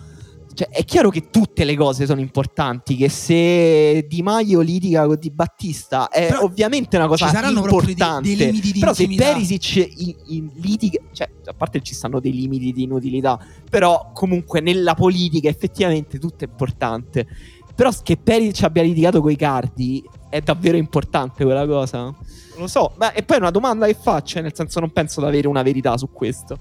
cioè, 0.56 0.70
è 0.70 0.86
chiaro 0.86 1.10
che 1.10 1.28
tutte 1.28 1.64
le 1.64 1.76
cose 1.76 2.06
sono 2.06 2.20
importanti. 2.20 2.96
Che 2.96 3.10
se 3.10 4.06
Di 4.08 4.22
Maio 4.22 4.60
litiga 4.60 5.04
con 5.04 5.18
Di 5.20 5.30
Battista 5.30 6.08
è 6.08 6.28
però 6.28 6.44
ovviamente 6.44 6.96
una 6.96 7.06
cosa 7.06 7.26
importante. 7.46 8.34
Dei, 8.34 8.58
dei 8.58 8.80
però 8.80 8.94
se 8.94 9.06
Perisic 9.06 9.76
in, 9.76 10.14
in 10.28 10.50
litiga, 10.54 10.98
cioè, 11.12 11.28
a 11.44 11.52
parte 11.52 11.82
ci 11.82 11.94
stanno 11.94 12.20
dei 12.20 12.32
limiti 12.32 12.72
di 12.72 12.84
inutilità, 12.84 13.38
però 13.68 14.12
comunque 14.14 14.60
nella 14.60 14.94
politica 14.94 15.50
effettivamente 15.50 16.18
tutto 16.18 16.44
è 16.44 16.48
importante. 16.48 17.26
Però 17.74 17.90
che 18.02 18.16
Perisic 18.16 18.62
abbia 18.62 18.82
litigato 18.82 19.20
con 19.20 19.30
i 19.30 19.36
cardi 19.36 20.02
è 20.30 20.40
davvero 20.40 20.78
importante 20.78 21.44
quella 21.44 21.66
cosa. 21.66 21.98
Non 21.98 22.14
lo 22.56 22.66
so. 22.66 22.94
Ma, 22.96 23.12
e 23.12 23.24
poi 23.24 23.36
è 23.36 23.40
una 23.40 23.50
domanda 23.50 23.84
che 23.84 23.96
faccio, 24.00 24.40
nel 24.40 24.54
senso 24.54 24.80
non 24.80 24.90
penso 24.90 25.20
di 25.20 25.26
avere 25.26 25.48
una 25.48 25.62
verità 25.62 25.98
su 25.98 26.10
questo. 26.10 26.56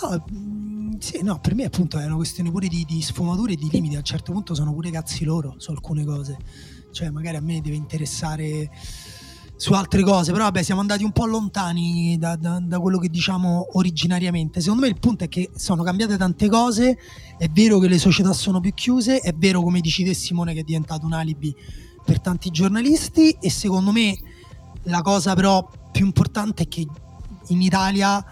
No, 0.00 0.24
sì, 1.00 1.22
no, 1.22 1.40
per 1.40 1.54
me 1.54 1.64
appunto 1.64 1.98
è 1.98 2.04
una 2.04 2.16
questione 2.16 2.50
pure 2.50 2.68
di, 2.68 2.84
di 2.86 3.00
sfumature 3.00 3.54
e 3.54 3.56
di 3.56 3.70
limiti. 3.70 3.94
A 3.94 3.98
un 3.98 4.04
certo 4.04 4.32
punto 4.32 4.54
sono 4.54 4.74
pure 4.74 4.90
cazzi 4.90 5.24
loro 5.24 5.54
su 5.56 5.70
alcune 5.70 6.04
cose. 6.04 6.36
Cioè, 6.92 7.08
magari 7.08 7.38
a 7.38 7.40
me 7.40 7.62
deve 7.62 7.76
interessare 7.76 8.70
su 9.56 9.72
altre 9.72 10.02
cose, 10.02 10.30
però 10.32 10.44
vabbè, 10.44 10.62
siamo 10.62 10.80
andati 10.82 11.02
un 11.02 11.12
po' 11.12 11.24
lontani 11.24 12.16
da, 12.18 12.36
da, 12.36 12.60
da, 12.62 12.78
quello 12.80 12.98
che 12.98 13.08
diciamo 13.08 13.68
originariamente. 13.78 14.60
Secondo 14.60 14.82
me 14.82 14.88
il 14.88 14.98
punto 14.98 15.24
è 15.24 15.28
che 15.28 15.50
sono 15.56 15.82
cambiate 15.82 16.18
tante 16.18 16.50
cose. 16.50 16.98
È 17.38 17.48
vero 17.48 17.78
che 17.78 17.88
le 17.88 17.98
società 17.98 18.34
sono 18.34 18.60
più 18.60 18.74
chiuse, 18.74 19.20
è 19.20 19.32
vero, 19.32 19.62
come 19.62 19.80
dici 19.80 20.04
te, 20.04 20.12
Simone, 20.12 20.52
che 20.52 20.60
è 20.60 20.64
diventato 20.64 21.06
un 21.06 21.14
alibi 21.14 21.54
per 22.04 22.20
tanti 22.20 22.50
giornalisti. 22.50 23.38
E 23.40 23.48
secondo 23.48 23.90
me 23.90 24.18
la 24.82 25.00
cosa 25.00 25.34
però 25.34 25.66
più 25.90 26.04
importante 26.04 26.64
è 26.64 26.68
che 26.68 26.86
in 27.48 27.62
Italia 27.62 28.22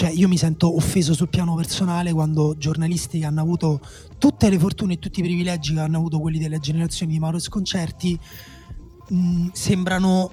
cioè 0.00 0.08
io 0.08 0.28
mi 0.28 0.38
sento 0.38 0.74
offeso 0.74 1.12
sul 1.12 1.28
piano 1.28 1.54
personale 1.54 2.10
quando 2.10 2.56
giornalisti 2.56 3.18
che 3.18 3.26
hanno 3.26 3.42
avuto 3.42 3.82
tutte 4.16 4.48
le 4.48 4.58
fortune 4.58 4.94
e 4.94 4.98
tutti 4.98 5.20
i 5.20 5.22
privilegi 5.22 5.74
che 5.74 5.80
hanno 5.80 5.98
avuto 5.98 6.20
quelli 6.20 6.38
delle 6.38 6.58
generazioni 6.58 7.12
di 7.12 7.18
Mauro 7.18 7.38
Sconcerti 7.38 8.18
mh, 9.08 9.48
sembrano 9.52 10.30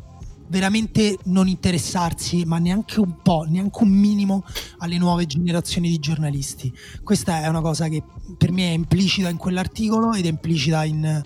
veramente 0.48 1.18
non 1.26 1.49
interessarsi, 1.49 2.45
ma 2.45 2.60
neanche 2.60 3.02
un 3.02 3.22
po', 3.22 3.44
neanche 3.45 3.84
un 3.84 3.89
minimo 3.89 4.45
alle 4.77 4.98
nuove 4.98 5.26
generazioni 5.26 5.89
di 5.89 5.99
giornalisti. 5.99 6.73
Questa 7.03 7.41
è 7.41 7.48
una 7.48 7.60
cosa 7.60 7.89
che 7.89 8.02
per 8.38 8.53
me 8.53 8.69
è 8.69 8.73
implicita 8.73 9.27
in 9.27 9.35
quell'articolo 9.35 10.14
ed 10.14 10.27
è 10.27 10.30
implicita 10.30 10.85
in, 10.85 11.22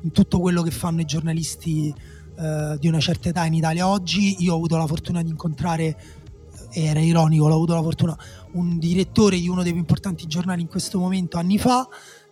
in 0.00 0.10
tutto 0.10 0.40
quello 0.40 0.62
che 0.62 0.72
fanno 0.72 1.00
i 1.00 1.04
giornalisti 1.04 1.94
eh, 2.36 2.76
di 2.80 2.88
una 2.88 2.98
certa 2.98 3.28
età 3.28 3.44
in 3.44 3.54
Italia 3.54 3.86
oggi. 3.86 4.42
Io 4.42 4.54
ho 4.54 4.56
avuto 4.56 4.76
la 4.76 4.88
fortuna 4.88 5.22
di 5.22 5.30
incontrare, 5.30 5.96
era 6.74 7.00
ironico, 7.00 7.44
ho 7.44 7.52
avuto 7.52 7.74
la 7.74 7.82
fortuna, 7.82 8.18
un 8.52 8.78
direttore 8.78 9.38
di 9.38 9.48
uno 9.48 9.62
dei 9.62 9.72
più 9.72 9.80
importanti 9.80 10.26
giornali 10.26 10.60
in 10.60 10.68
questo 10.68 10.98
momento 10.98 11.38
anni 11.38 11.58
fa. 11.58 11.86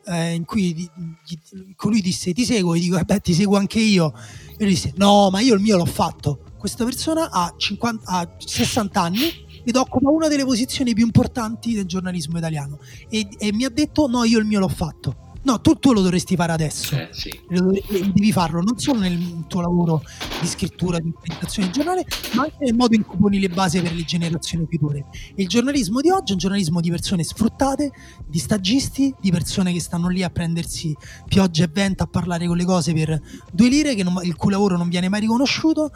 Eh, 0.05 0.35
in 0.35 0.45
cui 0.45 0.75
gli, 0.75 0.91
gli, 1.25 1.39
colui 1.77 2.01
disse 2.01 2.33
ti 2.33 2.45
seguo, 2.45 2.75
e 2.75 2.81
dico 2.81 2.99
eh 2.99 3.05
beh 3.05 3.21
ti 3.21 3.33
seguo 3.33 3.57
anche 3.57 3.79
io. 3.79 4.13
E 4.57 4.65
lui 4.65 4.71
disse 4.71 4.93
no 4.97 5.31
ma 5.31 5.41
io 5.41 5.55
il 5.55 5.61
mio 5.61 5.77
l'ho 5.77 5.85
fatto. 5.85 6.41
Questa 6.59 6.85
persona 6.85 7.31
ha, 7.31 7.55
50, 7.57 8.11
ha 8.11 8.29
60 8.37 9.01
anni 9.01 9.21
ed 9.65 9.77
occupa 9.77 10.11
una 10.11 10.27
delle 10.27 10.45
posizioni 10.45 10.93
più 10.93 11.05
importanti 11.05 11.75
del 11.75 11.87
giornalismo 11.87 12.39
italiano. 12.39 12.81
E, 13.09 13.29
e 13.39 13.53
mi 13.53 13.65
ha 13.65 13.71
detto 13.71 14.09
no 14.09 14.25
io 14.25 14.41
il 14.41 14.45
mio 14.45 14.59
l'ho 14.59 14.69
fatto 14.69 15.22
No, 15.45 15.61
tu, 15.61 15.75
tu, 15.75 15.93
lo 15.93 16.03
dovresti 16.03 16.37
fare 16.37 16.53
adesso. 16.53 16.95
Eh, 16.97 17.09
sì. 17.11 17.41
Devi 17.49 18.31
farlo 18.31 18.61
non 18.61 18.79
solo 18.79 19.01
nel 19.01 19.45
tuo 19.49 19.61
lavoro 19.61 20.03
di 20.41 20.47
scrittura, 20.47 21.01
di 21.01 21.13
presentazione 21.21 21.69
di 21.69 21.75
giornale, 21.75 22.07
ma 22.35 22.43
anche 22.43 22.57
nel 22.61 22.75
modo 22.75 22.95
in 22.95 23.05
cui 23.05 23.19
poni 23.19 23.41
le 23.41 23.49
basi 23.49 23.81
per 23.81 23.93
le 23.93 24.05
generazioni 24.05 24.67
future. 24.69 25.05
Il 25.35 25.49
giornalismo 25.49 26.01
di 26.01 26.11
oggi 26.11 26.31
è 26.31 26.33
un 26.33 26.39
giornalismo 26.39 26.81
di 26.81 26.91
persone 26.91 27.25
sfruttate, 27.25 27.91
di 28.27 28.39
stagisti, 28.39 29.13
di 29.21 29.33
persone 29.33 29.73
che 29.73 29.81
stanno 29.81 30.09
lì 30.09 30.23
a 30.23 30.31
prendersi 30.31 30.97
pioggia 31.27 31.65
e 31.65 31.71
vento, 31.73 32.05
a 32.05 32.07
parlare 32.07 32.47
con 32.47 32.57
le 32.57 32.65
cose 32.65 32.93
per 32.93 33.21
due 33.51 33.69
lire, 33.69 34.01
non, 34.03 34.21
il 34.23 34.37
cui 34.37 34.53
lavoro 34.53 34.77
non 34.77 34.89
viene 34.89 35.09
mai 35.09 35.21
riconosciuto, 35.21 35.91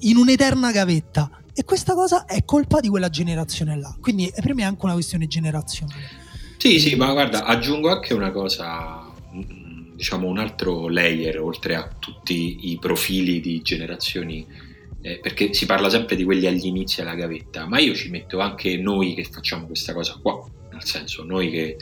in 0.00 0.16
un'eterna 0.16 0.72
gavetta. 0.72 1.30
E 1.52 1.64
questa 1.64 1.92
cosa 1.92 2.24
è 2.24 2.44
colpa 2.44 2.80
di 2.80 2.88
quella 2.88 3.08
generazione 3.08 3.76
là. 3.76 3.94
Quindi 4.00 4.32
per 4.34 4.54
me 4.54 4.62
è 4.62 4.64
anche 4.64 4.84
una 4.84 4.94
questione 4.94 5.26
generazionale. 5.26 6.26
Sì, 6.60 6.80
sì, 6.80 6.96
ma 6.96 7.12
guarda, 7.12 7.44
aggiungo 7.44 7.88
anche 7.88 8.14
una 8.14 8.32
cosa, 8.32 9.00
mm, 9.34 9.94
diciamo 9.94 10.26
un 10.26 10.38
altro 10.38 10.88
layer 10.88 11.38
oltre 11.40 11.76
a 11.76 11.88
tutti 11.98 12.70
i 12.72 12.78
profili 12.80 13.40
di 13.40 13.62
generazioni, 13.62 14.44
eh, 15.00 15.20
perché 15.20 15.54
si 15.54 15.66
parla 15.66 15.88
sempre 15.88 16.16
di 16.16 16.24
quelli 16.24 16.46
agli 16.46 16.66
inizi 16.66 17.00
alla 17.00 17.14
gavetta, 17.14 17.66
ma 17.66 17.78
io 17.78 17.94
ci 17.94 18.10
metto 18.10 18.40
anche 18.40 18.76
noi 18.76 19.14
che 19.14 19.22
facciamo 19.24 19.66
questa 19.66 19.92
cosa 19.94 20.18
qua, 20.20 20.44
nel 20.72 20.84
senso 20.84 21.22
noi 21.22 21.48
che 21.50 21.76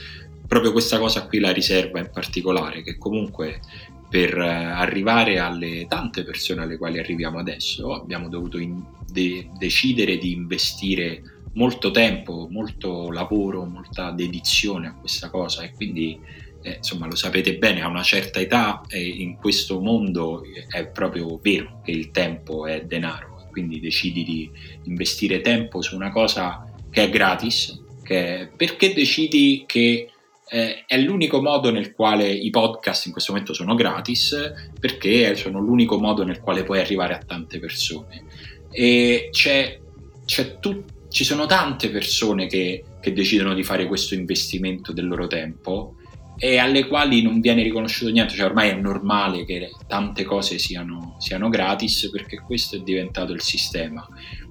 proprio 0.47 0.73
questa 0.73 0.99
cosa 0.99 1.27
qui 1.27 1.39
la 1.39 1.53
riserva 1.53 1.99
in 1.99 2.11
particolare, 2.13 2.83
che 2.83 2.99
comunque 2.99 3.61
per 4.09 4.37
eh, 4.39 4.47
arrivare 4.47 5.39
alle 5.39 5.87
tante 5.89 6.23
persone 6.23 6.63
alle 6.63 6.77
quali 6.77 6.99
arriviamo 6.99 7.39
adesso 7.39 7.95
abbiamo 7.95 8.29
dovuto 8.29 8.59
in- 8.59 8.83
de- 9.11 9.49
decidere 9.59 10.19
di 10.19 10.33
investire 10.33 11.23
molto 11.57 11.91
tempo, 11.91 12.49
molto 12.51 13.11
lavoro, 13.11 13.65
molta 13.65 14.11
dedizione 14.11 14.89
a 14.89 14.95
questa 14.95 15.31
cosa 15.31 15.63
e 15.63 15.73
quindi 15.73 16.19
eh, 16.63 16.77
insomma 16.77 17.07
lo 17.07 17.17
sapete 17.17 17.57
bene, 17.57 17.83
a 17.83 17.89
una 17.89 18.03
certa 18.03 18.41
età 18.41 18.83
eh, 18.89 19.03
in 19.03 19.37
questo 19.37 19.81
mondo 19.81 20.43
è 20.69 20.87
proprio 20.87 21.39
vero 21.43 21.81
che 21.85 21.91
il 21.91 22.11
tempo 22.11 22.67
è 22.67 22.85
denaro, 22.85 23.49
quindi 23.51 23.81
decidi 23.81 24.23
di 24.25 24.51
investire 24.85 25.41
tempo 25.41 25.81
su 25.83 25.95
una 25.95 26.11
cosa 26.11 26.73
che 26.91 27.05
è 27.05 27.11
gratis, 27.11 27.83
che 28.03 28.41
è, 28.41 28.49
perché 28.49 28.93
decidi 28.93 29.65
che 29.67 30.11
eh, 30.49 30.85
è 30.87 30.99
l'unico 30.99 31.41
modo 31.41 31.71
nel 31.71 31.93
quale 31.93 32.31
i 32.31 32.51
podcast 32.51 33.07
in 33.07 33.13
questo 33.13 33.33
momento 33.33 33.55
sono 33.55 33.75
gratis, 33.75 34.53
perché 34.79 35.35
sono 35.37 35.59
l'unico 35.61 35.99
modo 35.99 36.23
nel 36.23 36.41
quale 36.41 36.65
puoi 36.65 36.81
arrivare 36.81 37.15
a 37.15 37.19
tante 37.19 37.59
persone. 37.59 38.25
E 38.71 39.29
c'è, 39.33 39.81
c'è 40.25 40.59
tutto 40.59 40.95
ci 41.17 41.25
sono 41.25 41.47
tante 41.47 41.89
persone 41.89 42.47
che, 42.47 42.85
che 43.01 43.15
decidono 43.15 43.55
di 43.55 43.65
fare 43.65 43.87
questo 43.87 44.13
investimento 44.13 44.93
del 44.93 45.09
loro 45.09 45.27
tempo 45.27 45.95
e 46.37 46.59
alle 46.59 46.87
quali 46.87 47.23
non 47.23 47.41
viene 47.41 47.63
riconosciuto 47.63 48.11
niente, 48.11 48.35
cioè 48.35 48.45
ormai 48.45 48.69
è 48.69 48.75
normale 48.75 49.47
che 49.47 49.71
tante 49.87 50.25
cose 50.25 50.59
siano, 50.59 51.17
siano, 51.19 51.49
gratis 51.49 52.11
perché 52.13 52.43
questo 52.43 52.77
è 52.77 52.81
diventato 52.81 53.33
il 53.33 53.41
sistema. 53.41 54.07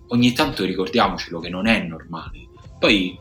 Ogni 0.08 0.34
tanto 0.34 0.66
ricordiamocelo 0.66 1.40
che 1.40 1.50
non 1.50 1.68
è 1.68 1.84
normale. 1.84 2.48
Poi 2.80 3.16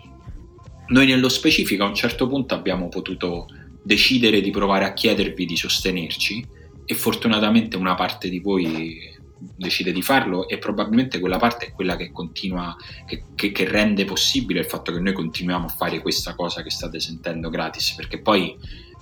noi 0.87 1.07
nello 1.07 1.29
specifico 1.29 1.85
a 1.85 1.89
un 1.89 1.95
certo 1.95 2.27
punto 2.27 2.55
abbiamo 2.55 2.89
potuto 2.89 3.47
decidere 3.83 4.41
di 4.41 4.53
provare 4.53 4.87
a 4.87 4.95
chiedervi 4.95 5.45
di 5.45 5.57
sostenerci 5.59 6.47
e 6.87 6.95
fortunatamente 6.95 7.77
una 7.77 7.95
parte 7.95 8.31
di 8.31 8.39
voi 8.39 9.14
decide 9.57 9.93
di 9.93 10.03
farlo 10.03 10.49
e 10.49 10.59
probabilmente 10.59 11.21
quella 11.21 11.39
parte 11.39 11.66
è 11.66 11.73
quella 11.73 11.97
che 11.97 12.11
continua, 12.12 12.77
che, 13.07 13.25
che, 13.35 13.53
che, 13.53 13.69
rende 13.69 14.05
possibile 14.05 14.61
il 14.61 14.66
fatto 14.66 14.93
che 14.93 15.01
noi 15.01 15.12
continuiamo 15.12 15.66
a 15.66 15.69
fare 15.69 16.01
questa 16.01 16.35
cosa 16.35 16.62
che 16.62 16.71
state 16.71 17.01
sentendo 17.01 17.51
gratis, 17.51 17.95
perché 17.95 18.21
poi 18.21 18.57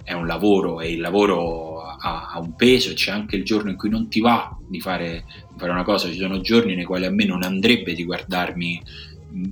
è 0.04 0.12
un 0.12 0.26
lavoro 0.26 0.80
e 0.80 0.92
il 0.92 1.00
lavoro 1.00 1.80
ha, 1.82 2.30
ha 2.32 2.38
un 2.40 2.56
peso 2.56 2.92
c'è 2.92 3.12
anche 3.12 3.36
il 3.36 3.44
giorno 3.44 3.70
in 3.70 3.76
cui 3.76 3.88
non 3.88 4.08
ti 4.08 4.20
va 4.20 4.56
di 4.66 4.80
fare, 4.80 5.24
di 5.52 5.58
fare 5.58 5.70
una 5.70 5.84
cosa, 5.84 6.08
ci 6.08 6.18
sono 6.18 6.40
giorni 6.40 6.74
nei 6.74 6.84
quali 6.84 7.06
a 7.06 7.10
me 7.10 7.24
non 7.24 7.42
andrebbe 7.42 7.94
di 7.94 8.04
guardarmi 8.04 8.82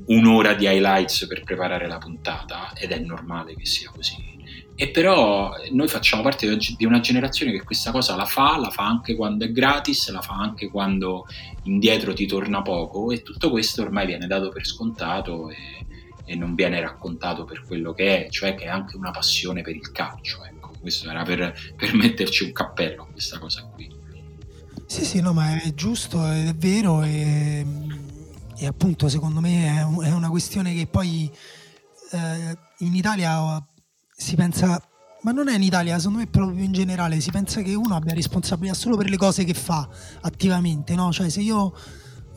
un'ora 0.07 0.55
di 0.55 0.67
highlights 0.67 1.27
per 1.27 1.43
preparare 1.43 1.87
la 1.87 1.99
puntata 1.99 2.73
ed 2.75 2.91
è 2.91 2.99
normale 2.99 3.55
che 3.55 3.65
sia 3.65 3.91
così 3.95 4.39
e 4.81 4.89
però 4.89 5.53
noi 5.73 5.89
facciamo 5.89 6.23
parte 6.23 6.57
di 6.57 6.87
una 6.87 7.01
generazione 7.01 7.53
che 7.53 7.63
questa 7.63 7.91
cosa 7.91 8.17
la 8.17 8.25
fa, 8.25 8.57
la 8.57 8.71
fa 8.71 8.87
anche 8.87 9.15
quando 9.15 9.45
è 9.45 9.53
gratis, 9.53 10.09
la 10.09 10.23
fa 10.23 10.33
anche 10.33 10.71
quando 10.71 11.27
indietro 11.65 12.15
ti 12.15 12.25
torna 12.25 12.63
poco 12.63 13.11
e 13.11 13.21
tutto 13.21 13.51
questo 13.51 13.83
ormai 13.83 14.07
viene 14.07 14.27
dato 14.27 14.49
per 14.49 14.67
scontato 14.67 15.51
e, 15.51 15.85
e 16.25 16.35
non 16.35 16.55
viene 16.55 16.81
raccontato 16.81 17.45
per 17.45 17.63
quello 17.67 17.93
che 17.93 18.25
è, 18.25 18.31
cioè 18.31 18.55
che 18.55 18.65
è 18.65 18.69
anche 18.69 18.97
una 18.97 19.11
passione 19.11 19.61
per 19.61 19.77
il 19.77 19.93
calcio. 19.93 20.43
Ecco. 20.47 20.73
Questo 20.81 21.11
era 21.11 21.25
per, 21.25 21.55
per 21.77 21.95
metterci 21.95 22.45
un 22.45 22.53
cappello 22.53 23.07
questa 23.13 23.39
cosa 23.39 23.63
qui. 23.65 23.87
Sì, 24.87 25.05
sì, 25.05 25.21
no, 25.21 25.35
ma 25.35 25.61
è 25.61 25.75
giusto, 25.75 26.27
è 26.27 26.55
vero 26.57 27.03
e, 27.03 27.67
e 28.57 28.67
appunto 28.67 29.11
secondo 29.11 29.41
me 29.41 29.77
è, 29.77 30.11
una 30.11 30.31
questione 30.31 30.73
che 30.73 30.87
poi 30.87 31.31
eh, 32.13 32.57
in 32.79 32.95
Italia 32.95 33.63
si 34.21 34.37
pensa, 34.37 34.81
ma 35.23 35.33
non 35.33 35.49
è 35.49 35.55
in 35.55 35.63
Italia, 35.63 35.99
secondo 35.99 36.19
me 36.19 36.27
proprio 36.27 36.63
in 36.63 36.73
generale, 36.73 37.21
si 37.21 37.31
pensa 37.31 37.63
che 37.63 37.75
uno 37.75 37.95
abbia 37.95 38.13
responsabilità 38.13 38.75
solo 38.75 38.97
per 38.97 39.09
le 39.09 39.17
cose 39.17 39.45
che 39.45 39.55
fa 39.55 39.89
attivamente, 40.21 40.95
no? 40.95 41.11
Cioè 41.11 41.31
se 41.31 41.41
io 41.41 41.73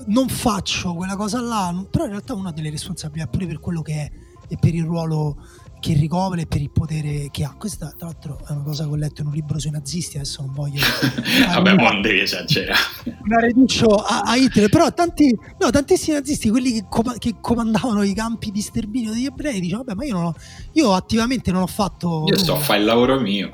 non 0.05 0.29
faccio 0.29 0.93
quella 0.93 1.17
cosa 1.17 1.41
là, 1.41 1.85
però 1.89 2.05
in 2.05 2.11
realtà 2.11 2.35
uno 2.35 2.47
ha 2.47 2.51
delle 2.53 2.69
responsabilità 2.69 3.27
pure 3.27 3.47
per 3.47 3.59
quello 3.59 3.81
che 3.81 3.93
è 3.93 4.11
e 4.47 4.57
per 4.57 4.73
il 4.73 4.85
ruolo 4.85 5.45
che 5.83 5.91
ricopre 5.91 6.43
e 6.43 6.45
per 6.45 6.61
il 6.61 6.69
potere 6.71 7.27
che 7.29 7.43
ha. 7.43 7.53
Questa, 7.57 7.93
tra 7.97 8.07
l'altro, 8.07 8.39
è 8.47 8.51
una 8.51 8.63
cosa 8.63 8.85
che 8.85 8.89
ho 8.89 8.95
letto 8.95 9.19
in 9.19 9.27
un 9.27 9.33
libro 9.33 9.59
sui 9.59 9.69
nazisti. 9.69 10.15
Adesso 10.15 10.41
non 10.43 10.53
voglio. 10.53 10.79
Vabbè, 11.53 11.73
non 11.73 12.01
devi 12.01 12.21
esagerare. 12.21 12.79
Una 13.03 13.39
riduccio 13.39 13.95
a, 13.95 14.21
a, 14.21 14.37
Hitler, 14.37 14.69
però 14.69 14.93
tanti, 14.93 15.37
no, 15.59 15.69
tantissimi 15.71 16.15
nazisti, 16.15 16.49
quelli 16.49 16.71
che, 16.71 16.85
com- 16.87 17.17
che, 17.17 17.35
comandavano 17.41 18.01
i 18.03 18.13
campi 18.13 18.49
di 18.51 18.61
sterminio 18.61 19.11
degli 19.11 19.25
ebrei, 19.25 19.59
dicono: 19.59 19.83
Vabbè, 19.83 19.97
ma 19.97 20.05
io, 20.05 20.13
non 20.13 20.23
ho, 20.27 20.35
io 20.71 20.93
attivamente 20.93 21.51
non 21.51 21.63
ho 21.63 21.67
fatto. 21.67 22.23
Io 22.27 22.37
sto 22.37 22.53
a 22.53 22.59
fare 22.59 22.79
il 22.79 22.85
lavoro 22.85 23.19
mio. 23.19 23.49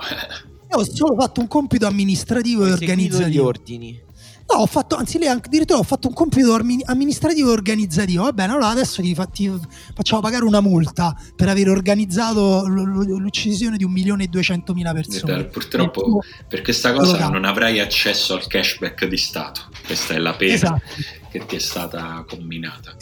Io 0.71 0.77
ho 0.77 0.85
solo 0.85 1.15
fatto 1.19 1.41
un 1.41 1.47
compito 1.47 1.87
amministrativo 1.87 2.67
e 2.67 2.73
organizzativo. 2.73 3.27
gli 3.27 3.37
ordini. 3.39 4.07
No, 4.51 4.61
ho 4.61 4.65
fatto, 4.65 4.95
anzi, 4.95 5.19
lei 5.19 5.27
addirittura 5.27 5.77
ho 5.77 5.83
fatto 5.83 6.07
un 6.07 6.13
compito 6.13 6.57
amministrativo 6.85 7.49
e 7.49 7.53
organizzativo. 7.53 8.23
Va 8.23 8.33
bene, 8.33 8.53
allora 8.53 8.69
adesso 8.69 9.01
ti, 9.01 9.15
ti 9.31 9.51
facciamo 9.93 10.21
pagare 10.21 10.43
una 10.43 10.59
multa 10.59 11.15
per 11.35 11.49
aver 11.49 11.69
organizzato 11.69 12.65
l'uccisione 12.65 13.77
di 13.77 13.83
un 13.83 13.91
milione 13.91 14.23
e 14.23 14.27
duecentomila 14.27 14.91
persone. 14.91 15.43
Purtroppo 15.45 16.01
tu, 16.01 16.19
per 16.47 16.63
questa 16.63 16.93
cosa 16.93 17.11
allora, 17.11 17.29
non 17.29 17.45
avrai 17.45 17.79
accesso 17.79 18.33
al 18.33 18.47
cashback 18.47 19.05
di 19.05 19.17
Stato. 19.17 19.69
Questa 19.85 20.15
è 20.15 20.17
la 20.17 20.33
pena 20.33 20.53
esatto. 20.53 20.81
che 21.29 21.45
ti 21.45 21.55
è 21.55 21.59
stata 21.59 22.25
combinata. 22.27 22.95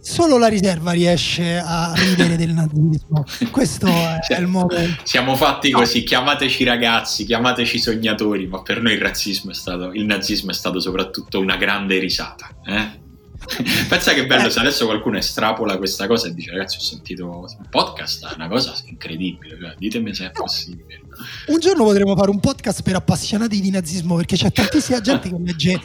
Solo 0.00 0.38
la 0.38 0.48
riserva 0.48 0.92
riesce 0.92 1.58
a 1.62 1.92
ridere 1.94 2.36
del 2.36 2.50
nazismo. 2.50 3.24
Questo 3.50 3.86
è, 3.86 4.18
cioè, 4.26 4.38
il 4.38 4.46
modo. 4.46 4.76
Siamo 5.04 5.36
fatti 5.36 5.70
così, 5.70 6.02
chiamateci 6.02 6.64
ragazzi, 6.64 7.24
chiamateci 7.24 7.78
sognatori, 7.78 8.46
ma 8.46 8.62
per 8.62 8.80
noi 8.80 8.94
il 8.94 9.00
razzismo 9.00 9.50
è 9.50 9.54
stato, 9.54 9.92
il 9.92 10.04
nazismo 10.06 10.50
è 10.50 10.54
stato 10.54 10.80
soprattutto 10.80 11.38
una 11.38 11.56
grande 11.56 11.98
risata. 11.98 12.48
Eh? 12.64 13.08
Pensa 13.88 14.12
che 14.12 14.26
bello 14.26 14.48
eh. 14.48 14.50
se 14.50 14.58
adesso 14.58 14.84
qualcuno 14.84 15.16
estrapola 15.16 15.78
questa 15.78 16.06
cosa 16.06 16.28
e 16.28 16.34
dice 16.34 16.50
ragazzi 16.50 16.76
ho 16.76 16.80
sentito 16.80 17.26
un 17.26 17.68
podcast, 17.68 18.26
è 18.26 18.34
una 18.34 18.48
cosa 18.48 18.74
incredibile, 18.84 19.56
cioè, 19.58 19.74
ditemi 19.78 20.14
se 20.14 20.26
è 20.26 20.30
possibile. 20.30 21.00
Un 21.46 21.58
giorno 21.58 21.84
potremo 21.84 22.16
fare 22.16 22.30
un 22.30 22.40
podcast 22.40 22.82
per 22.82 22.96
appassionati 22.96 23.60
di 23.60 23.70
nazismo 23.70 24.16
perché 24.16 24.36
c'è 24.36 24.52
tantissima 24.52 25.00
gente 25.00 25.28
che 25.28 25.36
legge 25.38 25.80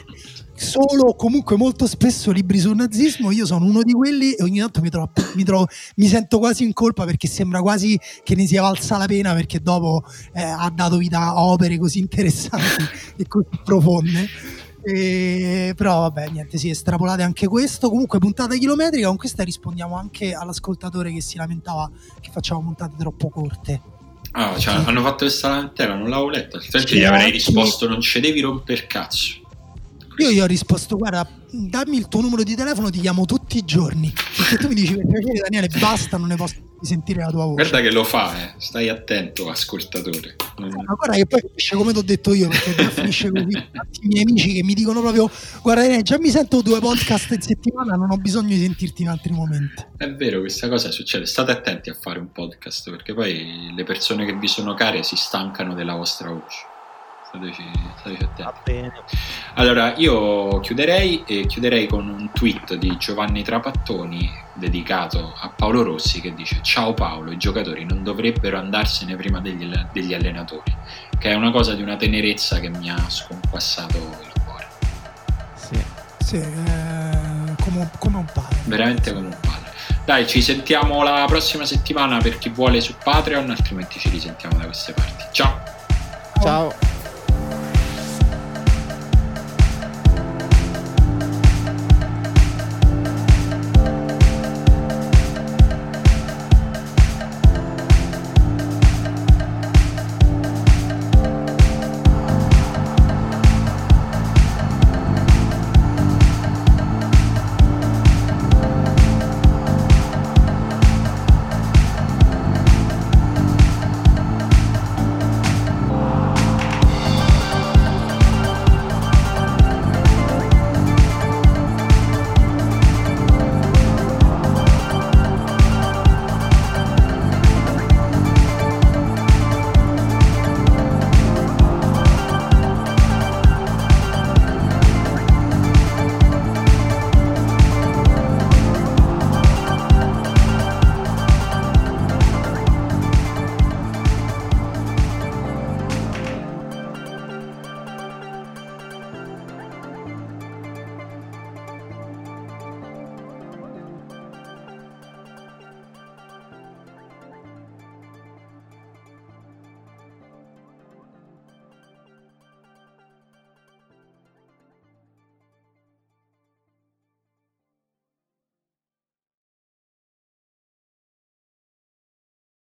solo 0.56 1.14
comunque 1.14 1.56
molto 1.56 1.86
spesso 1.86 2.30
libri 2.30 2.58
sul 2.58 2.76
nazismo. 2.76 3.30
Io 3.30 3.46
sono 3.46 3.64
uno 3.64 3.82
di 3.82 3.92
quelli 3.92 4.32
e 4.32 4.42
ogni 4.42 4.58
tanto 4.58 4.80
mi, 4.80 4.90
trovo, 4.90 5.10
mi, 5.34 5.44
trovo, 5.44 5.66
mi 5.96 6.06
sento 6.06 6.38
quasi 6.38 6.64
in 6.64 6.72
colpa 6.72 7.04
perché 7.04 7.28
sembra 7.28 7.60
quasi 7.60 7.98
che 8.22 8.34
ne 8.34 8.46
sia 8.46 8.62
valsa 8.62 8.96
la 8.96 9.06
pena 9.06 9.34
perché 9.34 9.60
dopo 9.60 10.02
eh, 10.32 10.42
ha 10.42 10.70
dato 10.74 10.96
vita 10.96 11.20
a 11.20 11.44
opere 11.44 11.78
così 11.78 11.98
interessanti 11.98 12.84
e 13.16 13.26
così 13.28 13.48
profonde. 13.64 14.26
E, 14.82 15.74
però 15.76 16.00
vabbè, 16.00 16.28
niente, 16.28 16.58
sì, 16.58 16.70
estrapolate 16.70 17.22
anche 17.22 17.48
questo. 17.48 17.88
Comunque, 17.88 18.18
puntata 18.18 18.54
chilometrica. 18.54 19.08
Con 19.08 19.16
questa 19.16 19.42
rispondiamo 19.42 19.96
anche 19.96 20.32
all'ascoltatore 20.32 21.12
che 21.12 21.20
si 21.20 21.36
lamentava 21.36 21.90
che 22.20 22.30
facciamo 22.32 22.62
puntate 22.62 22.94
troppo 22.96 23.28
corte. 23.28 23.94
Ah, 24.32 24.56
cioè, 24.58 24.78
sì. 24.78 24.88
hanno 24.88 25.02
fatto 25.02 25.24
questa 25.24 25.48
lamentela, 25.48 25.94
non 25.94 26.10
l'avevo 26.10 26.28
letta, 26.28 26.58
altrimenti 26.58 26.98
gli 26.98 27.04
avrei 27.04 27.30
risposto 27.30 27.88
non 27.88 28.02
ci 28.02 28.20
devi 28.20 28.40
romper 28.40 28.86
cazzo. 28.86 29.45
Io 30.18 30.30
gli 30.30 30.40
ho 30.40 30.46
risposto, 30.46 30.96
guarda, 30.96 31.28
dammi 31.50 31.98
il 31.98 32.08
tuo 32.08 32.22
numero 32.22 32.42
di 32.42 32.54
telefono, 32.54 32.88
ti 32.88 33.00
chiamo 33.00 33.26
tutti 33.26 33.58
i 33.58 33.64
giorni. 33.64 34.12
Perché 34.36 34.56
tu 34.56 34.68
mi 34.68 34.74
dici, 34.74 34.94
per 34.94 35.06
piacere 35.06 35.40
Daniele, 35.40 35.68
basta, 35.78 36.16
non 36.16 36.28
ne 36.28 36.36
posso 36.36 36.54
sentire 36.80 37.20
la 37.20 37.28
tua 37.28 37.44
voce. 37.44 37.68
Guarda 37.68 37.80
che 37.86 37.92
lo 37.92 38.02
fa, 38.02 38.34
eh. 38.42 38.54
stai 38.56 38.88
attento, 38.88 39.50
ascoltatore. 39.50 40.36
Ma 40.58 40.94
guarda 40.94 41.16
che 41.16 41.26
poi 41.26 41.40
finisce 41.46 41.76
come 41.76 41.92
ti 41.92 41.98
ho 41.98 42.02
detto 42.02 42.32
io, 42.32 42.48
perché 42.48 42.74
già 42.74 42.88
finisce 42.88 43.30
così. 43.30 43.50
Tanti 43.50 44.06
miei 44.06 44.22
amici 44.22 44.54
che 44.54 44.64
mi 44.64 44.72
dicono 44.72 45.00
proprio, 45.00 45.30
guarda 45.60 45.82
Daniele, 45.82 46.02
già 46.02 46.18
mi 46.18 46.30
sento 46.30 46.62
due 46.62 46.80
podcast 46.80 47.32
in 47.32 47.42
settimana, 47.42 47.94
non 47.94 48.10
ho 48.10 48.16
bisogno 48.16 48.48
di 48.48 48.60
sentirti 48.60 49.02
in 49.02 49.08
altri 49.08 49.32
momenti. 49.32 49.84
È 49.98 50.10
vero, 50.14 50.40
questa 50.40 50.68
cosa 50.68 50.90
succede. 50.90 51.26
State 51.26 51.50
attenti 51.50 51.90
a 51.90 51.94
fare 51.94 52.18
un 52.18 52.32
podcast, 52.32 52.88
perché 52.90 53.12
poi 53.12 53.72
le 53.74 53.84
persone 53.84 54.24
che 54.24 54.34
vi 54.34 54.48
sono 54.48 54.72
care 54.72 55.02
si 55.02 55.16
stancano 55.16 55.74
della 55.74 55.94
vostra 55.94 56.30
voce. 56.30 56.74
Allora, 59.54 59.94
io 59.96 60.60
chiuderei 60.60 61.24
e 61.26 61.46
chiuderei 61.46 61.86
con 61.86 62.08
un 62.08 62.30
tweet 62.32 62.74
di 62.74 62.96
Giovanni 62.98 63.42
Trapattoni 63.42 64.30
dedicato 64.54 65.34
a 65.38 65.48
Paolo 65.48 65.82
Rossi 65.82 66.20
che 66.20 66.34
dice 66.34 66.60
Ciao 66.62 66.94
Paolo, 66.94 67.30
i 67.30 67.36
giocatori 67.36 67.84
non 67.84 68.02
dovrebbero 68.02 68.58
andarsene 68.58 69.16
prima 69.16 69.40
degli, 69.40 69.70
degli 69.92 70.14
allenatori, 70.14 70.74
che 71.18 71.30
è 71.30 71.34
una 71.34 71.50
cosa 71.50 71.74
di 71.74 71.82
una 71.82 71.96
tenerezza 71.96 72.60
che 72.60 72.68
mi 72.68 72.90
ha 72.90 73.08
sconquassato 73.08 73.96
il 73.96 74.42
cuore. 74.44 74.66
Sì, 75.54 75.84
sì 76.18 76.36
eh, 76.36 77.54
come, 77.62 77.90
come 77.98 78.16
un 78.16 78.26
padre. 78.32 78.58
Veramente 78.64 79.12
come 79.12 79.26
un 79.26 79.38
padre. 79.40 79.72
Dai, 80.04 80.26
ci 80.26 80.40
sentiamo 80.40 81.02
la 81.02 81.24
prossima 81.26 81.64
settimana 81.64 82.18
per 82.18 82.38
chi 82.38 82.48
vuole 82.48 82.80
su 82.80 82.94
Patreon, 83.02 83.50
altrimenti 83.50 83.98
ci 83.98 84.08
risentiamo 84.08 84.56
da 84.56 84.66
queste 84.66 84.92
parti. 84.92 85.24
Ciao! 85.32 85.60
Ciao! 86.40 86.95